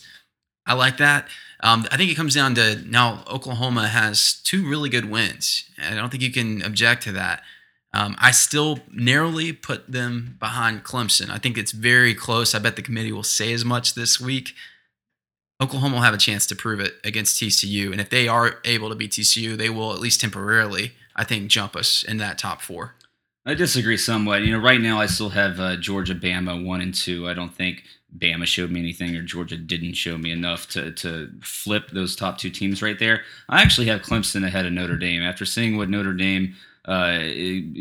I 0.68 0.74
like 0.74 0.98
that. 0.98 1.28
Um, 1.62 1.88
I 1.92 1.98
think 1.98 2.12
it 2.12 2.16
comes 2.16 2.36
down 2.36 2.54
to 2.56 2.76
now 2.86 3.24
Oklahoma 3.28 3.88
has 3.88 4.42
two 4.44 4.68
really 4.70 4.90
good 4.90 5.10
wins. 5.10 5.64
I 5.82 5.96
don't 5.96 6.10
think 6.10 6.22
you 6.22 6.32
can 6.32 6.62
object 6.62 7.02
to 7.04 7.12
that. 7.14 7.42
Um, 7.94 8.16
I 8.20 8.32
still 8.32 8.80
narrowly 8.92 9.54
put 9.54 9.92
them 9.92 10.36
behind 10.40 10.84
Clemson. 10.84 11.30
I 11.30 11.38
think 11.38 11.58
it's 11.58 11.72
very 11.72 12.14
close. 12.14 12.54
I 12.54 12.60
bet 12.60 12.76
the 12.76 12.82
committee 12.82 13.12
will 13.12 13.24
say 13.24 13.54
as 13.54 13.66
much 13.66 13.96
this 13.96 14.20
week. 14.20 14.54
Oklahoma 15.62 15.96
will 15.96 16.04
have 16.04 16.14
a 16.14 16.18
chance 16.18 16.46
to 16.48 16.56
prove 16.56 16.80
it 16.80 16.96
against 17.04 17.42
TCU. 17.42 17.92
And 17.92 18.02
if 18.02 18.10
they 18.10 18.28
are 18.28 18.60
able 18.66 18.90
to 18.90 18.96
beat 18.96 19.12
TCU, 19.12 19.56
they 19.58 19.70
will 19.70 19.94
at 19.94 20.00
least 20.00 20.20
temporarily, 20.20 20.94
I 21.16 21.24
think, 21.24 21.50
jump 21.50 21.76
us 21.76 22.04
in 22.04 22.18
that 22.18 22.38
top 22.38 22.62
four. 22.62 22.96
I 23.46 23.54
disagree 23.54 23.98
somewhat. 23.98 24.42
You 24.42 24.52
know, 24.52 24.60
right 24.60 24.82
now 24.82 25.00
I 25.00 25.06
still 25.06 25.30
have 25.30 25.60
uh, 25.60 25.78
Georgia, 25.78 26.16
Bama 26.16 26.66
one 26.66 26.82
and 26.82 26.94
two. 26.94 27.30
I 27.30 27.34
don't 27.34 27.54
think 27.54 27.84
Bama 28.18 28.46
showed 28.46 28.72
me 28.72 28.80
anything 28.80 29.16
or 29.16 29.22
Georgia 29.22 29.56
didn't 29.56 29.94
show 29.94 30.18
me 30.18 30.32
enough 30.32 30.68
to 30.70 30.92
to 30.94 31.30
flip 31.42 31.92
those 31.92 32.16
top 32.16 32.38
two 32.38 32.50
teams 32.50 32.82
right 32.82 32.98
there. 32.98 33.22
I 33.48 33.62
actually 33.62 33.88
have 33.88 34.02
Clemson 34.02 34.46
ahead 34.46 34.66
of 34.66 34.74
Notre 34.74 34.98
Dame 34.98 35.22
after 35.22 35.46
seeing 35.46 35.78
what 35.78 35.90
Notre 35.90 36.14
Dame. 36.14 36.56
Uh, 36.86 37.20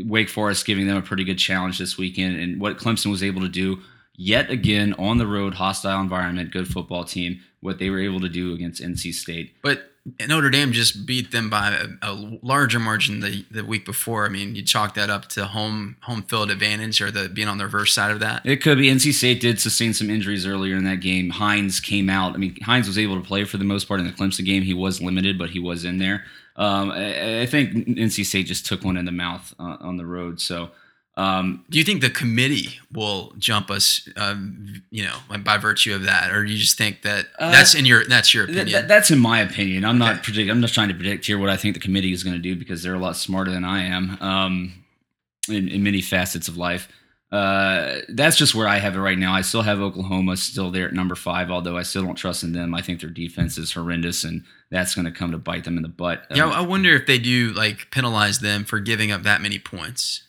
Wake 0.07 0.31
Forest 0.31 0.65
giving 0.65 0.87
them 0.87 0.97
a 0.97 1.03
pretty 1.03 1.25
good 1.25 1.39
challenge 1.39 1.79
this 1.79 1.99
weekend, 1.99 2.41
and 2.41 2.59
what 2.59 2.79
Clemson 2.79 3.11
was 3.11 3.23
able 3.23 3.43
to 3.43 3.51
do 3.51 3.81
yet 4.17 4.51
again 4.51 4.95
on 4.95 5.19
the 5.19 5.27
road, 5.27 5.55
hostile 5.55 6.01
environment, 6.01 6.53
good 6.53 6.69
football 6.69 7.05
team, 7.05 7.41
what 7.61 7.79
they 7.79 7.91
were 7.91 8.01
able 8.01 8.21
to 8.21 8.29
do 8.29 8.55
against 8.55 8.83
NC 8.83 9.15
State. 9.15 9.55
But 9.63 9.91
Notre 10.27 10.51
Dame 10.51 10.73
just 10.73 11.07
beat 11.07 11.33
them 11.33 11.49
by 11.49 11.71
a, 11.71 12.11
a, 12.11 12.39
larger 12.43 12.79
margin 12.79 13.21
the, 13.21 13.45
the 13.51 13.65
week 13.65 13.87
before. 13.87 14.27
I 14.27 14.29
mean, 14.29 14.55
you 14.55 14.63
chalk 14.63 14.95
that 14.95 15.09
up 15.09 15.29
to 15.31 15.47
home 15.47 15.97
home 16.03 16.23
field 16.23 16.51
advantage 16.51 17.01
or 17.01 17.11
the 17.11 17.31
being 17.31 17.49
on 17.49 17.57
the 17.57 17.65
reverse 17.65 17.95
side 17.95 18.11
of 18.11 18.21
that. 18.21 18.45
It 18.45 18.61
could 18.61 18.77
be. 18.77 18.91
NC 18.91 19.15
State 19.15 19.41
did 19.41 19.59
sustain 19.59 19.95
some 19.95 20.11
injuries 20.11 20.47
earlier 20.47 20.77
in 20.77 20.85
that 20.85 21.01
game. 21.01 21.31
Hines 21.31 21.81
came 21.81 22.11
out. 22.11 22.35
I 22.35 22.37
mean, 22.37 22.55
Hines 22.63 22.87
was 22.87 22.99
able 22.99 23.19
to 23.19 23.27
play 23.27 23.45
for 23.45 23.57
the 23.57 23.65
most 23.65 23.89
part 23.89 23.99
in 23.99 24.07
the 24.07 24.13
Clemson 24.13 24.45
game. 24.45 24.63
He 24.63 24.75
was 24.75 25.01
limited, 25.01 25.39
but 25.39 25.51
he 25.51 25.59
was 25.59 25.87
in 25.87 25.97
there. 25.97 26.25
Um, 26.57 26.91
I, 26.91 27.41
I, 27.41 27.47
think 27.47 27.73
NC 27.73 28.27
State 28.27 28.47
just 28.47 28.65
took 28.65 28.85
one 28.85 28.97
in 28.97 29.07
the 29.07 29.13
mouth 29.13 29.55
uh, 29.59 29.77
on 29.81 29.97
the 29.97 30.07
road. 30.07 30.41
So 30.41 30.71
um, 31.17 31.65
do 31.71 31.79
you 31.79 31.85
think 31.85 32.01
the 32.01 32.11
committee 32.11 32.81
will 32.93 33.33
jump 33.39 33.71
us, 33.71 34.09
um, 34.17 34.83
you 34.91 35.05
know, 35.05 35.17
by 35.45 35.59
virtue 35.59 35.95
of 35.95 36.03
that, 36.05 36.33
or 36.33 36.45
do 36.45 36.51
you 36.51 36.59
just 36.59 36.77
think 36.77 37.03
that 37.03 37.27
uh, 37.39 37.53
that's 37.53 37.75
in 37.75 37.87
your 37.87 38.05
that's 38.05 38.35
your 38.35 38.45
opinion? 38.45 38.67
Th- 38.67 38.85
that's 38.87 39.13
in 39.13 39.21
my 39.21 39.41
opinion. 39.41 39.85
I'm 39.85 39.99
not 39.99 40.25
predict. 40.25 40.51
I'm 40.51 40.61
not 40.61 40.71
trying 40.71 40.89
to 40.89 40.95
predict 40.95 41.27
here 41.27 41.39
what 41.39 41.51
I 41.51 41.57
think 41.57 41.75
the 41.75 41.81
committee 41.81 42.13
is 42.13 42.25
going 42.25 42.35
to 42.35 42.43
do 42.43 42.57
because 42.57 42.83
they're 42.83 42.95
a 42.95 42.99
lot 42.99 43.17
smarter 43.17 43.53
than 43.53 43.65
I 43.65 43.85
am 43.85 44.19
um, 44.21 44.85
in, 45.49 45.69
in 45.69 45.85
many 45.85 46.01
facets 46.01 46.49
of 46.49 46.57
life. 46.57 46.89
Uh, 47.31 48.01
that's 48.11 48.37
just 48.37 48.55
where 48.55 48.69
I 48.69 48.79
have 48.79 48.97
it 48.97 49.01
right 49.01 49.19
now. 49.19 49.35
I 49.35 49.41
still 49.43 49.63
have 49.63 49.81
Oklahoma 49.81 50.37
still 50.37 50.71
there 50.71 50.87
at 50.87 50.95
number 50.95 51.15
five, 51.15 51.51
although 51.51 51.77
I 51.77 51.83
still 51.83 52.05
don't 52.05 52.15
trust 52.15 52.43
in 52.43 52.53
them. 52.53 52.75
I 52.75 52.83
think 52.83 53.01
their 53.01 53.11
defense 53.11 53.57
is 53.57 53.73
horrendous, 53.73 54.25
and 54.25 54.45
that's 54.71 54.95
going 54.95 55.05
to 55.05 55.11
come 55.11 55.31
to 55.31 55.39
bite 55.39 55.65
them 55.65 55.77
in 55.77 55.83
the 55.83 55.89
butt. 55.89 56.27
Yeah, 56.35 56.45
um, 56.45 56.53
I 56.53 56.61
wonder 56.61 56.95
if 56.95 57.07
they 57.07 57.19
do 57.19 57.53
like 57.53 57.91
penalize 57.93 58.41
them 58.41 58.65
for 58.65 58.81
giving 58.81 59.13
up 59.13 59.23
that 59.23 59.43
many 59.43 59.59
points. 59.61 60.25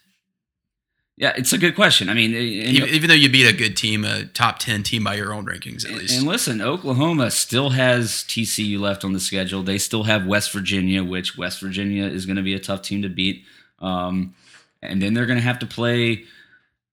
Yeah, 1.17 1.33
it's 1.37 1.53
a 1.53 1.57
good 1.57 1.75
question. 1.75 2.09
I 2.09 2.13
mean, 2.13 2.31
even, 2.33 2.89
even, 2.89 3.07
though 3.07 3.15
you 3.15 3.29
beat 3.29 3.47
a 3.47 3.55
good 3.55 3.77
team, 3.77 4.03
a 4.03 4.25
top 4.25 4.59
10 4.59 4.83
team 4.83 5.05
by 5.05 5.15
your 5.15 5.33
own 5.33 5.45
rankings, 5.45 5.85
at 5.85 5.91
and, 5.91 5.99
least. 5.99 6.17
And 6.17 6.27
listen, 6.27 6.61
Oklahoma 6.61 7.31
still 7.31 7.69
has 7.69 8.25
TCU 8.27 8.77
left 8.79 9.05
on 9.05 9.13
the 9.13 9.19
schedule. 9.21 9.63
They 9.63 9.77
still 9.77 10.03
have 10.03 10.25
West 10.25 10.51
Virginia, 10.51 11.05
which 11.05 11.37
West 11.37 11.61
Virginia 11.61 12.05
is 12.05 12.25
going 12.25 12.35
to 12.35 12.41
be 12.41 12.53
a 12.53 12.59
tough 12.59 12.81
team 12.81 13.01
to 13.01 13.09
beat. 13.09 13.45
Um, 13.79 14.35
and 14.81 15.01
then 15.01 15.13
they're 15.13 15.25
going 15.25 15.39
to 15.39 15.43
have 15.43 15.59
to 15.59 15.65
play 15.65 16.25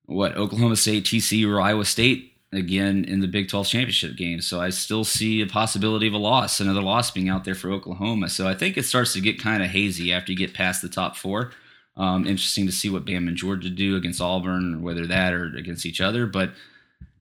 what 0.07 0.37
Oklahoma 0.37 0.77
State, 0.77 1.05
TCU, 1.05 1.53
or 1.53 1.61
Iowa 1.61 1.85
State 1.85 2.33
again 2.53 3.05
in 3.05 3.21
the 3.21 3.27
Big 3.27 3.49
12 3.49 3.67
championship 3.67 4.17
game. 4.17 4.41
So 4.41 4.61
I 4.61 4.71
still 4.71 5.05
see 5.05 5.41
a 5.41 5.47
possibility 5.47 6.07
of 6.07 6.15
a 6.15 6.19
loss, 6.19 6.61
another 6.61 6.83
loss 6.83 7.11
being 7.11 7.29
out 7.29 7.45
there 7.45 7.57
for 7.57 7.73
Oklahoma. 7.73 8.29
So 8.29 8.47
I 8.47 8.55
think 8.55 8.77
it 8.77 8.85
starts 8.85 9.15
to 9.15 9.21
get 9.21 9.41
kind 9.41 9.65
of 9.65 9.71
hazy 9.71 10.13
after 10.13 10.31
you 10.31 10.39
get 10.39 10.55
past 10.55 10.81
the 10.81 10.89
top 10.89 11.17
four. 11.17 11.53
Um, 11.97 12.27
interesting 12.27 12.67
to 12.67 12.73
see 12.73 12.89
what 12.89 13.05
Bam 13.05 13.29
and 13.29 13.37
Georgia 13.37 13.69
do 13.69 13.97
against 13.97 14.21
Auburn, 14.21 14.83
whether 14.83 15.07
that 15.07 15.35
or 15.35 15.55
against 15.57 15.85
each 15.85 16.01
other. 16.01 16.27
But 16.27 16.53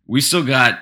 we 0.07 0.21
still 0.21 0.45
got, 0.45 0.79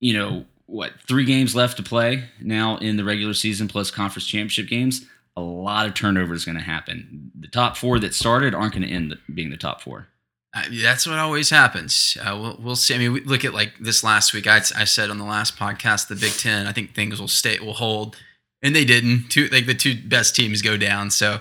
you 0.00 0.12
know, 0.12 0.44
what 0.66 0.92
three 1.06 1.24
games 1.24 1.54
left 1.54 1.76
to 1.78 1.82
play 1.82 2.24
now 2.40 2.76
in 2.78 2.96
the 2.96 3.04
regular 3.04 3.34
season 3.34 3.68
plus 3.68 3.90
conference 3.90 4.26
championship 4.26 4.68
games. 4.68 5.06
A 5.36 5.40
lot 5.40 5.86
of 5.86 5.94
turnover 5.94 6.34
is 6.34 6.44
going 6.44 6.58
to 6.58 6.62
happen. 6.62 7.30
The 7.38 7.48
top 7.48 7.76
four 7.76 7.98
that 8.00 8.14
started 8.14 8.54
aren't 8.54 8.74
going 8.74 8.82
to 8.82 8.88
end 8.88 9.16
being 9.32 9.50
the 9.50 9.56
top 9.56 9.80
four. 9.80 10.08
Uh, 10.54 10.64
that's 10.82 11.06
what 11.06 11.18
always 11.18 11.48
happens. 11.48 12.18
Uh, 12.20 12.36
we'll, 12.38 12.58
we'll 12.60 12.76
see. 12.76 12.94
I 12.94 12.98
mean, 12.98 13.12
we 13.12 13.20
look 13.22 13.44
at 13.44 13.54
like 13.54 13.72
this 13.80 14.04
last 14.04 14.34
week. 14.34 14.46
I, 14.46 14.56
I 14.76 14.84
said 14.84 15.08
on 15.08 15.16
the 15.16 15.24
last 15.24 15.56
podcast, 15.56 16.08
the 16.08 16.14
Big 16.14 16.32
Ten. 16.32 16.66
I 16.66 16.72
think 16.72 16.94
things 16.94 17.18
will 17.18 17.28
stay, 17.28 17.58
will 17.58 17.72
hold, 17.72 18.16
and 18.62 18.76
they 18.76 18.84
didn't. 18.84 19.30
Two 19.30 19.48
like 19.48 19.64
the 19.64 19.74
two 19.74 19.96
best 20.06 20.36
teams 20.36 20.60
go 20.60 20.76
down. 20.76 21.10
So 21.10 21.40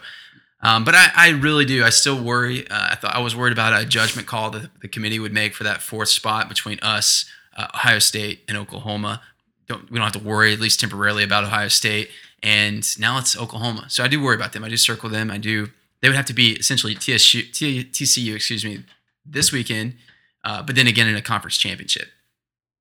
um, 0.62 0.84
but 0.84 0.94
I, 0.96 1.10
I, 1.16 1.30
really 1.30 1.66
do. 1.66 1.84
I 1.84 1.90
still 1.90 2.22
worry. 2.22 2.70
Uh, 2.70 2.90
I 2.92 2.96
thought 2.96 3.16
I 3.16 3.20
was 3.20 3.36
worried 3.36 3.54
about 3.54 3.80
a 3.80 3.86
judgment 3.86 4.28
call 4.28 4.52
that 4.52 4.70
the 4.82 4.88
committee 4.88 5.20
would 5.20 5.34
make 5.34 5.56
for 5.56 5.64
that 5.64 5.82
fourth 5.82 6.10
spot 6.10 6.50
between 6.50 6.80
us, 6.82 7.26
uh, 7.58 7.68
Ohio 7.74 8.00
State, 8.00 8.44
and 8.48 8.58
Oklahoma. 8.58 9.22
Don't 9.68 9.90
we 9.90 9.98
don't 9.98 10.04
have 10.04 10.22
to 10.22 10.28
worry 10.28 10.54
at 10.54 10.60
least 10.60 10.80
temporarily 10.80 11.24
about 11.24 11.44
Ohio 11.44 11.68
State. 11.68 12.10
And 12.44 12.88
now 13.00 13.18
it's 13.18 13.38
Oklahoma, 13.38 13.86
so 13.88 14.04
I 14.04 14.08
do 14.08 14.22
worry 14.22 14.36
about 14.36 14.54
them. 14.54 14.64
I 14.64 14.70
do 14.70 14.78
circle 14.78 15.10
them. 15.10 15.30
I 15.30 15.38
do. 15.38 15.70
They 16.02 16.10
would 16.10 16.16
have 16.16 16.26
to 16.26 16.34
be 16.34 16.54
essentially 16.54 16.96
TSU, 16.96 17.44
TCU, 17.44 18.36
excuse 18.36 18.66
me, 18.66 18.84
this 19.24 19.52
weekend, 19.52 19.96
uh, 20.44 20.64
but 20.64 20.76
then 20.76 20.88
again 20.88 21.08
in 21.08 21.16
a 21.16 21.22
conference 21.22 21.58
championship. 21.58 22.08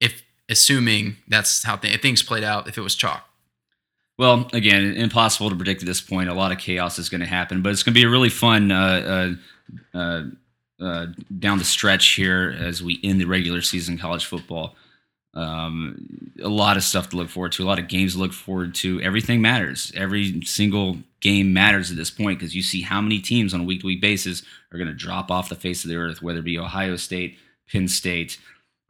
If 0.00 0.22
assuming 0.48 1.16
that's 1.28 1.62
how 1.62 1.76
th- 1.76 2.00
things 2.00 2.22
played 2.22 2.42
out, 2.42 2.68
if 2.68 2.78
it 2.78 2.80
was 2.80 2.94
chalk. 2.94 3.29
Well, 4.20 4.50
again, 4.52 4.96
impossible 4.98 5.48
to 5.48 5.56
predict 5.56 5.80
at 5.80 5.86
this 5.86 6.02
point. 6.02 6.28
A 6.28 6.34
lot 6.34 6.52
of 6.52 6.58
chaos 6.58 6.98
is 6.98 7.08
going 7.08 7.22
to 7.22 7.26
happen, 7.26 7.62
but 7.62 7.72
it's 7.72 7.82
going 7.82 7.94
to 7.94 7.98
be 7.98 8.04
a 8.04 8.10
really 8.10 8.28
fun 8.28 8.70
uh, 8.70 9.34
uh, 9.94 9.98
uh, 9.98 10.22
uh, 10.78 11.06
down 11.38 11.56
the 11.56 11.64
stretch 11.64 12.08
here 12.08 12.54
as 12.60 12.82
we 12.82 13.00
end 13.02 13.18
the 13.18 13.24
regular 13.24 13.62
season 13.62 13.96
college 13.96 14.26
football. 14.26 14.76
Um, 15.32 16.32
a 16.42 16.50
lot 16.50 16.76
of 16.76 16.82
stuff 16.82 17.08
to 17.08 17.16
look 17.16 17.30
forward 17.30 17.52
to, 17.52 17.64
a 17.64 17.66
lot 17.66 17.78
of 17.78 17.88
games 17.88 18.12
to 18.12 18.18
look 18.18 18.34
forward 18.34 18.74
to. 18.74 19.00
Everything 19.00 19.40
matters. 19.40 19.90
Every 19.96 20.42
single 20.42 20.98
game 21.20 21.54
matters 21.54 21.90
at 21.90 21.96
this 21.96 22.10
point 22.10 22.38
because 22.38 22.54
you 22.54 22.60
see 22.60 22.82
how 22.82 23.00
many 23.00 23.20
teams 23.20 23.54
on 23.54 23.62
a 23.62 23.64
week 23.64 23.80
to 23.80 23.86
week 23.86 24.02
basis 24.02 24.42
are 24.70 24.76
going 24.76 24.88
to 24.88 24.92
drop 24.92 25.30
off 25.30 25.48
the 25.48 25.54
face 25.54 25.82
of 25.82 25.88
the 25.88 25.96
earth, 25.96 26.20
whether 26.20 26.40
it 26.40 26.44
be 26.44 26.58
Ohio 26.58 26.96
State, 26.96 27.38
Penn 27.72 27.88
State, 27.88 28.36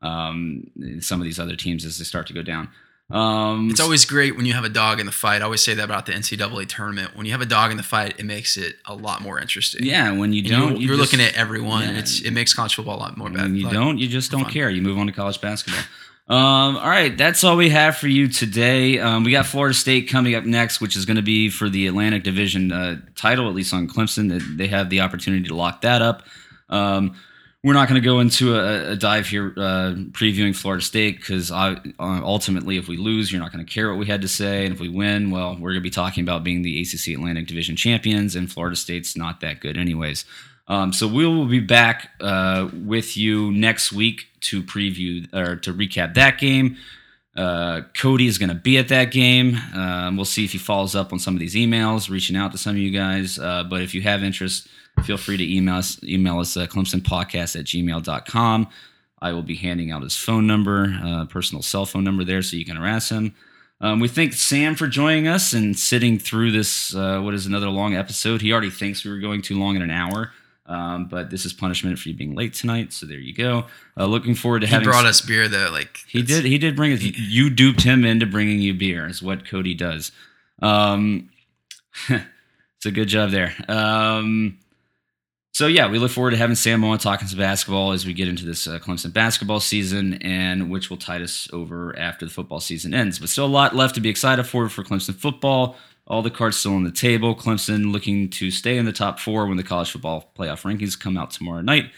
um, 0.03 0.73
some 0.99 1.21
of 1.21 1.25
these 1.25 1.39
other 1.39 1.55
teams 1.55 1.85
as 1.85 1.99
they 1.99 2.05
start 2.05 2.27
to 2.27 2.33
go 2.33 2.43
down. 2.43 2.69
Um, 3.11 3.71
it's 3.71 3.81
always 3.81 4.05
great 4.05 4.37
when 4.37 4.47
you 4.47 4.53
have 4.53 4.65
a 4.65 4.69
dog 4.69 5.01
in 5.01 5.07
the 5.07 5.13
fight. 5.13 5.43
I 5.43 5.45
always 5.45 5.63
say 5.63 5.75
that 5.75 5.85
about 5.85 6.07
the 6.07 6.13
NCAA 6.13 6.69
tournament. 6.69 7.17
When 7.17 7.27
you 7.27 7.33
have 7.33 7.41
a 7.41 7.47
dog 7.47 7.71
in 7.71 7.77
the 7.77 7.83
fight, 7.83 8.15
it 8.19 8.25
makes 8.25 8.57
it 8.57 8.77
a 8.87 8.95
lot 8.95 9.21
more 9.21 9.41
interesting. 9.41 9.85
Yeah, 9.85 10.13
when 10.13 10.33
you 10.33 10.43
don't, 10.43 10.81
you, 10.81 10.93
are 10.93 10.97
looking 10.97 11.21
at 11.21 11.35
everyone. 11.35 11.83
Yeah. 11.83 11.99
It's 11.99 12.21
it 12.21 12.31
makes 12.31 12.55
college 12.55 12.75
football 12.75 12.97
a 12.97 13.01
lot 13.01 13.17
more 13.17 13.29
bad. 13.29 13.43
When 13.43 13.57
you 13.57 13.69
don't, 13.69 13.99
you 13.99 14.09
just 14.09 14.31
don't 14.31 14.45
fun. 14.45 14.53
care. 14.53 14.71
You 14.71 14.83
move 14.83 14.99
on 14.99 15.07
to 15.07 15.13
college 15.13 15.41
basketball. 15.41 15.83
Um, 16.29 16.77
all 16.77 16.89
right, 16.89 17.19
that's 17.19 17.43
all 17.43 17.57
we 17.57 17.71
have 17.71 17.97
for 17.97 18.07
you 18.07 18.29
today. 18.29 19.01
Um, 19.01 19.25
we 19.25 19.33
got 19.33 19.47
Florida 19.47 19.75
State 19.75 20.09
coming 20.09 20.37
up 20.37 20.45
next, 20.45 20.81
which 20.81 20.97
is 20.97 21.05
going 21.05 21.17
to 21.17 21.23
be 21.23 21.51
for 21.51 21.69
the 21.69 21.89
Atlantic 21.89 22.23
Division 22.23 22.71
uh, 22.71 23.01
title, 23.17 23.49
at 23.49 23.55
least 23.57 23.75
on 23.75 23.89
Clemson. 23.89 24.57
They 24.57 24.69
have 24.69 24.91
the 24.91 25.01
opportunity 25.01 25.49
to 25.49 25.57
lock 25.57 25.81
that 25.81 26.03
up. 26.03 26.23
Um, 26.69 27.17
we're 27.63 27.75
not 27.75 27.89
going 27.89 28.01
to 28.01 28.05
go 28.05 28.21
into 28.21 28.57
a, 28.57 28.93
a 28.93 28.97
dive 28.97 29.27
here 29.27 29.53
uh, 29.57 29.93
previewing 30.13 30.57
Florida 30.57 30.83
State 30.83 31.19
because 31.19 31.51
uh, 31.51 31.77
ultimately, 31.99 32.79
if 32.79 32.89
we 32.89 32.97
lose, 32.97 33.31
you're 33.31 33.41
not 33.41 33.53
going 33.53 33.65
to 33.65 33.71
care 33.71 33.91
what 33.91 33.99
we 33.99 34.07
had 34.07 34.23
to 34.23 34.29
say, 34.29 34.65
and 34.65 34.75
if 34.75 34.81
we 34.81 34.89
win, 34.89 35.31
well, 35.31 35.53
we're 35.55 35.73
going 35.73 35.75
to 35.75 35.81
be 35.81 35.91
talking 35.91 36.23
about 36.23 36.43
being 36.43 36.63
the 36.63 36.81
ACC 36.81 37.09
Atlantic 37.09 37.47
Division 37.47 37.77
champions, 37.77 38.35
and 38.35 38.51
Florida 38.51 38.77
State's 38.77 39.17
not 39.17 39.41
that 39.41 39.61
good, 39.61 39.77
anyways. 39.77 40.25
Um, 40.69 40.93
so 40.93 41.07
we 41.07 41.27
will 41.27 41.47
be 41.47 41.61
back 41.61 42.11
uh, 42.21 42.69
with 42.73 43.17
you 43.17 43.51
next 43.51 43.93
week 43.93 44.29
to 44.43 44.63
preview 44.63 45.33
or 45.35 45.57
to 45.57 45.75
recap 45.75 46.15
that 46.15 46.39
game. 46.39 46.77
Uh, 47.37 47.83
Cody 47.97 48.27
is 48.27 48.39
going 48.39 48.49
to 48.49 48.55
be 48.55 48.79
at 48.79 48.89
that 48.89 49.11
game. 49.11 49.57
Um, 49.75 50.17
we'll 50.17 50.25
see 50.25 50.45
if 50.45 50.53
he 50.53 50.59
follows 50.59 50.95
up 50.95 51.13
on 51.13 51.19
some 51.19 51.35
of 51.35 51.41
these 51.41 51.55
emails, 51.55 52.09
reaching 52.09 52.37
out 52.37 52.53
to 52.53 52.59
some 52.59 52.73
of 52.73 52.79
you 52.79 52.91
guys. 52.91 53.39
Uh, 53.39 53.65
but 53.65 53.83
if 53.83 53.95
you 53.95 54.03
have 54.03 54.23
interest 54.23 54.69
feel 55.05 55.17
free 55.17 55.37
to 55.37 55.57
email 55.57 55.77
us, 55.77 56.03
email 56.03 56.39
us 56.41 56.57
uh, 56.57 56.67
clemsonpodcast 56.67 57.59
at 57.59 57.67
gmail.com. 57.67 58.69
I 59.23 59.33
will 59.33 59.43
be 59.43 59.55
handing 59.57 59.91
out 59.91 60.03
his 60.03 60.17
phone 60.17 60.47
number, 60.47 60.97
uh, 61.05 61.25
personal 61.27 61.63
cell 61.63 61.85
phone 61.87 62.05
number 62.05 62.25
there, 62.25 62.43
so 62.43 62.57
you 62.57 62.65
can 62.65 62.77
harass 62.77 63.11
him. 63.11 63.35
Um, 63.83 64.01
we 64.01 64.09
thank 64.09 64.35
Sam 64.35 64.75
for 64.75 64.87
joining 64.87 65.27
us 65.27 65.53
and 65.53 65.79
sitting 65.79 66.19
through 66.19 66.53
this, 66.53 66.95
uh, 66.95 67.21
what 67.21 67.35
is 67.35 67.47
another 67.47 67.69
long 67.69 67.95
episode. 67.95 68.43
He 68.43 68.53
already 68.53 68.71
thinks 68.71 69.05
we 69.05 69.11
were 69.11 69.19
going 69.19 69.41
too 69.43 69.59
long 69.59 69.77
in 69.77 69.83
an 69.83 69.91
hour. 69.91 70.33
Um, 70.67 71.07
but 71.07 71.31
this 71.31 71.45
is 71.45 71.53
punishment 71.53 71.99
for 71.99 72.09
you 72.11 72.15
being 72.15 72.37
late 72.37 72.55
tonight. 72.55 72.93
So 72.93 73.05
there 73.05 73.19
you 73.19 73.35
go. 73.35 73.67
Uh, 73.97 74.07
looking 74.07 74.37
forward 74.37 74.61
to 74.61 74.67
He 74.69 74.73
having. 74.73 74.87
brought 74.87 75.05
us 75.05 75.21
beer 75.21 75.49
though. 75.49 75.69
Like 75.73 75.99
He 76.07 76.23
did. 76.23 76.45
He 76.45 76.59
did 76.59 76.77
bring 76.77 76.93
us. 76.93 77.03
You 77.03 77.51
duped 77.51 77.81
him 77.83 78.05
into 78.05 78.25
bringing 78.25 78.61
you 78.61 78.73
beer. 78.75 79.09
Is 79.09 79.21
what 79.21 79.49
Cody 79.49 79.75
does. 79.75 80.13
Um, 80.63 81.31
it's 82.09 82.87
a 82.87 82.93
good 82.93 83.09
job 83.09 83.31
there. 83.33 83.53
Um, 83.69 84.59
so 85.53 85.67
yeah, 85.67 85.91
we 85.91 85.99
look 85.99 86.11
forward 86.11 86.31
to 86.31 86.37
having 86.37 86.57
Sam 86.57 86.85
on 86.85 86.99
talking 86.99 87.27
some 87.27 87.39
basketball 87.39 87.93
as 87.93 88.07
we 88.07 88.13
get 88.13 88.29
into 88.29 88.45
this 88.45 88.67
uh, 88.67 88.79
Clemson 88.79 89.13
basketball 89.13 89.61
season, 89.61 90.15
and 90.23 90.71
which 90.71 90.91
will 90.91 90.97
tide 90.97 91.23
us 91.23 91.49
over 91.53 91.97
after 91.99 92.25
the 92.25 92.31
football 92.31 92.61
season 92.61 92.95
ends. 92.95 93.19
But 93.19 93.29
still 93.29 93.47
a 93.47 93.49
lot 93.49 93.75
left 93.75 93.95
to 93.97 94.01
be 94.01 94.09
excited 94.09 94.45
for 94.45 94.69
for 94.69 94.85
Clemson 94.85 95.15
football. 95.15 95.77
All 96.07 96.23
the 96.23 96.31
cards 96.31 96.57
still 96.57 96.75
on 96.75 96.85
the 96.85 96.91
table. 96.91 97.35
Clemson 97.35 97.93
looking 97.93 98.31
to 98.31 98.51
stay 98.51 98.77
in 98.77 98.85
the 98.85 98.93
top 98.93 99.21
four 99.21 99.47
when 99.47 99.57
the 99.57 99.63
college 99.63 99.91
football 99.91 100.33
playoff 100.37 100.63
rankings 100.63 100.99
come 100.99 101.17
out 101.17 101.31
tomorrow 101.31 101.63
night. 101.63 101.91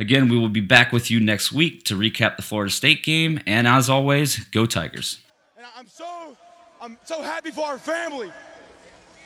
Again, 0.00 0.28
we 0.28 0.38
will 0.38 0.48
be 0.48 0.60
back 0.60 0.92
with 0.92 1.10
you 1.10 1.20
next 1.20 1.52
week 1.52 1.84
to 1.84 1.94
recap 1.94 2.36
the 2.36 2.42
Florida 2.42 2.72
State 2.72 3.04
game. 3.04 3.40
And 3.46 3.68
as 3.68 3.88
always, 3.88 4.38
go 4.46 4.66
Tigers. 4.66 5.20
And 5.56 5.66
I'm 5.76 5.86
so, 5.86 6.36
I'm 6.80 6.98
so 7.04 7.22
happy 7.22 7.52
for 7.52 7.64
our 7.64 7.78
family. 7.78 8.32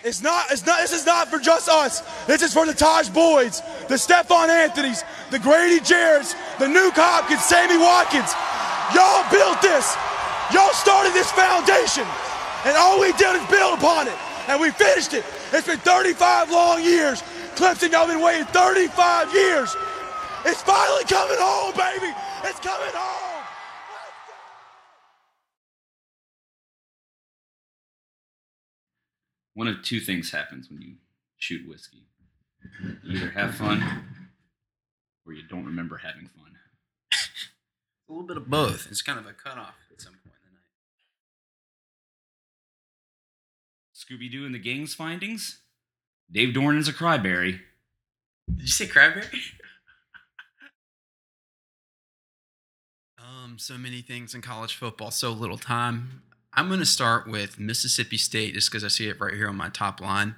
It's 0.06 0.22
not, 0.22 0.52
it's 0.52 0.64
not, 0.64 0.78
this 0.78 0.92
is 0.92 1.04
not 1.04 1.26
for 1.26 1.40
just 1.40 1.68
us. 1.68 1.98
This 2.28 2.40
is 2.40 2.54
for 2.54 2.64
the 2.64 2.70
Tajh 2.70 3.10
Boyds, 3.10 3.60
the 3.88 3.98
Stephone 3.98 4.50
Anthony's, 4.50 5.02
the 5.32 5.38
Grady 5.40 5.80
Jarrett's, 5.80 6.34
the 6.62 6.70
Nuke 6.70 6.94
Hopkins, 6.94 7.42
Sammy 7.42 7.74
Watkins. 7.74 8.30
Y'all 8.94 9.26
built 9.34 9.58
this. 9.58 9.98
Y'all 10.54 10.70
started 10.78 11.10
this 11.10 11.26
foundation. 11.34 12.06
And 12.62 12.78
all 12.78 13.02
we 13.02 13.10
did 13.18 13.34
is 13.34 13.42
build 13.50 13.82
upon 13.82 14.06
it. 14.06 14.14
And 14.46 14.60
we 14.60 14.70
finished 14.70 15.12
it. 15.12 15.24
It's 15.50 15.66
been 15.66 15.82
35 15.82 16.52
long 16.52 16.84
years. 16.84 17.20
Clemson, 17.58 17.90
y'all 17.90 18.06
been 18.06 18.22
waiting 18.22 18.46
35 18.54 19.34
years. 19.34 19.74
It's 20.46 20.62
finally 20.62 21.02
coming 21.10 21.34
home, 21.34 21.74
baby. 21.74 22.14
It's 22.46 22.60
coming 22.62 22.94
home. 22.94 23.35
One 29.56 29.68
of 29.68 29.82
two 29.82 30.00
things 30.00 30.30
happens 30.30 30.70
when 30.70 30.82
you 30.82 30.94
shoot 31.38 31.66
whiskey 31.66 32.04
you 33.04 33.16
either 33.16 33.30
have 33.30 33.54
fun 33.54 33.82
or 35.26 35.32
you 35.32 35.42
don't 35.48 35.64
remember 35.64 35.96
having 35.96 36.28
fun. 36.28 36.52
a 38.08 38.12
little 38.12 38.26
bit 38.26 38.36
of 38.36 38.48
both. 38.48 38.86
It's 38.90 39.02
kind 39.02 39.18
of 39.18 39.26
a 39.26 39.32
cutoff 39.32 39.74
at 39.90 40.00
some 40.00 40.12
point 40.12 40.36
in 40.44 40.50
the 44.04 44.10
night. 44.18 44.24
Scooby 44.28 44.30
Doo 44.30 44.46
and 44.46 44.54
the 44.54 44.58
gang's 44.58 44.94
findings. 44.94 45.58
Dave 46.30 46.54
Doeren 46.54 46.78
is 46.78 46.88
a 46.88 46.92
cryberry. 46.92 47.60
Did 48.48 48.62
you 48.62 48.68
say 48.68 48.86
cranberry? 48.86 49.26
um, 53.18 53.58
so 53.58 53.76
many 53.78 54.02
things 54.02 54.34
in 54.34 54.42
college 54.42 54.74
football, 54.74 55.10
so 55.10 55.30
little 55.30 55.58
time. 55.58 56.22
I'm 56.56 56.68
going 56.68 56.80
to 56.80 56.86
start 56.86 57.28
with 57.28 57.60
Mississippi 57.60 58.16
State 58.16 58.54
just 58.54 58.70
because 58.70 58.82
I 58.82 58.88
see 58.88 59.08
it 59.08 59.20
right 59.20 59.34
here 59.34 59.48
on 59.48 59.56
my 59.56 59.68
top 59.68 60.00
line. 60.00 60.36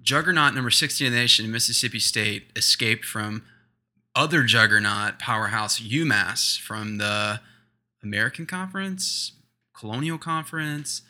Juggernaut 0.00 0.54
number 0.54 0.70
60 0.70 1.06
in 1.06 1.12
the 1.12 1.18
nation, 1.18 1.50
Mississippi 1.50 1.98
State, 1.98 2.50
escaped 2.54 3.04
from 3.04 3.42
other 4.14 4.44
juggernaut 4.44 5.18
powerhouse 5.18 5.80
UMass 5.80 6.58
from 6.58 6.98
the 6.98 7.40
American 8.02 8.46
Conference, 8.46 9.32
Colonial 9.76 10.18
Conference, 10.18 11.02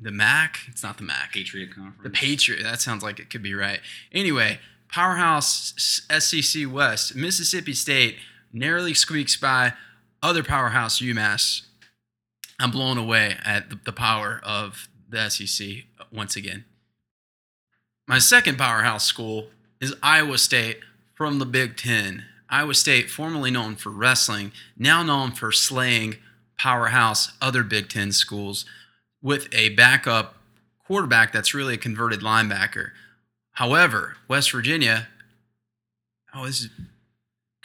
the 0.00 0.10
MAC. 0.10 0.60
It's 0.68 0.82
not 0.82 0.96
the 0.96 1.02
MAC. 1.02 1.32
Patriot 1.32 1.74
Conference. 1.74 2.02
The 2.02 2.10
Patriot. 2.10 2.62
That 2.62 2.80
sounds 2.80 3.02
like 3.02 3.18
it 3.18 3.28
could 3.28 3.42
be 3.42 3.54
right. 3.54 3.80
Anyway, 4.12 4.60
powerhouse 4.88 5.74
SEC 5.76 6.70
West, 6.72 7.14
Mississippi 7.14 7.74
State 7.74 8.16
narrowly 8.52 8.94
squeaks 8.94 9.36
by 9.36 9.74
other 10.22 10.42
powerhouse 10.42 11.00
UMass. 11.00 11.62
I'm 12.58 12.70
blown 12.70 12.98
away 12.98 13.36
at 13.44 13.70
the, 13.70 13.78
the 13.84 13.92
power 13.92 14.40
of 14.44 14.88
the 15.08 15.28
SEC 15.28 15.84
once 16.12 16.36
again. 16.36 16.64
My 18.06 18.18
second 18.18 18.58
powerhouse 18.58 19.04
school 19.04 19.48
is 19.80 19.94
Iowa 20.02 20.38
State 20.38 20.80
from 21.14 21.38
the 21.38 21.46
Big 21.46 21.76
Ten. 21.76 22.24
Iowa 22.50 22.74
State, 22.74 23.10
formerly 23.10 23.50
known 23.50 23.76
for 23.76 23.90
wrestling, 23.90 24.52
now 24.76 25.02
known 25.02 25.32
for 25.32 25.50
slaying 25.50 26.16
powerhouse 26.58 27.32
other 27.40 27.62
Big 27.62 27.88
Ten 27.88 28.12
schools 28.12 28.64
with 29.22 29.48
a 29.52 29.70
backup 29.70 30.36
quarterback 30.86 31.32
that's 31.32 31.54
really 31.54 31.74
a 31.74 31.78
converted 31.78 32.20
linebacker. 32.20 32.90
However, 33.52 34.16
West 34.28 34.52
Virginia, 34.52 35.08
oh, 36.34 36.44
this 36.46 36.60
is 36.60 36.68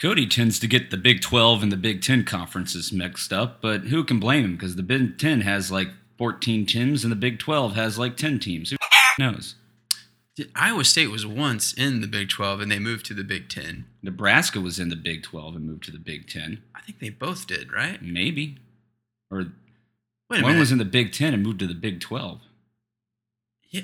Cody 0.00 0.26
tends 0.26 0.58
to 0.60 0.66
get 0.66 0.90
the 0.90 0.96
Big 0.96 1.20
12 1.20 1.62
and 1.62 1.70
the 1.70 1.76
Big 1.76 2.00
10 2.00 2.24
conferences 2.24 2.90
mixed 2.90 3.32
up, 3.32 3.60
but 3.60 3.82
who 3.82 4.02
can 4.02 4.18
blame 4.18 4.44
him? 4.44 4.56
Because 4.56 4.76
the 4.76 4.82
Big 4.82 5.18
10 5.18 5.42
has 5.42 5.70
like 5.70 5.88
14 6.16 6.64
teams 6.64 7.04
and 7.04 7.12
the 7.12 7.16
Big 7.16 7.38
12 7.38 7.74
has 7.74 7.98
like 7.98 8.16
10 8.16 8.38
teams. 8.38 8.70
Who 8.70 8.76
knows? 9.18 9.56
Iowa 10.56 10.84
State 10.84 11.10
was 11.10 11.26
once 11.26 11.74
in 11.74 12.00
the 12.00 12.06
Big 12.06 12.30
12 12.30 12.60
and 12.60 12.72
they 12.72 12.78
moved 12.78 13.04
to 13.06 13.14
the 13.14 13.24
Big 13.24 13.50
10. 13.50 13.84
Nebraska 14.02 14.58
was 14.58 14.78
in 14.78 14.88
the 14.88 14.96
Big 14.96 15.22
12 15.22 15.56
and 15.56 15.66
moved 15.66 15.84
to 15.84 15.90
the 15.90 15.98
Big 15.98 16.28
10. 16.28 16.62
I 16.74 16.80
think 16.80 16.98
they 16.98 17.10
both 17.10 17.46
did, 17.46 17.70
right? 17.70 18.00
Maybe. 18.00 18.56
Or 19.30 19.48
Wait 20.30 20.40
a 20.40 20.42
one 20.42 20.52
minute. 20.52 20.60
was 20.60 20.72
in 20.72 20.78
the 20.78 20.86
Big 20.86 21.12
10 21.12 21.34
and 21.34 21.42
moved 21.42 21.58
to 21.58 21.66
the 21.66 21.74
Big 21.74 22.00
12. 22.00 22.40
yeah. 23.68 23.82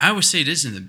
Iowa 0.00 0.22
State 0.22 0.48
is 0.48 0.64
in 0.64 0.74
the. 0.74 0.88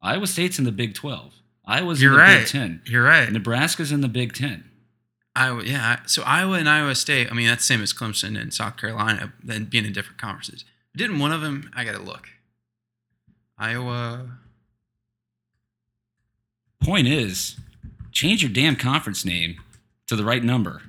Iowa 0.00 0.26
State's 0.26 0.58
in 0.58 0.64
the 0.64 0.72
Big 0.72 0.94
12. 0.94 1.34
Iowa's 1.66 2.02
You're 2.02 2.12
in 2.12 2.18
the 2.18 2.22
right. 2.22 2.38
Big 2.40 2.48
10. 2.48 2.82
You're 2.86 3.04
right. 3.04 3.30
Nebraska's 3.30 3.90
in 3.92 4.00
the 4.00 4.08
Big 4.08 4.34
10. 4.34 4.64
Iowa, 5.36 5.64
yeah. 5.64 6.00
So 6.06 6.22
Iowa 6.22 6.58
and 6.58 6.68
Iowa 6.68 6.94
State. 6.94 7.28
I 7.30 7.34
mean, 7.34 7.48
that's 7.48 7.66
the 7.66 7.74
same 7.74 7.82
as 7.82 7.92
Clemson 7.92 8.40
and 8.40 8.52
South 8.54 8.76
Carolina, 8.76 9.32
then 9.42 9.64
being 9.64 9.84
in 9.84 9.92
different 9.92 10.20
conferences. 10.20 10.64
Didn't 10.96 11.18
one 11.18 11.32
of 11.32 11.40
them? 11.40 11.70
I 11.74 11.84
got 11.84 11.92
to 11.92 12.02
look. 12.02 12.28
Iowa. 13.58 14.38
Point 16.82 17.08
is, 17.08 17.56
change 18.12 18.42
your 18.42 18.52
damn 18.52 18.76
conference 18.76 19.24
name 19.24 19.56
to 20.06 20.16
the 20.16 20.24
right 20.24 20.44
number. 20.44 20.82